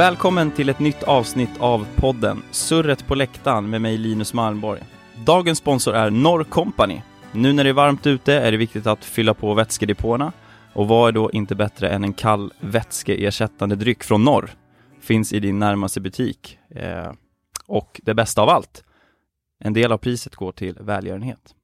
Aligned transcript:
Välkommen 0.00 0.50
till 0.50 0.68
ett 0.68 0.78
nytt 0.78 1.02
avsnitt 1.02 1.50
av 1.58 1.86
podden 1.96 2.42
Surret 2.50 3.06
på 3.06 3.14
läktaren 3.14 3.70
med 3.70 3.80
mig 3.80 3.98
Linus 3.98 4.34
Malmborg. 4.34 4.82
Dagens 5.26 5.58
sponsor 5.58 5.94
är 5.94 6.10
Norr 6.10 6.44
Company. 6.44 7.02
Nu 7.32 7.52
när 7.52 7.64
det 7.64 7.70
är 7.70 7.74
varmt 7.74 8.06
ute 8.06 8.34
är 8.34 8.50
det 8.50 8.56
viktigt 8.56 8.86
att 8.86 9.04
fylla 9.04 9.34
på 9.34 9.54
vätskedepåerna 9.54 10.32
och 10.72 10.88
vad 10.88 11.08
är 11.08 11.12
då 11.12 11.30
inte 11.30 11.54
bättre 11.54 11.88
än 11.88 12.04
en 12.04 12.12
kall 12.12 12.52
vätskeersättande 12.60 13.76
dryck 13.76 14.04
från 14.04 14.24
norr? 14.24 14.50
Finns 15.00 15.32
i 15.32 15.40
din 15.40 15.58
närmaste 15.58 16.00
butik. 16.00 16.58
Eh, 16.70 17.12
och 17.66 18.00
det 18.04 18.14
bästa 18.14 18.42
av 18.42 18.48
allt, 18.48 18.84
en 19.64 19.72
del 19.72 19.92
av 19.92 19.98
priset 19.98 20.36
går 20.36 20.52
till 20.52 20.76
välgörenhet. 20.80 21.54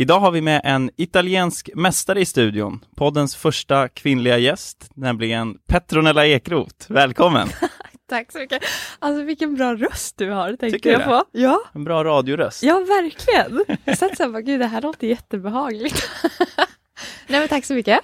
Idag 0.00 0.20
har 0.20 0.30
vi 0.30 0.40
med 0.40 0.60
en 0.64 0.90
italiensk 0.96 1.70
mästare 1.74 2.20
i 2.20 2.24
studion, 2.24 2.84
poddens 2.96 3.36
första 3.36 3.88
kvinnliga 3.88 4.38
gäst, 4.38 4.90
nämligen 4.94 5.58
Petronella 5.66 6.26
Ekroth. 6.26 6.92
Välkommen! 6.92 7.48
Tack 8.08 8.32
så 8.32 8.38
mycket. 8.38 8.62
Alltså 8.98 9.22
vilken 9.22 9.54
bra 9.54 9.74
röst 9.74 10.16
du 10.18 10.30
har, 10.30 10.48
tänkte 10.48 10.70
Tycker 10.70 10.90
jag 10.90 11.00
det? 11.00 11.04
på. 11.04 11.24
Ja, 11.32 11.60
En 11.72 11.84
bra 11.84 12.04
radioröst. 12.04 12.62
ja 12.62 12.74
verkligen. 12.74 13.78
Jag 13.84 13.98
satt 13.98 14.16
så 14.16 14.22
här, 14.22 14.30
bara, 14.30 14.42
gud 14.42 14.60
det 14.60 14.66
här 14.66 14.82
låter 14.82 15.06
jättebehagligt. 15.06 16.08
Nej 17.26 17.40
men 17.40 17.48
tack 17.48 17.64
så 17.64 17.74
mycket. 17.74 18.00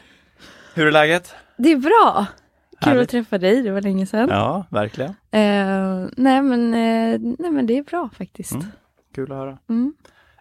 Hur 0.75 0.87
är 0.87 0.93
läget? 0.93 1.35
Det 1.57 1.73
är 1.73 1.77
bra. 1.77 2.27
Kul 2.81 2.89
Härligt. 2.89 3.03
att 3.03 3.09
träffa 3.11 3.39
dig, 3.39 3.63
det 3.63 3.71
var 3.73 3.81
länge 3.81 4.07
sedan. 4.07 4.29
Ja, 4.31 4.67
verkligen. 4.71 5.11
Eh, 5.31 6.09
nej, 6.17 6.43
men, 6.43 6.75
eh, 6.75 7.21
nej 7.39 7.51
men 7.51 7.67
det 7.67 7.79
är 7.79 7.83
bra 7.83 8.11
faktiskt. 8.19 8.53
Mm. 8.53 8.67
Kul 9.15 9.33
att 9.33 9.39
höra. 9.39 9.59
Mm. 9.69 9.95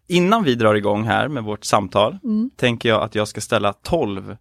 Innan 0.07 0.43
vi 0.43 0.55
drar 0.55 0.75
igång 0.75 1.03
här 1.03 1.27
med 1.27 1.43
vårt 1.43 1.65
samtal 1.65 2.17
Mm. 2.23 2.49
tänker 2.55 2.89
jag 2.89 3.01
att 3.03 3.15
jag 3.15 3.27
ska 3.27 3.41
ställa 3.41 3.73
12 3.73 4.37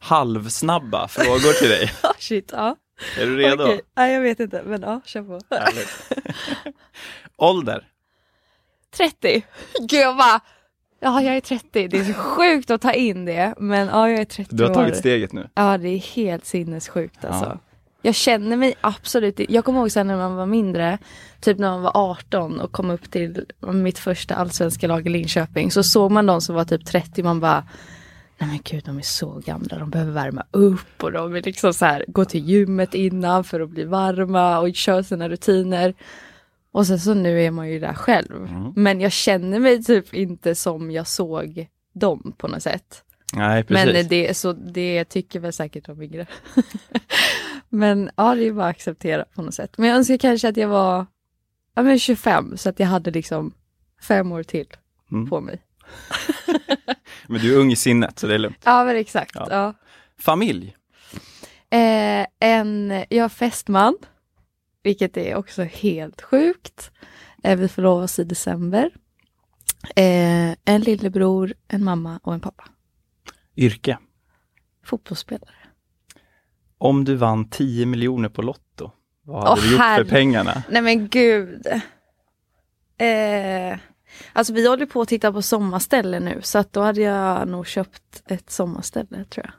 halvsnabba 0.00 1.08
frågor 1.08 1.58
till 1.60 1.68
dig. 1.68 1.90
Oh, 2.02 2.10
shit, 2.18 2.50
ja. 2.52 2.76
Är 3.20 3.26
du 3.26 3.36
redo? 3.36 3.64
Okej, 3.64 3.80
Nej, 3.96 4.14
jag 4.14 4.20
vet 4.20 4.40
inte, 4.40 4.62
men 4.66 4.82
ja, 4.82 5.00
kör 5.04 5.22
på. 5.22 5.40
Ålder? 7.36 7.88
30. 8.96 9.42
Gud 9.80 10.00
jag 10.00 10.16
bara, 10.16 10.40
ja 11.00 11.22
jag 11.22 11.36
är 11.36 11.40
30, 11.40 11.88
det 11.88 11.98
är 11.98 12.04
så 12.04 12.12
sjukt 12.14 12.70
att 12.70 12.80
ta 12.82 12.92
in 12.92 13.24
det, 13.24 13.54
men 13.58 13.86
ja 13.88 14.10
jag 14.10 14.20
är 14.20 14.24
30 14.24 14.56
Du 14.56 14.64
har 14.64 14.74
tagit 14.74 14.92
år. 14.94 14.98
steget 14.98 15.32
nu. 15.32 15.48
Ja, 15.54 15.78
det 15.78 15.88
är 15.88 15.98
helt 15.98 16.44
sinnessjukt 16.44 17.24
alltså. 17.24 17.44
Ja. 17.44 17.58
Jag 18.02 18.14
känner 18.14 18.56
mig 18.56 18.74
absolut 18.80 19.40
Jag 19.48 19.64
kommer 19.64 19.78
ihåg 19.78 19.92
sen 19.92 20.06
när 20.06 20.16
man 20.16 20.36
var 20.36 20.46
mindre, 20.46 20.98
typ 21.40 21.58
när 21.58 21.70
man 21.70 21.82
var 21.82 21.92
18 21.94 22.60
och 22.60 22.72
kom 22.72 22.90
upp 22.90 23.10
till 23.10 23.46
mitt 23.60 23.98
första 23.98 24.34
allsvenska 24.34 24.86
lag 24.86 25.06
i 25.06 25.10
Linköping, 25.10 25.70
så 25.70 25.82
såg 25.82 26.10
man 26.10 26.26
de 26.26 26.40
som 26.40 26.54
var 26.54 26.64
typ 26.64 26.86
30, 26.86 27.22
man 27.22 27.40
bara 27.40 27.64
Nej 28.38 28.50
men 28.50 28.60
gud, 28.64 28.82
de 28.84 28.98
är 28.98 29.02
så 29.02 29.42
gamla, 29.44 29.78
de 29.78 29.90
behöver 29.90 30.12
värma 30.12 30.44
upp 30.50 31.02
och 31.02 31.12
de 31.12 31.32
vill 31.32 31.44
liksom 31.44 31.74
så 31.74 31.84
här 31.84 32.04
gå 32.08 32.24
till 32.24 32.48
gymmet 32.48 32.94
innan 32.94 33.44
för 33.44 33.60
att 33.60 33.70
bli 33.70 33.84
varma 33.84 34.58
och 34.58 34.74
köra 34.74 35.02
sina 35.02 35.28
rutiner. 35.28 35.94
Och 36.72 36.86
sen 36.86 37.00
så 37.00 37.14
nu 37.14 37.42
är 37.42 37.50
man 37.50 37.70
ju 37.70 37.80
där 37.80 37.94
själv. 37.94 38.36
Mm. 38.36 38.72
Men 38.76 39.00
jag 39.00 39.12
känner 39.12 39.58
mig 39.58 39.84
typ 39.84 40.14
inte 40.14 40.54
som 40.54 40.90
jag 40.90 41.06
såg 41.06 41.66
dem 41.92 42.32
på 42.36 42.48
något 42.48 42.62
sätt. 42.62 43.04
Nej, 43.32 43.64
precis. 43.64 43.94
Men 43.94 44.08
det, 44.08 44.36
så 44.36 44.52
det 44.52 45.04
tycker 45.04 45.40
väl 45.40 45.52
säkert 45.52 45.86
de 45.86 46.02
yngre. 46.02 46.26
men 47.68 48.10
ja, 48.16 48.34
det 48.34 48.46
är 48.46 48.52
bara 48.52 48.68
att 48.68 48.76
acceptera 48.76 49.24
på 49.24 49.42
något 49.42 49.54
sätt. 49.54 49.78
Men 49.78 49.88
jag 49.88 49.96
önskar 49.96 50.16
kanske 50.18 50.48
att 50.48 50.56
jag 50.56 50.68
var 50.68 51.06
ja, 51.74 51.82
men 51.82 51.98
25 51.98 52.56
så 52.56 52.68
att 52.68 52.80
jag 52.80 52.86
hade 52.86 53.10
liksom 53.10 53.54
fem 54.00 54.32
år 54.32 54.42
till 54.42 54.66
Mm. 55.12 55.28
på 55.30 55.40
mig. 55.40 55.62
Men 57.26 57.40
du 57.40 57.54
är 57.54 57.58
ung 57.58 57.72
i 57.72 57.76
sinnet, 57.76 58.18
så 58.18 58.26
det 58.26 58.34
är 58.34 58.38
lugnt. 58.38 58.62
Ja, 58.64 58.84
men 58.84 58.96
exakt. 58.96 59.34
Ja. 59.34 59.46
Ja. 59.50 59.74
Familj? 60.18 60.76
Eh, 61.70 62.26
en, 62.40 62.90
jag 63.08 63.24
är 63.24 63.28
fästman, 63.28 63.96
vilket 64.82 65.16
är 65.16 65.34
också 65.34 65.62
helt 65.62 66.22
sjukt. 66.22 66.90
Eh, 67.42 67.58
vi 67.58 67.68
förlovas 67.68 68.18
i 68.18 68.24
december. 68.24 68.90
Eh, 69.96 70.50
en 70.64 70.80
lillebror, 70.80 71.54
en 71.68 71.84
mamma 71.84 72.20
och 72.22 72.34
en 72.34 72.40
pappa. 72.40 72.64
Yrke? 73.56 73.98
Fotbollsspelare. 74.84 75.54
Om 76.78 77.04
du 77.04 77.14
vann 77.14 77.48
10 77.50 77.86
miljoner 77.86 78.28
på 78.28 78.42
Lotto, 78.42 78.90
vad 79.22 79.48
hade 79.48 79.50
Åh, 79.60 79.64
du 79.66 79.70
gjort 79.72 79.80
herre- 79.80 80.04
för 80.04 80.10
pengarna? 80.10 80.62
Nej 80.70 80.82
men 80.82 81.08
gud. 81.08 81.66
Eh, 82.98 83.78
alltså 84.32 84.52
vi 84.52 84.68
håller 84.68 84.86
på 84.86 85.00
att 85.00 85.08
titta 85.08 85.32
på 85.32 85.42
sommarställe 85.42 86.20
nu 86.20 86.38
så 86.42 86.58
att 86.58 86.72
då 86.72 86.80
hade 86.80 87.00
jag 87.00 87.48
nog 87.48 87.66
köpt 87.66 88.22
ett 88.26 88.50
sommarställe 88.50 89.24
tror 89.24 89.46
jag. 89.46 89.54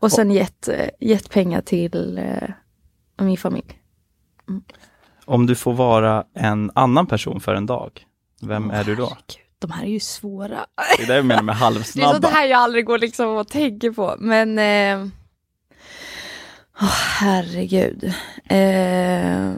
Och 0.00 0.12
sen 0.12 0.30
gett, 0.30 0.68
eh, 0.68 0.88
gett 1.00 1.30
pengar 1.30 1.60
till 1.60 2.18
eh, 2.18 2.48
min 3.24 3.36
familj. 3.36 3.82
Om 5.24 5.46
du 5.46 5.54
får 5.54 5.72
vara 5.72 6.24
en 6.34 6.70
annan 6.74 7.06
person 7.06 7.40
för 7.40 7.54
en 7.54 7.66
dag, 7.66 8.06
vem 8.42 8.70
är 8.70 8.84
du 8.84 8.96
då? 8.96 9.02
Herregud, 9.04 9.38
de 9.58 9.70
här 9.70 9.82
är 9.84 9.88
ju 9.88 10.00
svåra. 10.00 10.66
Det 10.96 11.02
är 11.02 11.06
det 11.06 11.14
jag 11.16 11.26
menar 11.26 11.42
med 11.42 11.54
Det 11.60 11.64
är 11.64 11.70
sånt 11.72 11.74
halvsnabba. 11.74 12.28
här 12.28 12.46
jag 12.46 12.58
aldrig 12.58 12.84
går 12.86 12.98
liksom 12.98 13.28
och 13.28 13.48
tänker 13.48 13.90
på. 13.90 14.16
Men 14.18 14.58
eh, 14.58 15.06
åh, 16.80 16.96
herregud. 17.20 18.04
Eh, 18.44 19.52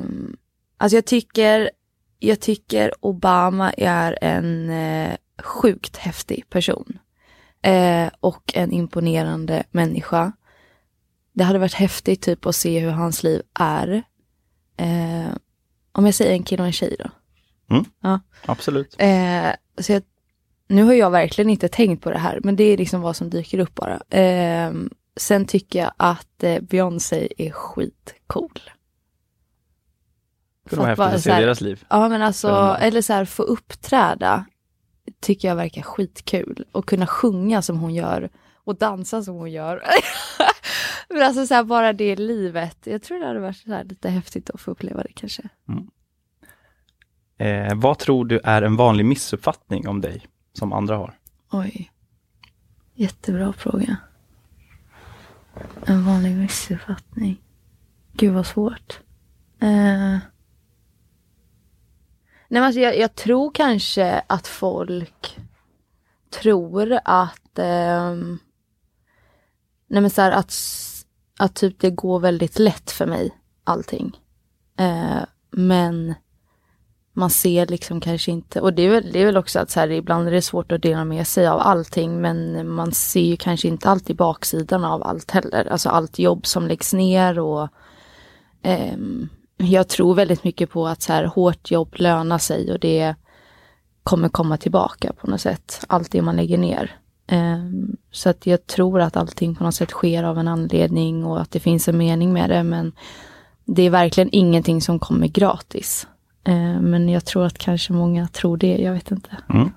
alltså 0.79 0.97
jag 0.97 1.07
tycker, 1.07 1.71
jag 2.19 2.41
tycker 2.41 2.93
Obama 3.01 3.73
är 3.73 4.19
en 4.23 4.71
eh, 4.71 5.17
sjukt 5.43 5.97
häftig 5.97 6.51
person. 6.51 6.99
Eh, 7.63 8.09
och 8.21 8.53
en 8.55 8.73
imponerande 8.73 9.65
människa. 9.71 10.33
Det 11.33 11.45
hade 11.45 11.59
varit 11.59 11.75
häftigt 11.75 12.23
typ 12.23 12.47
att 12.47 12.57
se 12.57 12.79
hur 12.79 12.91
hans 12.91 13.23
liv 13.23 13.43
är. 13.59 14.03
Eh, 14.77 15.35
om 15.93 16.07
jag 16.07 16.15
säger 16.15 16.33
en 16.33 16.43
kille 16.43 16.63
och 16.63 16.67
en 16.67 16.73
tjej 16.73 16.97
då. 16.99 17.11
Absolut. 18.47 18.95
Eh, 18.99 19.51
så 19.81 19.93
jag, 19.93 20.03
nu 20.69 20.83
har 20.83 20.93
jag 20.93 21.11
verkligen 21.11 21.51
inte 21.51 21.69
tänkt 21.69 22.03
på 22.03 22.11
det 22.11 22.19
här, 22.19 22.41
men 22.45 22.57
det 22.57 22.65
är 22.65 22.77
liksom 22.77 23.01
vad 23.01 23.17
som 23.17 23.31
dyker 23.31 23.59
upp 23.59 23.75
bara. 23.75 24.21
Eh, 24.21 24.73
sen 25.17 25.45
tycker 25.47 25.79
jag 25.79 25.93
att 25.97 26.43
eh, 26.43 26.61
Beyoncé 26.61 27.29
är 27.39 27.51
skitcool. 27.51 28.61
Det 30.65 30.71
För 30.71 30.77
var 30.77 30.89
att 30.89 30.99
bara 30.99 31.09
häftigt 31.09 31.33
att 31.33 31.37
se 31.37 31.45
deras 31.45 31.61
liv. 31.61 31.85
Ja 31.91 32.09
men 32.09 32.23
alltså, 32.23 32.77
eller 32.81 33.03
så 33.03 33.13
här 33.13 33.25
få 33.25 33.43
uppträda 33.43 34.45
tycker 35.21 35.49
jag 35.49 35.57
verkar 35.57 35.83
skitkul. 35.83 36.65
Och 36.73 36.87
kunna 36.87 37.07
sjunga 37.07 37.63
som 37.63 37.79
hon 37.79 37.95
gör 37.95 38.31
och 38.55 38.77
dansa 38.77 39.23
som 39.23 39.35
hon 39.35 39.51
gör. 39.51 39.83
men 41.09 41.23
alltså 41.23 41.47
så 41.47 41.55
här, 41.55 41.65
bara 41.65 41.93
det 41.93 42.17
livet. 42.17 42.79
Jag 42.85 43.03
tror 43.03 43.19
det 43.19 43.27
hade 43.27 43.41
varit 43.41 43.57
så 43.57 43.71
här 43.71 43.85
lite 43.85 44.09
häftigt 44.09 44.51
att 44.51 44.61
få 44.61 44.71
uppleva 44.71 45.03
det 45.03 45.13
kanske. 45.13 45.43
Eh, 47.41 47.75
vad 47.75 47.99
tror 47.99 48.25
du 48.25 48.41
är 48.45 48.63
en 48.63 48.77
vanlig 48.77 49.05
missuppfattning 49.05 49.89
om 49.89 50.01
dig, 50.01 50.27
som 50.53 50.73
andra 50.73 50.97
har? 50.97 51.19
Oj. 51.51 51.91
Jättebra 52.95 53.53
fråga. 53.53 53.97
En 55.85 56.05
vanlig 56.05 56.37
missuppfattning. 56.37 57.43
Gud 58.13 58.35
vad 58.35 58.47
svårt. 58.47 59.01
Eh. 59.61 59.69
Nej 59.69 60.21
men 62.49 62.63
alltså 62.63 62.81
jag, 62.81 62.99
jag 62.99 63.15
tror 63.15 63.51
kanske 63.55 64.23
att 64.27 64.47
folk 64.47 65.39
tror 66.31 66.99
att 67.05 67.59
eh... 67.59 68.15
Nej 69.87 70.01
men 70.01 70.11
så 70.11 70.23
här 70.23 70.33
att, 70.33 70.55
att 71.39 71.55
typ 71.55 71.79
det 71.79 71.91
går 71.91 72.21
väldigt 72.21 72.59
lätt 72.59 72.91
för 72.91 73.07
mig 73.07 73.31
allting. 73.65 74.21
Eh, 74.79 75.23
men 75.51 76.15
man 77.13 77.31
ser 77.31 77.67
liksom 77.67 78.01
kanske 78.01 78.31
inte, 78.31 78.61
och 78.61 78.73
det 78.75 78.83
är 78.83 78.91
väl, 78.91 79.13
det 79.13 79.21
är 79.21 79.27
väl 79.27 79.37
också 79.37 79.59
att 79.59 79.71
så 79.71 79.81
här, 79.81 79.91
ibland 79.91 80.29
är 80.29 80.33
det 80.33 80.43
svårt 80.43 80.73
att 80.73 80.83
dela 80.83 81.05
med 81.05 81.27
sig 81.27 81.47
av 81.47 81.61
allting 81.61 82.21
men 82.21 82.69
man 82.69 82.93
ser 82.93 83.21
ju 83.21 83.37
kanske 83.37 83.69
inte 83.69 83.89
alltid 83.89 84.17
baksidan 84.17 84.85
av 84.85 85.03
allt 85.03 85.31
heller. 85.31 85.69
Alltså 85.73 85.89
allt 85.89 86.19
jobb 86.19 86.47
som 86.47 86.67
läggs 86.67 86.93
ner 86.93 87.39
och 87.39 87.69
ehm, 88.63 89.29
jag 89.57 89.89
tror 89.89 90.15
väldigt 90.15 90.45
mycket 90.45 90.71
på 90.71 90.89
att 90.89 91.03
så 91.03 91.13
här, 91.13 91.25
hårt 91.25 91.71
jobb 91.71 91.95
lönar 91.97 92.39
sig 92.39 92.73
och 92.73 92.81
det 92.81 93.15
kommer 94.03 94.29
komma 94.29 94.57
tillbaka 94.57 95.13
på 95.13 95.31
något 95.31 95.41
sätt. 95.41 95.85
Allt 95.89 96.11
det 96.11 96.23
man 96.23 96.37
lägger 96.37 96.59
ner. 96.59 96.97
Ehm, 97.27 97.97
så 98.11 98.29
att 98.29 98.47
jag 98.47 98.67
tror 98.67 99.01
att 99.01 99.17
allting 99.17 99.55
på 99.55 99.65
något 99.65 99.75
sätt 99.75 99.91
sker 99.91 100.23
av 100.23 100.39
en 100.39 100.49
anledning 100.49 101.25
och 101.25 101.41
att 101.41 101.51
det 101.51 101.61
finns 101.61 101.89
en 101.89 101.99
mening 101.99 102.33
med 102.33 102.51
det 102.51 102.63
men 102.63 102.93
det 103.65 103.83
är 103.83 103.91
verkligen 103.91 104.29
ingenting 104.33 104.81
som 104.81 104.99
kommer 104.99 105.27
gratis. 105.27 106.07
Eh, 106.45 106.81
Men 106.81 107.09
jag 107.09 107.25
tror 107.25 107.47
att 107.47 107.59
kanske 107.59 107.93
många 107.93 108.29
tror 108.29 108.57
det, 108.57 108.77
jag 108.77 108.93
vet 108.93 109.11
inte. 109.11 109.37
Mm. 109.49 109.71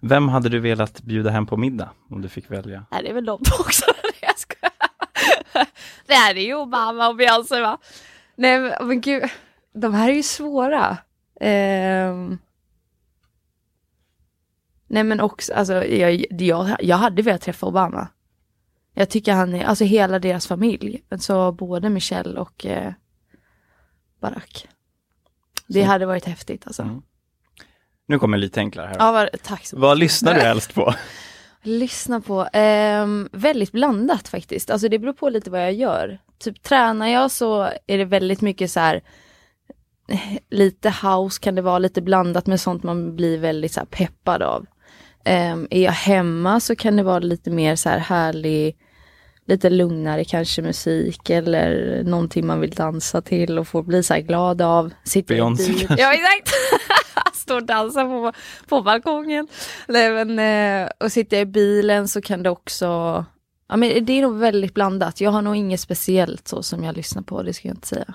Vem 0.00 0.28
hade 0.28 0.48
du 0.48 0.58
velat 0.60 1.02
bjuda 1.02 1.30
hem 1.30 1.46
på 1.46 1.56
middag 1.56 1.90
om 2.10 2.22
du 2.22 2.28
fick 2.28 2.50
välja? 2.50 2.84
Nej, 2.90 3.02
det 3.02 3.08
är 3.08 3.14
väl 3.14 3.24
de 3.24 3.32
också. 3.60 3.84
jag 4.20 4.38
skojar. 4.38 4.72
Det 6.06 6.14
här 6.14 6.34
är 6.34 6.40
ju 6.40 6.54
Obama 6.54 7.08
och 7.08 7.16
Beyoncé 7.16 7.60
va? 7.60 7.78
Nej 8.36 8.76
men, 8.80 9.00
gud, 9.00 9.22
de 9.72 9.94
här 9.94 10.08
är 10.08 10.14
ju 10.14 10.22
svåra. 10.22 10.96
Ehm. 11.40 12.38
Nej 14.86 15.04
men 15.04 15.20
också, 15.20 15.52
alltså 15.54 15.84
jag, 15.84 16.24
jag, 16.30 16.76
jag 16.80 16.96
hade 16.96 17.22
velat 17.22 17.40
träffa 17.42 17.66
Obama. 17.66 18.08
Jag 18.94 19.10
tycker 19.10 19.32
han 19.32 19.54
är, 19.54 19.64
alltså 19.64 19.84
hela 19.84 20.18
deras 20.18 20.46
familj, 20.46 21.02
så 21.18 21.52
både 21.52 21.90
Michelle 21.90 22.40
och 22.40 22.66
eh, 22.66 22.92
Barack. 24.20 24.68
Det 25.74 25.82
hade 25.82 26.06
varit 26.06 26.24
häftigt 26.24 26.66
alltså. 26.66 26.82
Mm. 26.82 27.02
Nu 28.08 28.18
kommer 28.18 28.38
lite 28.38 28.60
enklare 28.60 28.86
här. 28.86 28.96
Ja, 28.98 29.12
vad, 29.12 29.28
tack 29.42 29.66
så 29.66 29.76
mycket. 29.76 29.82
Vad 29.82 29.98
lyssnar 29.98 30.34
du 30.34 30.40
helst 30.40 30.74
på? 30.74 30.94
Lyssna 31.62 32.20
på, 32.20 32.48
ehm, 32.52 33.28
väldigt 33.32 33.72
blandat 33.72 34.28
faktiskt. 34.28 34.70
Alltså 34.70 34.88
det 34.88 34.98
beror 34.98 35.12
på 35.12 35.28
lite 35.28 35.50
vad 35.50 35.60
jag 35.60 35.72
gör. 35.72 36.18
Typ 36.38 36.62
tränar 36.62 37.06
jag 37.06 37.30
så 37.30 37.62
är 37.86 37.98
det 37.98 38.04
väldigt 38.04 38.40
mycket 38.40 38.70
så 38.70 38.80
här 38.80 39.02
eh, 40.08 40.18
lite 40.50 40.94
house 41.02 41.40
kan 41.40 41.54
det 41.54 41.62
vara, 41.62 41.78
lite 41.78 42.02
blandat 42.02 42.46
med 42.46 42.60
sånt 42.60 42.82
man 42.82 43.16
blir 43.16 43.38
väldigt 43.38 43.72
så 43.72 43.86
peppad 43.90 44.42
av. 44.42 44.66
Ehm, 45.24 45.66
är 45.70 45.84
jag 45.84 45.92
hemma 45.92 46.60
så 46.60 46.76
kan 46.76 46.96
det 46.96 47.02
vara 47.02 47.18
lite 47.18 47.50
mer 47.50 47.76
så 47.76 47.88
här 47.88 47.98
härlig, 47.98 48.76
lite 49.50 49.70
lugnare 49.70 50.24
kanske 50.24 50.62
musik 50.62 51.30
eller 51.30 52.02
någonting 52.04 52.46
man 52.46 52.60
vill 52.60 52.70
dansa 52.70 53.20
till 53.20 53.58
och 53.58 53.68
få 53.68 53.82
bli 53.82 54.02
så 54.02 54.14
här 54.14 54.20
glad 54.20 54.62
av. 54.62 54.92
Beyoncé 55.26 55.74
kanske? 55.74 56.02
Ja 56.02 56.12
exakt! 56.12 56.54
Står 57.34 57.56
och 57.56 57.66
dansar 57.66 58.04
på, 58.04 58.32
på 58.68 58.82
balkongen. 58.82 59.48
Nej, 59.88 60.10
men, 60.24 60.38
eh, 60.38 60.90
och 61.00 61.12
sitter 61.12 61.36
jag 61.36 61.48
i 61.48 61.50
bilen 61.50 62.08
så 62.08 62.20
kan 62.20 62.42
det 62.42 62.50
också, 62.50 62.86
ja 63.68 63.76
men 63.76 64.04
det 64.04 64.12
är 64.12 64.22
nog 64.22 64.38
väldigt 64.38 64.74
blandat. 64.74 65.20
Jag 65.20 65.30
har 65.30 65.42
nog 65.42 65.56
inget 65.56 65.80
speciellt 65.80 66.48
så 66.48 66.62
som 66.62 66.84
jag 66.84 66.96
lyssnar 66.96 67.22
på, 67.22 67.42
det 67.42 67.52
ska 67.52 67.68
jag 67.68 67.76
inte 67.76 67.88
säga. 67.88 68.14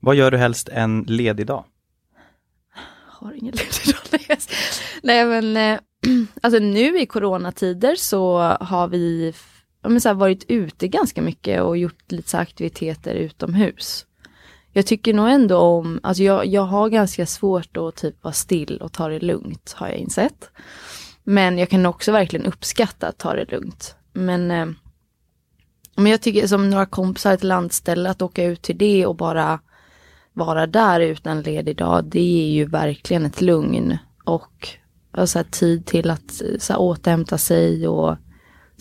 Vad 0.00 0.14
gör 0.14 0.30
du 0.30 0.36
helst 0.36 0.68
en 0.68 1.02
ledig 1.02 1.46
dag? 1.46 1.64
Har 3.06 3.32
ingen 3.32 3.54
ledig 4.12 4.38
Nej 5.02 5.24
men, 5.24 5.56
eh, 5.56 5.80
alltså 6.42 6.58
nu 6.58 6.98
i 6.98 7.06
coronatider 7.06 7.96
så 7.96 8.38
har 8.60 8.88
vi 8.88 9.34
men 9.82 10.00
så 10.00 10.08
här, 10.08 10.14
varit 10.14 10.44
ute 10.48 10.88
ganska 10.88 11.22
mycket 11.22 11.62
och 11.62 11.78
gjort 11.78 12.12
lite 12.12 12.30
så 12.30 12.38
aktiviteter 12.38 13.14
utomhus. 13.14 14.06
Jag 14.72 14.86
tycker 14.86 15.14
nog 15.14 15.28
ändå 15.28 15.56
om, 15.56 16.00
alltså 16.02 16.22
jag, 16.22 16.46
jag 16.46 16.62
har 16.62 16.88
ganska 16.88 17.26
svårt 17.26 17.76
att 17.76 17.96
typ 17.96 18.24
vara 18.24 18.34
still 18.34 18.78
och 18.78 18.92
ta 18.92 19.08
det 19.08 19.20
lugnt 19.20 19.74
har 19.76 19.88
jag 19.88 19.96
insett. 19.96 20.50
Men 21.24 21.58
jag 21.58 21.68
kan 21.68 21.86
också 21.86 22.12
verkligen 22.12 22.46
uppskatta 22.46 23.08
att 23.08 23.18
ta 23.18 23.34
det 23.34 23.50
lugnt. 23.50 23.96
Men, 24.12 24.50
eh, 24.50 24.66
men 25.96 26.06
jag 26.06 26.20
tycker 26.20 26.46
som 26.46 26.70
några 26.70 26.86
kompisar 26.86 27.36
till 27.36 27.48
landställe 27.48 28.10
att 28.10 28.22
åka 28.22 28.44
ut 28.44 28.62
till 28.62 28.78
det 28.78 29.06
och 29.06 29.16
bara 29.16 29.60
vara 30.32 30.66
där 30.66 31.00
utan 31.00 31.42
ledig 31.42 31.76
dag, 31.76 32.04
det 32.04 32.42
är 32.44 32.50
ju 32.50 32.64
verkligen 32.64 33.26
ett 33.26 33.40
lugn 33.40 33.98
och 34.24 34.68
alltså, 35.10 35.38
här, 35.38 35.46
tid 35.50 35.86
till 35.86 36.10
att 36.10 36.42
eh, 36.42 36.58
så 36.58 36.72
här, 36.72 36.80
återhämta 36.80 37.38
sig 37.38 37.88
och 37.88 38.16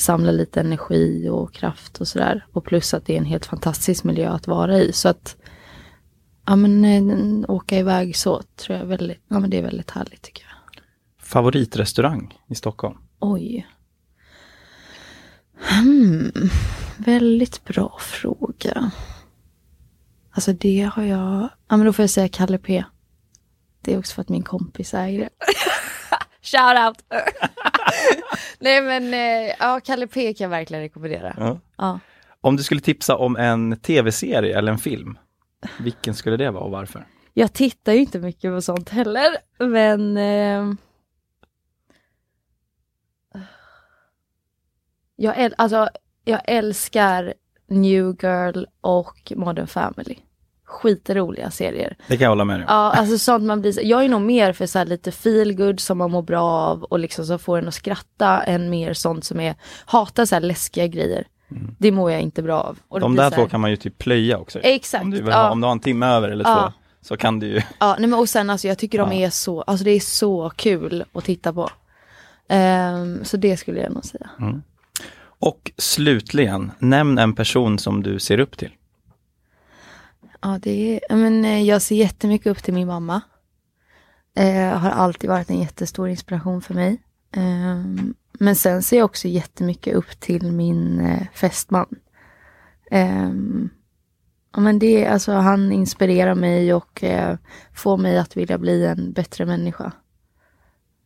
samla 0.01 0.31
lite 0.31 0.59
energi 0.59 1.29
och 1.29 1.53
kraft 1.53 2.01
och 2.01 2.07
sådär. 2.07 2.45
Och 2.51 2.65
plus 2.65 2.93
att 2.93 3.05
det 3.05 3.13
är 3.13 3.17
en 3.17 3.25
helt 3.25 3.45
fantastisk 3.45 4.03
miljö 4.03 4.29
att 4.29 4.47
vara 4.47 4.77
i. 4.77 4.93
Så 4.93 5.09
att 5.09 5.35
ja, 6.45 6.55
men, 6.55 6.85
eh, 6.85 7.49
åka 7.49 7.77
iväg 7.77 8.15
så 8.15 8.41
tror 8.55 8.77
jag 8.77 8.85
väldigt, 8.85 9.21
ja, 9.27 9.39
men 9.39 9.49
det 9.49 9.57
är 9.57 9.61
väldigt 9.61 9.91
härligt 9.91 10.21
tycker 10.21 10.43
jag. 10.43 10.83
Favoritrestaurang 11.25 12.39
i 12.47 12.55
Stockholm? 12.55 12.97
Oj. 13.19 13.67
Hmm. 15.57 16.31
Väldigt 16.97 17.65
bra 17.65 17.97
fråga. 17.99 18.91
Alltså 20.31 20.53
det 20.53 20.89
har 20.93 21.03
jag, 21.03 21.49
ja 21.67 21.77
men 21.77 21.85
då 21.85 21.93
får 21.93 22.03
jag 22.03 22.09
säga 22.09 22.29
Kalle 22.29 22.57
P. 22.57 22.83
Det 23.81 23.93
är 23.93 23.99
också 23.99 24.13
för 24.13 24.21
att 24.21 24.29
min 24.29 24.43
kompis 24.43 24.93
äger 24.93 25.19
det. 25.19 25.29
Shout 26.41 26.79
out! 26.87 27.21
Nej 28.59 28.81
men 28.81 29.13
eh, 29.13 29.55
ja, 29.59 29.79
Kalle 29.83 30.07
P 30.07 30.33
kan 30.33 30.45
jag 30.45 30.49
verkligen 30.49 30.83
rekommendera. 30.83 31.35
Ja. 31.37 31.59
Ja. 31.77 31.99
Om 32.41 32.55
du 32.57 32.63
skulle 32.63 32.81
tipsa 32.81 33.17
om 33.17 33.35
en 33.35 33.77
tv-serie 33.77 34.57
eller 34.57 34.71
en 34.71 34.77
film, 34.77 35.17
vilken 35.79 36.13
skulle 36.15 36.37
det 36.37 36.51
vara 36.51 36.63
och 36.63 36.71
varför? 36.71 37.05
Jag 37.33 37.53
tittar 37.53 37.93
ju 37.93 37.99
inte 37.99 38.19
mycket 38.19 38.51
på 38.51 38.61
sånt 38.61 38.89
heller, 38.89 39.27
men 39.59 40.17
eh, 40.17 40.73
jag, 45.15 45.35
äl- 45.35 45.53
alltså, 45.57 45.89
jag 46.23 46.41
älskar 46.45 47.33
New 47.67 48.15
Girl 48.21 48.63
och 48.81 49.33
Modern 49.35 49.67
Family. 49.67 50.15
Skitroliga 50.71 51.51
serier. 51.51 51.95
Det 52.07 52.17
kan 52.17 52.23
jag 52.23 52.29
hålla 52.31 52.45
med 52.45 52.55
dig 52.59 52.65
om. 52.67 52.73
Ja, 52.73 52.91
alltså 52.91 53.17
sånt 53.17 53.43
man 53.43 53.61
blir, 53.61 53.85
jag 53.85 54.03
är 54.05 54.09
nog 54.09 54.21
mer 54.21 54.53
för 54.53 54.65
så 54.65 54.77
här 54.79 54.85
lite 54.85 55.11
feel 55.11 55.53
good 55.53 55.79
som 55.79 55.97
man 55.97 56.11
mår 56.11 56.21
bra 56.21 56.41
av 56.43 56.83
och 56.83 56.99
liksom 56.99 57.25
så 57.25 57.37
får 57.37 57.57
en 57.57 57.67
att 57.67 57.73
skratta 57.73 58.41
än 58.43 58.69
mer 58.69 58.93
sånt 58.93 59.25
som 59.25 59.39
är, 59.39 59.55
hatar 59.85 60.25
så 60.25 60.35
här 60.35 60.41
läskiga 60.41 60.87
grejer. 60.87 61.27
Det 61.79 61.91
mår 61.91 62.11
jag 62.11 62.21
inte 62.21 62.41
bra 62.43 62.59
av. 62.61 62.79
Och 62.87 62.99
De 62.99 63.15
där 63.15 63.29
så 63.29 63.35
två 63.35 63.41
här- 63.41 63.49
kan 63.49 63.61
man 63.61 63.69
ju 63.69 63.75
typ 63.75 63.97
plöja 63.97 64.37
också. 64.37 64.59
Exakt. 64.59 65.03
Om 65.03 65.11
du, 65.11 65.17
vill 65.17 65.27
ja. 65.27 65.41
ha, 65.43 65.51
om 65.51 65.61
du 65.61 65.65
har 65.67 65.71
en 65.71 65.79
timme 65.79 66.05
över 66.07 66.29
eller 66.29 66.45
Ja. 66.45 66.61
två, 66.61 66.73
så 67.07 67.17
kan 67.17 67.39
du 67.39 67.47
ju... 67.47 67.61
Ja, 67.79 67.95
nej 67.99 68.09
men 68.09 68.19
och 68.19 68.29
sen 68.29 68.49
alltså 68.49 68.67
jag 68.67 68.77
tycker 68.77 68.97
de 68.97 69.11
Ja. 69.13 69.25
är 69.25 69.29
så, 69.29 69.61
alltså 69.61 69.83
det 69.85 69.91
är 69.91 69.99
så 69.99 70.49
kul 70.55 71.03
att 71.13 71.23
titta 71.25 71.53
på. 71.53 71.69
Ehm, 72.49 73.25
så 73.25 73.37
det 73.37 73.57
skulle 73.57 73.79
jag 73.81 73.93
nog 73.93 74.05
säga. 74.05 74.29
Och 75.39 75.71
slutligen, 75.77 76.71
nämn 76.79 77.17
en 77.17 77.33
person 77.35 77.79
som 77.79 78.03
du 78.03 78.19
ser 78.19 78.39
upp 78.39 78.57
till. 78.57 78.69
Ja, 80.41 80.59
det 80.61 80.99
är, 81.09 81.15
men 81.15 81.45
eh, 81.45 81.61
jag 81.63 81.81
ser 81.81 81.95
jättemycket 81.95 82.47
upp 82.47 82.63
till 82.63 82.73
min 82.73 82.87
mamma. 82.87 83.21
Eh, 84.35 84.77
har 84.77 84.89
alltid 84.89 85.29
varit 85.29 85.49
en 85.49 85.59
jättestor 85.59 86.09
inspiration 86.09 86.61
för 86.61 86.73
mig. 86.73 87.03
Eh, 87.35 87.85
men 88.39 88.55
sen 88.55 88.83
ser 88.83 88.97
jag 88.97 89.05
också 89.05 89.27
jättemycket 89.27 89.95
upp 89.95 90.19
till 90.19 90.51
min 90.51 90.99
eh, 90.99 91.27
fästman. 91.33 91.95
Ehm, 92.91 93.69
ja, 94.53 94.59
men 94.59 94.79
det, 94.79 95.07
alltså, 95.07 95.33
han 95.33 95.71
inspirerar 95.71 96.35
mig 96.35 96.73
och 96.73 97.03
eh, 97.03 97.37
får 97.73 97.97
mig 97.97 98.17
att 98.17 98.37
vilja 98.37 98.57
bli 98.57 98.85
en 98.85 99.13
bättre 99.13 99.45
människa. 99.45 99.91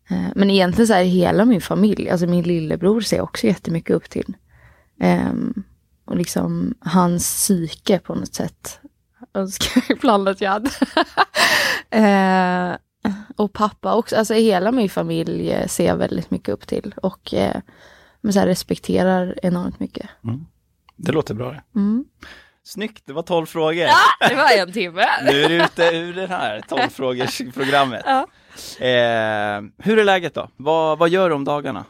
Eh, 0.10 0.28
men 0.36 0.50
egentligen 0.50 0.88
så 0.88 0.94
är 0.94 1.04
det 1.04 1.10
hela 1.10 1.46
min 1.46 1.62
familj, 1.62 2.10
alltså 2.10 2.28
min 2.28 2.44
lillebror 2.44 3.02
ser 3.02 3.18
jag 3.18 3.24
också 3.24 3.48
jättemycket 3.48 3.96
upp 3.96 4.10
till. 4.10 4.38
Ehm, 5.00 5.64
och 6.06 6.16
liksom 6.16 6.74
hans 6.80 7.24
psyke 7.24 8.00
på 8.00 8.16
något 8.16 8.36
sätt 8.36 8.80
önskar 9.36 9.92
ibland 9.92 10.30
att 10.30 10.42
jag 10.42 10.52
hade. 10.52 10.70
eh, 11.90 12.78
och 13.36 13.54
pappa 13.54 13.96
också, 13.96 14.16
alltså 14.16 14.34
hela 14.34 14.72
min 14.72 14.90
familj 14.90 15.52
eh, 15.52 15.68
ser 15.68 15.86
jag 15.86 15.98
väldigt 15.98 16.32
mycket 16.32 16.50
upp 16.50 16.68
till 16.68 16.96
och 16.98 17.34
eh, 17.34 17.62
men 18.22 18.34
så 18.34 18.42
respekterar 18.42 19.40
enormt 19.44 19.80
mycket. 19.80 20.10
Det 20.96 21.12
låter 21.12 21.34
bra 21.34 21.52
det. 21.52 21.64
Mm. 21.76 22.06
Snyggt, 22.64 23.04
det 23.06 23.14
var 23.14 23.22
12 23.22 23.46
frågor. 23.46 23.88
Det 24.30 24.36
var 24.36 24.58
en 24.58 24.74
timme. 24.74 25.06
Nu 25.26 25.44
är 25.44 25.50
du 25.50 25.64
ute 25.64 25.84
ur 25.84 26.14
det 26.14 26.28
här 26.28 26.62
12 26.70 26.90
frågors 26.90 27.42
programmet. 27.54 28.04
Ja. 28.06 28.28
Eh, 28.86 29.62
hur 29.78 30.00
är 30.00 30.04
läget 30.04 30.34
då? 30.34 30.50
Vad, 30.58 30.98
vad 30.98 31.10
gör 31.10 31.30
du 31.30 31.36
om 31.36 31.44
dagarna? 31.44 31.86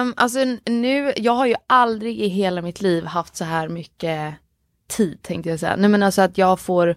Um, 0.00 0.14
alltså 0.16 0.38
nu, 0.64 1.12
jag 1.16 1.32
har 1.32 1.46
ju 1.46 1.54
aldrig 1.66 2.20
i 2.20 2.28
hela 2.28 2.62
mitt 2.62 2.80
liv 2.80 3.04
haft 3.04 3.36
så 3.36 3.44
här 3.44 3.68
mycket 3.68 4.34
tid 4.88 5.22
tänkte 5.22 5.50
jag 5.50 5.60
säga. 5.60 5.76
Nej 5.76 5.90
men 5.90 6.02
alltså 6.02 6.22
att 6.22 6.38
jag 6.38 6.60
får, 6.60 6.96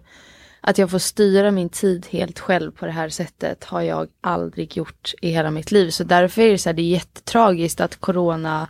att 0.60 0.78
jag 0.78 0.90
får 0.90 0.98
styra 0.98 1.50
min 1.50 1.68
tid 1.68 2.06
helt 2.10 2.38
själv 2.38 2.70
på 2.70 2.86
det 2.86 2.92
här 2.92 3.08
sättet 3.08 3.64
har 3.64 3.82
jag 3.82 4.08
aldrig 4.20 4.76
gjort 4.76 5.14
i 5.22 5.30
hela 5.30 5.50
mitt 5.50 5.70
liv. 5.70 5.90
Så 5.90 6.04
därför 6.04 6.42
är 6.42 6.50
det 6.50 6.58
så 6.58 6.68
här, 6.68 6.74
det 6.74 6.82
är 6.82 6.90
jättetragiskt 6.90 7.80
att 7.80 8.00
corona 8.00 8.68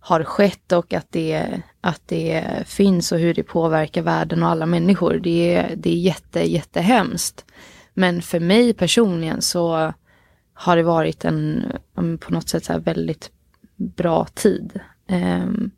har 0.00 0.24
skett 0.24 0.72
och 0.72 0.92
att 0.92 1.06
det, 1.10 1.60
att 1.80 2.02
det 2.06 2.44
finns 2.66 3.12
och 3.12 3.18
hur 3.18 3.34
det 3.34 3.42
påverkar 3.42 4.02
världen 4.02 4.42
och 4.42 4.48
alla 4.48 4.66
människor. 4.66 5.20
Det 5.22 5.54
är, 5.54 5.76
det 5.76 5.90
är 5.90 5.98
jätte, 5.98 6.50
jättehemskt. 6.50 7.44
Men 7.94 8.22
för 8.22 8.40
mig 8.40 8.74
personligen 8.74 9.42
så 9.42 9.92
har 10.54 10.76
det 10.76 10.82
varit 10.82 11.24
en 11.24 11.72
på 12.20 12.32
något 12.32 12.48
sätt 12.48 12.64
så 12.64 12.72
här 12.72 12.80
väldigt 12.80 13.30
bra 13.76 14.26
tid. 14.34 14.80
Um, 15.08 15.70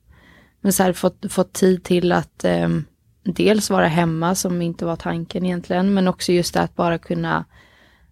men 0.64 0.73
så 0.73 0.83
här 0.83 0.92
fått, 0.92 1.33
fått 1.33 1.52
tid 1.52 1.85
till 1.85 2.12
att 2.12 2.44
ehm, 2.44 2.85
dels 3.23 3.71
vara 3.71 3.87
hemma 3.87 4.35
som 4.35 4.62
inte 4.62 4.85
var 4.85 4.97
tanken 4.97 5.44
egentligen, 5.44 5.94
men 5.94 6.09
också 6.09 6.33
just 6.33 6.54
det 6.54 6.61
att 6.61 6.76
bara 6.76 6.99
kunna 6.99 7.44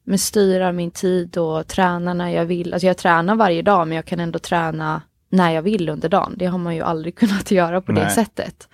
men 0.05 0.19
styra 0.19 0.73
min 0.73 0.91
tid 0.91 1.37
och 1.37 1.67
träna 1.67 2.15
när 2.15 2.29
jag 2.29 2.45
vill. 2.45 2.73
Alltså 2.73 2.87
jag 2.87 2.97
tränar 2.97 3.35
varje 3.35 3.63
dag 3.63 3.89
men 3.89 3.97
jag 3.97 4.05
kan 4.05 4.21
ändå 4.21 4.39
träna 4.39 5.03
när 5.29 5.51
jag 5.51 5.63
vill 5.63 5.89
under 5.89 6.09
dagen. 6.09 6.35
Det 6.37 6.47
har 6.47 6.59
man 6.59 6.75
ju 6.75 6.83
aldrig 6.83 7.17
kunnat 7.19 7.51
göra 7.51 7.81
på 7.81 7.93
det 7.93 8.05
Nej. 8.05 8.15
sättet. 8.15 8.69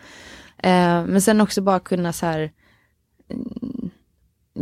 Eh, 0.59 1.05
men 1.05 1.23
sen 1.23 1.41
också 1.41 1.61
bara 1.61 1.81
kunna 1.81 2.13
så 2.13 2.27
här 2.27 2.51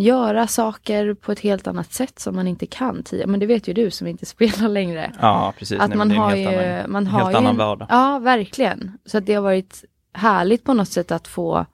göra 0.00 0.46
saker 0.46 1.14
på 1.14 1.32
ett 1.32 1.40
helt 1.40 1.66
annat 1.66 1.92
sätt 1.92 2.18
som 2.18 2.36
man 2.36 2.48
inte 2.48 2.66
kan 2.66 3.02
tidigare. 3.02 3.30
Men 3.30 3.40
det 3.40 3.46
vet 3.46 3.68
ju 3.68 3.72
du 3.72 3.90
som 3.90 4.06
inte 4.06 4.26
spelar 4.36 4.68
längre. 4.68 5.12
Ja, 5.20 5.54
precis. 5.58 5.80
Att 5.80 5.88
Nej, 5.88 5.98
man 5.98 6.10
har 6.10 6.36
ju, 6.36 6.46
annan, 6.46 6.92
man 6.92 7.06
har 7.06 7.20
helt 7.20 7.32
ju 7.32 7.36
annan 7.36 7.50
en, 7.50 7.56
vardag. 7.56 7.88
Ja, 7.90 8.18
verkligen. 8.18 8.98
Så 9.06 9.18
att 9.18 9.26
det 9.26 9.34
har 9.34 9.42
varit 9.42 9.84
härligt 10.12 10.64
på 10.64 10.74
något 10.74 10.88
sätt 10.88 11.12
att 11.12 11.28
få, 11.28 11.66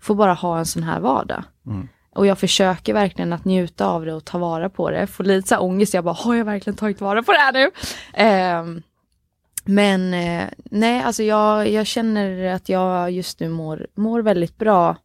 få 0.00 0.14
bara 0.14 0.34
ha 0.34 0.58
en 0.58 0.66
sån 0.66 0.82
här 0.82 1.00
vardag. 1.00 1.44
Mm. 1.66 1.88
Och 2.14 2.26
jag 2.26 2.38
försöker 2.38 2.94
verkligen 2.94 3.32
att 3.32 3.44
njuta 3.44 3.86
av 3.86 4.04
det 4.04 4.14
och 4.14 4.24
ta 4.24 4.38
vara 4.38 4.68
på 4.68 4.90
det. 4.90 5.06
Får 5.06 5.24
lite 5.24 5.48
så 5.48 5.58
ångest, 5.58 5.94
jag 5.94 6.04
bara, 6.04 6.14
har 6.14 6.34
jag 6.34 6.44
verkligen 6.44 6.76
tagit 6.76 7.00
vara 7.00 7.22
på 7.22 7.32
det 7.32 7.38
här 7.38 7.52
nu? 7.52 7.70
Ehm, 8.14 8.82
men 9.64 10.14
eh, 10.14 10.48
nej, 10.64 11.02
alltså 11.02 11.22
jag, 11.22 11.68
jag 11.68 11.86
känner 11.86 12.54
att 12.54 12.68
jag 12.68 13.10
just 13.10 13.40
nu 13.40 13.48
mår, 13.48 13.86
mår 13.94 14.22
väldigt 14.22 14.58
bra. 14.58 14.96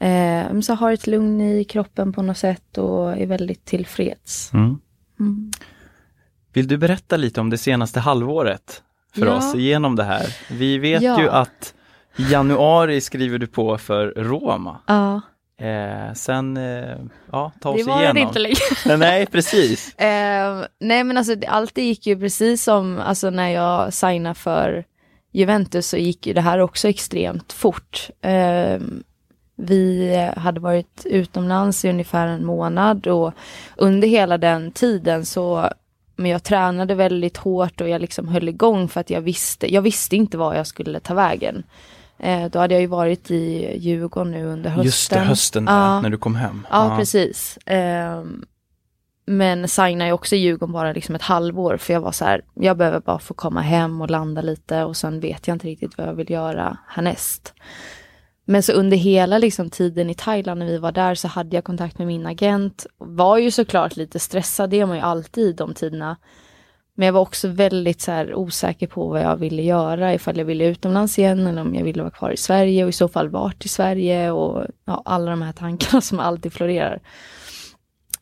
Eh, 0.00 0.60
så 0.60 0.74
har 0.74 0.92
ett 0.92 1.06
lugn 1.06 1.40
i 1.40 1.64
kroppen 1.64 2.12
på 2.12 2.22
något 2.22 2.38
sätt 2.38 2.78
och 2.78 3.12
är 3.16 3.26
väldigt 3.26 3.64
tillfreds. 3.64 4.52
Mm. 4.52 4.78
Mm. 5.20 5.50
Vill 6.52 6.68
du 6.68 6.76
berätta 6.78 7.16
lite 7.16 7.40
om 7.40 7.50
det 7.50 7.58
senaste 7.58 8.00
halvåret 8.00 8.82
för 9.14 9.26
Ja. 9.26 9.32
oss 9.36 9.54
igenom 9.54 9.96
det 9.96 10.04
här? 10.04 10.26
Vi 10.50 10.78
vet 10.78 11.02
Ja. 11.02 11.20
ju 11.22 11.28
att 11.28 11.74
i 12.16 12.22
januari 12.32 13.00
skriver 13.00 13.38
du 13.38 13.46
på 13.46 13.78
för 13.78 14.06
Roma. 14.16 14.80
Ja, 14.86 15.20
Eh, 15.58 16.12
sen, 16.14 16.56
eh, 16.56 16.96
ja, 17.32 17.52
ta 17.60 17.70
oss 17.70 17.76
det 17.76 17.82
var 17.84 17.98
igenom. 17.98 18.14
det 18.14 18.20
inte 18.20 18.38
länge. 18.38 18.56
Nej, 18.98 19.26
precis. 19.26 19.94
Eh, 19.98 20.64
nej 20.80 21.04
men 21.04 21.16
alltså 21.16 21.34
det, 21.34 21.46
allt 21.46 21.74
det 21.74 21.82
gick 21.82 22.06
ju 22.06 22.18
precis 22.18 22.62
som, 22.64 22.98
alltså 22.98 23.30
när 23.30 23.48
jag 23.48 23.94
signade 23.94 24.34
för 24.34 24.84
Juventus 25.32 25.88
så 25.88 25.96
gick 25.96 26.26
ju 26.26 26.32
det 26.32 26.40
här 26.40 26.58
också 26.58 26.88
extremt 26.88 27.52
fort. 27.52 28.10
Eh, 29.58 29.64
vi 29.66 30.30
hade 30.36 30.60
varit 30.60 31.02
utomlands 31.04 31.84
i 31.84 31.90
ungefär 31.90 32.26
en 32.26 32.44
månad 32.44 33.06
och 33.06 33.32
under 33.76 34.08
hela 34.08 34.38
den 34.38 34.72
tiden 34.72 35.26
så 35.26 35.70
men 36.16 36.30
jag 36.30 36.42
tränade 36.42 36.94
väldigt 36.94 37.36
hårt 37.36 37.80
och 37.80 37.88
jag 37.88 38.00
liksom 38.00 38.28
höll 38.28 38.48
igång 38.48 38.88
för 38.88 39.00
att 39.00 39.10
jag 39.10 39.20
visste, 39.20 39.74
jag 39.74 39.82
visste 39.82 40.16
inte 40.16 40.38
var 40.38 40.54
jag 40.54 40.66
skulle 40.66 41.00
ta 41.00 41.14
vägen. 41.14 41.62
Eh, 42.18 42.44
då 42.50 42.58
hade 42.58 42.74
jag 42.74 42.80
ju 42.80 42.86
varit 42.86 43.30
i 43.30 43.76
Djurgården 43.78 44.30
nu 44.30 44.44
under 44.44 44.70
hösten. 44.70 44.84
Just 44.84 45.10
det, 45.10 45.18
hösten 45.18 45.64
Ja. 45.68 46.00
när 46.00 46.10
du 46.10 46.18
kom 46.18 46.34
hem. 46.34 46.66
Ja, 46.70 46.96
precis. 46.98 47.58
Ehm, 47.66 48.44
men 49.26 49.68
signade 49.68 50.08
jag 50.08 50.14
också 50.14 50.36
i 50.36 50.38
Djurgården 50.38 50.72
bara 50.72 50.92
liksom 50.92 51.14
ett 51.14 51.22
halvår 51.22 51.76
för 51.76 51.92
jag 51.92 52.00
var 52.00 52.12
så 52.12 52.24
här, 52.24 52.42
jag 52.54 52.76
behöver 52.76 53.00
bara 53.00 53.18
få 53.18 53.34
komma 53.34 53.60
hem 53.60 54.00
och 54.00 54.10
landa 54.10 54.42
lite 54.42 54.84
och 54.84 54.96
sen 54.96 55.20
vet 55.20 55.48
jag 55.48 55.54
inte 55.54 55.66
riktigt 55.66 55.98
vad 55.98 56.08
jag 56.08 56.14
vill 56.14 56.30
göra 56.30 56.78
härnäst. 56.88 57.54
Men 58.44 58.62
så 58.62 58.72
under 58.72 58.96
hela 58.96 59.38
liksom 59.38 59.70
tiden 59.70 60.10
i 60.10 60.14
Thailand 60.14 60.58
när 60.58 60.66
vi 60.66 60.78
var 60.78 60.92
där 60.92 61.14
så 61.14 61.28
hade 61.28 61.56
jag 61.56 61.64
kontakt 61.64 61.98
med 61.98 62.06
min 62.06 62.26
agent. 62.26 62.86
Var 62.98 63.38
ju 63.38 63.50
såklart 63.50 63.96
lite 63.96 64.18
stressad, 64.18 64.70
det 64.70 64.80
är 64.80 64.86
man 64.86 64.96
ju 64.96 65.02
alltid 65.02 65.44
i 65.44 65.52
de 65.52 65.74
tiderna. 65.74 66.16
Men 66.96 67.06
jag 67.06 67.12
var 67.12 67.20
också 67.20 67.48
väldigt 67.48 68.00
så 68.00 68.12
här 68.12 68.34
osäker 68.34 68.86
på 68.86 69.08
vad 69.08 69.20
jag 69.20 69.36
ville 69.36 69.62
göra, 69.62 70.14
ifall 70.14 70.38
jag 70.38 70.44
ville 70.44 70.66
utomlands 70.66 71.18
igen 71.18 71.46
eller 71.46 71.62
om 71.62 71.74
jag 71.74 71.84
ville 71.84 72.02
vara 72.02 72.10
kvar 72.10 72.30
i 72.30 72.36
Sverige 72.36 72.84
och 72.84 72.88
i 72.88 72.92
så 72.92 73.08
fall 73.08 73.28
vart 73.28 73.64
i 73.64 73.68
Sverige 73.68 74.30
och 74.30 74.64
ja, 74.84 75.02
alla 75.04 75.30
de 75.30 75.42
här 75.42 75.52
tankarna 75.52 76.00
som 76.00 76.20
alltid 76.20 76.52
florerar. 76.52 77.00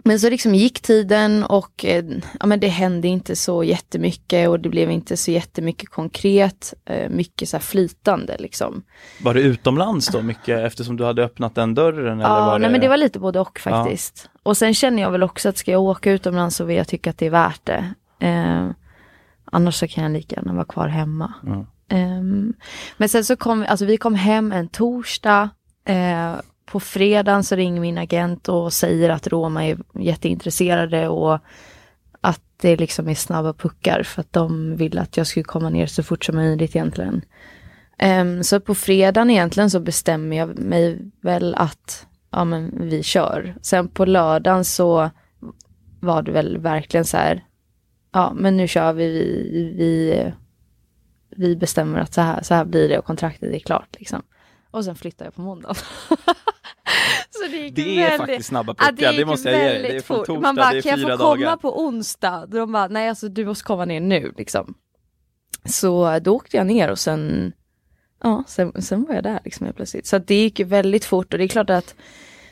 Men 0.05 0.21
så 0.21 0.31
liksom 0.31 0.55
gick 0.55 0.81
tiden 0.81 1.45
och 1.45 1.85
eh, 1.85 2.05
ja, 2.41 2.47
men 2.47 2.61
det 2.61 2.69
hände 2.69 3.09
inte 3.09 3.37
så 3.37 3.65
jättemycket 3.65 4.49
och 4.49 4.61
det 4.61 4.69
blev 4.69 4.91
inte 4.91 5.17
så 5.17 5.31
jättemycket 5.31 5.89
konkret, 5.89 6.75
eh, 6.85 7.11
mycket 7.11 7.49
så 7.49 7.57
här 7.57 7.63
flytande 7.63 8.37
liksom. 8.39 8.83
Var 9.23 9.35
det 9.35 9.41
utomlands 9.41 10.09
då 10.09 10.23
mycket 10.23 10.59
eftersom 10.61 10.97
du 10.97 11.05
hade 11.05 11.25
öppnat 11.25 11.55
den 11.55 11.75
dörren? 11.75 12.21
eller 12.21 12.31
Ja, 12.31 12.45
var 12.45 12.59
nej 12.59 12.69
det... 12.69 12.73
men 12.73 12.81
det 12.81 12.89
var 12.89 12.97
lite 12.97 13.19
både 13.19 13.41
och 13.41 13.59
faktiskt. 13.59 14.31
Och 14.43 14.57
sen 14.57 14.75
känner 14.75 15.03
jag 15.03 15.11
väl 15.11 15.23
också 15.23 15.49
att 15.49 15.57
ska 15.57 15.71
jag 15.71 15.83
åka 15.83 16.13
utomlands 16.13 16.57
så 16.57 16.65
vill 16.65 16.77
jag 16.77 16.89
tycka 16.89 17.11
att 17.11 17.19
det 17.19 17.27
är 17.27 17.31
värt 17.31 17.61
det. 17.65 17.95
Eh, 18.19 18.71
annars 19.45 19.75
så 19.75 19.89
kan 19.89 20.05
jag 20.05 20.13
lika 20.13 20.37
gärna 20.37 20.53
vara 20.53 20.65
kvar 20.65 20.89
hemma. 20.89 21.35
Mm. 21.47 21.67
Ehm, 21.89 22.53
men 22.97 23.09
sen 23.09 23.25
så 23.25 23.37
kom, 23.37 23.67
alltså 23.69 23.85
vi 23.85 23.97
kom 23.97 24.15
hem 24.15 24.53
en 24.53 24.69
torsdag. 24.69 25.51
På 26.73 26.81
fredagen 26.81 27.45
så 27.45 27.57
ringer 27.57 27.81
min 27.81 27.99
agent 27.99 28.49
och 28.49 28.73
säger 28.73 29.11
att 29.11 29.27
Roma 29.27 29.67
är 29.67 29.79
jätteintresserade 29.95 31.09
och 31.09 31.39
att 32.21 32.41
det 32.57 32.77
liksom 32.77 33.09
är 33.09 33.15
snabba 33.15 33.53
puckar 33.53 34.03
för 34.03 34.21
att 34.21 34.33
de 34.33 34.77
vill 34.77 34.99
att 34.99 35.17
jag 35.17 35.27
skulle 35.27 35.45
komma 35.45 35.71
ner 35.71 35.87
så 35.87 36.03
fort 36.03 36.25
som 36.25 36.37
möjligt 36.37 36.77
egentligen. 36.77 37.25
Um, 38.03 38.45
så 38.45 38.61
på 38.61 38.75
fredagen 38.75 39.31
egentligen 39.31 39.71
så 39.71 39.81
bestämmer 39.81 40.37
jag 40.37 40.59
mig 40.59 40.99
väl 41.21 41.55
att 41.55 42.07
ja 42.31 42.45
men 42.45 42.89
vi 42.89 43.03
kör. 43.03 43.55
Sen 43.63 43.89
på 43.89 44.05
lördagen 44.05 44.65
så 44.65 45.11
var 46.01 46.23
det 46.23 46.33
väl 46.33 46.59
verkligen 46.59 47.05
så 47.05 47.17
här, 47.17 47.45
ja 48.13 48.33
men 48.37 48.57
nu 48.57 48.69
kör 48.69 48.93
vi, 48.93 49.09
vi, 49.53 49.75
vi, 49.77 50.33
vi 51.37 51.57
bestämmer 51.57 51.99
att 51.99 52.15
så 52.15 52.21
här, 52.21 52.43
så 52.43 52.55
här 52.55 52.65
blir 52.65 52.89
det 52.89 52.99
och 52.99 53.05
kontraktet 53.05 53.55
är 53.55 53.59
klart 53.59 53.97
liksom. 53.99 54.23
Och 54.71 54.85
sen 54.85 54.95
flyttar 54.95 55.25
jag 55.25 55.35
på 55.35 55.41
måndagen. 55.41 55.77
det 57.51 57.71
Det 57.71 57.83
är 57.83 58.09
väldigt- 58.11 58.19
faktiskt 58.19 58.49
snabba 58.49 58.75
Ja, 58.79 58.85
puckar, 58.87 59.13
det, 59.13 59.17
gick 59.19 59.27
måste 59.27 59.51
jag 59.51 59.59
ge 59.59 59.69
dig. 59.69 59.83
Det 59.83 59.97
är 59.97 60.01
från 60.01 60.17
fort. 60.19 60.27
torsdag, 60.27 60.41
Man 60.43 60.55
bara, 60.57 60.71
det 60.73 60.79
är 60.79 60.83
kan 60.83 60.91
jag 60.91 61.01
få 61.01 61.17
komma 61.17 61.35
dagar. 61.37 61.57
på 61.57 61.81
onsdag? 61.85 62.47
De 62.47 62.73
bara, 62.73 62.89
nej 62.89 63.09
alltså 63.09 63.29
du 63.29 63.45
måste 63.47 63.65
komma 63.65 63.85
ner 63.85 64.01
nu 64.01 64.33
liksom. 64.39 64.75
Så 65.65 66.19
då 66.19 66.35
åkte 66.37 66.57
jag 66.57 66.67
ner 66.67 66.91
och 66.91 66.99
sen, 66.99 67.53
ja, 68.23 68.45
sen, 68.49 68.83
sen 68.83 69.05
var 69.05 69.15
jag 69.15 69.25
där 69.25 69.41
liksom 69.45 69.67
helt 69.67 69.77
plötsligt. 69.77 70.07
Så 70.07 70.19
det 70.19 70.35
gick 70.35 70.59
ju 70.59 70.65
väldigt 70.65 71.05
fort 71.05 71.33
och 71.33 71.39
det 71.39 71.45
är 71.45 71.49
klart 71.49 71.71
att 71.71 71.95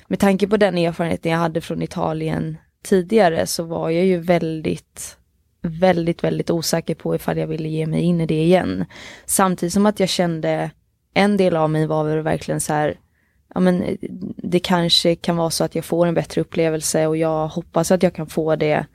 med 0.08 0.18
tanke 0.18 0.48
på 0.48 0.56
den 0.56 0.78
erfarenheten 0.78 1.32
jag 1.32 1.38
hade 1.38 1.60
från 1.60 1.82
Italien 1.82 2.56
tidigare 2.84 3.46
så 3.46 3.62
var 3.64 3.90
jag 3.90 4.04
ju 4.06 4.18
väldigt, 4.18 5.16
väldigt, 5.62 6.24
väldigt 6.24 6.50
osäker 6.50 6.94
på 6.94 7.14
ifall 7.14 7.38
jag 7.38 7.46
ville 7.46 7.68
ge 7.68 7.86
mig 7.86 8.00
in 8.00 8.20
i 8.20 8.26
det 8.26 8.42
igen. 8.42 8.84
Samtidigt 9.26 9.72
som 9.72 9.86
att 9.86 10.00
jag 10.00 10.08
kände, 10.08 10.70
en 11.14 11.36
del 11.36 11.56
av 11.56 11.70
mig 11.70 11.86
var 11.86 12.04
väl 12.04 12.20
verkligen 12.22 12.60
så 12.60 12.72
här, 12.72 12.98
ja 13.54 13.60
men 13.60 13.82
eh, 13.82 13.96
det 14.36 14.60
kanske 14.60 15.14
kan 15.14 15.36
vara 15.36 15.50
så 15.50 15.64
att 15.64 15.74
jag 15.74 15.84
får 15.84 16.06
en 16.06 16.14
bättre 16.14 16.40
upplevelse 16.40 17.06
och 17.06 17.16
jag 17.16 17.48
hoppas 17.48 17.90
att 17.90 18.02
jag 18.02 18.14
kan 18.14 18.26
få 18.26 18.56
det. 18.56 18.86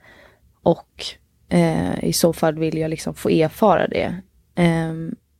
Och 0.63 1.05
eh, 1.49 2.03
i 2.03 2.13
så 2.13 2.33
fall 2.33 2.59
vill 2.59 2.77
jag 2.77 2.89
liksom 2.89 3.15
få 3.15 3.29
erfara 3.29 3.87
det. 3.87 4.21
Eh, 4.55 4.93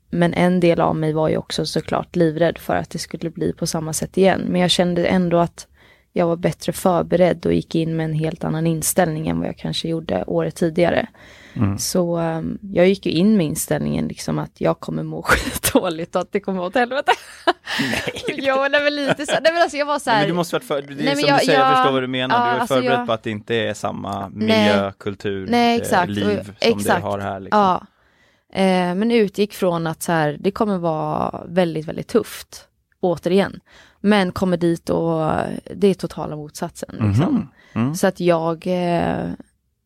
men 0.10 0.34
en 0.34 0.60
del 0.60 0.81
av 0.81 0.95
mig 0.95 1.13
var 1.13 1.29
ju 1.29 1.38
också 1.38 1.65
såklart 1.65 2.15
livrädd 2.15 2.57
för 2.57 2.75
att 2.75 2.89
det 2.89 3.00
skulle 3.00 3.29
bli 3.29 3.53
på 3.53 3.67
samma 3.67 3.93
sätt 3.93 4.17
igen. 4.17 4.41
Men 4.50 4.62
jag 4.62 4.72
kände 4.72 5.05
ändå 5.05 5.38
att 5.38 5.67
jag 6.17 6.27
var 6.27 6.36
bättre 6.36 6.74
förberedd 6.74 7.45
och 7.45 7.53
gick 7.53 7.75
in 7.75 7.95
med 7.95 8.03
en 8.03 8.13
helt 8.13 8.43
annan 8.43 8.67
inställning 8.67 9.27
än 9.27 9.39
vad 9.39 9.48
jag 9.48 9.57
kanske 9.57 9.88
gjorde 9.88 10.24
året 10.27 10.55
tidigare. 10.55 11.07
Mm. 11.53 11.77
Så 11.77 12.15
ehm, 12.17 12.57
jag 12.62 12.88
gick 12.88 13.05
ju 13.05 13.12
in 13.12 13.38
med 13.38 13.45
inställningen 13.45 14.07
liksom 14.07 14.39
att 14.39 14.51
jag 14.62 14.79
kommer 14.79 15.03
må 15.03 15.22
skitdåligt 15.25 16.15
och 16.15 16.22
att 16.22 16.31
det 16.31 16.39
kommer 16.39 16.62
åt 16.62 16.75
helvete. 16.75 17.12
Nej. 17.81 18.36
jo, 18.48 18.55
nej 18.72 18.84
men 18.84 18.95
lite 18.95 19.25
så. 19.25 19.31
Nej 19.31 19.53
men 19.53 19.62
alltså 19.62 19.77
jag 19.77 19.86
var 19.86 20.00
så 20.00 20.10
Nej, 20.10 20.15
här. 20.15 20.24
men 20.24 20.29
du 20.29 20.36
måste 20.36 20.55
varit 20.55 20.63
för, 20.67 20.81
det 20.81 20.93
är 20.93 21.05
Nej, 21.05 21.15
som 21.15 21.27
jag- 21.29 21.39
du 21.39 21.45
säger, 21.45 21.60
jag 21.60 21.67
jag- 21.69 21.75
förstår 21.77 21.91
vad 21.93 22.03
du 22.03 22.07
menar. 22.07 22.36
ja, 22.39 22.45
du 22.45 22.50
är 22.55 22.60
alltså 22.60 22.74
förberedd 22.74 23.00
jag- 23.00 23.07
på 23.07 23.13
att 23.13 23.24
det 23.24 23.31
inte 23.31 23.55
är 23.55 23.74
samma 23.74 24.22
Nej. 24.22 24.31
miljö, 24.34 24.91
kultur, 25.00 25.48
Nej, 25.50 25.75
eh, 25.75 25.81
exakt. 25.81 26.10
liv 26.12 26.39
Och- 26.39 26.45
som 26.45 26.53
exakt. 26.79 27.01
det 27.01 27.07
har 27.07 27.19
här. 27.19 27.39
Liksom. 27.39 27.60
Ja. 27.60 27.86
Eh, 28.53 28.95
men 28.95 29.12
utgick 29.12 29.53
från 29.53 29.88
att 29.88 30.03
så 30.03 30.12
här, 30.12 30.38
det 30.39 30.51
kommer 30.51 30.77
vara 30.77 31.43
väldigt, 31.48 31.86
väldigt 31.86 32.07
tufft. 32.07 32.67
Återigen. 33.00 33.60
Men 34.05 34.31
kommer 34.31 34.57
dit 34.57 34.89
och 34.89 35.31
det 35.75 35.88
är 35.88 35.93
totala 35.93 36.35
motsatsen. 36.35 36.89
Liksom. 36.91 37.33
Mhm. 37.35 37.47
Mm. 37.83 37.95
Så 37.95 38.07
att 38.07 38.19
jag, 38.19 38.67
eh, 38.67 39.29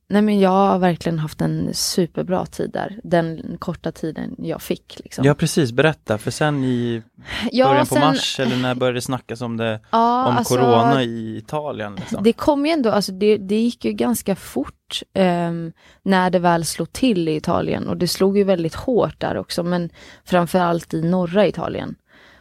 nej 0.09 0.21
men 0.21 0.39
jag 0.39 0.49
har 0.49 0.79
verkligen 0.79 1.19
haft 1.19 1.41
en 1.41 1.73
superbra 1.73 2.45
tid 2.45 2.71
där. 2.73 2.99
Den 3.03 3.55
korta 3.59 3.91
tiden 3.91 4.35
jag 4.37 4.61
fick. 4.61 4.99
Liksom. 5.03 5.25
Ja 5.25 5.33
precis, 5.33 5.71
berätta, 5.71 6.17
för 6.17 6.31
sen 6.31 6.63
i 6.63 7.03
Ja, 7.51 7.67
början 7.67 7.85
på 7.85 7.95
sen- 7.95 8.01
mars 8.03 8.39
eller 8.39 8.57
när 8.57 8.75
började 8.75 8.97
det 8.97 9.01
snackas 9.01 9.41
om 9.41 9.57
det, 9.57 9.79
ja, 9.91 10.27
om 10.27 10.37
alltså, 10.37 10.55
corona 10.55 11.03
i 11.03 11.37
Italien? 11.37 11.95
Liksom. 11.95 12.23
Det 12.23 12.33
kom 12.33 12.65
ju 12.65 12.71
ändå, 12.71 12.91
alltså 12.91 13.11
det, 13.11 13.37
det 13.37 13.59
gick 13.59 13.85
ju 13.85 13.91
ganska 13.93 14.35
fort 14.35 15.01
ehm, 15.13 15.71
när 16.03 16.29
det 16.29 16.39
väl 16.39 16.65
slog 16.65 16.93
till 16.93 17.27
i 17.27 17.35
Italien 17.35 17.87
och 17.87 17.97
det 17.97 18.07
slog 18.07 18.37
ju 18.37 18.43
väldigt 18.43 18.75
hårt 18.75 19.19
där 19.19 19.37
också 19.37 19.63
men 19.63 19.89
framförallt 20.25 20.93
i 20.93 21.01
norra 21.01 21.47
Italien. 21.47 21.95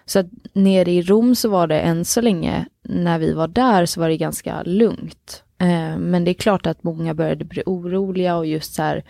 Så 0.09 0.19
att 0.19 0.27
nere 0.53 0.91
i 0.91 1.03
Rom 1.03 1.35
så 1.35 1.49
var 1.49 1.67
det 1.67 1.81
än 1.81 2.05
så 2.05 2.21
länge, 2.21 2.67
när 2.89 3.19
vi 3.19 3.33
var 3.33 3.49
där 3.49 3.87
så 3.87 4.01
var 4.01 4.09
det 4.09 4.17
ganska 4.17 4.63
lugnt. 4.63 5.43
Eh, 5.61 5.99
men 5.99 6.25
det 6.25 6.31
är 6.31 6.35
klart 6.35 6.67
att 6.67 6.83
många 6.83 7.15
började 7.15 7.45
bli 7.45 7.63
oroliga 7.67 8.37
och 8.37 8.47
just 8.47 8.75
så 8.75 8.83
här 8.83 9.05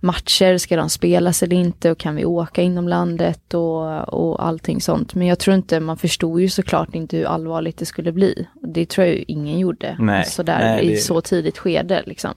matcher, 0.00 0.58
ska 0.58 0.76
de 0.76 0.90
spelas 0.90 1.42
eller 1.42 1.56
inte 1.56 1.90
och 1.90 1.98
kan 1.98 2.16
vi 2.16 2.24
åka 2.24 2.62
inom 2.62 2.88
landet 2.88 3.54
och, 3.54 4.08
och 4.14 4.46
allting 4.46 4.80
sånt. 4.80 5.14
Men 5.14 5.26
jag 5.26 5.38
tror 5.38 5.56
inte, 5.56 5.80
man 5.80 5.96
förstod 5.96 6.40
ju 6.40 6.48
såklart 6.48 6.94
inte 6.94 7.16
hur 7.16 7.24
allvarligt 7.24 7.78
det 7.78 7.86
skulle 7.86 8.12
bli. 8.12 8.46
Det 8.62 8.86
tror 8.88 9.06
jag 9.06 9.16
ju 9.16 9.24
ingen 9.28 9.58
gjorde. 9.58 9.96
Nej, 9.98 10.24
Sådär 10.24 10.58
nej, 10.58 10.84
i 10.84 10.88
det- 10.90 10.96
så 10.96 11.20
tidigt 11.20 11.58
skede 11.58 12.02
liksom. 12.06 12.34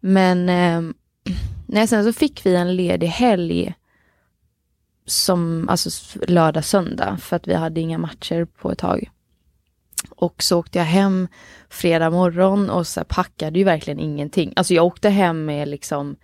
Men 0.00 0.48
eh, 0.48 0.92
nej, 1.66 1.86
sen 1.86 2.04
så 2.04 2.12
fick 2.12 2.46
vi 2.46 2.54
en 2.56 2.76
ledig 2.76 3.06
helg 3.06 3.74
som, 5.10 5.68
alltså 5.68 6.18
lördag, 6.28 6.64
söndag, 6.64 7.16
för 7.20 7.36
att 7.36 7.48
vi 7.48 7.54
hade 7.54 7.80
inga 7.80 7.98
matcher 7.98 8.44
på 8.44 8.72
ett 8.72 8.78
tag. 8.78 9.10
Och 10.10 10.42
så 10.42 10.58
åkte 10.58 10.78
jag 10.78 10.86
hem 10.86 11.28
fredag 11.68 12.10
morgon 12.10 12.70
och 12.70 12.86
så 12.86 13.04
packade 13.04 13.58
ju 13.58 13.64
verkligen 13.64 13.98
ingenting. 13.98 14.52
Alltså 14.56 14.74
jag 14.74 14.86
åkte 14.86 15.08
hem 15.08 15.44
med 15.44 15.68
liksom 15.68 16.16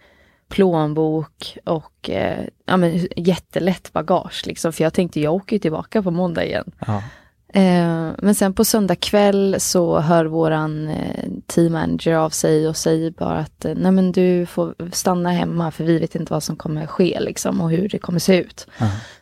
plånbok 0.48 1.58
och 1.64 2.10
eh, 2.10 2.46
ja, 2.66 2.76
men, 2.76 3.08
jättelätt 3.16 3.92
bagage 3.92 4.46
liksom. 4.46 4.72
För 4.72 4.84
jag 4.84 4.94
tänkte 4.94 5.20
jag 5.20 5.34
åker 5.34 5.56
ju 5.56 5.60
tillbaka 5.60 6.02
på 6.02 6.10
måndag 6.10 6.44
igen. 6.44 6.72
Ja. 6.86 7.02
Eh, 7.48 8.10
men 8.18 8.34
sen 8.34 8.54
på 8.54 8.64
söndag 8.64 8.96
kväll 8.96 9.56
så 9.58 10.00
hör 10.00 10.24
våran 10.24 10.88
eh, 10.88 11.24
team 11.46 11.72
manager 11.72 12.14
av 12.14 12.30
sig 12.30 12.68
och 12.68 12.76
säger 12.76 13.10
bara 13.10 13.38
att 13.38 13.64
eh, 13.64 13.74
nej 13.76 13.92
men 13.92 14.12
du 14.12 14.46
får 14.46 14.74
stanna 14.92 15.30
hemma 15.30 15.70
för 15.70 15.84
vi 15.84 15.98
vet 15.98 16.14
inte 16.14 16.32
vad 16.32 16.42
som 16.42 16.56
kommer 16.56 16.86
ske 16.86 17.20
liksom 17.20 17.60
och 17.60 17.70
hur 17.70 17.88
det 17.88 17.98
kommer 17.98 18.18
se 18.18 18.36
ut. 18.36 18.66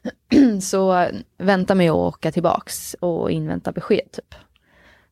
så 0.62 0.98
eh, 0.98 1.08
vänta 1.38 1.74
med 1.74 1.90
att 1.90 1.96
åka 1.96 2.32
tillbaks 2.32 2.96
och 3.00 3.30
invänta 3.30 3.72
besked 3.72 4.12
typ. 4.12 4.34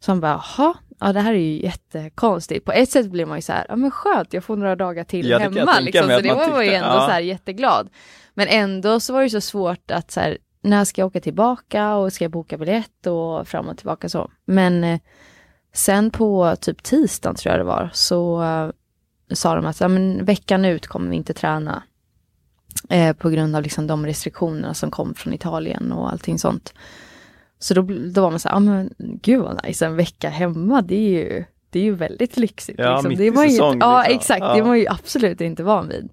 Så 0.00 0.10
han 0.10 0.20
bara, 0.20 0.42
jaha, 0.56 0.74
ja 1.00 1.12
det 1.12 1.20
här 1.20 1.34
är 1.34 1.38
ju 1.38 1.62
jättekonstigt. 1.62 2.64
På 2.64 2.72
ett 2.72 2.90
sätt 2.90 3.10
blir 3.10 3.26
man 3.26 3.38
ju 3.38 3.42
så 3.42 3.52
här, 3.52 3.66
ja 3.68 3.76
men 3.76 3.90
skönt, 3.90 4.32
jag 4.32 4.44
får 4.44 4.56
några 4.56 4.76
dagar 4.76 5.04
till 5.04 5.28
Ja, 5.28 5.38
hemma. 5.38 5.80
Liksom. 5.80 6.10
Så 6.10 6.20
det 6.20 6.34
var 6.34 6.48
man 6.48 6.64
ju 6.64 6.72
ändå 6.72 6.88
ja. 6.88 7.06
så 7.06 7.12
här 7.12 7.20
jätteglad. 7.20 7.88
Men 8.34 8.48
ändå 8.48 9.00
så 9.00 9.12
var 9.12 9.22
det 9.22 9.30
så 9.30 9.40
svårt 9.40 9.90
att 9.90 10.10
så 10.10 10.20
här, 10.20 10.38
när 10.62 10.84
ska 10.84 11.00
jag 11.00 11.06
åka 11.06 11.20
tillbaka 11.20 11.94
och 11.94 12.12
ska 12.12 12.24
jag 12.24 12.30
boka 12.32 12.58
biljett 12.58 13.06
och 13.06 13.48
fram 13.48 13.68
och 13.68 13.76
tillbaka 13.76 14.08
så. 14.08 14.30
Men 14.44 14.84
eh, 14.84 15.00
sen 15.72 16.10
på 16.10 16.56
typ 16.60 16.82
tisdagen 16.82 17.34
tror 17.36 17.50
jag 17.50 17.60
det 17.60 17.64
var 17.64 17.90
så 17.92 18.42
eh, 18.42 18.70
sa 19.34 19.54
de 19.54 19.66
att 19.66 19.80
ja, 19.80 19.88
men 19.88 20.24
veckan 20.24 20.64
ut 20.64 20.86
kommer 20.86 21.10
vi 21.10 21.16
inte 21.16 21.34
träna. 21.34 21.82
Eh, 22.88 23.16
på 23.16 23.30
grund 23.30 23.56
av 23.56 23.62
liksom 23.62 23.86
de 23.86 24.06
restriktionerna 24.06 24.74
som 24.74 24.90
kom 24.90 25.14
från 25.14 25.32
Italien 25.32 25.92
och 25.92 26.12
allting 26.12 26.38
sånt. 26.38 26.74
Så 27.58 27.74
då, 27.74 27.82
då 28.14 28.20
var 28.22 28.30
man 28.30 28.40
så 28.40 28.48
här, 28.48 28.56
ja 28.56 28.60
men 28.60 28.94
gud 28.98 29.42
vad 29.42 29.64
nice, 29.64 29.86
en 29.86 29.96
vecka 29.96 30.28
hemma, 30.28 30.82
det 30.82 30.94
är 30.94 31.10
ju, 31.10 31.44
det 31.70 31.78
är 31.78 31.82
ju 31.82 31.94
väldigt 31.94 32.36
lyxigt. 32.36 32.78
Ja, 32.78 32.92
liksom. 32.92 33.08
mitt 33.08 33.18
det 33.18 33.24
i 33.24 33.30
var 33.30 33.44
ju, 33.44 33.50
säsong, 33.50 33.78
Ja, 33.80 33.98
liksom. 34.02 34.16
exakt, 34.16 34.40
Ja. 34.40 34.54
det 34.54 34.62
var 34.62 34.74
ju 34.74 34.86
absolut 34.88 35.40
inte 35.40 35.62
van 35.62 35.88
vid. 35.88 36.10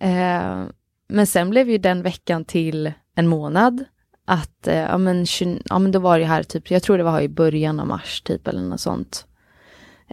Eh, 0.00 0.62
men 1.08 1.26
sen 1.26 1.50
blev 1.50 1.70
ju 1.70 1.78
den 1.78 2.02
veckan 2.02 2.44
till 2.44 2.92
en 3.14 3.28
månad. 3.28 3.84
Att, 4.24 4.66
eh, 4.66 4.78
ja, 4.78 4.98
men, 4.98 5.26
ja 5.64 5.78
men 5.78 5.92
då 5.92 5.98
var 5.98 6.18
det 6.18 6.24
här 6.24 6.42
typ, 6.42 6.70
jag 6.70 6.82
tror 6.82 6.98
det 6.98 7.04
var 7.04 7.20
i 7.20 7.28
början 7.28 7.80
av 7.80 7.86
mars 7.86 8.20
typ 8.20 8.48
eller 8.48 8.60
något 8.60 8.80
sånt. 8.80 9.26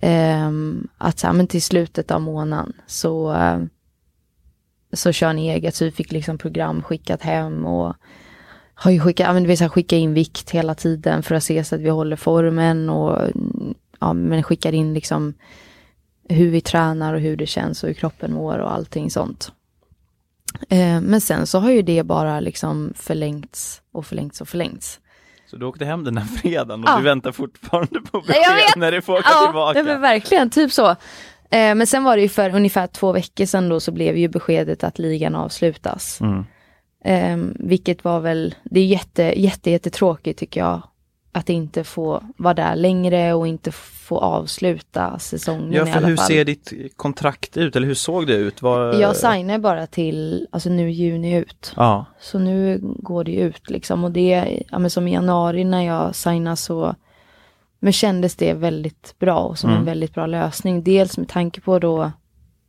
Ehm, 0.02 0.88
att 0.98 1.20
så 1.20 1.28
här, 1.28 1.34
men 1.34 1.48
till 1.48 1.62
slutet 1.62 2.12
av 2.12 2.22
månaden 2.22 2.74
så, 2.88 3.34
eh, 3.34 3.60
så 4.94 5.12
kör 5.12 5.34
ni 5.34 5.48
eget, 5.48 5.76
så 5.76 5.86
vi 5.86 5.92
fick 5.92 6.12
liksom 6.12 6.38
program 6.38 6.82
skickat 6.82 7.22
hem 7.22 7.66
och 7.66 7.96
har 8.74 8.92
ju 8.92 9.00
skickat, 9.00 9.28
ja, 9.28 9.34
men 9.34 9.44
det 9.44 9.48
vill 9.48 9.58
säga 9.58 9.70
skicka 9.70 9.98
in 9.98 10.14
vikt 10.14 10.50
hela 10.50 10.76
tiden 10.76 11.24
för 11.24 11.36
att 11.36 11.44
se 11.44 11.64
så 11.64 11.76
att 11.76 11.82
vi 11.82 11.90
håller 11.90 12.16
formen 12.16 12.90
och 12.90 13.28
ja, 14.00 14.14
men 14.14 14.44
skickar 14.44 14.74
in 14.74 14.94
liksom 14.94 15.34
hur 16.30 16.50
vi 16.50 16.62
tränar 16.62 17.14
och 17.14 17.20
hur 17.20 17.38
det 17.38 17.46
känns 17.46 17.84
och 17.84 17.88
hur 17.88 17.94
kroppen 17.94 18.34
mår 18.34 18.58
och 18.58 18.74
allting 18.74 19.12
sånt. 19.12 19.52
Eh, 20.70 21.02
men 21.02 21.22
sen 21.22 21.48
så 21.48 21.60
har 21.60 21.72
ju 21.72 21.82
det 21.82 22.04
bara 22.04 22.40
liksom 22.40 22.94
förlängts 22.96 23.82
och 23.92 24.06
förlängts 24.06 24.42
och 24.42 24.48
förlängts. 24.50 25.00
Så 25.46 25.56
du 25.58 25.66
åkte 25.66 25.86
hem 25.86 26.04
den 26.04 26.18
här 26.18 26.26
fredagen 26.26 26.84
och 26.84 26.90
Ja. 26.90 26.98
du 26.98 27.04
väntar 27.04 27.32
fortfarande 27.32 28.02
på 28.02 28.22
besked 28.22 28.74
när 28.78 28.92
du 28.92 29.02
får 29.02 29.14
åka 29.14 29.30
Ja, 29.34 29.46
tillbaka? 29.46 29.84
det 29.84 29.94
var 29.94 30.00
verkligen 30.02 30.50
typ 30.50 30.72
så. 30.72 30.90
Eh, 31.52 31.76
men 31.76 31.88
sen 31.88 32.04
var 32.04 32.16
det 32.16 32.22
ju 32.22 32.30
för 32.30 32.56
ungefär 32.56 32.88
två 32.88 33.12
veckor 33.12 33.46
sedan 33.46 33.70
då 33.70 33.80
så 33.80 33.92
blev 33.92 34.18
ju 34.18 34.28
beskedet 34.28 34.84
att 34.84 35.00
ligan 35.00 35.36
avslutas. 35.36 36.22
Mm. 36.22 36.46
Eh, 37.06 37.52
vilket 37.60 38.04
var 38.04 38.20
väl, 38.20 38.56
det 38.64 38.80
är 38.80 38.86
jätte, 38.86 39.24
jätte, 39.24 39.72
jättetråkigt 39.72 40.40
tycker 40.40 40.60
jag. 40.62 40.82
Att 41.32 41.50
inte 41.50 41.84
få 41.84 42.24
vara 42.38 42.54
där 42.54 42.76
längre 42.76 43.34
och 43.34 43.48
inte 43.48 43.72
få 44.10 44.18
avsluta 44.18 45.20
säsongen 45.20 45.72
Ja, 45.74 45.84
i 45.88 45.92
för 45.92 45.98
alla 45.98 46.08
hur 46.08 46.16
fall. 46.16 46.26
ser 46.26 46.46
ditt 46.46 46.74
kontrakt 46.96 47.58
ut, 47.58 47.76
eller 47.76 47.88
hur 47.88 47.94
såg 47.96 48.28
det 48.28 48.36
ut? 48.36 48.62
Var... 48.62 48.94
Jag 48.94 49.16
signar 49.16 49.58
bara 49.60 49.88
till, 49.88 50.48
alltså 50.52 50.70
nu 50.70 50.92
juni 50.92 51.36
ut. 51.36 51.74
Ja, 51.76 52.06
Så 52.20 52.40
nu 52.40 52.80
går 52.82 53.24
det 53.24 53.36
ut 53.36 53.70
liksom 53.70 54.04
och 54.04 54.12
det, 54.12 54.64
ja 54.72 54.80
men 54.80 54.90
som 54.90 55.08
i 55.08 55.14
januari 55.14 55.64
när 55.64 55.82
jag 55.86 56.16
signade 56.16 56.56
så 56.56 56.96
men 57.82 57.94
kändes 57.94 58.36
det 58.36 58.54
väldigt 58.54 59.16
bra 59.20 59.40
och 59.40 59.58
som 59.60 59.70
Mm. 59.70 59.80
en 59.80 59.86
väldigt 59.86 60.14
bra 60.14 60.26
lösning. 60.26 60.84
Dels 60.84 61.18
med 61.18 61.28
tanke 61.28 61.62
på 61.62 61.80
då, 61.80 62.12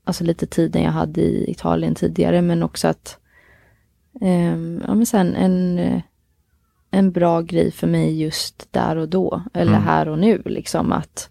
alltså 0.05 0.25
lite 0.25 0.47
tiden 0.47 0.83
jag 0.83 0.93
hade 0.93 1.21
i 1.21 1.51
Italien 1.51 1.95
tidigare 1.95 2.43
men 2.43 2.63
också 2.63 2.89
att, 2.89 3.19
ehm, 4.21 4.83
ja 4.87 4.95
men 4.95 5.07
sen 5.07 5.35
en, 5.35 6.01
en 6.91 7.13
bra 7.13 7.41
grej 7.41 7.71
för 7.73 7.87
mig 7.87 8.23
just 8.23 8.69
där 8.73 8.97
och 8.97 9.09
då, 9.09 9.43
eller 9.55 9.73
Mm. 9.73 9.85
här 9.85 10.09
och 10.09 10.19
nu 10.19 10.43
liksom 10.45 10.93
att 10.93 11.31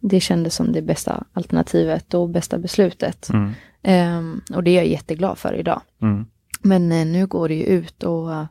det 0.00 0.20
kändes 0.20 0.54
som 0.54 0.72
det 0.72 0.82
bästa 0.82 1.24
alternativet 1.32 2.14
och 2.14 2.28
bästa 2.28 2.58
beslutet. 2.58 3.28
mm. 3.28 3.52
Ehm, 3.82 4.40
och 4.54 4.64
det 4.64 4.70
är 4.70 4.74
jag 4.74 4.86
jätteglad 4.86 5.38
för 5.38 5.54
idag. 5.54 5.82
Mm. 6.02 6.26
Men 6.60 6.92
eh, 6.92 7.06
nu 7.06 7.26
går 7.26 7.48
det 7.48 7.54
ju 7.54 7.64
ut 7.64 8.02
och 8.02 8.32
eh, 8.32 8.44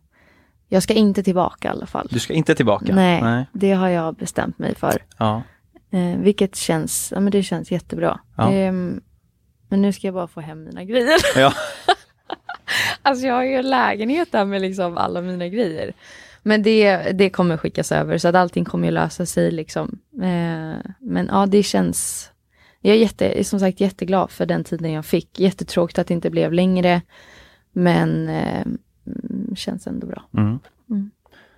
jag 0.67 0.83
ska 0.83 0.93
inte 0.93 1.23
tillbaka 1.23 1.67
i 1.67 1.71
alla 1.71 1.85
fall. 1.85 2.07
Du 2.11 2.19
ska 2.19 2.33
inte 2.33 2.55
tillbaka? 2.55 2.95
Nej, 2.95 3.21
Nej. 3.21 3.45
det 3.53 3.71
har 3.71 3.89
jag 3.89 4.15
bestämt 4.15 4.59
mig 4.59 4.75
för. 4.75 5.03
Ja. 5.17 5.41
Eh, 5.91 6.17
vilket 6.17 6.55
känns, 6.55 7.11
ja 7.15 7.19
men 7.19 7.31
det 7.31 7.43
känns 7.43 7.71
jättebra. 7.71 8.19
Ja. 8.37 8.51
Ehm, 8.51 9.01
men 9.69 9.81
nu 9.81 9.93
ska 9.93 10.07
jag 10.07 10.13
bara 10.13 10.27
få 10.27 10.41
hem 10.41 10.63
mina 10.63 10.83
grejer. 10.83 11.19
Ja. 11.35 11.53
alltså 13.01 13.25
jag 13.25 13.33
har 13.33 13.43
ju 13.43 13.55
en 13.55 13.69
lägenhet 13.69 14.31
där 14.31 14.45
med 14.45 14.61
liksom 14.61 14.97
alla 14.97 15.21
mina 15.21 15.47
grejer. 15.47 15.93
Men 16.43 16.63
det, 16.63 16.97
det 17.11 17.29
kommer 17.29 17.57
skickas 17.57 17.91
över 17.91 18.17
så 18.17 18.27
att 18.27 18.35
allting 18.35 18.65
kommer 18.65 18.87
ju 18.87 18.91
lösa 18.91 19.25
sig 19.25 19.51
liksom. 19.51 19.99
Eh, 20.21 20.91
men 20.99 21.27
ja, 21.31 21.45
det 21.45 21.63
känns, 21.63 22.29
jag 22.81 22.95
är 22.95 22.99
jätte, 22.99 23.43
som 23.43 23.59
sagt 23.59 23.81
jätteglad 23.81 24.31
för 24.31 24.45
den 24.45 24.63
tiden 24.63 24.91
jag 24.91 25.05
fick. 25.05 25.39
Jättetråkigt 25.39 25.99
att 25.99 26.07
det 26.07 26.13
inte 26.13 26.29
blev 26.29 26.53
längre. 26.53 27.01
Men 27.71 28.29
eh, 28.29 28.65
känns 29.55 29.87
ändå 29.87 30.07
bra. 30.07 30.23
Mm. 30.37 30.59
Mm. 30.89 31.11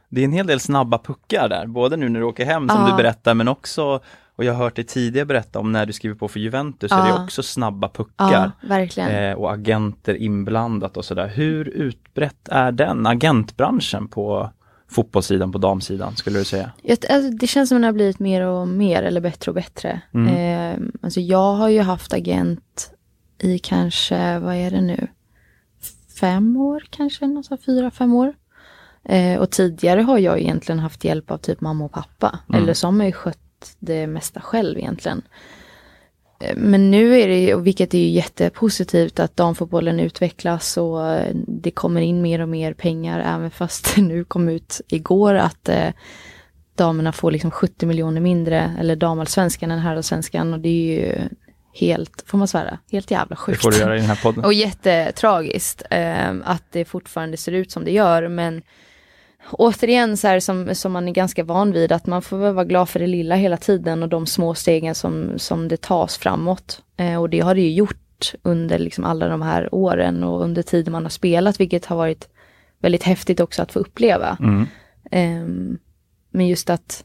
Det 0.09 0.21
är 0.21 0.25
en 0.25 0.31
hel 0.31 0.47
del 0.47 0.59
snabba 0.59 0.97
puckar 0.97 1.49
där, 1.49 1.65
både 1.67 1.97
nu 1.97 2.09
när 2.09 2.19
du 2.19 2.25
åker 2.25 2.45
hem 2.45 2.69
som 2.69 2.81
Ja. 2.81 2.89
du 2.91 2.97
berättar, 2.97 3.33
men 3.33 3.47
också, 3.47 3.99
och 4.35 4.43
jag 4.43 4.53
har 4.53 4.63
hört 4.63 4.75
dig 4.75 4.85
tidigare 4.85 5.25
berätta 5.25 5.59
om 5.59 5.71
när 5.71 5.85
du 5.85 5.93
skriver 5.93 6.15
på 6.15 6.27
för 6.27 6.39
Juventus, 6.39 6.91
är 6.91 7.03
det 7.03 7.09
Ja. 7.09 7.23
också 7.23 7.43
snabba 7.43 7.87
Ja, 7.87 7.93
puckar. 7.97 8.51
verkligen. 8.61 9.09
Eh, 9.09 9.33
och 9.33 9.51
agenter 9.53 10.15
inblandat 10.15 10.97
och 10.97 11.05
sådär. 11.05 11.27
Hur 11.27 11.67
utbrett 11.67 12.47
är 12.49 12.71
den 12.71 13.07
agentbranschen 13.07 14.07
på 14.07 14.49
fotbollssidan, 14.91 15.51
på 15.51 15.58
damsidan, 15.58 16.15
skulle 16.15 16.39
du 16.39 16.45
säga? 16.45 16.71
Alltså, 16.89 17.30
det 17.30 17.47
känns 17.47 17.69
som 17.69 17.75
att 17.75 17.82
det 17.82 17.88
har 17.88 17.93
blivit 17.93 18.19
mer 18.19 18.41
och 18.41 18.67
mer 18.67 19.04
eller 19.04 19.21
bättre 19.21 19.51
och 19.51 19.56
bättre. 19.56 20.01
Mm. 20.13 20.27
Eh, 20.36 20.89
alltså 21.01 21.19
jag 21.19 21.54
har 21.54 21.69
ju 21.69 21.82
haft 21.82 22.13
agent 22.13 22.91
i 23.39 23.60
kanske, 23.60 24.39
vad 24.39 24.56
är 24.56 24.71
det 24.71 24.82
nu? 24.82 25.08
Fem 26.19 26.58
år 26.58 26.84
kanske, 26.89 27.27
någonstans 27.27 27.65
fyra, 27.65 27.91
fem 27.91 28.13
år. 28.13 28.34
Eh, 29.04 29.39
och 29.39 29.49
tidigare 29.49 30.01
har 30.01 30.17
jag 30.17 30.39
egentligen 30.39 30.80
haft 30.80 31.04
hjälp 31.04 31.32
av 31.32 31.38
typ 31.38 31.62
mamma 31.62 31.86
och 31.86 31.91
pappa. 31.91 32.39
Mm. 32.49 32.63
Eller 32.63 32.73
så 32.73 32.88
har 32.88 33.04
ju 33.04 33.12
skött 33.12 33.75
det 33.80 34.08
mesta 34.08 34.41
själv 34.41 34.77
egentligen. 34.77 35.21
Eh, 36.41 36.56
Men 36.56 36.91
nu 36.91 37.19
är 37.19 37.27
det 37.27 37.39
ju, 37.39 37.60
vilket 37.62 37.93
är 37.93 37.97
ju 37.99 38.08
jättepositivt, 38.10 39.19
att 39.19 39.38
damfotbollen 39.38 39.99
utvecklas 39.99 40.77
och 40.77 41.08
eh, 41.10 41.36
det 41.47 41.71
kommer 41.71 42.01
in 42.01 42.21
mer 42.21 42.41
och 42.41 42.49
mer 42.49 42.73
pengar, 42.73 43.19
även 43.36 43.51
fast 43.51 43.95
det 43.95 44.01
nu 44.12 44.23
kom 44.23 44.49
ut 44.49 44.82
igår 44.88 45.36
att 45.36 45.69
eh, 45.69 45.89
damerna 46.75 47.12
får 47.12 47.32
liksom 47.32 47.51
70 47.51 47.86
miljoner 47.86 48.21
mindre, 48.21 48.75
eller 48.80 48.95
damallsvenskan 48.95 49.71
än 49.71 49.80
herrallsvenskan 49.80 50.54
och 50.54 50.60
det 50.60 50.69
är 50.69 50.99
ju 51.01 51.15
helt, 51.73 52.23
får 52.27 52.38
man 52.38 52.47
svära, 52.47 52.77
helt 52.91 53.12
jävla 53.12 53.34
Det 53.34 53.36
sjukt. 53.36 53.62
får 53.62 53.71
du 53.71 53.77
göra 53.77 53.95
i 53.95 53.99
den 53.99 54.08
här 54.08 54.19
podden. 54.23 54.45
Och 54.45 54.54
jättetragiskt 54.54 55.84
eh, 55.89 56.30
att 56.43 56.63
det 56.71 56.86
fortfarande 56.86 57.38
ser 57.38 57.51
ut 57.51 57.71
som 57.71 57.86
det 57.86 57.91
gör. 57.91 58.27
Men 58.27 58.62
återigen 59.51 60.17
så 60.17 60.27
här 60.27 60.39
som, 60.39 60.75
som 60.75 60.91
man 60.91 61.08
är 61.08 61.12
ganska 61.12 61.43
van 61.43 61.71
vid 61.71 61.91
att 61.91 62.06
man 62.06 62.21
får 62.21 62.38
väl 62.38 62.54
vara 62.54 62.65
glad 62.65 62.89
för 62.89 62.99
det 62.99 63.08
lilla 63.08 63.36
hela 63.36 63.58
tiden 63.58 64.04
och 64.04 64.10
de 64.10 64.25
små 64.25 64.56
stegen 64.56 64.95
som, 64.95 65.39
som 65.39 65.67
det 65.67 65.82
tas 65.82 66.17
framåt. 66.17 66.82
Eh, 66.97 67.21
och 67.21 67.30
det 67.30 67.39
har 67.39 67.56
det 67.56 67.62
ju 67.62 67.71
gjort 67.71 68.34
under 68.41 68.80
liksom 68.80 69.04
alla 69.04 69.27
de 69.27 69.41
här 69.41 69.75
åren 69.75 70.23
och 70.23 70.43
under 70.43 70.62
tiden 70.62 70.91
man 70.91 71.04
har 71.04 71.10
spelat 71.10 71.60
vilket 71.60 71.86
har 71.86 71.95
varit 71.95 72.30
väldigt 72.80 73.04
häftigt 73.04 73.39
också 73.39 73.62
att 73.62 73.71
få 73.71 73.80
uppleva. 73.80 74.38
Mm. 74.39 74.67
Ehm, 75.12 75.77
men 76.32 76.47
just 76.47 76.69
att 76.69 77.04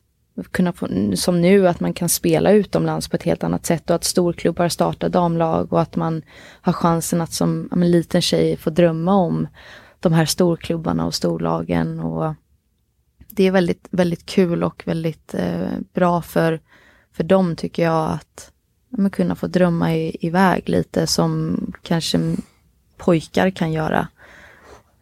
kunna 0.51 0.72
få, 0.72 0.88
som 1.14 1.40
nu, 1.40 1.68
att 1.68 1.81
man 1.81 1.92
kan 1.92 2.09
spela 2.09 2.53
utomlands 2.53 3.09
på 3.09 3.16
ett 3.16 3.22
helt 3.22 3.44
annat 3.44 3.66
sätt 3.66 3.90
och 3.90 3.96
att 3.96 4.05
storklubbar 4.05 4.68
startar 4.68 5.09
damlag 5.09 5.72
och 5.72 5.81
att 5.81 5.96
man 5.96 6.22
har 6.61 6.72
chansen 6.72 7.20
att 7.20 7.33
som 7.33 7.68
men, 7.72 7.90
liten 7.90 8.22
tjej 8.22 8.57
få 8.57 8.70
drömma 8.70 9.14
om 9.14 9.49
de 10.00 10.12
här 10.12 10.26
storklubbarna 10.26 11.06
och 11.06 11.14
storlagen 11.14 12.00
och 12.00 12.35
det 13.28 13.46
är 13.46 13.50
väldigt, 13.50 13.88
väldigt 13.90 14.26
kul 14.26 14.64
och 14.64 14.82
väldigt 14.87 15.35
eh, 15.35 15.70
bra 15.92 16.22
för, 16.22 16.61
för 17.12 17.24
dem 17.24 17.56
tycker 17.56 17.82
jag 17.82 18.11
att 18.11 18.52
men, 18.88 19.11
kunna 19.11 19.35
få 19.35 19.46
drömma 19.46 19.94
i, 19.94 20.16
iväg 20.20 20.68
lite 20.68 21.06
som 21.06 21.56
kanske 21.82 22.37
pojkar 22.96 23.50
kan 23.50 23.72
göra. 23.72 24.09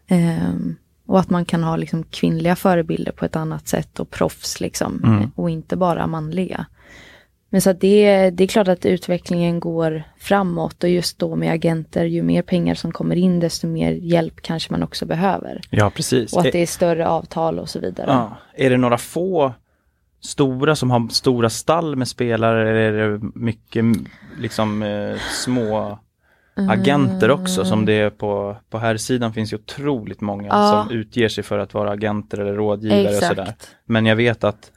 Ehm, 0.06 0.76
och 1.06 1.20
att 1.20 1.30
man 1.30 1.44
kan 1.44 1.64
ha 1.64 1.76
liksom 1.76 2.02
kvinnliga 2.02 2.56
förebilder 2.56 3.12
på 3.12 3.24
ett 3.24 3.36
annat 3.36 3.68
sätt 3.68 4.00
och 4.00 4.10
proffs 4.10 4.60
liksom. 4.60 5.00
Mm. 5.04 5.30
Och 5.34 5.50
inte 5.50 5.76
bara 5.76 6.06
manliga. 6.06 6.66
Men 7.54 7.60
så 7.60 7.72
det, 7.72 8.30
det 8.30 8.44
är 8.44 8.48
klart 8.48 8.68
att 8.68 8.86
utvecklingen 8.86 9.60
går 9.60 10.02
framåt 10.18 10.84
och 10.84 10.90
just 10.90 11.18
då 11.18 11.36
med 11.36 11.52
agenter, 11.52 12.04
ju 12.04 12.22
mer 12.22 12.42
pengar 12.42 12.74
som 12.74 12.92
kommer 12.92 13.16
in 13.16 13.40
desto 13.40 13.66
mer 13.66 13.92
hjälp 13.92 14.42
kanske 14.42 14.72
man 14.72 14.82
också 14.82 15.06
behöver. 15.06 15.60
Ja, 15.70 15.90
precis. 15.90 16.32
Och 16.32 16.46
att 16.46 16.52
det 16.52 16.62
är 16.62 16.66
större 16.66 17.08
avtal 17.08 17.58
och 17.58 17.68
så 17.68 17.78
vidare. 17.78 18.06
Ja. 18.10 18.36
Är 18.54 18.70
det 18.70 18.76
några 18.76 18.98
få 18.98 19.52
stora 20.20 20.76
som 20.76 20.90
har 20.90 21.08
stora 21.08 21.50
stall 21.50 21.96
med 21.96 22.08
spelare 22.08 22.70
eller 22.70 22.92
är 22.92 23.10
det 23.10 23.30
mycket 23.34 23.84
liksom 24.38 24.82
eh, 24.82 25.16
små 25.44 25.98
agenter 26.54 27.30
också 27.30 27.64
som 27.64 27.84
det 27.84 27.92
är 27.92 28.10
på, 28.10 28.56
på 28.70 28.78
här 28.78 28.96
sidan 28.96 29.32
finns 29.32 29.52
ju 29.52 29.56
otroligt 29.56 30.20
många 30.20 30.48
Ja. 30.48 30.86
som 30.88 30.96
utger 30.96 31.28
sig 31.28 31.44
för 31.44 31.58
att 31.58 31.74
vara 31.74 31.90
agenter 31.90 32.38
eller 32.38 32.54
rådgivare 32.54 33.16
och 33.16 33.22
sådär. 33.22 33.42
Exakt. 33.42 33.76
Men 33.84 34.06
jag 34.06 34.16
vet 34.16 34.44
att 34.44 34.70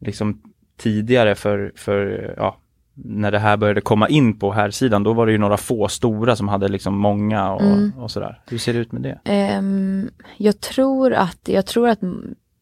liksom 0.00 0.42
tidigare 0.80 1.34
för, 1.34 1.72
för 1.76 2.34
ja, 2.36 2.56
när 2.94 3.30
det 3.30 3.38
här 3.38 3.56
började 3.56 3.80
komma 3.80 4.08
in 4.08 4.38
på 4.38 4.52
här 4.52 4.70
sidan 4.70 5.02
då 5.02 5.12
var 5.12 5.26
det 5.26 5.32
ju 5.32 5.38
några 5.38 5.56
få 5.56 5.88
stora 5.88 6.36
som 6.36 6.48
hade 6.48 6.68
liksom 6.68 6.98
många 6.98 7.52
och, 7.52 7.60
Mm. 7.62 7.92
och 7.98 8.10
sådär. 8.10 8.40
Hur 8.46 8.58
ser 8.58 8.72
det 8.72 8.78
ut 8.78 8.92
med 8.92 9.02
det? 9.02 9.18
Ehm, 9.24 10.10
jag 10.36 10.60
tror 10.60 11.12
att, 11.12 11.40
jag 11.48 11.66
tror 11.66 11.88
att 11.88 11.98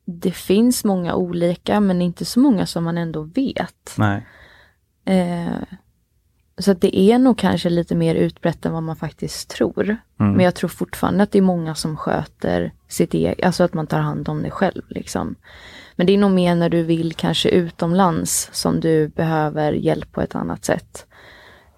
det 0.04 0.30
finns 0.32 0.84
många 0.84 1.14
olika 1.14 1.80
men 1.80 2.02
inte 2.02 2.24
så 2.24 2.40
många 2.40 2.66
som 2.66 2.84
man 2.84 2.98
ändå 2.98 3.22
vet. 3.22 3.94
Nej. 3.96 4.26
Eh, 5.04 5.62
så 6.58 6.70
att 6.70 6.80
det 6.80 6.98
är 6.98 7.18
nog 7.18 7.38
kanske 7.38 7.70
lite 7.70 7.94
mer 7.94 8.14
utbrett 8.14 8.66
än 8.66 8.72
vad 8.72 8.82
man 8.82 8.96
faktiskt 8.96 9.50
tror. 9.50 9.96
Mm. 10.20 10.32
Men 10.32 10.44
jag 10.44 10.54
tror 10.54 10.68
fortfarande 10.68 11.22
att 11.22 11.32
det 11.32 11.38
är 11.38 11.42
många 11.42 11.74
som 11.74 11.96
sköter 11.96 12.72
sitt 12.88 13.14
eget, 13.14 13.46
alltså 13.46 13.64
att 13.64 13.74
man 13.74 13.86
tar 13.86 14.00
hand 14.00 14.28
om 14.28 14.42
det 14.42 14.50
själv 14.50 14.82
liksom. 14.88 15.34
Men 15.98 16.06
det 16.06 16.14
är 16.14 16.18
nog 16.18 16.30
mer 16.30 16.54
när 16.54 16.68
du 16.68 16.82
vill 16.82 17.14
kanske 17.14 17.48
utomlands 17.48 18.50
som 18.52 18.80
du 18.80 19.08
behöver 19.08 19.72
hjälp 19.72 20.12
på 20.12 20.20
ett 20.20 20.34
annat 20.34 20.64
sätt. 20.64 21.06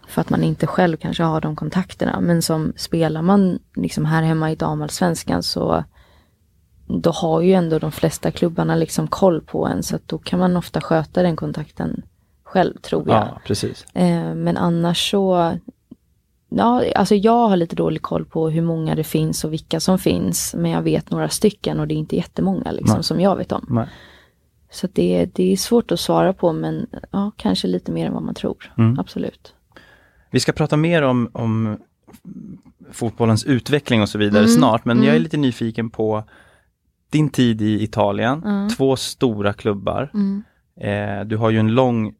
För 0.09 0.21
att 0.21 0.31
man 0.31 0.43
inte 0.43 0.67
själv 0.67 0.97
kanske 0.97 1.23
har 1.23 1.41
de 1.41 1.57
kontakterna. 1.57 2.21
Men 2.21 2.43
som 2.43 2.73
spelar 2.77 3.23
man 3.23 3.59
liksom 3.77 4.05
här 4.05 4.23
hemma 4.23 4.51
i 4.51 4.55
damallsvenskan 4.55 5.43
så 5.43 5.85
då 6.87 7.11
har 7.11 7.41
ju 7.41 7.53
ändå 7.53 7.79
de 7.79 7.93
flesta 7.93 8.31
klubbarna 8.31 8.75
liksom 8.75 9.09
koll 9.09 9.41
på 9.41 9.67
en 9.67 9.83
så 9.83 9.97
att 9.97 10.09
då 10.09 10.19
kan 10.19 10.39
man 10.39 10.57
ofta 10.57 10.81
sköta 10.81 11.23
den 11.23 11.37
kontakten 11.37 12.03
själv 12.45 12.77
tror 12.81 13.09
jag. 13.09 13.17
Ja, 13.17 13.41
precis. 13.47 13.87
Eh, 13.95 14.35
men 14.35 14.57
annars 14.57 15.11
så, 15.11 15.53
ja, 16.51 16.85
alltså 16.95 17.15
jag 17.15 17.49
har 17.49 17.57
lite 17.57 17.77
dålig 17.77 18.03
koll 18.03 18.25
på 18.25 18.51
hur 18.51 18.63
många 18.63 18.95
det 18.95 19.05
finns 19.05 19.45
och 19.45 19.53
vilka 19.53 19.81
som 19.81 19.99
finns. 19.99 20.55
Men 20.59 20.71
jag 20.71 20.83
vet 20.83 21.11
några 21.11 21.29
stycken 21.29 21.81
och 21.81 21.89
det 21.89 21.95
är 21.95 21.97
inte 21.97 22.17
jättemånga 22.17 22.71
liksom 22.71 22.95
Nej. 22.95 23.05
som 23.05 23.21
jag 23.21 23.37
vet 23.37 23.53
om. 23.53 23.67
Nej. 23.71 23.87
Så 24.71 24.89
det, 24.93 25.31
det 25.35 25.53
är 25.53 25.57
svårt 25.57 25.93
att 25.93 26.01
svara 26.01 26.33
på 26.33 26.53
men 26.53 26.87
ja, 27.11 27.33
kanske 27.37 27.67
lite 27.69 27.93
mer 27.93 28.07
än 28.07 28.13
vad 28.13 28.23
man 28.23 28.35
tror. 28.35 28.73
Mm. 28.79 28.99
Absolut. 28.99 29.55
Vi 30.31 30.41
ska 30.41 30.53
prata 30.53 30.77
mer 30.77 31.03
om, 31.03 31.31
om 31.33 31.79
fotbollens 32.93 33.45
utveckling 33.45 34.03
och 34.03 34.09
så 34.09 34.19
vidare 34.19 34.45
Mm, 34.45 34.57
snart, 34.57 34.85
men 34.85 34.99
jag 34.99 35.07
är 35.07 35.11
mm. 35.11 35.23
lite 35.23 35.37
nyfiken 35.37 35.91
på 35.91 36.25
din 37.11 37.29
tid 37.31 37.63
i 37.63 37.83
Italien, 37.83 38.43
Mm. 38.45 38.69
två 38.69 38.97
stora 38.97 39.53
klubbar. 39.53 40.11
Mm. 40.15 40.43
Eh, 40.81 41.27
du 41.27 41.37
har 41.37 41.51
ju 41.51 41.59
en 41.59 41.75
lång 41.75 42.15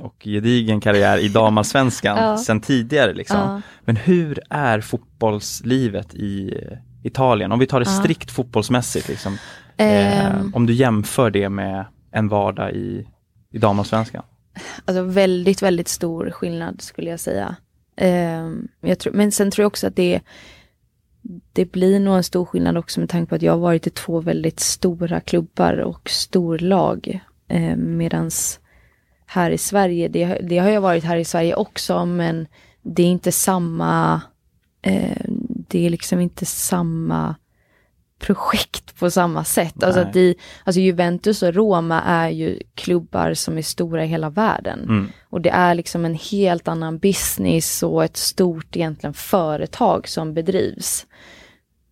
och 0.00 0.16
gedigen 0.24 0.80
karriär 0.80 1.18
i 1.18 1.28
damallsvenskan 1.28 2.16
Ja. 2.16 2.38
sedan 2.38 2.60
tidigare. 2.60 3.14
Liksom. 3.14 3.36
Ja. 3.40 3.60
Men 3.84 3.96
hur 3.96 4.38
är 4.50 4.80
fotbollslivet 4.80 6.14
i 6.14 6.54
eh, 6.62 6.78
Italien? 7.02 7.52
Om 7.52 7.58
vi 7.58 7.66
tar 7.66 7.80
det 7.80 7.86
Ja. 7.90 8.00
strikt 8.02 8.30
fotbollsmässigt. 8.30 9.08
Liksom. 9.08 9.32
Eh, 9.76 10.26
Ehm. 10.26 10.54
om 10.54 10.66
du 10.66 10.72
jämför 10.72 11.30
det 11.30 11.48
med 11.48 11.84
en 12.10 12.28
vardag 12.28 12.72
i, 12.72 13.06
i 13.52 13.58
damallsvenskan. 13.58 14.22
Alltså 14.84 15.02
väldigt, 15.02 15.62
väldigt 15.62 15.88
stor 15.88 16.30
skillnad 16.30 16.80
skulle 16.82 17.10
jag 17.10 17.20
säga. 17.20 17.56
Ehm, 17.96 18.68
jag 18.80 18.98
tror, 18.98 19.12
men 19.12 19.32
sen 19.32 19.50
tror 19.50 19.62
jag 19.62 19.66
också 19.66 19.86
att 19.86 19.96
det, 19.96 20.20
det 21.52 21.72
blir 21.72 22.00
nog 22.00 22.16
en 22.16 22.24
stor 22.24 22.44
skillnad 22.44 22.76
också 22.78 23.00
med 23.00 23.08
tanke 23.08 23.28
på 23.28 23.34
att 23.34 23.42
jag 23.42 23.52
har 23.52 23.58
varit 23.58 23.86
i 23.86 23.90
två 23.90 24.20
väldigt 24.20 24.60
stora 24.60 25.20
klubbar 25.20 25.78
och 25.78 26.10
storlag. 26.10 27.20
Eh, 27.48 27.76
medans 27.76 28.60
här 29.26 29.50
i 29.50 29.58
Sverige, 29.58 30.08
det, 30.08 30.38
det 30.42 30.58
har 30.58 30.68
jag 30.68 30.80
varit 30.80 31.04
här 31.04 31.16
i 31.16 31.24
Sverige 31.24 31.54
också 31.54 32.06
men 32.06 32.46
det 32.82 33.02
är 33.02 33.06
inte 33.06 33.32
samma, 33.32 34.20
eh, 34.82 35.16
det 35.68 35.86
är 35.86 35.90
liksom 35.90 36.20
inte 36.20 36.46
samma 36.46 37.34
projekt 38.18 38.98
på 38.98 39.10
samma 39.10 39.44
sätt. 39.44 39.82
Alltså, 39.82 40.00
att 40.00 40.12
de, 40.12 40.34
alltså 40.64 40.80
Juventus 40.80 41.42
och 41.42 41.54
Roma 41.54 42.02
är 42.02 42.28
ju 42.28 42.60
klubbar 42.74 43.34
som 43.34 43.58
är 43.58 43.62
stora 43.62 44.04
i 44.04 44.08
hela 44.08 44.30
världen. 44.30 44.82
Mm. 44.82 45.08
Och 45.28 45.40
det 45.40 45.50
är 45.50 45.74
liksom 45.74 46.04
en 46.04 46.14
helt 46.14 46.68
annan 46.68 46.98
business 46.98 47.82
och 47.82 48.04
ett 48.04 48.16
stort 48.16 48.76
egentligen 48.76 49.14
företag 49.14 50.08
som 50.08 50.34
bedrivs. 50.34 51.06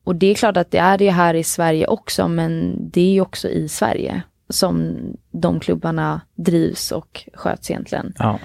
Och 0.05 0.16
det 0.16 0.27
är 0.27 0.35
klart 0.35 0.57
att 0.57 0.70
det 0.70 0.79
är 0.79 0.99
det 0.99 1.11
här 1.11 1.35
i 1.35 1.44
Sverige 1.44 1.87
också 1.87 2.29
men 2.29 2.77
det 2.90 3.01
är 3.01 3.12
ju 3.12 3.20
också 3.20 3.49
i 3.49 3.68
Sverige 3.68 4.23
som 4.48 4.96
de 5.30 5.61
klubbarna 5.61 6.20
drivs 6.35 6.92
och 6.92 7.28
sköts 7.35 7.70
egentligen. 7.70 8.14
Ja. 8.18 8.38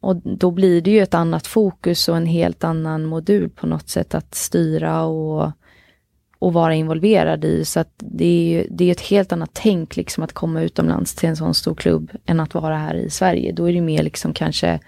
Och 0.00 0.16
då 0.16 0.50
blir 0.50 0.80
det 0.80 0.90
ju 0.90 1.02
ett 1.02 1.14
annat 1.14 1.46
fokus 1.46 2.08
och 2.08 2.16
en 2.16 2.26
helt 2.26 2.64
annan 2.64 3.06
modul 3.06 3.50
på 3.50 3.66
något 3.66 3.88
sätt 3.88 4.14
att 4.14 4.34
styra 4.34 5.02
och, 5.02 5.52
och 6.38 6.52
vara 6.52 6.74
involverad 6.74 7.44
i. 7.44 7.64
Så 7.64 7.80
att 7.80 7.92
det 7.96 8.24
är 8.24 8.42
ju 8.42 8.66
det 8.70 8.84
är 8.84 8.92
ett 8.92 9.00
helt 9.00 9.32
annat 9.32 9.50
tänk 9.52 9.96
liksom 9.96 10.24
att 10.24 10.32
komma 10.32 10.62
utomlands 10.62 11.14
till 11.14 11.28
en 11.28 11.36
sån 11.36 11.54
stor 11.54 11.74
klubb 11.74 12.10
än 12.26 12.40
att 12.40 12.54
vara 12.54 12.76
här 12.76 12.94
i 12.94 13.10
Sverige. 13.10 13.52
Då 13.52 13.68
är 13.68 13.72
det 13.72 13.80
mer 13.80 14.02
liksom 14.02 14.32
kanske 14.32 14.80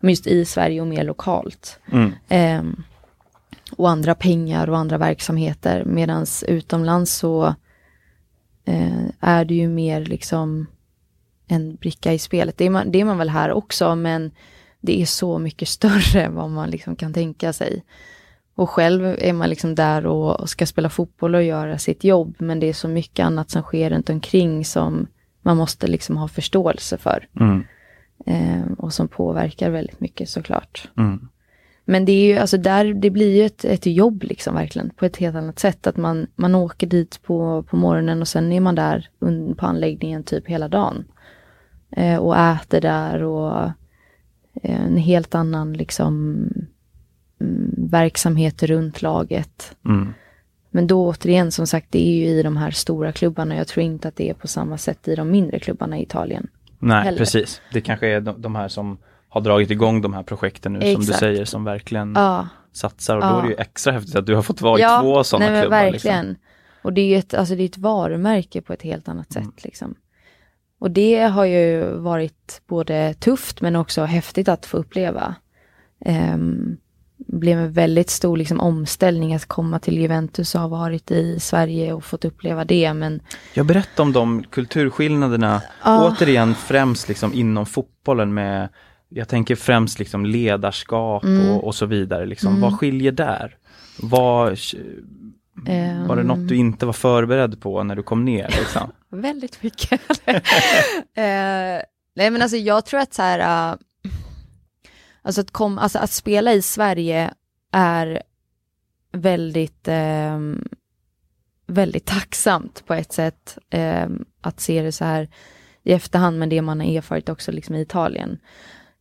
just 0.00 0.26
i 0.26 0.44
Sverige 0.44 0.80
och 0.80 0.86
mer 0.86 1.04
lokalt. 1.04 1.78
Mm. 1.92 2.12
Ehm, 2.28 2.82
och 3.76 3.90
andra 3.90 4.14
pengar 4.14 4.70
och 4.70 4.78
andra 4.78 4.98
verksamheter. 4.98 5.84
Medans 5.84 6.42
utomlands 6.42 7.14
så 7.14 7.54
eh, 8.66 9.04
är 9.20 9.44
det 9.44 9.54
ju 9.54 9.68
mer 9.68 10.04
liksom 10.04 10.66
en 11.46 11.74
bricka 11.74 12.12
i 12.12 12.18
spelet. 12.18 12.58
Det 12.58 12.64
är, 12.64 12.70
man, 12.70 12.90
det 12.90 13.00
är 13.00 13.04
man 13.04 13.18
väl 13.18 13.28
här 13.28 13.52
också 13.52 13.94
men 13.94 14.30
det 14.80 15.02
är 15.02 15.06
så 15.06 15.38
mycket 15.38 15.68
större 15.78 16.22
än 16.22 16.34
vad 16.34 16.50
man 16.50 16.70
liksom 16.70 16.96
kan 16.96 17.12
tänka 17.12 17.52
sig. 17.52 17.82
Och 18.54 18.70
själv 18.70 19.16
är 19.18 19.32
man 19.32 19.50
liksom 19.50 19.74
där 19.74 20.06
och, 20.06 20.40
och 20.40 20.50
ska 20.50 20.66
spela 20.66 20.90
fotboll 20.90 21.34
och 21.34 21.42
göra 21.42 21.78
sitt 21.78 22.04
jobb 22.04 22.34
men 22.38 22.60
det 22.60 22.66
är 22.66 22.72
så 22.72 22.88
mycket 22.88 23.26
annat 23.26 23.50
som 23.50 23.62
sker 23.62 23.90
runt 23.90 24.10
omkring 24.10 24.64
som 24.64 25.06
man 25.42 25.56
måste 25.56 25.86
liksom 25.86 26.16
ha 26.16 26.28
förståelse 26.28 26.96
för. 26.96 27.28
Mm. 27.40 27.64
Eh, 28.26 28.72
och 28.78 28.92
som 28.92 29.08
påverkar 29.08 29.70
väldigt 29.70 30.00
mycket 30.00 30.28
såklart. 30.28 30.88
Mm. 30.96 31.28
Men 31.88 32.04
det 32.04 32.12
är 32.12 32.26
ju, 32.26 32.38
alltså 32.38 32.58
där, 32.58 32.94
det 32.94 33.10
blir 33.10 33.36
ju 33.36 33.46
ett, 33.46 33.64
ett 33.64 33.86
jobb 33.86 34.22
liksom 34.22 34.54
verkligen 34.54 34.90
på 34.90 35.04
ett 35.04 35.16
helt 35.16 35.36
annat 35.36 35.58
sätt. 35.58 35.86
Att 35.86 35.96
man, 35.96 36.26
man 36.34 36.54
åker 36.54 36.86
dit 36.86 37.22
på, 37.22 37.62
på 37.62 37.76
morgonen 37.76 38.20
och 38.20 38.28
sen 38.28 38.52
är 38.52 38.60
man 38.60 38.74
där 38.74 39.08
på 39.56 39.66
anläggningen 39.66 40.22
typ 40.22 40.46
hela 40.48 40.68
dagen. 40.68 41.04
Eh, 41.90 42.16
och 42.16 42.38
äter 42.38 42.80
där 42.80 43.22
och 43.22 43.62
eh, 44.62 44.84
en 44.86 44.96
helt 44.96 45.34
annan 45.34 45.72
liksom 45.72 46.34
mm, 47.40 47.74
verksamhet 47.76 48.62
runt 48.62 49.02
laget. 49.02 49.76
Mm. 49.84 50.14
Men 50.70 50.86
då 50.86 51.06
återigen 51.06 51.52
som 51.52 51.66
sagt 51.66 51.86
det 51.90 52.08
är 52.08 52.16
ju 52.16 52.26
i 52.26 52.42
de 52.42 52.56
här 52.56 52.70
stora 52.70 53.12
klubbarna. 53.12 53.56
Jag 53.56 53.68
tror 53.68 53.84
inte 53.84 54.08
att 54.08 54.16
det 54.16 54.30
är 54.30 54.34
på 54.34 54.48
samma 54.48 54.78
sätt 54.78 55.08
i 55.08 55.14
de 55.14 55.30
mindre 55.30 55.58
klubbarna 55.58 55.98
i 55.98 56.02
Italien. 56.02 56.48
Nej, 56.78 57.04
heller. 57.04 57.18
precis. 57.18 57.60
Det 57.72 57.80
kanske 57.80 58.08
är 58.08 58.20
de, 58.20 58.42
de 58.42 58.54
här 58.54 58.68
som 58.68 58.98
har 59.36 59.40
dragit 59.40 59.70
igång 59.70 60.00
de 60.02 60.14
här 60.14 60.22
projekten 60.22 60.72
nu 60.72 60.80
som 60.80 60.88
du 60.88 61.00
Exakt. 61.00 61.18
säger 61.18 61.44
som 61.44 61.64
verkligen 61.64 62.12
Ja. 62.16 62.48
satsar 62.72 63.16
och 63.16 63.22
då 63.22 63.28
Ja. 63.28 63.38
är 63.38 63.42
det 63.42 63.48
ju 63.48 63.54
extra 63.54 63.92
häftigt 63.92 64.16
att 64.16 64.26
du 64.26 64.34
har 64.34 64.42
fått 64.42 64.60
vara 64.60 64.80
i 64.80 65.00
två 65.02 65.24
sådana 65.24 65.50
nej, 65.52 65.62
klubbar. 65.62 65.76
Verkligen. 65.82 66.26
Liksom. 66.26 66.42
Och 66.82 66.92
det 66.92 67.00
är 67.00 67.06
ju 67.06 67.16
ett, 67.16 67.34
alltså 67.34 67.54
det 67.54 67.62
är 67.62 67.66
ett 67.66 67.78
varumärke 67.78 68.62
på 68.62 68.72
ett 68.72 68.82
helt 68.82 69.08
annat 69.08 69.32
sätt. 69.32 69.64
Liksom. 69.64 69.94
Och 70.78 70.90
det 70.90 71.20
har 71.22 71.44
ju 71.44 71.84
varit 71.96 72.62
både 72.66 73.14
tufft 73.14 73.60
men 73.60 73.76
också 73.76 74.04
häftigt 74.04 74.48
att 74.48 74.66
få 74.66 74.76
uppleva. 74.76 75.34
Um, 76.06 76.76
blev 77.18 77.58
en 77.58 77.72
väldigt 77.72 78.10
stor 78.10 78.36
liksom, 78.36 78.60
omställning 78.60 79.34
att 79.34 79.46
komma 79.46 79.78
till 79.78 79.98
Juventus 79.98 80.54
och 80.54 80.60
ha 80.60 80.68
varit 80.68 81.10
i 81.10 81.40
Sverige 81.40 81.92
och 81.92 82.04
fått 82.04 82.24
uppleva 82.24 82.64
det. 82.64 82.92
Men 82.94 83.20
Jag 83.54 83.66
berättar 83.66 84.02
om 84.02 84.12
de 84.12 84.44
kulturskillnaderna, 84.44 85.62
Ja. 85.84 86.08
återigen 86.10 86.54
främst 86.54 87.08
liksom 87.08 87.34
inom 87.34 87.66
fotbollen 87.66 88.34
med, 88.34 88.68
jag 89.08 89.28
tänker 89.28 89.56
främst 89.56 89.98
liksom 89.98 90.26
ledarskap 90.26 91.24
Mm. 91.24 91.50
och, 91.50 91.64
och 91.64 91.74
så 91.74 91.86
vidare. 91.86 92.26
Liksom. 92.26 92.60
Vad 92.60 92.78
skiljer 92.78 93.12
där? 93.12 93.56
Vad, 94.00 94.58
var 96.08 96.16
det 96.16 96.22
något 96.22 96.48
du 96.48 96.56
inte 96.56 96.86
var 96.86 96.92
förberedd 96.92 97.60
på 97.60 97.82
när 97.82 97.96
du 97.96 98.02
kom 98.02 98.24
ner? 98.24 98.48
Liksom? 98.48 98.92
Väldigt 99.20 99.62
mycket. 99.62 100.00
eh, 101.14 101.82
nej 102.14 102.30
men 102.30 102.42
alltså 102.42 102.56
jag 102.56 102.86
tror 102.86 103.00
att 103.00 103.14
så 103.14 103.22
här, 103.22 103.72
uh, 103.72 103.78
alltså, 105.22 105.40
att 105.40 105.50
kom, 105.50 105.78
alltså 105.78 105.98
att 105.98 106.10
spela 106.10 106.52
i 106.52 106.62
Sverige 106.62 107.30
är 107.72 108.22
väldigt, 109.12 109.88
ehm, 109.88 110.68
väldigt 111.66 112.06
tacksamt 112.06 112.86
på 112.86 112.94
ett 112.94 113.12
sätt. 113.12 113.58
ehm, 113.70 114.24
att 114.40 114.60
se 114.60 114.82
det 114.82 114.92
så 114.92 115.04
här, 115.04 115.28
i 115.82 115.92
efterhand 115.92 116.38
med 116.38 116.48
det 116.48 116.62
man 116.62 116.80
har 116.80 116.86
erfarit 116.96 117.28
också 117.28 117.52
liksom 117.52 117.74
i 117.74 117.80
Italien. 117.80 118.38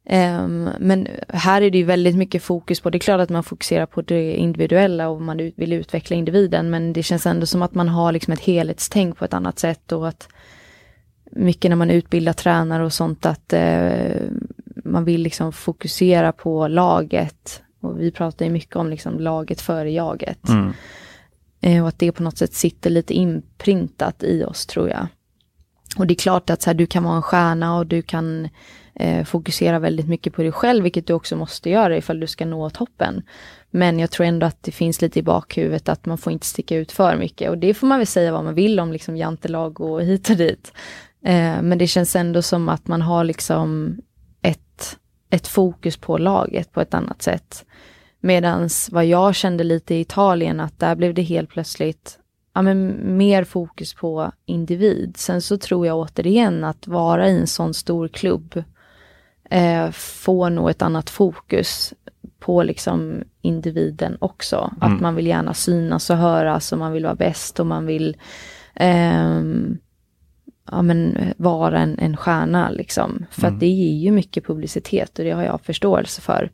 Um, 0.10 0.70
men 0.80 1.08
här 1.30 1.62
är 1.62 1.72
det 1.72 1.78
ju 1.78 1.84
väldigt 1.84 2.15
mycket 2.15 2.44
fokus 2.44 2.80
på, 2.80 2.89
det 2.89 2.98
är 2.98 3.00
klart 3.00 3.22
att 3.22 3.30
man 3.30 3.44
fokuserar 3.44 3.86
på 3.86 4.02
det 4.02 4.36
individuella 4.36 5.10
och 5.10 5.22
man 5.22 5.38
vill 5.38 5.74
utveckla 5.74 6.15
individen 6.15 6.70
men 6.70 6.94
det 6.94 7.04
känns 7.04 7.26
ändå 7.26 7.46
som 7.46 7.62
att 7.62 7.74
man 7.74 7.89
har 7.89 8.12
liksom 8.12 8.34
ett 8.34 8.39
helhetstänk 8.39 9.18
på 9.18 9.26
ett 9.26 9.34
annat 9.34 9.60
sätt 9.60 9.91
och 9.91 10.08
att 10.08 10.28
mycket 11.32 11.70
när 11.70 11.76
man 11.76 11.91
utbildar 11.91 12.34
tränare 12.34 12.86
och 12.86 12.94
sånt 12.94 13.26
att 13.26 13.54
uh, 13.54 14.30
man 14.84 15.06
vill 15.06 15.22
liksom 15.22 15.54
fokusera 15.54 16.32
på 16.32 16.68
laget. 16.68 17.62
Och 17.82 18.02
vi 18.02 18.12
pratar 18.12 18.46
ju 18.46 18.52
mycket 18.52 18.76
om 18.76 18.89
liksom 18.89 19.20
laget 19.20 19.62
före 19.62 19.91
jaget. 19.91 20.50
Mm. 20.50 20.74
Uh, 21.65 21.82
och 21.82 21.88
att 21.88 22.00
det 22.00 22.12
på 22.12 22.24
något 22.24 22.38
sätt 22.38 22.54
sitter 22.54 22.89
lite 22.89 23.13
inprintat 23.13 24.24
i 24.24 24.44
oss 24.44 24.65
tror 24.65 24.89
jag. 24.89 25.08
Och 25.98 26.08
det 26.08 26.13
är 26.13 26.15
klart 26.15 26.50
att 26.50 26.62
så 26.62 26.70
här, 26.70 26.76
du 26.76 26.86
kan 26.86 27.04
vara 27.04 27.15
en 27.15 27.22
stjärna 27.22 27.78
och 27.78 27.88
du 27.88 28.02
kan 28.02 28.50
Eh, 29.00 29.24
fokusera 29.24 29.80
väldigt 29.80 30.08
mycket 30.08 30.34
på 30.34 30.42
dig 30.42 30.52
själv, 30.52 30.84
vilket 30.84 31.08
du 31.08 31.14
också 31.14 31.36
måste 31.36 31.70
göra 31.70 31.98
ifall 31.98 32.20
du 32.20 32.28
ska 32.28 32.46
nå 32.46 32.70
toppen. 32.70 33.24
Men 33.72 34.00
jag 34.00 34.12
tror 34.12 34.26
ändå 34.26 34.46
att 34.46 34.64
det 34.64 34.72
finns 34.72 35.02
lite 35.02 35.20
i 35.20 35.24
bakhuvudet 35.24 35.90
att 35.90 36.06
man 36.06 36.18
får 36.18 36.34
inte 36.34 36.46
sticka 36.46 36.76
ut 36.76 36.92
för 36.92 37.18
mycket 37.18 37.50
och 37.50 37.58
det 37.58 37.74
får 37.74 37.88
man 37.88 38.00
väl 38.00 38.08
säga 38.08 38.32
vad 38.32 38.44
man 38.44 38.54
vill 38.54 38.80
om 38.80 38.92
liksom 38.92 39.18
jantelag 39.18 39.82
och 39.82 40.02
hit 40.02 40.30
och 40.30 40.38
dit. 40.38 40.72
Eh, 41.26 41.62
men 41.62 41.78
det 41.78 41.88
känns 41.88 42.16
ändå 42.16 42.42
som 42.42 42.70
att 42.70 42.88
man 42.88 43.02
har 43.02 43.24
liksom 43.24 43.98
ett, 44.42 44.98
ett 45.30 45.48
fokus 45.48 45.98
på 45.98 46.18
laget 46.18 46.72
på 46.72 46.82
ett 46.82 46.94
annat 46.94 47.22
sätt. 47.22 47.66
Medans 48.20 48.90
vad 48.92 49.06
jag 49.06 49.36
kände 49.36 49.64
lite 49.64 49.96
i 49.96 50.00
Italien 50.00 50.60
att 50.60 50.80
där 50.80 50.96
blev 50.96 51.14
det 51.14 51.22
helt 51.22 51.50
plötsligt 51.50 52.20
ja, 52.54 52.62
men 52.62 53.00
mer 53.18 53.44
fokus 53.44 53.94
på 53.94 54.32
individ. 54.46 55.18
Sen 55.18 55.42
så 55.42 55.58
tror 55.58 55.88
jag 55.88 55.98
återigen 55.98 56.64
att 56.64 56.88
vara 56.88 57.30
i 57.30 57.40
en 57.40 57.48
sån 57.48 57.74
stor 57.74 58.08
klubb 58.08 58.64
eh, 59.50 59.92
får 59.92 60.50
nog 60.50 60.70
ett 60.70 60.82
annat 60.82 61.10
fokus 61.10 61.94
på 62.40 62.64
liksom 62.64 63.24
individen 63.42 64.18
också. 64.20 64.72
Mm. 64.82 64.94
Att 64.94 65.02
man 65.02 65.16
vill 65.16 65.28
gärna 65.28 65.54
synas 65.54 66.10
och 66.10 66.18
höras 66.18 66.72
och 66.72 66.78
man 66.78 66.92
vill 66.92 67.04
vara 67.04 67.16
bäst 67.16 67.60
och 67.60 67.66
man 67.66 67.86
vill 67.86 68.18
eh, 68.76 69.42
ja, 70.72 70.82
men, 70.82 71.18
vara 71.38 71.80
en, 71.80 72.00
en 72.00 72.18
stjärna 72.18 72.70
liksom. 72.70 73.26
För 73.32 73.42
mm. 73.42 73.54
att 73.54 73.60
det 73.60 73.68
ger 73.68 74.04
ju 74.04 74.12
mycket 74.12 74.46
publicitet 74.46 75.20
och 75.20 75.26
det 75.26 75.32
har 75.32 75.44
jag 75.44 75.62
förståelse 75.62 76.22
för. 76.22 76.52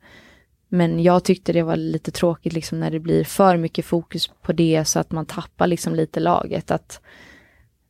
Men 0.67 1.03
jag 1.03 1.23
tyckte 1.23 1.53
det 1.53 1.63
var 1.63 1.75
lite 1.75 2.11
tråkigt 2.11 2.53
liksom 2.53 2.79
när 2.79 2.91
det 2.91 2.99
blir 2.99 3.23
för 3.23 3.57
mycket 3.57 3.85
fokus 3.85 4.27
på 4.41 4.53
det 4.53 4.85
så 4.85 4.99
att 4.99 5.11
man 5.11 5.25
tappar 5.25 5.67
liksom 5.67 5.95
lite 5.95 6.19
laget. 6.19 6.71
Att 6.71 7.01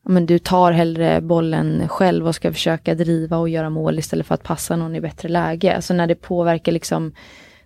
men 0.03 0.25
du 0.25 0.39
tar 0.39 0.71
hellre 0.71 1.21
bollen 1.21 1.87
själv 1.87 2.27
och 2.27 2.35
ska 2.35 2.53
försöka 2.53 2.95
driva 2.95 3.37
och 3.37 3.49
göra 3.49 3.69
mål 3.69 3.99
istället 3.99 4.27
för 4.27 4.35
att 4.35 4.43
passa 4.43 4.75
någon 4.75 4.95
i 4.95 5.01
bättre 5.01 5.29
läge. 5.29 5.75
Alltså 5.75 5.93
när 5.93 6.07
det 6.07 6.15
påverkar 6.15 6.71
liksom 6.71 7.13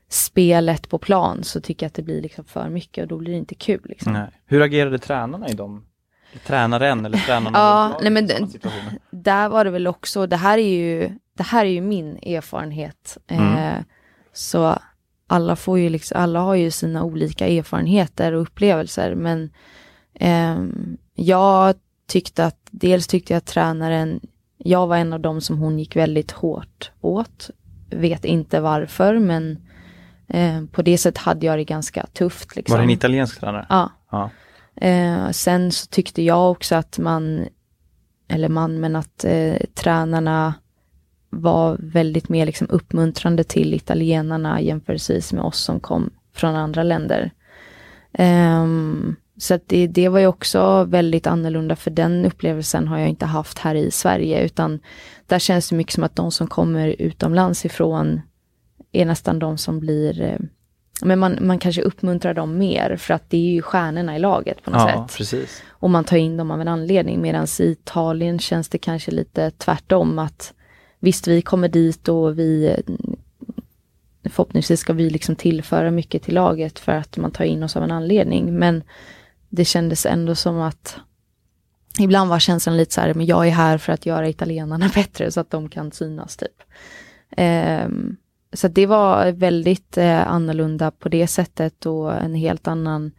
spelet 0.10 0.90
på 0.90 0.98
plan 0.98 1.44
så 1.44 1.62
tycker 1.62 1.86
jag 1.86 1.88
att 1.90 1.94
det 1.94 2.02
blir 2.02 2.22
liksom 2.22 2.46
för 2.46 2.70
mycket 2.70 3.02
och 3.02 3.08
då 3.08 3.18
blir 3.18 3.32
det 3.32 3.38
inte 3.38 3.56
kul. 3.56 3.82
Liksom. 3.86 4.14
Nej. 4.14 4.28
Hur 4.46 4.62
agerade 4.62 5.00
tränarna 5.00 5.50
i 5.50 5.54
de 5.54 5.86
Tränaren 6.46 7.06
eller 7.06 7.18
tränarna? 7.18 7.52
ja, 7.60 8.00
nej 8.02 8.12
men 8.12 8.30
där 9.12 9.50
var 9.50 9.66
det 9.66 9.72
väl 9.72 9.88
också, 9.88 10.28
det 10.28 10.36
här 10.36 10.58
är 10.58 10.68
ju, 10.78 11.12
det 11.38 11.44
här 11.44 11.66
är 11.66 11.70
ju 11.70 11.82
min 11.82 12.18
erfarenhet. 12.18 13.18
Mm. 13.28 13.58
Eh, 13.58 13.84
så 14.34 14.80
alla 15.28 15.56
får 15.56 15.80
ju 15.80 15.90
liksom, 15.90 16.22
alla 16.22 16.40
har 16.40 16.56
ju 16.56 16.72
sina 16.72 17.04
olika 17.04 17.48
erfarenheter 17.48 18.32
och 18.32 18.42
upplevelser 18.42 19.16
men 19.16 19.50
eh, 20.14 20.58
jag 21.16 21.76
tyckte 22.08 22.46
att, 22.46 22.60
dels 22.72 23.08
tyckte 23.08 23.34
jag 23.34 23.38
att 23.38 23.46
tränaren, 23.46 24.20
jag 24.58 24.88
var 24.88 24.98
en 24.98 25.14
av 25.14 25.20
dem 25.20 25.42
som 25.42 25.58
hon 25.58 25.80
gick 25.80 25.96
väldigt 25.96 26.32
hårt 26.32 26.92
åt. 27.02 27.50
Vet 27.90 28.26
inte 28.26 28.60
varför 28.60 29.20
men 29.20 29.58
eh, 30.28 30.66
på 30.72 30.82
det 30.82 30.98
sättet 30.98 31.18
hade 31.18 31.46
jag 31.46 31.58
det 31.58 31.64
ganska 31.64 32.06
tufft. 32.14 32.56
Liksom. 32.56 32.74
Var 32.74 32.78
det 32.78 32.86
en 32.86 32.90
italiensk 32.90 33.40
tränare? 33.40 33.66
Ja. 33.70 33.92
ja. 34.12 34.30
Eh, 34.76 35.30
sen 35.30 35.72
så 35.72 35.88
tyckte 35.88 36.22
jag 36.22 36.52
också 36.52 36.76
att 36.76 36.98
man, 36.98 37.48
eller 38.28 38.50
man, 38.50 38.80
men 38.80 38.96
att 38.96 39.26
eh, 39.26 39.58
tränarna 39.74 40.54
var 41.30 41.78
väldigt 41.80 42.30
mer 42.30 42.46
liksom 42.46 42.68
uppmuntrande 42.70 43.44
till 43.44 43.74
italienarna 43.74 44.62
jämförelsevis 44.62 45.34
med 45.34 45.44
oss 45.44 45.60
som 45.60 45.80
kom 45.80 46.10
från 46.34 46.56
andra 46.56 46.84
länder. 46.84 47.32
Um, 48.20 49.16
så 49.38 49.60
det, 49.66 49.88
det 49.88 50.10
var 50.10 50.20
ju 50.20 50.28
också 50.28 50.84
väldigt 50.84 51.28
annorlunda 51.28 51.76
för 51.76 51.92
den 51.92 52.26
upplevelsen 52.26 52.88
har 52.88 52.98
jag 52.98 53.10
inte 53.10 53.26
haft 53.26 53.60
här 53.60 53.76
i 53.76 53.92
Sverige 53.92 54.46
utan 54.46 54.80
där 55.28 55.40
känns 55.40 55.70
det 55.70 55.76
mycket 55.76 55.94
som 55.94 56.04
att 56.04 56.16
de 56.16 56.32
som 56.32 56.48
kommer 56.48 56.96
utomlands 57.00 57.66
ifrån 57.66 58.22
är 58.92 59.06
nästan 59.06 59.40
de 59.40 59.58
som 59.58 59.80
blir 59.80 60.22
eh, 60.22 60.40
men 61.02 61.20
man, 61.20 61.38
man 61.42 61.60
kanske 61.60 61.82
uppmuntrar 61.82 62.34
dem 62.34 62.58
mer 62.58 62.98
för 62.98 63.14
att 63.14 63.30
det 63.30 63.38
är 63.38 63.52
ju 63.52 63.62
stjärnorna 63.62 64.16
i 64.16 64.20
laget 64.20 64.64
på 64.64 64.72
något 64.72 64.90
ja, 64.90 65.08
sätt. 65.08 65.18
Precis. 65.18 65.64
Och 65.70 65.90
man 65.90 66.04
tar 66.04 66.18
in 66.18 66.38
dem 66.38 66.52
av 66.52 66.62
en 66.62 66.68
anledning 66.68 67.22
medan 67.22 67.48
i 67.60 67.64
Italien 67.64 68.40
känns 68.40 68.70
det 68.70 68.78
kanske 68.78 69.12
lite 69.12 69.52
tvärtom 69.52 70.20
att 70.20 70.54
visst 71.00 71.28
vi 71.28 71.42
kommer 71.42 71.68
dit 71.68 72.08
och 72.08 72.40
vi 72.40 72.76
förhoppningsvis 74.24 74.80
ska 74.80 74.94
vi 74.94 75.10
liksom 75.10 75.36
tillföra 75.36 75.92
mycket 75.92 76.24
till 76.24 76.34
laget 76.34 76.80
för 76.80 76.92
att 76.92 77.18
man 77.18 77.32
tar 77.32 77.46
in 77.46 77.64
oss 77.64 77.76
av 77.76 77.84
en 77.84 77.92
anledning 77.92 78.60
men 78.60 78.84
det 79.56 79.66
kändes 79.66 80.06
ändå 80.06 80.36
som 80.36 80.60
att 80.60 80.98
ibland 82.00 82.30
var 82.30 82.40
känslan 82.40 82.78
lite 82.78 82.94
så 82.94 83.02
här, 83.02 83.14
men 83.14 83.26
jag 83.26 83.48
är 83.48 83.52
här 83.52 83.78
för 83.78 83.94
att 83.94 84.06
göra 84.06 84.30
italienarna 84.30 84.90
bättre 84.96 85.32
så 85.32 85.40
att 85.40 85.50
de 85.50 85.70
kan 85.70 85.92
synas 85.92 86.38
typ. 86.38 86.64
Um, 87.38 88.18
så 88.54 88.68
det 88.68 88.86
var 88.86 89.32
väldigt 89.32 89.98
eh, 89.98 90.28
annorlunda 90.28 90.92
på 90.92 91.10
det 91.10 91.28
sättet 91.28 91.86
och 91.86 92.14
en 92.14 92.36
helt 92.36 92.68
annan 92.68 93.12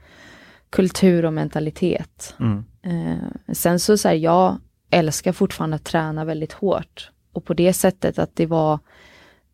kultur 0.71 1.25
och 1.25 1.33
mentalitet. 1.33 2.35
Mm. 2.41 2.65
Eh, 2.83 3.55
sen 3.55 3.81
så, 3.81 3.99
så 3.99 4.09
här, 4.09 4.15
jag 4.15 4.59
älskar 4.91 5.33
fortfarande 5.33 5.77
att 5.77 5.85
träna 5.85 6.25
väldigt 6.25 6.53
hårt 6.53 7.11
och 7.33 7.45
på 7.45 7.55
det 7.55 7.73
sättet 7.73 8.19
att 8.19 8.37
det 8.37 8.47
var 8.47 8.79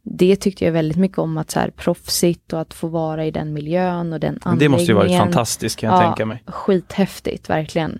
det 0.02 0.36
tyckte 0.36 0.64
jag 0.64 0.72
väldigt 0.72 0.98
mycket 0.98 1.18
om 1.18 1.38
att 1.38 1.50
så 1.50 1.60
här 1.60 1.70
proffsigt 1.70 2.52
och 2.52 2.60
att 2.60 2.74
få 2.74 2.88
vara 2.88 3.26
i 3.26 3.30
den 3.30 3.52
miljön 3.52 4.12
och 4.12 4.20
den 4.20 4.38
anläggningen. 4.42 4.58
Det 4.58 4.68
måste 4.68 4.92
ju 4.92 4.94
varit 4.94 5.18
fantastiskt 5.18 5.78
kan 5.78 5.90
jag 5.90 6.02
ja, 6.02 6.06
tänka 6.06 6.26
mig. 6.26 6.42
Skithäftigt, 6.46 7.50
verkligen. 7.50 7.98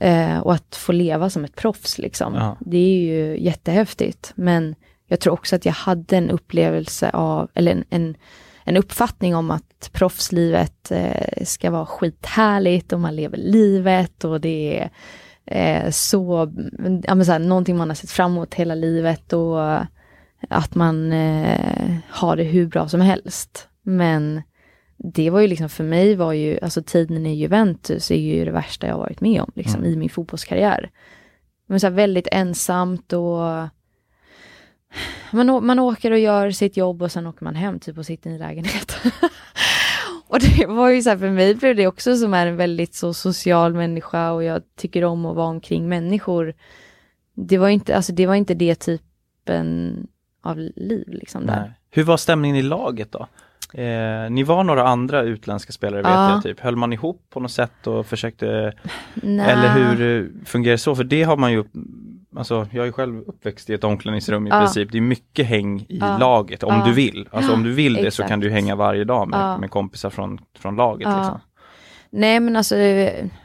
Eh, 0.00 0.38
och 0.38 0.54
att 0.54 0.76
få 0.76 0.92
leva 0.92 1.30
som 1.30 1.44
ett 1.44 1.56
proffs 1.56 1.98
liksom. 1.98 2.34
Ja. 2.34 2.56
Det 2.60 2.76
är 2.76 2.98
ju 2.98 3.44
jättehäftigt. 3.44 4.32
Men 4.34 4.74
jag 5.06 5.20
tror 5.20 5.32
också 5.32 5.56
att 5.56 5.64
jag 5.64 5.72
hade 5.72 6.16
en 6.16 6.30
upplevelse 6.30 7.10
av, 7.10 7.48
eller 7.54 7.72
en, 7.72 7.84
en, 7.90 8.16
en 8.64 8.76
uppfattning 8.76 9.36
om 9.36 9.50
att 9.50 9.90
proffslivet 9.92 10.90
eh, 10.90 11.44
ska 11.44 11.70
vara 11.70 11.86
skithärligt 11.86 12.92
och 12.92 13.00
man 13.00 13.16
lever 13.16 13.36
livet 13.36 14.24
och 14.24 14.40
det 14.40 14.78
är 14.78 14.90
eh, 15.84 15.90
så, 15.90 16.52
ja 17.02 17.14
men 17.14 17.26
så 17.26 17.32
här, 17.32 17.38
någonting 17.38 17.76
man 17.76 17.90
har 17.90 17.94
sett 17.94 18.10
fram 18.10 18.32
emot 18.32 18.54
hela 18.54 18.74
livet 18.74 19.32
och 19.32 19.58
att 20.48 20.74
man 20.74 21.12
eh, 21.12 21.96
har 22.08 22.36
det 22.36 22.44
hur 22.44 22.66
bra 22.66 22.88
som 22.88 23.00
helst. 23.00 23.68
Men 23.82 24.42
det 24.96 25.30
var 25.30 25.40
ju 25.40 25.46
liksom 25.46 25.68
för 25.68 25.84
mig 25.84 26.14
var 26.14 26.32
ju, 26.32 26.58
alltså 26.62 26.82
tiden 26.82 27.26
i 27.26 27.34
Juventus 27.34 28.10
är 28.10 28.16
ju 28.16 28.44
det 28.44 28.50
värsta 28.50 28.86
jag 28.86 28.98
varit 28.98 29.20
med 29.20 29.42
om 29.42 29.52
liksom 29.54 29.80
mm. 29.80 29.92
i 29.92 29.96
min 29.96 30.10
fotbollskarriär. 30.10 30.90
Men 31.66 31.80
så 31.80 31.86
här, 31.86 31.94
väldigt 31.94 32.28
ensamt 32.32 33.12
och 33.12 33.68
man, 35.30 35.66
man 35.66 35.78
åker 35.78 36.10
och 36.10 36.18
gör 36.18 36.50
sitt 36.50 36.76
jobb 36.76 37.02
och 37.02 37.12
sen 37.12 37.26
åker 37.26 37.44
man 37.44 37.54
hem 37.54 37.80
typ 37.80 37.98
och 37.98 38.06
sitter 38.06 38.30
i 38.30 38.38
lägenhet. 38.38 38.96
och 40.28 40.38
det 40.40 40.66
var 40.66 40.90
ju 40.90 41.02
så 41.02 41.10
här, 41.10 41.16
för 41.18 41.30
mig 41.30 41.54
blev 41.54 41.76
det 41.76 41.86
också 41.86 42.16
som 42.16 42.34
är 42.34 42.46
en 42.46 42.56
väldigt 42.56 42.94
så 42.94 43.14
social 43.14 43.74
människa 43.74 44.32
och 44.32 44.44
jag 44.44 44.62
tycker 44.76 45.04
om 45.04 45.26
att 45.26 45.36
vara 45.36 45.48
omkring 45.48 45.88
människor. 45.88 46.54
Det 47.34 47.58
var 47.58 47.68
inte, 47.68 47.96
alltså 47.96 48.12
det 48.12 48.26
var 48.26 48.34
inte 48.34 48.54
det 48.54 48.74
typen 48.74 50.06
av 50.46 50.58
liv 50.76 51.04
liksom 51.06 51.46
där. 51.46 51.60
Nej. 51.60 51.70
Hur 51.90 52.02
var 52.02 52.16
stämningen 52.16 52.56
i 52.56 52.62
laget 52.62 53.12
då? 53.12 53.26
Eh, 53.80 54.30
ni 54.30 54.42
var 54.42 54.64
några 54.64 54.88
andra 54.88 55.22
utländska 55.22 55.72
spelare 55.72 56.02
vet 56.02 56.10
ja. 56.10 56.30
jag, 56.32 56.42
typ. 56.42 56.60
höll 56.60 56.76
man 56.76 56.92
ihop 56.92 57.26
på 57.30 57.40
något 57.40 57.50
sätt 57.50 57.86
och 57.86 58.06
försökte 58.06 58.72
Nej. 59.14 59.50
Eller 59.50 59.68
hur 59.68 60.32
fungerar 60.44 60.72
det 60.72 60.78
så? 60.78 60.96
För 60.96 61.04
det 61.04 61.22
har 61.22 61.36
man 61.36 61.52
ju 61.52 61.64
Alltså 62.36 62.66
jag 62.72 62.86
är 62.86 62.92
själv 62.92 63.20
uppväxt 63.26 63.70
i 63.70 63.74
ett 63.74 63.84
omklädningsrum 63.84 64.46
i 64.46 64.50
ja. 64.50 64.60
princip. 64.60 64.92
Det 64.92 64.98
är 64.98 65.02
mycket 65.02 65.46
häng 65.46 65.80
i 65.80 65.98
ja. 66.00 66.18
laget 66.18 66.62
om 66.62 66.82
du 66.84 66.92
vill. 66.92 67.28
Alltså 67.30 67.52
om 67.52 67.62
du 67.62 67.72
vill 67.72 67.94
det 67.94 68.10
så 68.10 68.22
kan 68.22 68.40
du 68.40 68.50
hänga 68.50 68.76
varje 68.76 69.04
dag 69.04 69.28
med, 69.28 69.60
med 69.60 69.70
kompisar 69.70 70.10
från, 70.10 70.40
från 70.58 70.76
laget. 70.76 71.08
Liksom. 71.08 71.40
Nej 72.10 72.40
men 72.40 72.56
alltså 72.56 72.74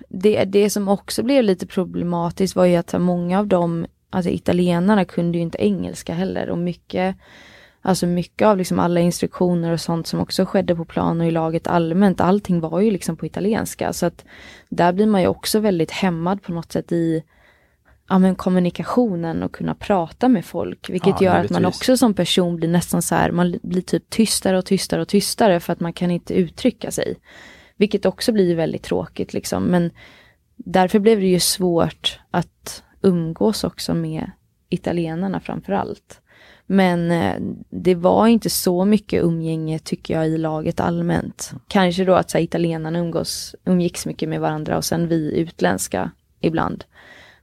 det, 0.09 0.45
det 0.45 0.69
som 0.69 0.87
också 0.87 1.23
blev 1.23 1.43
lite 1.43 1.67
problematiskt 1.67 2.55
var 2.55 2.65
ju 2.65 2.75
att 2.75 3.01
många 3.01 3.39
av 3.39 3.47
dem 3.47 3.85
alltså 4.11 4.29
italienarna 4.29 5.05
kunde 5.05 5.37
ju 5.37 5.41
inte 5.41 5.63
engelska 5.63 6.13
heller 6.13 6.49
och 6.49 6.57
mycket 6.57 7.15
Alltså 7.83 8.07
mycket 8.07 8.47
av 8.47 8.57
liksom 8.57 8.79
alla 8.79 8.99
instruktioner 8.99 9.71
och 9.71 9.79
sånt 9.79 10.07
som 10.07 10.19
också 10.19 10.45
skedde 10.45 10.75
på 10.75 10.85
plan 10.85 11.21
och 11.21 11.27
i 11.27 11.31
laget 11.31 11.67
allmänt, 11.67 12.21
allting 12.21 12.59
var 12.59 12.79
ju 12.81 12.91
liksom 12.91 13.17
på 13.17 13.25
italienska. 13.25 13.93
Så 13.93 14.05
att 14.05 14.25
där 14.69 14.93
blir 14.93 15.05
man 15.05 15.21
ju 15.21 15.27
också 15.27 15.59
väldigt 15.59 15.91
hämmad 15.91 16.43
på 16.43 16.51
något 16.51 16.71
sätt 16.71 16.91
i 16.91 17.23
ja, 18.09 18.19
men 18.19 18.35
kommunikationen 18.35 19.43
och 19.43 19.51
kunna 19.51 19.75
prata 19.75 20.27
med 20.27 20.45
folk. 20.45 20.89
Vilket 20.89 21.21
Ja, 21.21 21.25
gör 21.25 21.45
att 21.45 21.49
man 21.49 21.65
också 21.65 21.97
som 21.97 22.13
person 22.13 22.55
blir 22.55 22.69
nästan 22.69 23.01
så 23.01 23.15
här, 23.15 23.31
man 23.31 23.59
blir 23.63 23.81
typ 23.81 24.09
tystare 24.09 24.57
och 24.57 24.65
tystare 24.65 25.01
och 25.01 25.07
tystare 25.07 25.59
för 25.59 25.73
att 25.73 25.79
man 25.79 25.93
kan 25.93 26.11
inte 26.11 26.33
uttrycka 26.33 26.91
sig. 26.91 27.15
Vilket 27.77 28.05
också 28.05 28.31
blir 28.31 28.55
väldigt 28.55 28.83
tråkigt 28.83 29.33
liksom. 29.33 29.63
Men 29.63 29.91
därför 30.55 30.99
blev 30.99 31.19
det 31.19 31.27
ju 31.27 31.39
svårt 31.39 32.19
att 32.31 32.83
umgås 33.01 33.63
också 33.63 33.93
med 33.93 34.31
italienarna 34.69 35.39
framför 35.39 35.73
allt. 35.73 36.21
Men 36.65 37.11
eh, 37.11 37.35
det 37.69 37.95
var 37.95 38.27
inte 38.27 38.49
så 38.49 38.85
mycket 38.85 39.23
umgänge 39.23 39.79
tycker 39.79 40.13
jag 40.13 40.27
i 40.29 40.37
laget 40.37 40.79
allmänt. 40.79 41.51
Kanske 41.67 42.05
då 42.05 42.13
att 42.13 42.29
så 42.29 42.37
här, 42.37 42.43
italienarna 42.43 42.99
umgås, 42.99 43.55
umgicks 43.65 44.05
mycket 44.05 44.29
med 44.29 44.41
varandra 44.41 44.77
och 44.77 44.85
sen 44.85 45.07
vi 45.07 45.39
utländska 45.39 46.11
ibland. 46.39 46.83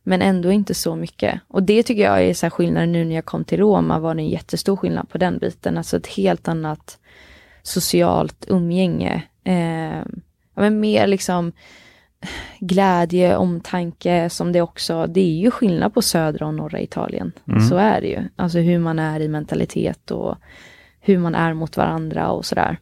Men 0.03 0.23
ändå 0.23 0.53
inte 0.53 0.75
så 0.75 0.97
mycket. 0.97 1.41
Och 1.49 1.63
det 1.63 1.83
tycker 1.83 2.03
jag 2.03 2.23
är 2.23 2.35
så 2.35 2.47
här 2.47 2.51
skillnaden 2.51 2.93
nu 2.93 3.05
när 3.05 3.15
jag 3.15 3.25
kom 3.25 3.45
till 3.45 3.59
Roma 3.59 3.99
var 3.99 4.15
det 4.15 4.23
en 4.23 4.29
jättestor 4.29 4.77
skillnad 4.77 5.09
på 5.09 5.19
den 5.19 5.39
biten. 5.39 5.79
Alltså 5.79 5.97
ett 5.97 6.07
helt 6.07 6.49
annat 6.49 6.99
socialt 7.63 8.45
umgänge. 8.49 9.23
Eh, 9.45 10.03
ja, 10.55 10.63
men 10.63 10.81
mer 10.81 11.07
liksom 11.07 11.53
glädje, 12.61 13.37
omtanke 13.37 14.31
som 14.31 14.53
det 14.53 14.61
också, 14.63 15.07
det 15.07 15.21
är 15.21 15.41
ju 15.41 15.51
skillnad 15.51 15.95
på 15.95 16.03
södra 16.03 16.47
och 16.47 16.55
norra 16.55 16.81
Italien. 16.81 17.33
Så 17.69 17.77
är 17.77 18.01
det 18.01 18.07
ju. 18.07 18.23
Alltså 18.37 18.59
hur 18.59 18.79
man 18.79 18.99
är 18.99 19.21
i 19.21 19.29
mentalitet 19.29 20.11
och 20.11 20.37
hur 21.01 21.19
man 21.19 21.35
är 21.35 21.55
mot 21.55 21.77
varandra 21.77 22.31
och 22.31 22.45
sådär. 22.45 22.79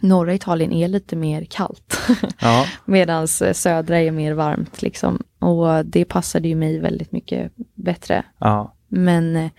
Norra 0.00 0.34
Italien 0.34 0.72
är 0.72 0.88
lite 0.88 1.16
mer 1.16 1.44
kallt. 1.44 2.00
Ja, 2.40 2.66
Medan 2.84 3.28
södra 3.28 4.00
är 4.00 4.10
mer 4.10 4.32
varmt 4.32 4.82
liksom. 4.82 5.22
Och 5.38 5.86
det 5.86 6.04
passade 6.04 6.48
ju 6.48 6.54
mig 6.54 6.78
väldigt 6.78 7.12
mycket 7.12 7.52
bättre. 7.74 8.24
ja, 8.38 8.74
Men, 8.88 9.36
eh, 9.36 9.50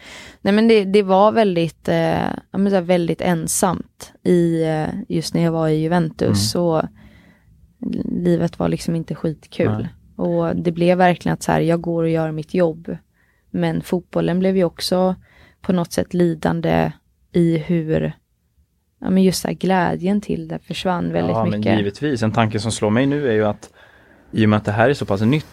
nej 0.41 0.53
men 0.53 0.67
det, 0.67 0.86
det 0.86 1.03
var 1.03 1.31
väldigt, 1.31 1.88
eh, 1.88 2.81
väldigt 2.81 3.21
ensamt 3.21 4.13
i, 4.23 4.63
eh, 4.63 4.88
just 5.07 5.33
när 5.33 5.43
jag 5.43 5.51
var 5.51 5.67
i 5.67 5.81
Juventus. 5.81 6.55
Och 6.55 6.81
livet 8.05 8.59
var 8.59 8.69
liksom 8.69 8.95
inte 8.95 9.15
skitkul. 9.15 9.71
Nej. 9.71 9.87
Och 10.15 10.55
det 10.55 10.71
blev 10.71 10.97
verkligen 10.97 11.33
att 11.33 11.43
så 11.43 11.51
här, 11.51 11.59
jag 11.61 11.81
går 11.81 12.03
och 12.03 12.09
gör 12.09 12.31
mitt 12.31 12.53
jobb. 12.53 12.97
Men 13.51 13.81
fotbollen 13.81 14.39
blev 14.39 14.57
ju 14.57 14.63
också 14.63 15.15
på 15.61 15.73
något 15.73 15.91
sätt 15.91 16.13
lidande 16.13 16.91
i 17.31 17.57
hur, 17.57 18.13
ja 18.99 19.09
men 19.09 19.23
just 19.23 19.45
här, 19.45 19.53
glädjen 19.53 20.21
till 20.21 20.47
det 20.47 20.59
försvann 20.59 21.11
väldigt 21.11 21.35
ja 21.35 21.45
mycket. 21.45 21.65
men 21.65 21.77
givetvis. 21.77 22.23
En 22.23 22.31
tanke 22.31 22.59
som 22.59 22.71
slår 22.71 22.89
mig 22.89 23.05
nu 23.05 23.27
är 23.29 23.33
ju 23.33 23.45
att 23.45 23.69
i 24.31 24.45
och 24.45 24.49
med 24.49 24.57
att 24.57 24.65
det 24.65 24.71
här 24.71 24.89
är 24.89 24.93
så 24.93 25.05
pass 25.05 25.21
nytt 25.21 25.45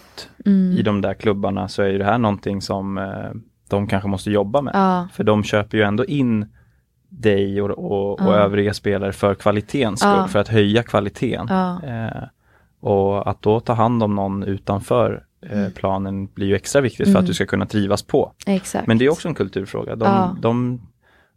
Mm. 0.47 0.77
i 0.79 0.83
de 0.83 1.01
där 1.01 1.15
klubbarna 1.15 1.69
så 1.69 1.83
är 1.83 1.89
ju 1.89 1.99
det 1.99 2.05
här 2.05 2.19
någonting 2.19 2.63
som 2.63 2.99
eh, 2.99 3.05
de 3.69 3.87
kanske 3.87 4.09
måste 4.09 4.31
jobba 4.31 4.61
med. 4.61 4.71
Ja, 4.75 5.09
För 5.13 5.25
de 5.25 5.45
köper 5.45 5.79
ju 5.79 5.85
ändå 5.85 6.05
in 6.05 6.47
dig 7.21 7.63
och, 7.63 7.71
och, 7.71 8.21
och 8.27 8.35
övriga 8.35 8.75
spelare 8.75 9.13
för 9.13 9.35
kvalitetens 9.35 10.01
skull, 10.01 10.11
Ja. 10.17 10.29
för 10.29 10.39
att 10.39 10.49
höja 10.49 10.83
kvaliteten. 10.83 11.47
ja, 11.51 11.81
Eh, 11.83 12.23
och 12.81 13.31
att 13.31 13.43
då 13.43 13.61
ta 13.61 13.73
hand 13.73 14.03
om 14.03 14.15
någon 14.15 14.43
utanför 14.43 15.25
eh, 15.51 15.69
planen 15.69 16.27
blir 16.27 16.47
ju 16.47 16.55
extra 16.57 16.81
viktigt 16.81 17.07
för 17.07 17.13
att 17.13 17.17
Mm. 17.17 17.27
du 17.27 17.35
ska 17.35 17.47
kunna 17.47 17.67
trivas 17.67 18.03
på. 18.03 18.33
exakt. 18.47 18.87
Men 18.87 18.99
det 18.99 19.05
är 19.05 19.11
också 19.11 19.29
en 19.29 19.35
kulturfråga. 19.35 19.97
De, 19.97 20.05
Ja. 20.05 20.37
de 20.41 20.81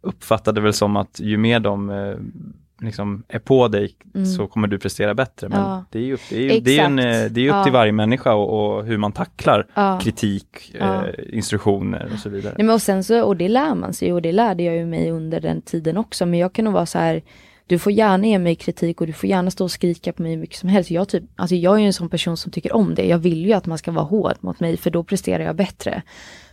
uppfattade 0.00 0.60
väl 0.60 0.72
som 0.72 0.96
att 0.96 1.20
ju 1.20 1.36
mer 1.36 1.60
de 1.60 1.90
eh, 1.90 2.14
liksom 2.80 3.22
är 3.28 3.38
på 3.38 3.68
dig 3.68 3.94
Mm. 4.14 4.26
så 4.26 4.46
kommer 4.46 4.68
du 4.68 4.78
prestera 4.78 5.14
bättre. 5.14 5.48
Men 5.48 5.60
Ja. 5.60 5.84
det 5.90 5.98
är 5.98 6.02
ju 6.02 6.14
upp, 6.14 6.20
det 6.30 6.56
är, 6.56 6.60
det 6.60 6.78
är 6.78 6.84
en, 6.84 6.98
eh, 6.98 7.04
det 7.30 7.40
är 7.40 7.48
upp 7.48 7.54
Ja. 7.56 7.64
till 7.64 7.72
varje 7.72 7.92
människa 7.92 8.34
och, 8.34 8.76
och 8.76 8.84
hur 8.84 8.96
man 8.98 9.12
tacklar 9.12 9.66
ja. 9.74 10.00
kritik, 10.02 10.74
eh, 10.74 11.00
instruktioner 11.32 12.10
och 12.12 12.18
så 12.18 12.28
vidare. 12.28 12.54
Nej, 12.58 12.66
men 12.66 12.74
och 12.74 12.82
sen 12.82 13.04
så, 13.04 13.22
och 13.24 13.36
det 13.36 13.48
lär 13.48 13.74
man 13.74 13.94
sig 13.94 14.12
och 14.12 14.22
det 14.22 14.32
lärde 14.32 14.62
jag 14.62 14.76
ju 14.76 14.86
mig 14.86 15.10
under 15.10 15.40
den 15.40 15.62
tiden 15.62 15.96
också. 15.96 16.26
Men 16.26 16.38
jag 16.38 16.52
kan 16.52 16.64
nog 16.64 16.74
vara 16.74 16.86
så 16.86 16.98
här, 16.98 17.22
du 17.66 17.78
får 17.78 17.92
gärna 17.92 18.26
ge 18.26 18.38
mig 18.38 18.54
kritik 18.54 19.00
och 19.00 19.06
du 19.06 19.12
får 19.12 19.28
gärna 19.28 19.50
stå 19.50 19.64
och 19.64 19.70
skrika 19.70 20.12
på 20.12 20.22
mig 20.22 20.30
hur 20.32 20.38
mycket 20.38 20.56
som 20.56 20.68
helst. 20.68 20.90
Jag, 20.90 21.08
typ, 21.08 21.24
alltså 21.36 21.54
jag 21.56 21.74
är 21.74 21.78
ju 21.78 21.86
en 21.86 21.92
sån 21.92 22.08
person 22.08 22.36
som 22.36 22.52
tycker 22.52 22.72
om 22.76 22.94
det. 22.94 23.06
Jag 23.06 23.18
vill 23.18 23.46
ju 23.46 23.52
att 23.52 23.66
man 23.66 23.78
ska 23.78 23.90
vara 23.92 24.04
hård 24.04 24.34
mot 24.40 24.60
mig 24.60 24.76
för 24.76 24.90
då 24.90 25.04
presterar 25.04 25.44
jag 25.44 25.56
bättre. 25.56 26.02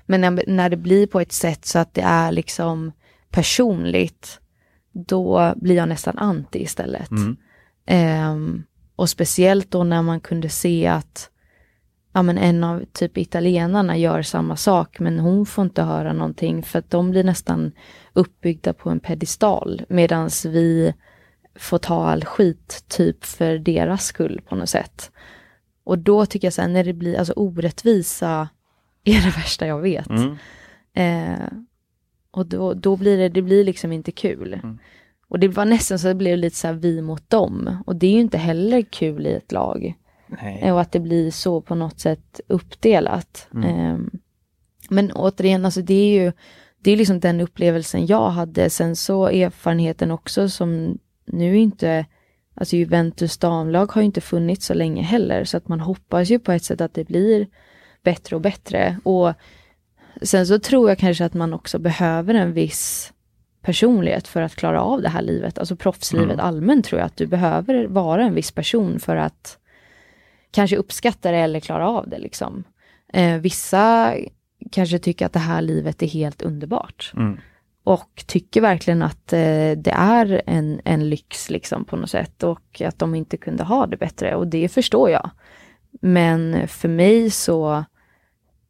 Men 0.05 0.21
när, 0.21 0.43
när 0.47 0.69
det 0.69 0.77
blir 0.77 1.07
på 1.07 1.19
ett 1.19 1.31
sätt 1.31 1.65
så 1.65 1.79
att 1.79 1.93
det 1.93 2.01
är 2.01 2.31
liksom 2.31 2.91
personligt, 3.31 4.39
då 4.95 5.53
blir 5.55 5.75
jag 5.75 5.89
nästan 5.89 6.17
anti 6.17 6.59
istället. 6.63 7.11
Mm. 7.11 7.37
Ehm, 7.85 8.63
och 8.95 9.09
speciellt 9.09 9.71
då 9.71 9.83
när 9.83 10.01
man 10.01 10.19
kunde 10.19 10.49
se 10.49 10.87
att 10.87 11.29
ja, 12.13 12.21
men 12.21 12.37
en 12.37 12.63
av 12.63 12.85
typ 12.91 13.17
italienarna 13.17 13.97
gör 13.97 14.21
samma 14.21 14.55
sak 14.55 14.99
men 14.99 15.19
hon 15.19 15.45
får 15.45 15.63
inte 15.63 15.83
höra 15.83 16.13
någonting 16.13 16.63
för 16.63 16.79
att 16.79 16.89
de 16.89 17.11
blir 17.11 17.23
nästan 17.23 17.71
uppbyggda 18.13 18.73
på 18.73 18.89
en 18.89 18.99
pedestal 18.99 19.81
medan 19.89 20.29
vi 20.45 20.93
får 21.55 21.77
ta 21.77 22.05
all 22.05 22.25
skit 22.25 22.83
typ 22.87 23.25
för 23.25 23.57
deras 23.57 24.05
skull 24.05 24.41
på 24.49 24.55
något 24.55 24.69
sätt. 24.69 25.11
Och 25.83 25.99
då 25.99 26.25
tycker 26.25 26.47
jag 26.47 26.53
så 26.53 26.61
här, 26.61 26.69
när 26.69 26.83
det 26.83 26.93
blir, 26.93 27.19
alltså 27.19 27.33
orättvisa 27.33 28.49
är 29.03 29.21
det 29.21 29.37
värsta 29.37 29.67
jag 29.67 29.81
vet. 29.81 30.09
Mm. 30.09 30.37
Eh, 30.93 31.47
och 32.35 32.45
då, 32.45 32.73
då 32.73 32.95
blir 32.95 33.17
det, 33.17 33.29
det 33.29 33.41
blir 33.41 33.63
liksom 33.63 33.91
inte 33.91 34.11
kul. 34.11 34.53
Mm. 34.53 34.77
Och 35.27 35.39
det 35.39 35.47
var 35.47 35.65
nästan 35.65 35.99
så 35.99 36.07
att 36.07 36.11
det 36.11 36.15
blev 36.15 36.37
lite 36.37 36.55
så 36.55 36.71
vi 36.71 37.01
mot 37.01 37.29
dem. 37.29 37.83
Och 37.85 37.95
det 37.95 38.07
är 38.07 38.11
ju 38.11 38.19
inte 38.19 38.37
heller 38.37 38.81
kul 38.81 39.27
i 39.27 39.33
ett 39.33 39.51
lag. 39.51 39.93
Nej. 40.27 40.71
Och 40.71 40.81
att 40.81 40.91
det 40.91 40.99
blir 40.99 41.31
så 41.31 41.61
på 41.61 41.75
något 41.75 41.99
sätt 41.99 42.39
uppdelat. 42.47 43.47
Mm. 43.53 43.69
Ehm, 43.69 44.11
men 44.89 45.11
återigen, 45.11 45.65
alltså 45.65 45.81
det 45.81 45.93
är 45.93 46.23
ju 46.23 46.31
det 46.79 46.91
är 46.91 46.97
liksom 46.97 47.19
den 47.19 47.41
upplevelsen 47.41 48.05
jag 48.05 48.29
hade. 48.29 48.69
Sen 48.69 48.95
så 48.95 49.27
erfarenheten 49.27 50.11
också 50.11 50.49
som 50.49 50.97
nu 51.25 51.57
inte, 51.57 52.05
alltså 52.53 52.75
Juventus 52.75 53.37
damlag 53.37 53.91
har 53.91 54.01
ju 54.01 54.05
inte 54.05 54.21
funnits 54.21 54.65
så 54.65 54.73
länge 54.73 55.01
heller. 55.01 55.43
Så 55.43 55.57
att 55.57 55.67
man 55.67 55.79
hoppas 55.79 56.29
ju 56.29 56.39
på 56.39 56.51
ett 56.51 56.63
sätt 56.63 56.81
att 56.81 56.93
det 56.93 57.03
blir 57.03 57.47
bättre 58.03 58.35
och 58.35 58.41
bättre. 58.41 58.99
Och 59.03 59.33
sen 60.25 60.47
så 60.47 60.59
tror 60.59 60.89
jag 60.89 60.97
kanske 60.97 61.25
att 61.25 61.33
man 61.33 61.53
också 61.53 61.79
behöver 61.79 62.33
en 62.33 62.53
viss 62.53 63.13
personlighet 63.61 64.27
för 64.27 64.41
att 64.41 64.55
klara 64.55 64.81
av 64.81 65.01
det 65.01 65.09
här 65.09 65.21
livet. 65.21 65.57
Alltså 65.57 65.75
proffslivet 65.75 66.33
Mm. 66.33 66.45
allmänt 66.45 66.85
tror 66.85 66.99
jag 66.99 67.05
att 67.05 67.17
du 67.17 67.25
behöver 67.27 67.87
vara 67.87 68.23
en 68.23 68.33
viss 68.35 68.51
person 68.51 68.99
för 68.99 69.15
att 69.15 69.57
kanske 70.51 70.77
uppskatta 70.77 71.31
det 71.31 71.37
eller 71.37 71.59
klara 71.59 71.89
av 71.89 72.09
det 72.09 72.17
liksom. 72.19 72.63
Eh, 73.13 73.37
vissa 73.37 74.15
kanske 74.71 74.99
tycker 74.99 75.25
att 75.25 75.33
det 75.33 75.39
här 75.39 75.61
livet 75.61 76.03
är 76.03 76.07
helt 76.07 76.41
underbart 76.41 77.11
Mm. 77.15 77.37
och 77.83 78.23
tycker 78.27 78.61
verkligen 78.61 79.01
att 79.01 79.33
eh, 79.33 79.71
det 79.77 79.93
är 79.95 80.41
en, 80.45 80.81
en 80.85 81.09
lyx 81.09 81.49
liksom 81.49 81.85
på 81.85 81.95
något 81.95 82.09
sätt 82.09 82.43
och 82.43 82.81
att 82.81 82.99
de 82.99 83.15
inte 83.15 83.37
kunde 83.37 83.63
ha 83.63 83.87
det 83.87 83.97
bättre 83.97 84.35
och 84.35 84.47
det 84.47 84.67
förstår 84.67 85.09
jag. 85.09 85.29
Men 86.01 86.67
för 86.67 86.89
mig 86.89 87.29
så 87.29 87.83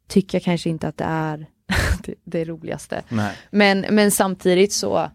tycker 0.08 0.36
jag 0.38 0.44
kanske 0.44 0.70
inte 0.70 0.88
att 0.88 0.98
det 0.98 1.04
är 1.04 1.46
det, 2.04 2.14
det 2.24 2.46
roligaste. 2.46 3.02
Nej. 3.10 3.36
Men, 3.50 3.86
men 3.90 4.12
samtidigt 4.12 4.74
så, 4.74 5.12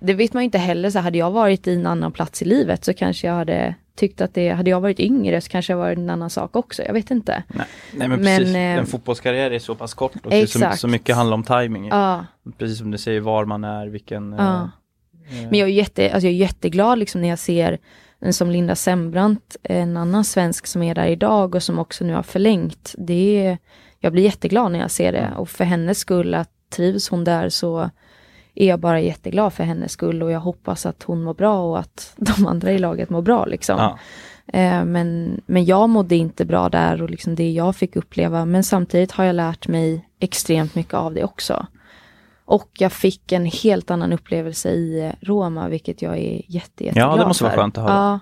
det 0.00 0.14
vet 0.14 0.32
man 0.32 0.42
ju 0.42 0.44
inte 0.44 0.58
heller, 0.58 0.90
så 0.90 0.98
hade 0.98 1.18
jag 1.18 1.30
varit 1.30 1.66
i 1.66 1.74
en 1.74 1.86
annan 1.86 2.12
plats 2.12 2.42
i 2.42 2.44
livet 2.44 2.84
så 2.84 2.94
kanske 2.94 3.26
jag 3.26 3.34
hade 3.34 3.74
tyckt 3.98 4.20
att 4.20 4.34
det, 4.34 4.48
hade 4.48 4.70
jag 4.70 4.80
varit 4.80 5.00
yngre 5.00 5.40
så 5.40 5.48
kanske 5.48 5.72
jag 5.72 5.78
varit 5.78 5.98
en 5.98 6.10
annan 6.10 6.30
sak 6.30 6.56
också, 6.56 6.82
jag 6.82 6.92
vet 6.92 7.10
inte. 7.10 7.42
Nej. 7.48 7.66
Nej 7.92 8.08
men 8.08 8.20
Men, 8.20 8.38
precis, 8.38 8.54
eh, 8.54 8.60
en 8.60 8.86
fotbollskarriär 8.86 9.50
är 9.50 9.58
så 9.58 9.74
pass 9.74 9.94
kort 9.94 10.26
och 10.26 10.48
så, 10.48 10.70
så 10.76 10.88
mycket 10.88 11.16
handlar 11.16 11.34
om 11.34 11.42
timing. 11.42 11.88
Ja, 11.88 12.24
Precis 12.58 12.78
som 12.78 12.90
du 12.90 12.98
säger, 12.98 13.20
var 13.20 13.44
man 13.44 13.64
är, 13.64 13.86
vilken... 13.86 14.32
Ja. 14.32 14.70
eh, 15.30 15.42
eh, 15.42 15.50
men 15.50 15.58
jag 15.58 15.68
är, 15.68 15.72
jätte, 15.72 16.12
alltså 16.12 16.26
jag 16.26 16.34
är 16.34 16.38
jätteglad 16.38 16.98
liksom 16.98 17.20
när 17.20 17.28
jag 17.28 17.38
ser 17.38 17.78
en 18.20 18.32
som 18.32 18.50
Linda 18.50 18.74
Sembrant, 18.74 19.56
en 19.62 19.96
annan 19.96 20.24
svensk 20.24 20.66
som 20.66 20.82
är 20.82 20.94
där 20.94 21.06
idag 21.06 21.54
och 21.54 21.62
som 21.62 21.78
också 21.78 22.04
nu 22.04 22.14
har 22.14 22.22
förlängt. 22.22 22.94
Det 22.98 23.46
är, 23.46 23.58
jag 24.00 24.12
blir 24.12 24.22
jätteglad 24.22 24.72
när 24.72 24.78
jag 24.78 24.90
ser 24.90 25.12
det 25.12 25.32
och 25.36 25.48
för 25.48 25.64
hennes 25.64 25.98
skull, 25.98 26.34
att 26.34 26.50
trivs 26.70 27.08
hon 27.08 27.24
där 27.24 27.48
så 27.48 27.90
är 28.54 28.68
jag 28.68 28.80
bara 28.80 29.00
jätteglad 29.00 29.52
för 29.52 29.64
hennes 29.64 29.92
skull 29.92 30.22
och 30.22 30.30
jag 30.30 30.40
hoppas 30.40 30.86
att 30.86 31.02
hon 31.02 31.22
mår 31.22 31.34
bra 31.34 31.62
och 31.62 31.78
att 31.78 32.14
de 32.16 32.46
andra 32.46 32.72
i 32.72 32.78
laget 32.78 33.10
mår 33.10 33.22
bra 33.22 33.44
liksom. 33.44 33.78
ja. 33.78 33.98
Eh, 34.52 34.84
men, 34.84 35.40
men 35.46 35.64
jag 35.64 35.88
mådde 35.88 36.16
inte 36.16 36.44
bra 36.44 36.68
där 36.68 37.02
och 37.02 37.10
liksom 37.10 37.34
det 37.34 37.50
jag 37.50 37.76
fick 37.76 37.96
uppleva. 37.96 38.44
Men 38.44 38.64
samtidigt 38.64 39.12
har 39.12 39.24
jag 39.24 39.34
lärt 39.34 39.68
mig 39.68 40.08
extremt 40.20 40.74
mycket 40.74 40.94
av 40.94 41.14
det 41.14 41.24
också. 41.24 41.66
Och 42.44 42.70
jag 42.78 42.92
fick 42.92 43.32
en 43.32 43.44
helt 43.44 43.90
annan 43.90 44.12
upplevelse 44.12 44.70
i 44.70 45.00
eh, 45.06 45.12
Roma, 45.20 45.68
vilket 45.68 46.02
jag 46.02 46.18
är 46.18 46.42
jätte, 46.46 46.84
jätteglad 46.84 47.12
Ja, 47.12 47.16
det 47.16 47.26
måste 47.26 47.44
vara 47.44 47.54
för. 47.54 47.60
skönt 47.60 47.78
att 47.78 47.84
höra. 47.84 47.94
Ja, 47.94 48.20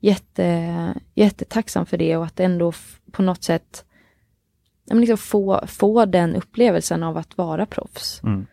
jätte, 0.00 0.94
jättetacksam 1.14 1.86
för 1.86 1.96
det 1.98 2.16
och 2.16 2.24
att 2.24 2.40
ändå 2.40 2.72
på 3.12 3.22
något 3.22 3.42
sätt 3.42 3.84
men 4.86 5.00
liksom 5.00 5.18
få, 5.18 5.64
få 5.66 6.04
den 6.04 6.36
upplevelsen 6.36 7.02
av 7.02 7.16
att 7.16 7.38
vara 7.38 7.66
proffs. 7.66 8.20
Mm. 8.22 8.46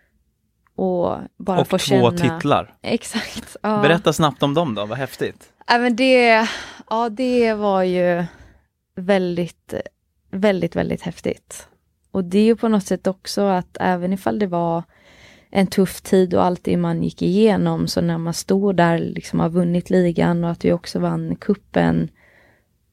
Och 0.76 1.18
bara 1.38 1.60
Och 1.62 1.68
få 1.68 1.78
två 1.78 1.78
känna... 1.78 2.18
titlar. 2.18 2.76
Exakt. 2.82 3.56
Ja. 3.64 3.82
Berätta 3.82 4.14
snabbt 4.14 4.44
om 4.44 4.54
dem 4.54 4.76
då, 4.76 4.86
vad 4.86 4.98
häftigt. 4.98 5.54
Ja, 5.68 5.78
men 5.78 5.96
det, 5.96 6.48
ja, 6.90 7.10
det 7.10 7.54
var 7.54 7.84
ju 7.84 8.26
väldigt, 8.96 9.74
väldigt, 10.32 10.76
väldigt 10.76 11.02
häftigt. 11.02 11.68
och 12.12 12.24
det 12.24 12.40
är 12.40 12.44
ju 12.44 12.56
på 12.56 12.68
något 12.68 12.86
sätt 12.86 13.08
också 13.08 13.42
att 13.42 13.78
även 13.80 14.14
ifall 14.14 14.40
det 14.40 14.48
var 14.48 14.84
en 15.50 15.68
tuff 15.68 16.02
tid 16.02 16.34
och 16.34 16.46
allt 16.46 16.64
det 16.64 16.78
man 16.78 17.04
gick 17.04 17.22
igenom, 17.22 17.88
så 17.88 18.02
när 18.02 18.18
man 18.18 18.34
står 18.34 18.74
där 18.74 18.98
liksom 18.98 19.40
har 19.40 19.50
vunnit 19.50 19.90
ligan 19.90 20.44
och 20.44 20.50
att 20.52 20.66
vi 20.66 20.72
också 20.74 21.00
vann 21.00 21.36
kuppen 21.36 22.10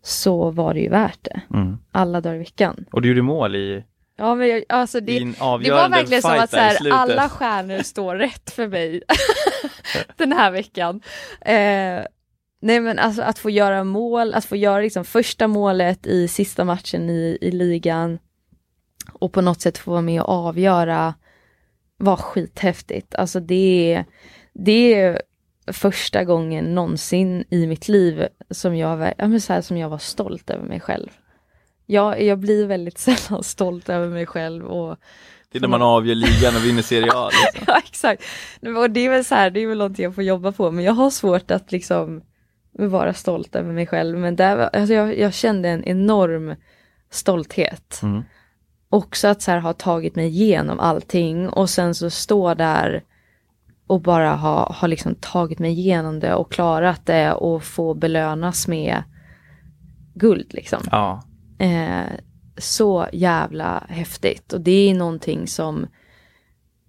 så 0.02 0.50
var 0.50 0.74
det 0.74 0.80
ju 0.80 0.88
värt 0.88 1.18
det. 1.22 1.40
Mm. 1.54 1.78
Alla 1.92 2.20
dagar 2.20 2.36
i 2.36 2.38
veckan. 2.38 2.84
Och 2.92 3.02
du 3.02 3.08
gjorde 3.08 3.22
mål 3.22 3.56
i, 3.56 3.84
Ja, 4.20 4.34
men 4.34 4.48
jag, 4.48 4.64
alltså 4.68 5.00
det, 5.00 5.18
det 5.18 5.70
var 5.70 5.88
verkligen 5.88 6.22
som 6.22 6.38
att 6.38 6.50
så 6.50 6.56
här, 6.56 6.92
alla 6.92 7.28
stjärnor 7.28 7.82
står 7.82 8.16
rätt 8.16 8.50
för 8.50 8.68
mig 8.68 9.02
den 10.16 10.32
här 10.32 10.50
veckan. 10.50 11.00
Eh, 11.40 12.02
nej 12.60 12.80
men 12.80 12.98
alltså 12.98 13.22
att 13.22 13.38
få 13.38 13.50
göra 13.50 13.84
mål, 13.84 14.34
att 14.34 14.44
få 14.44 14.56
göra 14.56 14.80
liksom 14.80 15.04
första 15.04 15.48
målet 15.48 16.06
i 16.06 16.28
sista 16.28 16.64
matchen 16.64 17.10
i, 17.10 17.38
i 17.40 17.50
ligan 17.50 18.18
och 19.12 19.32
på 19.32 19.40
något 19.40 19.60
sätt 19.60 19.78
få 19.78 19.90
vara 19.90 20.02
med 20.02 20.22
och 20.22 20.28
avgöra 20.28 21.14
var 21.96 22.16
skithäftigt. 22.16 23.14
Alltså 23.14 23.40
det 23.40 24.04
det 24.54 24.94
är 24.94 25.22
första 25.72 26.24
gången 26.24 26.74
någonsin 26.74 27.44
i 27.50 27.66
mitt 27.66 27.88
liv 27.88 28.26
som 28.50 28.76
jag, 28.76 29.14
ja, 29.18 29.40
så 29.40 29.52
här, 29.52 29.60
som 29.60 29.76
jag 29.76 29.88
var 29.88 29.98
stolt 29.98 30.50
över 30.50 30.64
mig 30.64 30.80
själv. 30.80 31.08
Jag, 31.86 32.22
jag 32.22 32.38
blir 32.38 32.66
väldigt 32.66 32.98
sällan 33.18 33.42
stolt 33.42 33.88
över 33.88 34.08
mig 34.08 34.26
själv 34.26 34.66
och 34.66 34.96
Det 35.52 35.58
är 35.58 35.60
när 35.60 35.68
man 35.68 35.82
avgör 35.82 36.14
ligan 36.14 36.56
och 36.56 36.64
vinner 36.64 36.82
Serie 36.82 37.12
A. 37.14 37.30
Liksom. 37.54 37.64
Ja 37.66 37.78
exakt. 37.78 38.22
Och 38.78 38.90
det 38.90 39.00
är 39.00 39.10
väl 39.10 39.24
så 39.24 39.34
här, 39.34 39.50
det 39.50 39.60
är 39.60 39.66
väl 39.66 39.78
någonting 39.78 40.04
jag 40.04 40.14
får 40.14 40.24
jobba 40.24 40.52
på 40.52 40.70
men 40.70 40.84
jag 40.84 40.92
har 40.92 41.10
svårt 41.10 41.50
att 41.50 41.72
liksom 41.72 42.22
vara 42.72 43.14
stolt 43.14 43.56
över 43.56 43.72
mig 43.72 43.86
själv 43.86 44.18
men 44.18 44.36
där, 44.36 44.56
alltså 44.76 44.94
jag, 44.94 45.18
jag 45.18 45.34
kände 45.34 45.68
en 45.68 45.84
enorm 45.84 46.54
stolthet. 47.10 48.00
Mm. 48.02 48.22
Också 48.88 49.28
att 49.28 49.42
så 49.42 49.50
här 49.50 49.58
ha 49.58 49.72
tagit 49.72 50.16
mig 50.16 50.26
igenom 50.26 50.80
allting 50.80 51.48
och 51.48 51.70
sen 51.70 51.94
så 51.94 52.10
stå 52.10 52.54
där 52.54 53.02
och 53.88 54.00
bara 54.00 54.34
ha, 54.34 54.72
ha 54.72 54.86
liksom 54.86 55.14
tagit 55.14 55.58
mig 55.58 55.72
igenom 55.72 56.20
det 56.20 56.34
och 56.34 56.52
klarat 56.52 57.06
det 57.06 57.32
och 57.32 57.62
få 57.62 57.94
belönas 57.94 58.68
med 58.68 59.02
guld 60.14 60.54
liksom. 60.54 60.80
Ja. 60.90 61.22
Eh, 61.58 62.12
så 62.56 63.06
jävla 63.12 63.84
häftigt 63.88 64.52
och 64.52 64.60
det 64.60 64.90
är 64.90 64.94
någonting 64.94 65.46
som 65.46 65.86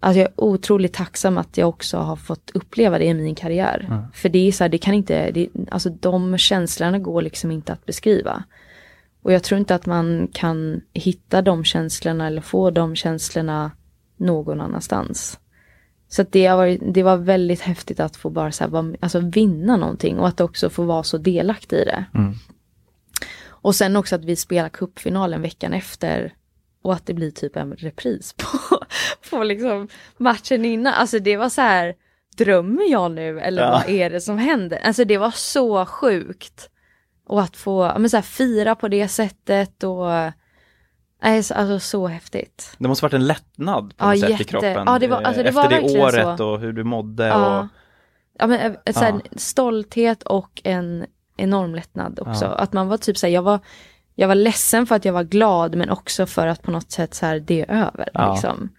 Alltså 0.02 0.20
jag 0.20 0.28
är 0.28 0.34
otroligt 0.44 0.94
tacksam 0.94 1.38
att 1.38 1.58
jag 1.58 1.70
också 1.70 1.98
har 1.98 2.16
fått 2.16 2.52
uppleva 2.54 2.98
det 3.00 3.06
i 3.06 3.14
min 3.14 3.36
karriär. 3.36 3.86
Mm. 3.90 4.04
För 4.14 4.30
det 4.30 4.48
är 4.48 4.52
så 4.52 4.64
här, 4.64 4.70
det 4.70 4.78
kan 4.78 4.94
inte, 4.94 5.32
det, 5.32 5.50
alltså 5.72 5.90
de 5.90 6.38
känslorna 6.38 7.00
går 7.00 7.22
liksom 7.22 7.52
inte 7.52 7.74
att 7.74 7.86
beskriva. 7.86 8.44
Och 9.22 9.34
jag 9.34 9.44
tror 9.44 9.60
inte 9.60 9.76
att 9.76 9.86
man 9.86 10.28
kan 10.34 10.82
hitta 10.94 11.42
de 11.42 11.64
känslorna 11.64 12.28
eller 12.28 12.42
få 12.42 12.72
de 12.72 12.96
känslorna 12.96 13.72
någon 14.18 14.62
annanstans. 14.62 15.40
Så 16.12 16.24
det, 16.30 16.46
har 16.46 16.58
varit, 16.58 16.82
det 16.94 17.04
var 17.04 17.18
väldigt 17.18 17.62
häftigt 17.62 18.00
att 18.00 18.16
få 18.16 18.30
bara 18.30 18.52
så 18.52 18.64
här, 18.64 18.72
vara- 18.72 18.96
alltså 19.00 19.20
vinna 19.20 19.78
någonting 19.78 20.20
och 20.20 20.28
att 20.28 20.42
också 20.42 20.70
få 20.70 20.84
vara 20.84 21.04
så 21.04 21.18
delaktig 21.18 21.78
i 21.78 21.86
det. 21.86 22.06
Mm. 22.16 22.34
Och 23.48 23.76
sen 23.76 23.96
också 23.96 24.16
att 24.16 24.26
vi 24.26 24.36
spelar 24.36 24.70
cupfinalen 24.70 25.42
veckan 25.42 25.74
efter 25.74 26.34
och 26.82 26.94
att 26.94 27.06
det 27.06 27.14
blir 27.14 27.32
typ 27.32 27.56
en 27.56 27.74
repris 27.76 28.34
på, 28.34 28.58
på 29.30 29.44
liksom 29.44 29.88
matchen 30.18 30.66
innan. 30.66 30.94
Alltså 30.94 31.20
det 31.20 31.38
var 31.38 31.50
så 31.50 31.62
här, 31.62 31.94
drömmer 32.38 32.92
jag 32.92 33.12
nu 33.12 33.40
eller 33.40 33.62
Ja. 33.62 33.72
vad 33.72 33.90
är 33.96 34.10
det 34.10 34.22
som 34.22 34.38
händer? 34.38 34.78
Alltså 34.84 35.06
det 35.06 35.18
var 35.18 35.32
så 35.32 35.86
sjukt. 35.86 36.70
Och 37.28 37.42
att 37.42 37.58
få 37.58 37.94
men 38.00 38.10
så 38.10 38.18
här, 38.18 38.22
fira 38.22 38.76
på 38.76 38.88
det 38.88 39.08
sättet 39.08 39.84
och 39.84 40.06
alltså 41.22 41.80
så 41.80 42.08
häftigt. 42.08 42.76
Det 42.78 42.88
måste 42.88 43.06
varit 43.06 43.14
en 43.14 43.28
lättnad 43.28 43.98
på 43.98 44.06
Ja, 44.06 44.10
något 44.10 44.20
sätt 44.20 44.42
i 44.42 44.44
kroppen. 44.44 44.84
ja, 44.86 45.00
det 45.00 45.08
var- 45.08 45.22
alltså, 45.22 45.44
det 45.44 45.50
Efter 45.50 45.70
det 45.70 46.00
året 46.02 46.38
så. 46.38 46.50
och 46.50 46.60
hur 46.60 46.74
du 46.74 46.84
mådde. 46.84 47.28
Ja. 47.28 47.60
Och, 47.60 47.66
Ja, 48.42 48.48
men, 48.48 48.76
eh, 48.86 48.94
så 48.94 49.00
här, 49.00 49.12
Ja. 49.14 49.20
Stolthet 49.36 50.24
och 50.24 50.62
en 50.64 51.06
enorm 51.38 51.76
lättnad 51.76 52.20
också. 52.20 52.46
Ja. 52.46 52.52
Att 52.52 52.74
man 52.74 52.88
var 52.88 52.98
typ 52.98 53.18
så 53.18 53.28
här, 53.28 53.34
jag 53.34 53.42
var, 53.42 53.60
jag 54.16 54.28
var 54.28 54.36
ledsen 54.36 54.86
för 54.88 54.96
att 54.96 55.06
jag 55.06 55.14
var 55.14 55.24
glad 55.24 55.76
men 55.76 55.90
också 55.90 56.26
för 56.26 56.48
att 56.48 56.62
på 56.62 56.72
något 56.72 56.92
sätt 56.92 57.14
så 57.14 57.26
här, 57.26 57.40
det 57.40 57.62
är 57.62 57.72
över. 57.72 58.10
Ja. 58.14 58.34
Liksom. 58.34 58.70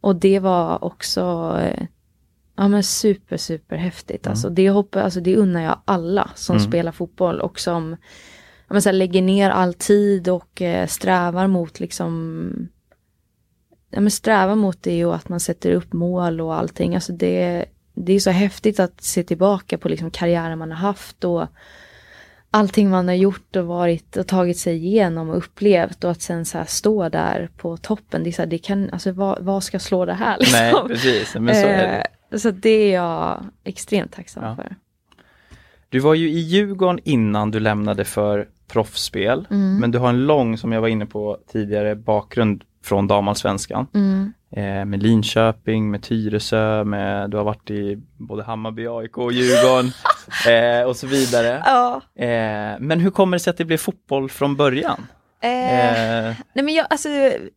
Och 0.00 0.16
det 0.16 0.38
var 0.38 0.84
också 0.84 1.56
eh, 1.62 1.86
ja, 2.56 2.68
men 2.68 2.82
super, 2.82 3.36
super 3.36 3.76
häftigt. 3.76 4.26
Alltså, 4.26 4.48
det, 4.48 4.70
hoppas, 4.70 5.04
alltså, 5.04 5.20
det 5.20 5.36
unnar 5.36 5.62
jag 5.62 5.80
alla 5.84 6.30
som 6.34 6.56
Mm. 6.56 6.68
spelar 6.68 6.92
fotboll 6.92 7.40
och 7.40 7.60
som 7.60 7.90
ja, 7.90 7.96
men, 8.68 8.82
så 8.82 8.88
här, 8.88 8.94
lägger 8.94 9.22
ner 9.22 9.50
all 9.50 9.74
tid 9.74 10.28
och 10.28 10.62
eh, 10.62 10.86
strävar 10.86 11.46
mot 11.46 11.80
liksom 11.80 12.68
ja, 13.90 14.00
men 14.00 14.10
sträva 14.10 14.54
mot 14.54 14.82
det 14.82 15.04
och 15.04 15.14
att 15.14 15.28
man 15.28 15.40
sätter 15.40 15.72
upp 15.72 15.92
mål 15.92 16.40
och 16.40 16.54
allting. 16.54 16.94
Alltså 16.94 17.12
det, 17.12 17.64
det 17.94 18.12
är 18.12 18.20
så 18.20 18.30
häftigt 18.30 18.80
att 18.80 19.02
se 19.02 19.22
tillbaka 19.22 19.78
på 19.78 19.88
liksom 19.88 20.10
karriären 20.10 20.58
man 20.58 20.70
har 20.70 20.78
haft 20.78 21.24
och 21.24 21.46
allting 22.50 22.90
man 22.90 23.08
har 23.08 23.14
gjort 23.14 23.56
och 23.56 23.66
varit 23.66 24.16
och 24.16 24.26
tagit 24.26 24.58
sig 24.58 24.76
igenom 24.86 25.30
och 25.30 25.36
upplevt 25.36 26.04
och 26.04 26.10
att 26.10 26.22
sen 26.22 26.44
så 26.44 26.58
här 26.58 26.64
stå 26.64 27.08
där 27.08 27.48
på 27.56 27.76
toppen. 27.76 28.22
Det 28.22 28.30
är 28.30 28.32
så 28.32 28.42
här, 28.42 28.46
det 28.46 28.58
kan, 28.58 28.90
alltså 28.90 29.12
vad, 29.12 29.44
vad 29.44 29.62
ska 29.64 29.78
slå 29.78 30.04
det 30.04 30.14
här 30.14 30.38
liksom? 30.40 30.58
nej, 30.60 30.74
precis. 30.86 31.34
Men 31.34 31.54
så 31.54 31.60
är 31.60 31.76
det. 31.76 32.06
Eh, 32.30 32.38
så 32.38 32.50
det 32.50 32.70
är 32.70 32.94
jag 32.94 33.44
extremt 33.64 34.12
tacksam 34.12 34.44
Ja. 34.44 34.56
för. 34.56 34.76
Du 35.88 35.98
var 35.98 36.14
ju 36.14 36.30
i 36.30 36.38
Djurgården 36.38 37.00
innan 37.04 37.50
du 37.50 37.60
lämnade 37.60 38.04
för 38.04 38.48
proffsspel. 38.68 39.46
Mm. 39.50 39.80
Men 39.80 39.90
du 39.90 39.98
har 39.98 40.08
en 40.08 40.26
lång, 40.26 40.58
som 40.58 40.72
jag 40.72 40.80
var 40.80 40.88
inne 40.88 41.06
på 41.06 41.38
tidigare, 41.52 41.94
bakgrund 41.94 42.64
från 42.84 43.06
damallsvenskan. 43.06 43.86
Mm. 43.94 44.32
Eh, 44.50 44.84
med 44.84 45.02
Linköping, 45.02 45.90
med 45.90 46.02
Tyresö, 46.02 46.84
med, 46.84 47.30
du 47.30 47.36
har 47.36 47.44
varit 47.44 47.70
i 47.70 48.02
både 48.16 48.42
Hammarby, 48.42 48.86
AIK 48.86 49.18
och 49.18 49.32
Djurgården 49.32 49.92
eh, 50.80 50.88
och 50.88 50.96
så 50.96 51.06
vidare. 51.06 51.62
Ja. 51.64 52.00
Eh, 52.14 52.78
men 52.80 53.00
hur 53.00 53.10
kommer 53.10 53.36
det 53.36 53.40
sig 53.40 53.50
att 53.50 53.56
det 53.56 53.64
blev 53.64 53.76
fotboll 53.76 54.28
från 54.28 54.56
början? 54.56 55.06
Eh, 55.40 56.26
Eh, 56.26 56.34
nej 56.52 56.64
men 56.64 56.74
jag, 56.74 56.86
alltså, 56.90 57.08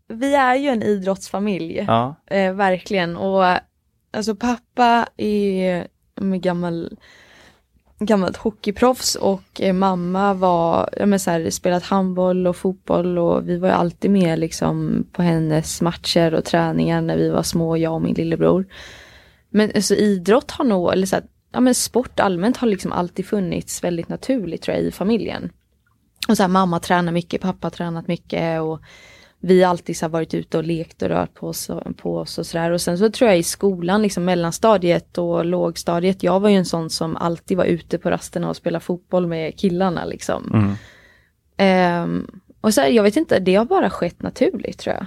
vi 0.07 0.35
är 0.35 0.55
ju 0.55 0.69
en 0.69 0.83
idrottsfamilj. 0.83 1.85
ja, 1.87 2.15
Eh, 2.27 2.53
verkligen. 2.53 3.17
Och 3.17 3.43
alltså 4.11 4.35
pappa 4.35 5.07
är 5.17 5.87
gammal 6.21 6.97
gammalt 7.99 8.37
hockeyproffs 8.37 9.15
och 9.15 9.61
eh, 9.61 9.73
mamma 9.73 10.33
var, 10.33 10.89
ja 10.97 11.05
men 11.05 11.19
så 11.19 11.31
här, 11.31 11.49
spelat 11.49 11.83
handboll 11.83 12.47
och 12.47 12.55
fotboll 12.55 13.17
och 13.17 13.49
vi 13.49 13.57
var 13.57 13.67
ju 13.67 13.73
alltid 13.73 14.11
med 14.11 14.39
liksom 14.39 15.05
på 15.11 15.21
hennes 15.21 15.81
matcher 15.81 16.33
och 16.33 16.45
träningar 16.45 17.01
när 17.01 17.17
vi 17.17 17.29
var 17.29 17.43
små, 17.43 17.77
jag 17.77 17.93
och 17.93 18.01
min 18.01 18.15
lillebror. 18.15 18.65
Men 19.49 19.71
alltså 19.75 19.95
idrott 19.95 20.51
har 20.51 20.65
nog, 20.65 20.93
eller 20.93 21.07
så 21.07 21.15
här, 21.15 21.25
ja 21.51 21.59
men 21.59 21.75
sport 21.75 22.19
allmänt 22.19 22.57
har 22.57 22.67
liksom 22.67 22.91
alltid 22.91 23.25
funnits 23.25 23.83
väldigt 23.83 24.09
naturligt 24.09 24.61
tror 24.61 24.77
jag 24.77 24.85
i 24.85 24.91
familjen. 24.91 25.49
Och 26.27 26.37
så 26.37 26.43
här, 26.43 26.47
mamma 26.47 26.79
tränar 26.79 27.11
mycket, 27.11 27.41
pappa 27.41 27.65
har 27.65 27.71
tränat 27.71 28.07
mycket 28.07 28.61
och 28.61 28.81
vi 29.41 29.63
alltid 29.63 29.97
så 29.97 30.07
varit 30.07 30.33
ute 30.33 30.57
och 30.57 30.63
lekt 30.63 31.01
och 31.01 31.09
rört 31.09 31.33
på 31.33 31.47
oss, 31.47 31.69
och- 31.69 31.97
på 31.97 32.17
oss 32.17 32.37
och 32.37 32.45
sådär. 32.45 32.71
Och 32.71 32.81
sen 32.81 32.97
så 32.97 33.09
tror 33.09 33.29
jag 33.29 33.39
i 33.39 33.43
skolan, 33.43 34.01
liksom 34.01 34.25
mellanstadiet 34.25 35.17
och 35.17 35.45
lågstadiet, 35.45 36.23
jag 36.23 36.39
var 36.39 36.49
ju 36.49 36.55
en 36.55 36.65
sån 36.65 36.89
som 36.89 37.15
alltid 37.15 37.57
var 37.57 37.65
ute 37.65 37.97
på 37.97 38.09
rasterna 38.11 38.49
och 38.49 38.55
spelade 38.55 38.85
fotboll 38.85 39.27
med 39.27 39.59
killarna 39.59 40.05
liksom. 40.05 40.51
mm. 40.53 40.73
Ehm, 41.57 42.27
och 42.61 42.73
så 42.73 42.81
här, 42.81 42.89
jag 42.89 43.03
vet 43.03 43.17
inte, 43.17 43.39
det 43.39 43.55
har 43.55 43.65
bara 43.65 43.89
skett 43.89 44.21
naturligt 44.21 44.77
tror 44.79 44.95
jag. 44.95 45.05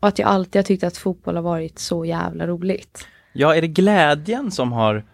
Och 0.00 0.08
att 0.08 0.18
jag 0.18 0.28
alltid 0.28 0.58
har 0.58 0.62
tyckt 0.64 0.84
att 0.84 0.96
fotboll 0.96 1.34
har 1.36 1.42
varit 1.42 1.78
så 1.78 2.04
jävla 2.04 2.46
roligt. 2.46 3.06
ja, 3.32 3.54
är 3.54 3.60
det 3.60 3.68
glädjen 3.68 4.50
som 4.50 4.72
har 4.72 5.04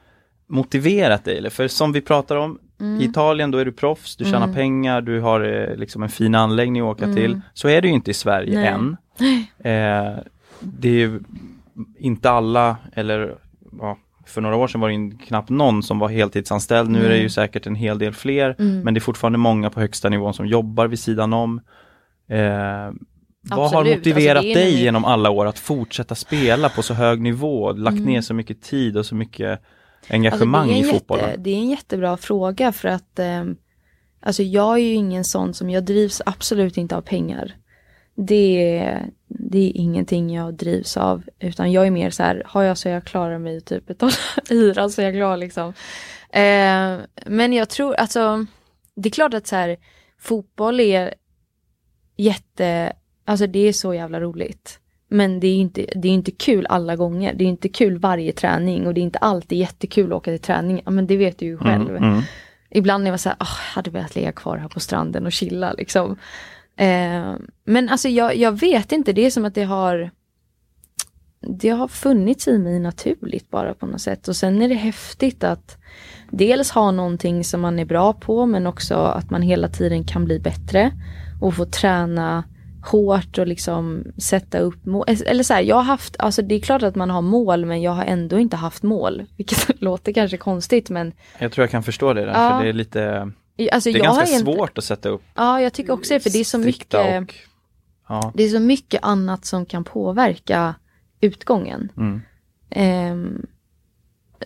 motiverat 0.46 1.24
dig? 1.24 1.38
Eller? 1.38 1.50
För 1.50 1.68
som 1.68 1.92
vi 1.92 2.00
pratar 2.00 2.36
om, 2.36 2.58
Mm. 2.80 3.00
i 3.00 3.04
Italien 3.04 3.50
då 3.50 3.58
är 3.58 3.64
du 3.64 3.72
proffs, 3.72 4.16
du 4.16 4.24
tjänar 4.24 4.52
pengar, 4.54 5.00
du 5.00 5.20
har 5.20 5.40
eh, 5.70 5.76
liksom 5.76 6.02
en 6.02 6.08
fin 6.08 6.34
anläggning 6.34 6.82
att 6.82 6.86
åka 6.96 7.04
Mm. 7.04 7.16
till. 7.16 7.40
Så 7.54 7.68
är 7.68 7.80
det 7.82 7.88
ju 7.88 7.94
inte 7.94 8.10
i 8.10 8.14
Sverige 8.14 8.54
Nej. 8.58 8.66
än. 8.68 8.96
Eh, 9.58 10.18
det 10.60 10.88
är 10.88 10.92
ju 10.94 11.20
inte 11.98 12.30
alla, 12.30 12.76
eller 12.92 13.34
ja, 13.80 13.96
för 14.26 14.40
några 14.40 14.56
år 14.56 14.68
sedan 14.68 14.80
var 14.80 14.88
det 14.88 15.24
knappt 15.26 15.48
någon 15.50 15.82
som 15.82 15.98
var 15.98 16.08
heltidsanställd. 16.08 16.90
Nu 16.90 17.04
är 17.04 17.08
det 17.08 17.18
ju 17.18 17.28
säkert 17.28 17.66
en 17.66 17.74
hel 17.74 17.98
del 17.98 18.12
fler. 18.12 18.56
Mm. 18.58 18.80
Men 18.80 18.94
det 18.94 18.98
är 18.98 19.02
fortfarande 19.02 19.38
många 19.38 19.70
på 19.70 19.80
högsta 19.80 20.08
nivån 20.08 20.34
som 20.34 20.46
jobbar 20.46 20.86
vid 20.86 20.98
sidan 20.98 21.32
om. 21.32 21.60
Eh, 22.28 22.38
vad 23.42 23.58
har 23.70 23.80
Absolut. 23.80 23.96
motiverat 23.98 24.36
Alltså, 24.44 24.54
dig 24.54 24.82
genom 24.82 25.04
alla 25.04 25.30
år 25.30 25.46
att 25.46 25.58
fortsätta 25.58 26.14
spela 26.14 26.68
på 26.68 26.82
så 26.82 26.94
hög 26.94 27.20
nivå? 27.20 27.72
Lagt 27.72 27.96
Mm. 27.96 28.04
ner 28.06 28.20
så 28.20 28.34
mycket 28.34 28.62
tid 28.62 28.96
och 28.96 29.06
så 29.06 29.14
mycket 29.14 29.60
engagemang 30.08 30.60
Alltså, 30.70 30.74
det 30.74 30.80
är 30.80 30.84
i 30.84 30.88
en 30.88 30.94
fotbollen? 30.98 31.24
Jätte, 31.28 31.40
det 31.40 31.50
är 31.50 31.56
en 31.56 31.70
jättebra 31.70 32.16
fråga 32.16 32.72
för 32.72 32.88
att 32.88 33.18
ehm, 33.18 33.56
alltså 34.20 34.42
jag 34.42 34.74
är 34.74 34.82
ju 34.82 34.92
ingen 34.94 35.24
sån 35.24 35.54
som, 35.54 35.70
jag 35.70 35.84
drivs 35.84 36.22
absolut 36.26 36.76
inte 36.76 36.96
av 36.96 37.00
pengar. 37.02 37.56
Det, 38.14 38.78
är- 38.78 39.10
det 39.28 39.58
är 39.58 39.72
ingenting 39.76 40.34
jag 40.34 40.54
drivs 40.54 40.96
av 40.96 41.22
utan 41.38 41.72
jag 41.72 41.86
är 41.86 41.90
mer 41.90 42.10
så 42.10 42.22
här, 42.22 42.42
har 42.46 42.62
jag 42.62 42.78
så 42.78 42.88
jag 42.88 43.04
klarar 43.04 43.38
mig 43.38 43.60
typ 43.60 43.86
betala 43.86 44.12
hyra 44.48 44.88
så 44.88 45.02
jag 45.02 45.14
glad 45.14 45.38
liksom. 45.38 45.68
Eh, 46.30 46.96
men 47.26 47.52
jag 47.52 47.68
tror, 47.68 47.94
alltså 47.94 48.46
det 48.96 49.08
är 49.08 49.10
klart 49.12 49.34
att 49.34 49.46
så 49.46 49.56
här, 49.56 49.76
fotboll 50.18 50.80
är 50.80 51.14
jätte 52.16 52.92
Alltså 53.24 53.46
det 53.46 53.68
är 53.68 53.72
så 53.72 53.94
jävla 53.94 54.20
roligt. 54.20 54.79
Men 55.12 55.40
det 55.40 55.46
är 55.46 55.56
inte, 55.56 55.86
det 55.94 56.08
är 56.08 56.12
inte 56.12 56.30
kul 56.30 56.66
alla 56.68 56.96
gånger. 56.96 57.34
Det 57.34 57.44
är 57.44 57.48
inte 57.48 57.68
kul 57.68 57.98
varje 57.98 58.32
träning 58.32 58.86
och 58.86 58.94
det 58.94 59.00
är 59.00 59.02
inte 59.02 59.18
alltid 59.18 59.58
jättekul 59.58 60.12
att 60.12 60.16
åka 60.16 60.30
till 60.30 60.40
träning. 60.40 60.82
Men 60.86 61.06
det 61.06 61.16
vet 61.16 61.38
du 61.38 61.46
ju 61.46 61.58
själv. 61.58 61.90
Mm, 61.90 62.02
mm. 62.02 62.22
Ibland 62.70 63.06
är 63.06 63.10
man 63.10 63.18
så 63.18 63.28
här, 63.28 63.36
oh, 63.36 63.58
jag 63.68 63.74
hade 63.74 63.90
velat 63.90 64.14
ligga 64.14 64.32
kvar 64.32 64.56
här 64.56 64.68
på 64.68 64.80
stranden 64.80 65.26
och 65.26 65.32
chilla 65.32 65.72
liksom. 65.72 66.16
Eh, 66.76 67.34
men 67.64 67.88
alltså 67.88 68.08
jag, 68.08 68.36
jag 68.36 68.60
vet 68.60 68.92
inte, 68.92 69.12
det 69.12 69.26
är 69.26 69.30
som 69.30 69.44
att 69.44 69.54
det 69.54 69.64
har 69.64 70.10
det 71.40 71.68
har 71.68 71.88
funnits 71.88 72.48
i 72.48 72.58
mig 72.58 72.80
naturligt 72.80 73.50
bara 73.50 73.74
på 73.74 73.86
något 73.86 74.00
sätt. 74.00 74.28
Och 74.28 74.36
sen 74.36 74.62
är 74.62 74.68
det 74.68 74.74
häftigt 74.74 75.44
att 75.44 75.76
dels 76.30 76.70
ha 76.70 76.90
någonting 76.90 77.44
som 77.44 77.60
man 77.60 77.78
är 77.78 77.84
bra 77.84 78.12
på 78.12 78.46
men 78.46 78.66
också 78.66 78.94
att 78.94 79.30
man 79.30 79.42
hela 79.42 79.68
tiden 79.68 80.04
kan 80.04 80.24
bli 80.24 80.38
bättre 80.38 80.92
och 81.40 81.54
få 81.54 81.64
träna 81.64 82.44
hårt 82.82 83.38
och 83.38 83.46
liksom 83.46 84.04
sätta 84.18 84.58
upp 84.58 84.86
mål. 84.86 85.04
Eller 85.26 85.42
så 85.42 85.54
här, 85.54 85.62
jag 85.62 85.76
har 85.76 85.82
haft, 85.82 86.16
alltså 86.18 86.42
det 86.42 86.54
är 86.54 86.60
klart 86.60 86.82
att 86.82 86.94
man 86.94 87.10
har 87.10 87.22
mål 87.22 87.66
men 87.66 87.82
jag 87.82 87.90
har 87.90 88.04
ändå 88.04 88.38
inte 88.38 88.56
haft 88.56 88.82
mål. 88.82 89.22
Vilket 89.36 89.80
låter 89.80 90.12
kanske 90.12 90.36
konstigt 90.36 90.90
men. 90.90 91.12
Jag 91.38 91.52
tror 91.52 91.62
jag 91.62 91.70
kan 91.70 91.82
förstå 91.82 92.12
det 92.12 92.20
där, 92.20 92.32
ja. 92.32 92.50
för 92.50 92.64
det 92.64 92.68
är 92.68 92.72
lite, 92.72 93.32
alltså, 93.72 93.92
det 93.92 93.98
är 93.98 94.02
ganska 94.02 94.26
svårt 94.26 94.78
att 94.78 94.84
sätta 94.84 95.08
upp. 95.08 95.22
Ja, 95.34 95.60
jag 95.60 95.72
tycker 95.72 95.92
också 95.92 96.14
det, 96.14 96.20
för 96.20 96.30
det 96.30 96.38
är 96.38 96.44
så 96.44 96.58
mycket, 96.58 96.94
och, 96.94 97.34
ja. 98.08 98.32
det 98.34 98.42
är 98.42 98.48
så 98.48 98.60
mycket 98.60 99.00
annat 99.02 99.44
som 99.44 99.66
kan 99.66 99.84
påverka 99.84 100.74
utgången. 101.20 101.92
Mm. 101.96 102.22
Um, 103.12 103.46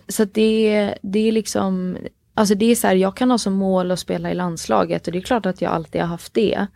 så 0.07 0.25
det, 0.25 0.93
det 1.01 1.27
är 1.27 1.31
liksom, 1.31 1.97
alltså 2.33 2.55
det 2.55 2.71
är 2.71 2.75
så 2.75 2.87
här, 2.87 2.95
jag 2.95 3.17
kan 3.17 3.31
ha 3.31 3.37
som 3.37 3.53
mål 3.53 3.91
att 3.91 3.99
spela 3.99 4.31
i 4.31 4.33
landslaget 4.33 5.07
och 5.07 5.13
det 5.13 5.19
är 5.19 5.21
klart 5.21 5.45
att 5.45 5.61
jag 5.61 5.71
alltid 5.71 6.01
har 6.01 6.07
haft 6.07 6.33
det. 6.33 6.67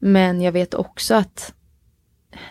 Men 0.00 0.40
jag 0.40 0.52
vet 0.52 0.74
också 0.74 1.14
att 1.14 1.54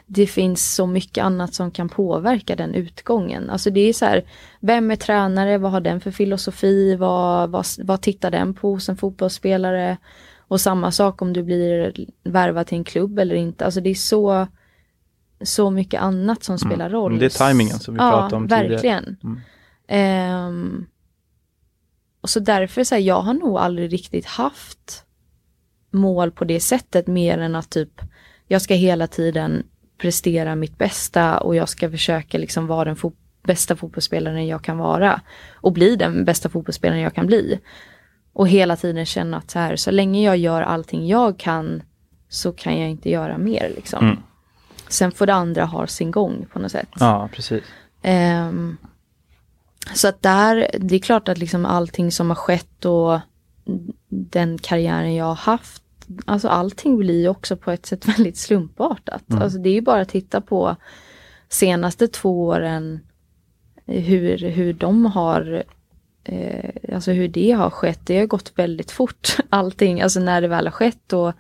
det 0.06 0.28
finns 0.28 0.76
så 0.76 0.88
mycket 0.88 1.24
annat 1.24 1.54
som 1.54 1.72
kan 1.72 1.89
påverka 1.89 2.56
den 2.56 2.74
utgången. 2.74 3.50
Alltså 3.50 3.70
det 3.70 3.80
är 3.80 3.93
så 3.93 4.06
här, 4.06 4.26
vem 4.60 4.91
är 4.91 4.95
tränare, 4.95 5.58
vad 5.58 5.72
har 5.72 5.82
den 5.82 6.02
för 6.02 6.12
filosofi, 6.12 6.95
vad, 6.95 7.50
vad, 7.50 7.66
vad 7.84 8.02
tittar 8.02 8.32
den 8.32 8.54
på 8.54 8.80
som 8.80 8.97
fotbollsspelare? 8.97 9.97
Och 10.38 10.62
samma 10.62 10.91
sak 10.91 11.22
om 11.22 11.34
du 11.34 11.43
blir 11.43 11.93
värvad 12.24 12.68
till 12.68 12.78
en 12.78 12.84
klubb 12.84 13.20
eller 13.20 13.36
inte. 13.36 13.66
Alltså 13.66 13.82
det 13.82 13.89
är 13.89 13.95
så, 13.95 14.47
så 15.41 15.70
mycket 15.70 16.02
annat 16.02 16.43
som 16.43 16.60
spelar 16.60 16.86
mm. 16.86 16.91
roll. 16.91 17.20
Det 17.20 17.26
är 17.26 17.30
tajmingen 17.30 17.80
som 17.80 17.93
vi 17.93 18.00
ja, 18.00 18.12
pratade 18.12 18.36
om 18.36 18.47
tidigare. 18.47 18.68
verkligen. 18.68 19.18
Mm. 19.88 20.47
Um, 20.47 20.86
och 22.22 22.30
så 22.30 22.39
därför 22.39 22.84
så 22.84 22.95
här, 22.95 23.02
jag 23.02 23.22
har 23.22 23.34
nog 23.34 23.58
aldrig 23.58 23.93
riktigt 23.93 24.26
haft 24.26 25.06
mål 25.91 26.31
på 26.31 26.45
det 26.45 26.59
sättet 26.59 27.07
mer 27.07 27.37
än 27.37 27.55
att 27.55 27.69
typ 27.69 28.01
jag 28.47 28.61
ska 28.61 28.73
hela 28.73 29.07
tiden 29.07 29.63
prestera 29.97 30.55
mitt 30.55 30.77
bästa 30.77 31.37
och 31.37 31.55
jag 31.55 31.69
ska 31.69 31.91
försöka 31.91 32.37
liksom 32.37 32.67
vara 32.67 32.85
den 32.85 32.95
fo 32.95 33.11
bästa 33.43 33.75
fotbollsspelaren 33.75 34.47
jag 34.47 34.63
kan 34.63 34.77
vara 34.77 35.21
och 35.53 35.73
bli 35.73 35.95
den 35.95 36.25
bästa 36.25 36.49
fotbollsspelaren 36.49 37.01
jag 37.01 37.15
kan 37.15 37.27
bli. 37.27 37.59
Och 38.33 38.47
hela 38.47 38.75
tiden 38.75 39.05
känna 39.05 39.37
att 39.37 39.51
så 39.51 39.59
här, 39.59 39.75
så 39.75 39.91
länge 39.91 40.25
jag 40.25 40.37
gör 40.37 40.61
allting 40.61 41.07
jag 41.07 41.39
kan 41.39 41.83
så 42.29 42.51
kan 42.51 42.79
jag 42.79 42.89
inte 42.89 43.09
göra 43.09 43.37
mer 43.37 43.71
liksom. 43.75 44.05
Mm. 44.05 44.17
Sen 44.87 45.11
får 45.11 45.25
det 45.25 45.33
andra 45.33 45.65
ha 45.65 45.87
sin 45.87 46.11
gång 46.11 46.45
på 46.53 46.59
något 46.59 46.71
sätt. 46.71 46.89
Ja, 46.99 47.29
precis. 47.33 47.63
Um, 48.03 48.77
så 49.93 50.07
att 50.07 50.21
där, 50.21 50.69
det 50.79 50.95
är 50.95 50.99
klart 50.99 51.27
att 51.27 51.37
liksom 51.37 51.65
allting 51.65 52.11
som 52.11 52.29
har 52.29 52.35
skett 52.35 52.85
och 52.85 53.19
den 54.10 54.57
karriären 54.57 55.16
jag 55.16 55.26
har 55.26 55.36
haft, 55.36 55.84
alltså 56.26 56.47
allting 56.47 56.97
blir 56.97 57.30
också 57.30 57.57
på 57.57 57.72
ett 57.72 57.86
sätt 57.86 58.07
väldigt 58.18 58.38
slumpartat. 58.38 59.30
Mm. 59.30 59.41
Alltså 59.41 59.60
det 59.60 59.70
är 59.70 59.74
ju 59.74 59.82
bara 59.82 60.01
att 60.01 60.10
titta 60.10 60.41
på 60.41 60.76
senaste 61.49 62.07
två 62.07 62.47
åren 62.47 62.99
hur, 63.86 64.38
hur 64.38 64.74
de 64.74 65.05
har 65.05 65.64
eh, 66.24 66.93
alltså 66.93 67.12
hur 67.12 67.28
det 67.28 67.51
har 67.51 67.70
skett, 67.70 67.99
det 68.03 68.20
har 68.20 68.26
gått 68.26 68.53
väldigt 68.55 68.91
fort 68.91 69.38
allting, 69.49 70.01
alltså 70.01 70.20
när 70.20 70.41
det 70.41 70.47
väl 70.47 70.68
har 70.68 70.72
skett 70.72 71.14
och 71.14 71.34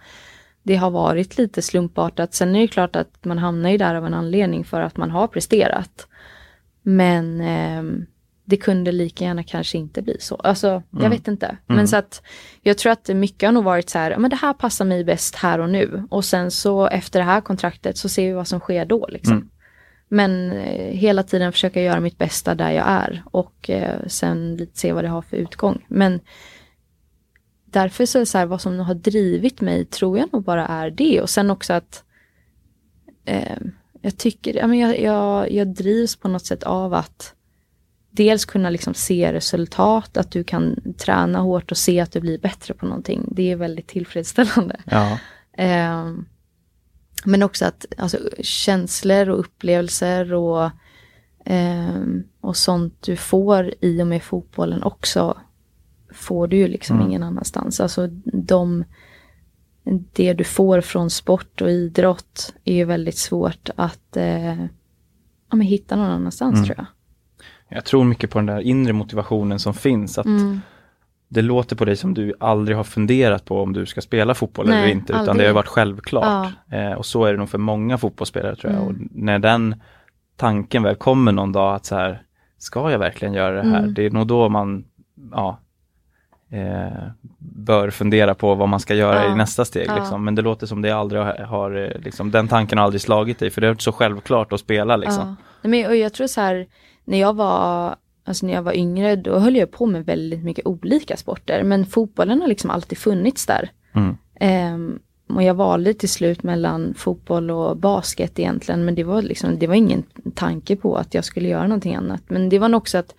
det 0.63 0.75
har 0.75 0.91
varit 0.91 1.37
lite 1.37 1.61
slumpartat. 1.61 2.33
Sen 2.33 2.55
är 2.55 2.61
det 2.61 2.67
klart 2.67 2.95
att 2.95 3.25
man 3.25 3.37
hamnar 3.37 3.69
ju 3.69 3.77
där 3.77 3.95
av 3.95 4.05
en 4.05 4.13
anledning 4.13 4.65
för 4.65 4.81
att 4.81 4.97
man 4.97 5.11
har 5.11 5.27
presterat. 5.27 6.07
Men 6.81 7.41
eh, 7.41 7.83
det 8.49 8.57
kunde 8.57 8.91
lika 8.91 9.25
gärna 9.25 9.43
kanske 9.43 9.77
inte 9.77 10.01
bli 10.01 10.17
så. 10.19 10.35
Alltså, 10.35 10.67
mm. 10.69 10.83
jag 10.91 11.09
vet 11.09 11.27
inte. 11.27 11.57
Men 11.67 11.77
mm. 11.77 11.87
så 11.87 11.97
att 11.97 12.21
jag 12.61 12.77
tror 12.77 12.91
att 12.91 13.07
mycket 13.07 13.47
har 13.47 13.53
nog 13.53 13.63
varit 13.63 13.89
så 13.89 13.97
här, 13.97 14.17
men 14.17 14.29
det 14.29 14.35
här 14.35 14.53
passar 14.53 14.85
mig 14.85 15.03
bäst 15.03 15.35
här 15.35 15.59
och 15.59 15.69
nu. 15.69 16.03
Och 16.09 16.25
sen 16.25 16.51
så 16.51 16.87
efter 16.87 17.19
det 17.19 17.25
här 17.25 17.41
kontraktet 17.41 17.97
så 17.97 18.09
ser 18.09 18.27
vi 18.27 18.33
vad 18.33 18.47
som 18.47 18.59
sker 18.59 18.85
då 18.85 19.07
liksom. 19.09 19.33
Mm. 19.33 19.49
Men 20.07 20.51
eh, 20.51 20.93
hela 20.93 21.23
tiden 21.23 21.51
försöka 21.51 21.81
göra 21.81 21.99
mitt 21.99 22.17
bästa 22.17 22.55
där 22.55 22.71
jag 22.71 22.87
är 22.87 23.23
och 23.25 23.69
eh, 23.69 23.99
sen 24.07 24.55
lite 24.55 24.79
se 24.79 24.93
vad 24.93 25.03
det 25.03 25.09
har 25.09 25.21
för 25.21 25.37
utgång. 25.37 25.85
Men 25.87 26.19
därför 27.65 28.05
så 28.05 28.17
är 28.17 28.19
det 28.19 28.25
så 28.25 28.37
här, 28.37 28.45
vad 28.45 28.61
som 28.61 28.79
har 28.79 28.95
drivit 28.95 29.61
mig 29.61 29.85
tror 29.85 30.17
jag 30.17 30.33
nog 30.33 30.43
bara 30.43 30.67
är 30.67 30.89
det. 30.89 31.21
Och 31.21 31.29
sen 31.29 31.49
också 31.49 31.73
att 31.73 32.03
eh, 33.25 33.57
jag 34.01 34.17
tycker, 34.17 34.53
ja, 34.55 34.67
men 34.67 34.79
jag, 34.79 34.99
jag, 34.99 35.51
jag 35.51 35.67
drivs 35.67 36.15
på 36.15 36.27
något 36.27 36.45
sätt 36.45 36.63
av 36.63 36.93
att 36.93 37.35
dels 38.11 38.45
kunna 38.45 38.69
liksom 38.69 38.93
se 38.93 39.33
resultat, 39.33 40.17
att 40.17 40.31
du 40.31 40.43
kan 40.43 40.93
träna 40.97 41.39
hårt 41.39 41.71
och 41.71 41.77
se 41.77 41.99
att 41.99 42.11
du 42.11 42.19
blir 42.19 42.37
bättre 42.37 42.73
på 42.73 42.85
någonting. 42.85 43.27
Det 43.31 43.51
är 43.51 43.55
väldigt 43.55 43.87
tillfredsställande. 43.87 44.79
Ja. 44.85 45.19
Eh, 45.53 46.13
men 47.25 47.43
också 47.43 47.65
att 47.65 47.85
alltså, 47.97 48.17
känslor 48.39 49.29
och 49.29 49.39
upplevelser 49.39 50.33
och, 50.33 50.69
eh, 51.45 52.03
och 52.41 52.57
sånt 52.57 53.01
du 53.01 53.15
får 53.15 53.73
i 53.81 54.01
och 54.01 54.07
med 54.07 54.23
fotbollen 54.23 54.83
också 54.83 55.37
får 56.11 56.47
du 56.47 56.57
ju 56.57 56.67
liksom 56.67 56.95
mm. 56.95 57.07
ingen 57.07 57.23
annanstans. 57.23 57.79
Alltså 57.79 58.07
de, 58.33 58.83
det 60.13 60.33
du 60.33 60.43
får 60.43 60.81
från 60.81 61.09
sport 61.09 61.61
och 61.61 61.71
idrott 61.71 62.53
är 62.63 62.73
ju 62.73 62.85
väldigt 62.85 63.17
svårt 63.17 63.69
att 63.75 64.17
eh, 64.17 64.65
ja, 65.51 65.57
hitta 65.61 65.95
någon 65.95 66.11
annanstans 66.11 66.53
mm. 66.53 66.65
tror 66.65 66.77
jag. 66.77 66.85
Jag 67.69 67.85
tror 67.85 68.03
mycket 68.03 68.29
på 68.29 68.39
den 68.39 68.45
där 68.45 68.59
inre 68.59 68.93
motivationen 68.93 69.59
som 69.59 69.73
finns. 69.73 70.17
att 70.17 70.25
mm. 70.25 70.61
Det 71.27 71.41
låter 71.41 71.75
på 71.75 71.85
dig 71.85 71.95
som 71.95 72.13
du 72.13 72.33
aldrig 72.39 72.77
har 72.77 72.83
funderat 72.83 73.45
på 73.45 73.61
om 73.61 73.73
du 73.73 73.85
ska 73.85 74.01
spela 74.01 74.33
fotboll 74.33 74.67
Nej, 74.67 74.77
eller 74.77 74.91
inte, 74.91 75.13
utan 75.13 75.29
aldrig. 75.29 75.37
det 75.45 75.47
har 75.47 75.53
varit 75.53 75.67
självklart. 75.67 76.53
Ja. 76.69 76.77
Eh, 76.77 76.93
och 76.93 77.05
så 77.05 77.25
är 77.25 77.31
det 77.31 77.37
nog 77.37 77.49
för 77.49 77.57
många 77.57 77.97
fotbollsspelare 77.97 78.55
tror 78.55 78.73
jag. 78.73 78.81
Mm. 78.81 78.95
Och 78.95 79.07
när 79.11 79.39
den 79.39 79.75
tanken 80.35 80.83
väl 80.83 80.95
kommer 80.95 81.31
någon 81.31 81.51
dag 81.51 81.75
att 81.75 81.85
så 81.85 81.95
här, 81.95 82.21
ska 82.57 82.91
jag 82.91 82.99
verkligen 82.99 83.33
göra 83.33 83.63
det 83.63 83.69
här? 83.69 83.79
Mm. 83.79 83.93
Det 83.93 84.05
är 84.05 84.09
nog 84.09 84.27
då 84.27 84.49
man 84.49 84.85
ja, 85.31 85.59
eh, 86.51 87.07
bör 87.37 87.89
fundera 87.89 88.35
på 88.35 88.55
vad 88.55 88.69
man 88.69 88.79
ska 88.79 88.95
göra 88.95 89.23
ja. 89.25 89.31
i 89.31 89.35
nästa 89.35 89.65
steg. 89.65 89.87
Ja. 89.87 89.95
Liksom. 89.95 90.25
Men 90.25 90.35
det 90.35 90.41
låter 90.41 90.67
som 90.67 90.81
det 90.81 90.91
aldrig 90.91 91.21
har, 91.21 91.37
har 91.37 91.75
eh, 91.75 92.01
liksom, 92.01 92.31
den 92.31 92.47
tanken 92.47 92.77
har 92.77 92.85
aldrig 92.85 93.01
slagit 93.01 93.39
dig, 93.39 93.49
för 93.49 93.61
det 93.61 93.67
är 93.67 93.75
så 93.75 93.91
självklart 93.91 94.53
att 94.53 94.59
spela. 94.59 94.97
Liksom. 94.97 95.37
Ja. 95.61 95.69
Men, 95.69 95.85
och 95.85 95.95
jag 95.95 96.13
tror 96.13 96.27
så 96.27 96.41
här, 96.41 96.67
när 97.05 97.19
jag 97.19 97.35
var 97.35 97.95
Alltså 98.23 98.45
när 98.45 98.53
jag 98.53 98.61
var 98.61 98.73
yngre 98.73 99.15
då 99.15 99.39
höll 99.39 99.55
jag 99.55 99.71
på 99.71 99.85
med 99.85 100.05
väldigt 100.05 100.43
mycket 100.43 100.65
olika 100.65 101.17
sporter 101.17 101.63
men 101.63 101.85
fotbollen 101.85 102.41
har 102.41 102.47
liksom 102.47 102.69
alltid 102.69 102.97
funnits 102.97 103.45
där. 103.45 103.69
Mm. 103.93 104.17
Um, 104.73 104.99
och 105.29 105.43
jag 105.43 105.53
valde 105.53 105.93
till 105.93 106.09
slut 106.09 106.43
mellan 106.43 106.93
fotboll 106.93 107.51
och 107.51 107.77
basket 107.77 108.39
egentligen 108.39 108.85
men 108.85 108.95
det 108.95 109.03
var 109.03 109.21
liksom, 109.21 109.59
det 109.59 109.67
var 109.67 109.75
ingen 109.75 110.03
tanke 110.35 110.75
på 110.75 110.95
att 110.95 111.13
jag 111.13 111.25
skulle 111.25 111.49
göra 111.49 111.67
någonting 111.67 111.95
annat. 111.95 112.21
Men 112.27 112.49
det 112.49 112.59
var 112.59 112.69
nog 112.69 112.77
också 112.77 112.97
att, 112.97 113.15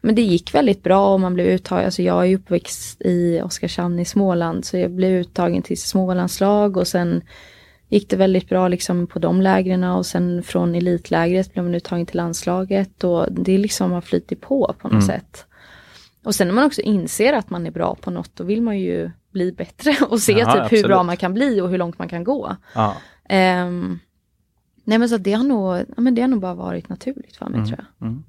men 0.00 0.14
det 0.14 0.22
gick 0.22 0.54
väldigt 0.54 0.82
bra 0.82 1.14
och 1.14 1.20
man 1.20 1.34
blev 1.34 1.46
uttagen, 1.46 1.84
alltså 1.84 2.02
jag 2.02 2.26
är 2.26 2.36
uppväxt 2.36 3.02
i 3.02 3.40
Oskarshamn 3.44 3.98
i 3.98 4.04
Småland 4.04 4.64
så 4.64 4.76
jag 4.76 4.90
blev 4.90 5.12
uttagen 5.12 5.62
till 5.62 5.80
Smålandslag 5.80 6.76
och 6.76 6.88
sen 6.88 7.22
gick 7.88 8.10
det 8.10 8.16
väldigt 8.16 8.48
bra 8.48 8.68
liksom 8.68 9.06
på 9.06 9.18
de 9.18 9.40
lägren 9.40 9.84
och 9.84 10.06
sen 10.06 10.42
från 10.42 10.74
elitlägret 10.74 11.52
blev 11.52 11.64
man 11.64 11.74
uttagen 11.74 12.06
till 12.06 12.16
landslaget 12.16 13.04
och 13.04 13.32
det 13.32 13.58
liksom 13.58 13.92
har 13.92 14.00
flyttit 14.00 14.40
på 14.40 14.74
på 14.78 14.88
något 14.88 14.92
mm. 14.92 15.06
sätt. 15.06 15.46
Och 16.24 16.34
sen 16.34 16.48
när 16.48 16.54
man 16.54 16.64
också 16.64 16.80
inser 16.80 17.32
att 17.32 17.50
man 17.50 17.66
är 17.66 17.70
bra 17.70 17.94
på 17.94 18.10
något 18.10 18.30
då 18.34 18.44
vill 18.44 18.62
man 18.62 18.78
ju 18.78 19.10
bli 19.34 19.52
bättre 19.52 19.96
och 20.08 20.20
se 20.20 20.32
Jaha, 20.32 20.52
typ 20.52 20.62
absolut. 20.62 20.84
hur 20.84 20.88
bra 20.88 21.02
man 21.02 21.16
kan 21.16 21.34
bli 21.34 21.60
och 21.60 21.68
hur 21.68 21.78
långt 21.78 21.98
man 21.98 22.08
kan 22.08 22.24
gå. 22.24 22.56
Ja. 22.74 22.96
Um, 23.64 24.00
nej 24.84 24.98
men 24.98 25.08
så 25.08 25.16
det 25.16 25.32
har 25.32 25.44
nog, 25.44 25.76
ja, 25.76 26.00
men 26.00 26.14
det 26.14 26.20
har 26.20 26.28
nog 26.28 26.40
bara 26.40 26.54
varit 26.54 26.88
naturligt 26.88 27.36
för 27.36 27.46
mig 27.46 27.58
mm. 27.58 27.68
tror 27.68 27.84
jag. 27.98 28.08
Mm. 28.08 28.24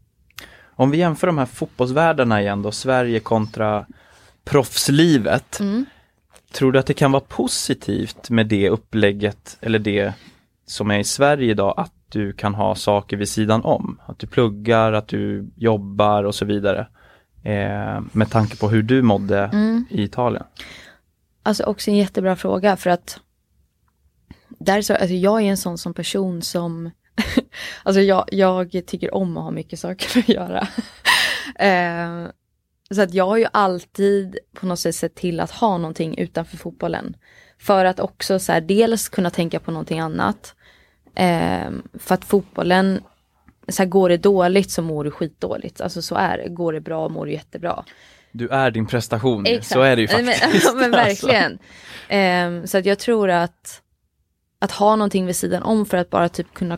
Om 0.78 0.92
vi 0.92 0.98
jämför 0.98 1.28
de 1.28 1.38
här 1.38 1.46
fotbollsvärldarna 1.46 2.42
igen 2.42 2.62
då, 2.62 2.72
Sverige 2.72 3.20
kontra 3.20 3.86
proffslivet. 4.44 5.60
Mm. 5.60 5.86
Tror 6.52 6.72
du 6.72 6.80
att 6.80 6.86
det 6.86 6.94
kan 6.94 7.12
vara 7.12 7.24
positivt 7.28 8.30
med 8.30 8.48
det 8.48 8.70
upplägget 8.70 9.58
eller 9.62 9.80
det 9.80 10.14
som 10.66 10.92
är 10.92 11.00
i 11.00 11.04
Sverige 11.04 11.52
idag 11.52 11.74
att 11.78 11.94
du 12.10 12.34
kan 12.34 12.56
ha 12.56 12.76
saker 12.76 13.18
vid 13.18 13.30
sidan 13.30 13.62
om? 13.64 14.00
Att 14.06 14.20
du 14.20 14.28
pluggar, 14.28 14.94
att 14.94 15.08
du 15.08 15.50
jobbar 15.56 16.24
och 16.24 16.36
så 16.36 16.46
vidare. 16.46 16.88
Eh, 17.44 18.02
med 18.12 18.30
tanke 18.30 18.58
på 18.58 18.70
hur 18.70 18.84
du 18.84 19.02
mådde 19.02 19.40
mm. 19.54 19.86
i 19.90 20.04
Italien. 20.04 20.44
Alltså 21.46 21.64
också 21.64 21.92
en 21.92 21.98
jättebra 21.98 22.36
fråga 22.36 22.78
för 22.78 22.90
att 22.90 23.20
där 24.48 24.82
så, 24.82 24.94
alltså 24.94 25.16
jag 25.16 25.42
är 25.42 25.46
en 25.46 25.58
sån 25.58 25.78
som 25.78 25.94
person 25.94 26.42
som, 26.42 26.92
alltså 27.84 28.02
jag, 28.02 28.26
jag 28.32 28.72
tycker 28.86 29.14
om 29.14 29.38
att 29.38 29.44
ha 29.44 29.52
mycket 29.52 29.80
saker 29.80 30.20
att 30.20 30.30
göra. 30.30 30.68
eh, 31.60 32.30
så 32.92 33.02
att 33.02 33.14
jag 33.14 33.26
har 33.26 33.38
ju 33.38 33.46
alltid 33.54 34.38
på 34.54 34.66
något 34.66 34.80
sätt 34.80 34.96
sett 34.96 35.16
till 35.16 35.40
att 35.40 35.52
ha 35.52 35.78
någonting 35.78 36.18
utanför 36.18 36.58
fotbollen. 36.58 37.18
För 37.60 37.86
att 37.86 38.00
också 38.00 38.40
så 38.40 38.52
här, 38.52 38.62
dels 38.62 39.10
kunna 39.10 39.30
tänka 39.30 39.60
på 39.60 39.72
någonting 39.72 40.00
annat. 40.00 40.56
Eh, 41.16 41.72
för 41.94 42.16
att 42.16 42.26
fotbollen, 42.26 43.02
så 43.68 43.84
här, 43.84 43.90
går 43.90 44.10
det 44.10 44.18
dåligt 44.18 44.72
så 44.72 44.82
mår 44.82 45.04
du 45.04 45.12
skitdåligt. 45.12 45.82
Alltså 45.82 46.02
så 46.02 46.16
är 46.16 46.38
det. 46.38 46.50
Går 46.50 46.74
det 46.74 46.82
bra 46.82 47.10
mår 47.10 47.26
du 47.26 47.32
jättebra. 47.32 47.86
Du 48.38 48.48
är 48.48 48.72
din 48.72 48.86
prestation, 48.86 49.46
Exakt. 49.46 49.68
så 49.68 49.82
är 49.82 49.96
det 49.96 50.02
ju 50.02 50.08
faktiskt. 50.08 50.44
Men, 50.74 50.78
men 50.78 50.92
verkligen. 50.92 51.52
Alltså. 51.52 52.14
Eh, 52.14 52.64
så 52.66 52.78
att 52.78 52.86
jag 52.86 53.00
tror 53.00 53.30
att 53.30 53.82
att 54.60 54.72
ha 54.72 54.96
någonting 54.96 55.26
vid 55.26 55.36
sidan 55.36 55.64
om 55.64 55.86
för 55.86 55.98
att 55.98 56.10
bara 56.10 56.30
typ 56.30 56.54
kunna 56.54 56.78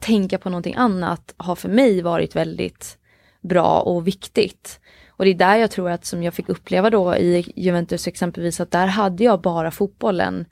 tänka 0.00 0.38
på 0.38 0.50
någonting 0.50 0.74
annat 0.74 1.34
har 1.36 1.56
för 1.56 1.68
mig 1.68 2.02
varit 2.02 2.36
väldigt 2.36 2.98
bra 3.40 3.80
och 3.80 4.06
viktigt. 4.06 4.80
Och 5.08 5.24
det 5.24 5.30
är 5.30 5.34
där 5.34 5.56
jag 5.56 5.70
tror 5.70 5.90
att 5.90 6.04
som 6.04 6.22
jag 6.22 6.34
fick 6.34 6.48
uppleva 6.48 6.90
då 6.90 7.16
i 7.16 7.52
Juventus 7.56 8.06
exempelvis 8.06 8.60
att 8.60 8.70
där 8.70 8.86
hade 8.86 9.24
jag 9.24 9.40
bara 9.40 9.70
fotbollen. 9.70 10.46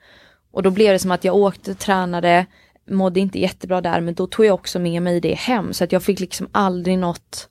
Och 0.53 0.63
då 0.63 0.71
blev 0.71 0.93
det 0.93 0.99
som 0.99 1.11
att 1.11 1.25
jag 1.25 1.37
åkte, 1.37 1.75
tränade, 1.75 2.47
mådde 2.91 3.21
inte 3.21 3.39
jättebra 3.39 3.81
där 3.81 4.01
men 4.01 4.15
då 4.15 4.27
tog 4.27 4.47
jag 4.47 4.55
också 4.55 4.79
med 4.79 5.03
mig 5.03 5.21
det 5.21 5.35
hem 5.35 5.73
så 5.73 5.85
att 5.85 5.93
jag 5.93 6.03
fick 6.03 6.21
liksom 6.21 6.49
aldrig 6.53 6.99
något 6.99 7.49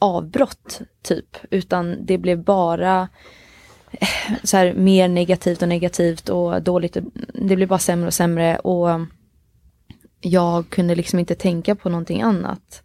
avbrott 0.00 0.80
typ 1.02 1.36
utan 1.50 2.06
det 2.06 2.18
blev 2.18 2.44
bara 2.44 3.08
så 4.42 4.56
här, 4.56 4.74
mer 4.74 5.08
negativt 5.08 5.62
och 5.62 5.68
negativt 5.68 6.28
och 6.28 6.62
dåligt. 6.62 6.96
Det 7.34 7.56
blev 7.56 7.68
bara 7.68 7.78
sämre 7.78 8.06
och 8.06 8.14
sämre 8.14 8.58
och 8.58 9.00
jag 10.20 10.70
kunde 10.70 10.94
liksom 10.94 11.18
inte 11.18 11.34
tänka 11.34 11.74
på 11.74 11.88
någonting 11.88 12.22
annat. 12.22 12.82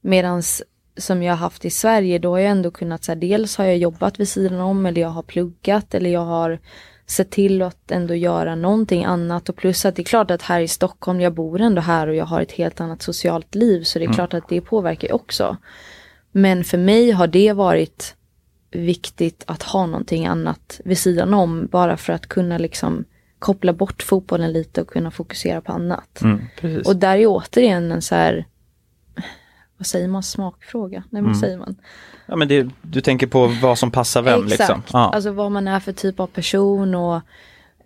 Medans 0.00 0.62
som 0.96 1.22
jag 1.22 1.36
haft 1.36 1.64
i 1.64 1.70
Sverige, 1.70 2.18
då 2.18 2.30
har 2.30 2.38
jag 2.38 2.50
ändå 2.50 2.70
kunnat, 2.70 3.04
så 3.04 3.12
här, 3.12 3.16
dels 3.16 3.56
har 3.56 3.64
jag 3.64 3.78
jobbat 3.78 4.20
vid 4.20 4.28
sidan 4.28 4.60
om 4.60 4.86
eller 4.86 5.00
jag 5.00 5.08
har 5.08 5.22
pluggat 5.22 5.94
eller 5.94 6.10
jag 6.10 6.24
har 6.24 6.58
sett 7.06 7.30
till 7.30 7.62
att 7.62 7.90
ändå 7.90 8.14
göra 8.14 8.54
någonting 8.54 9.04
annat 9.04 9.48
och 9.48 9.56
plus 9.56 9.84
att 9.84 9.96
det 9.96 10.02
är 10.02 10.04
klart 10.04 10.30
att 10.30 10.42
här 10.42 10.60
i 10.60 10.68
Stockholm, 10.68 11.20
jag 11.20 11.34
bor 11.34 11.60
ändå 11.60 11.80
här 11.80 12.06
och 12.08 12.14
jag 12.14 12.24
har 12.24 12.40
ett 12.40 12.52
helt 12.52 12.80
annat 12.80 13.02
socialt 13.02 13.54
liv 13.54 13.82
så 13.82 13.98
det 13.98 14.04
är 14.04 14.06
mm. 14.06 14.14
klart 14.14 14.34
att 14.34 14.48
det 14.48 14.60
påverkar 14.60 15.12
också. 15.12 15.56
Men 16.32 16.64
för 16.64 16.78
mig 16.78 17.10
har 17.10 17.26
det 17.26 17.52
varit 17.52 18.16
viktigt 18.70 19.44
att 19.46 19.62
ha 19.62 19.86
någonting 19.86 20.26
annat 20.26 20.80
vid 20.84 20.98
sidan 20.98 21.34
om 21.34 21.66
bara 21.66 21.96
för 21.96 22.12
att 22.12 22.26
kunna 22.26 22.58
liksom 22.58 23.04
koppla 23.38 23.72
bort 23.72 24.02
fotbollen 24.02 24.52
lite 24.52 24.80
och 24.80 24.88
kunna 24.88 25.10
fokusera 25.10 25.60
på 25.60 25.72
annat. 25.72 26.20
Mm, 26.22 26.40
och 26.84 26.96
där 26.96 27.16
är 27.16 27.26
återigen 27.26 27.92
en 27.92 28.02
så 28.02 28.14
här, 28.14 28.46
vad 29.76 29.86
säger 29.86 30.08
man, 30.08 30.22
smakfråga? 30.22 31.04
Nej, 31.10 31.22
vad 31.22 31.30
mm. 31.30 31.40
säger 31.40 31.58
man? 31.58 31.76
Ja 32.26 32.36
men 32.36 32.48
det, 32.48 32.68
du 32.82 33.00
tänker 33.00 33.26
på 33.26 33.46
vad 33.62 33.78
som 33.78 33.90
passar 33.90 34.22
vem 34.22 34.44
Exakt. 34.44 34.60
liksom? 34.60 34.82
Ja. 34.92 35.10
Alltså 35.14 35.32
vad 35.32 35.52
man 35.52 35.68
är 35.68 35.80
för 35.80 35.92
typ 35.92 36.20
av 36.20 36.26
person 36.26 36.94
och 36.94 37.20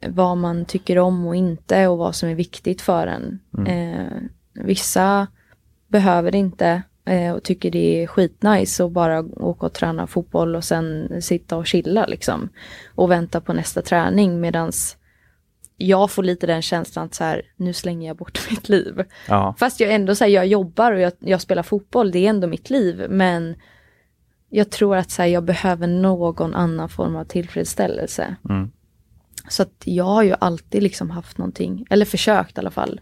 vad 0.09 0.37
man 0.37 0.65
tycker 0.65 0.99
om 0.99 1.27
och 1.27 1.37
inte 1.37 1.87
och 1.87 1.99
vad 1.99 2.15
som 2.15 2.29
är 2.29 2.35
viktigt 2.35 2.83
för 2.83 3.07
en. 3.07 3.41
Mm. 3.59 3.99
Eh, 3.99 4.13
vissa 4.53 5.27
behöver 5.89 6.35
inte 6.35 6.83
och 7.35 7.43
tycker 7.43 7.71
det 7.71 8.03
är 8.03 8.07
skitnice 8.07 8.85
att 8.85 8.93
bara 8.93 9.21
åka 9.21 9.67
och 9.67 9.73
träna 9.73 10.07
fotboll 10.07 10.57
och 10.57 10.65
sen 10.65 11.09
sitta 11.23 11.57
och 11.57 11.67
chilla 11.67 12.07
liksom. 12.07 12.49
Och 12.95 13.11
vänta 13.11 13.41
på 13.41 13.53
nästa 13.53 13.83
träning 13.83 14.41
medans 14.41 14.97
jag 15.77 16.11
får 16.11 16.23
lite 16.23 16.47
den 16.47 16.63
känslan 16.63 17.05
att 17.05 17.15
så 17.15 17.25
här, 17.25 17.43
nu 17.57 17.73
slänger 17.73 18.09
jag 18.09 18.17
bort 18.17 18.41
mitt 18.51 18.69
liv. 18.69 19.05
Ja. 19.29 19.55
Fast 19.59 19.81
jag 19.81 19.93
ändå 19.93 20.15
säger 20.15 20.37
jag 20.37 20.47
jobbar 20.47 20.93
och 20.93 21.01
jag, 21.01 21.13
jag, 21.19 21.41
spelar 21.41 21.63
fotboll, 21.63 22.11
det 22.11 22.19
är 22.19 22.31
ändå 22.31 22.47
mitt 22.47 22.71
liv. 22.71 23.07
Men 23.11 23.55
jag 24.49 24.71
tror 24.71 24.97
att 24.97 25.11
så 25.11 25.23
här, 25.23 25.29
jag 25.29 25.45
behöver 25.45 25.87
någon 25.87 26.55
annan 26.55 26.89
form 26.89 27.17
av 27.17 27.25
tillfredsställelse. 27.25 28.37
Mm. 28.49 28.71
Så 29.49 29.63
att 29.63 29.83
jag 29.85 30.05
har 30.05 30.23
ju 30.23 30.35
alltid 30.39 30.83
liksom 30.83 31.11
haft 31.11 31.39
någonting, 31.39 31.87
eller 31.91 32.05
försökt 32.05 32.59
i 32.59 32.61
alla 32.61 32.71
fall, 32.71 33.01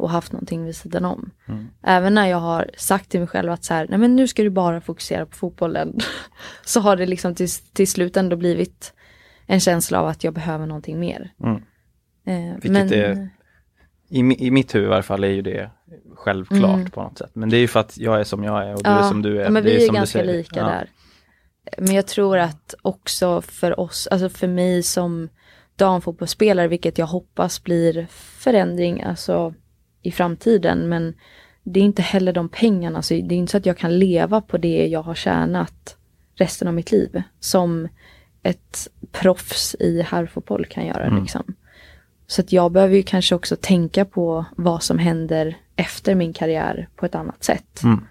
och 0.00 0.10
haft 0.10 0.32
någonting 0.32 0.64
vid 0.64 0.76
sidan 0.76 1.04
om. 1.04 1.30
Mm. 1.48 1.68
Även 1.82 2.14
när 2.14 2.26
jag 2.26 2.38
har 2.38 2.70
sagt 2.76 3.10
till 3.10 3.20
mig 3.20 3.26
själv 3.26 3.52
att 3.52 3.64
så 3.64 3.74
här, 3.74 3.86
nej 3.88 3.98
men 3.98 4.16
nu 4.16 4.28
ska 4.28 4.42
du 4.42 4.50
bara 4.50 4.80
fokusera 4.80 5.26
på 5.26 5.36
fotbollen. 5.36 5.98
så 6.64 6.80
har 6.80 6.96
det 6.96 7.06
liksom 7.06 7.34
till, 7.34 7.50
till 7.72 7.88
slut 7.88 8.16
ändå 8.16 8.36
blivit 8.36 8.94
en 9.46 9.60
känsla 9.60 10.00
av 10.00 10.06
att 10.06 10.24
jag 10.24 10.34
behöver 10.34 10.66
någonting 10.66 11.00
mer. 11.00 11.32
Mm. 11.42 11.62
Eh, 12.26 12.54
Vilket 12.54 12.70
men... 12.70 12.92
är, 12.92 13.30
i, 14.08 14.46
i 14.46 14.50
mitt 14.50 14.74
huvud 14.74 14.86
i 14.86 14.90
varje 14.90 15.02
fall 15.02 15.24
är 15.24 15.28
ju 15.28 15.42
det 15.42 15.70
självklart 16.14 16.74
mm. 16.74 16.90
på 16.90 17.02
något 17.02 17.18
sätt. 17.18 17.30
Men 17.32 17.50
det 17.50 17.56
är 17.56 17.60
ju 17.60 17.68
för 17.68 17.80
att 17.80 17.98
jag 17.98 18.20
är 18.20 18.24
som 18.24 18.44
jag 18.44 18.68
är 18.68 18.74
och 18.74 18.82
du 18.82 18.90
ja, 18.90 18.98
är 18.98 19.08
som 19.08 19.22
du 19.22 19.42
är. 19.42 19.50
Men 19.50 19.64
vi 19.64 19.84
är, 19.84 19.88
är 19.88 19.94
ganska 19.94 20.22
lika 20.22 20.60
ja. 20.60 20.66
där. 20.66 20.90
Men 21.78 21.94
jag 21.94 22.06
tror 22.06 22.38
att 22.38 22.74
också 22.82 23.40
för 23.40 23.80
oss, 23.80 24.06
alltså 24.06 24.28
för 24.28 24.48
mig 24.48 24.82
som 24.82 25.28
damfotbollsspelare, 25.76 26.68
vilket 26.68 26.98
jag 26.98 27.06
hoppas 27.06 27.64
blir 27.64 28.06
förändring, 28.10 29.02
alltså 29.02 29.54
i 30.02 30.10
framtiden. 30.10 30.88
Men 30.88 31.14
det 31.62 31.80
är 31.80 31.84
inte 31.84 32.02
heller 32.02 32.32
de 32.32 32.48
pengarna, 32.48 33.02
så 33.02 33.14
det 33.14 33.34
är 33.34 33.38
inte 33.38 33.50
så 33.50 33.56
att 33.56 33.66
jag 33.66 33.78
kan 33.78 33.98
leva 33.98 34.40
på 34.40 34.58
det 34.58 34.86
jag 34.86 35.02
har 35.02 35.14
tjänat 35.14 35.96
resten 36.34 36.68
av 36.68 36.74
mitt 36.74 36.92
liv. 36.92 37.22
Som 37.40 37.88
ett 38.42 38.88
proffs 39.12 39.76
i 39.80 40.02
herrfotboll 40.02 40.66
kan 40.66 40.86
göra. 40.86 41.04
Mm. 41.04 41.22
Liksom. 41.22 41.54
Så 42.26 42.40
att 42.40 42.52
jag 42.52 42.72
behöver 42.72 42.96
ju 42.96 43.02
kanske 43.02 43.34
också 43.34 43.56
tänka 43.56 44.04
på 44.04 44.44
vad 44.56 44.82
som 44.82 44.98
händer 44.98 45.56
efter 45.76 46.14
min 46.14 46.32
karriär 46.32 46.88
på 46.96 47.06
ett 47.06 47.14
annat 47.14 47.44
sätt. 47.44 47.82
Mm. 47.82 48.06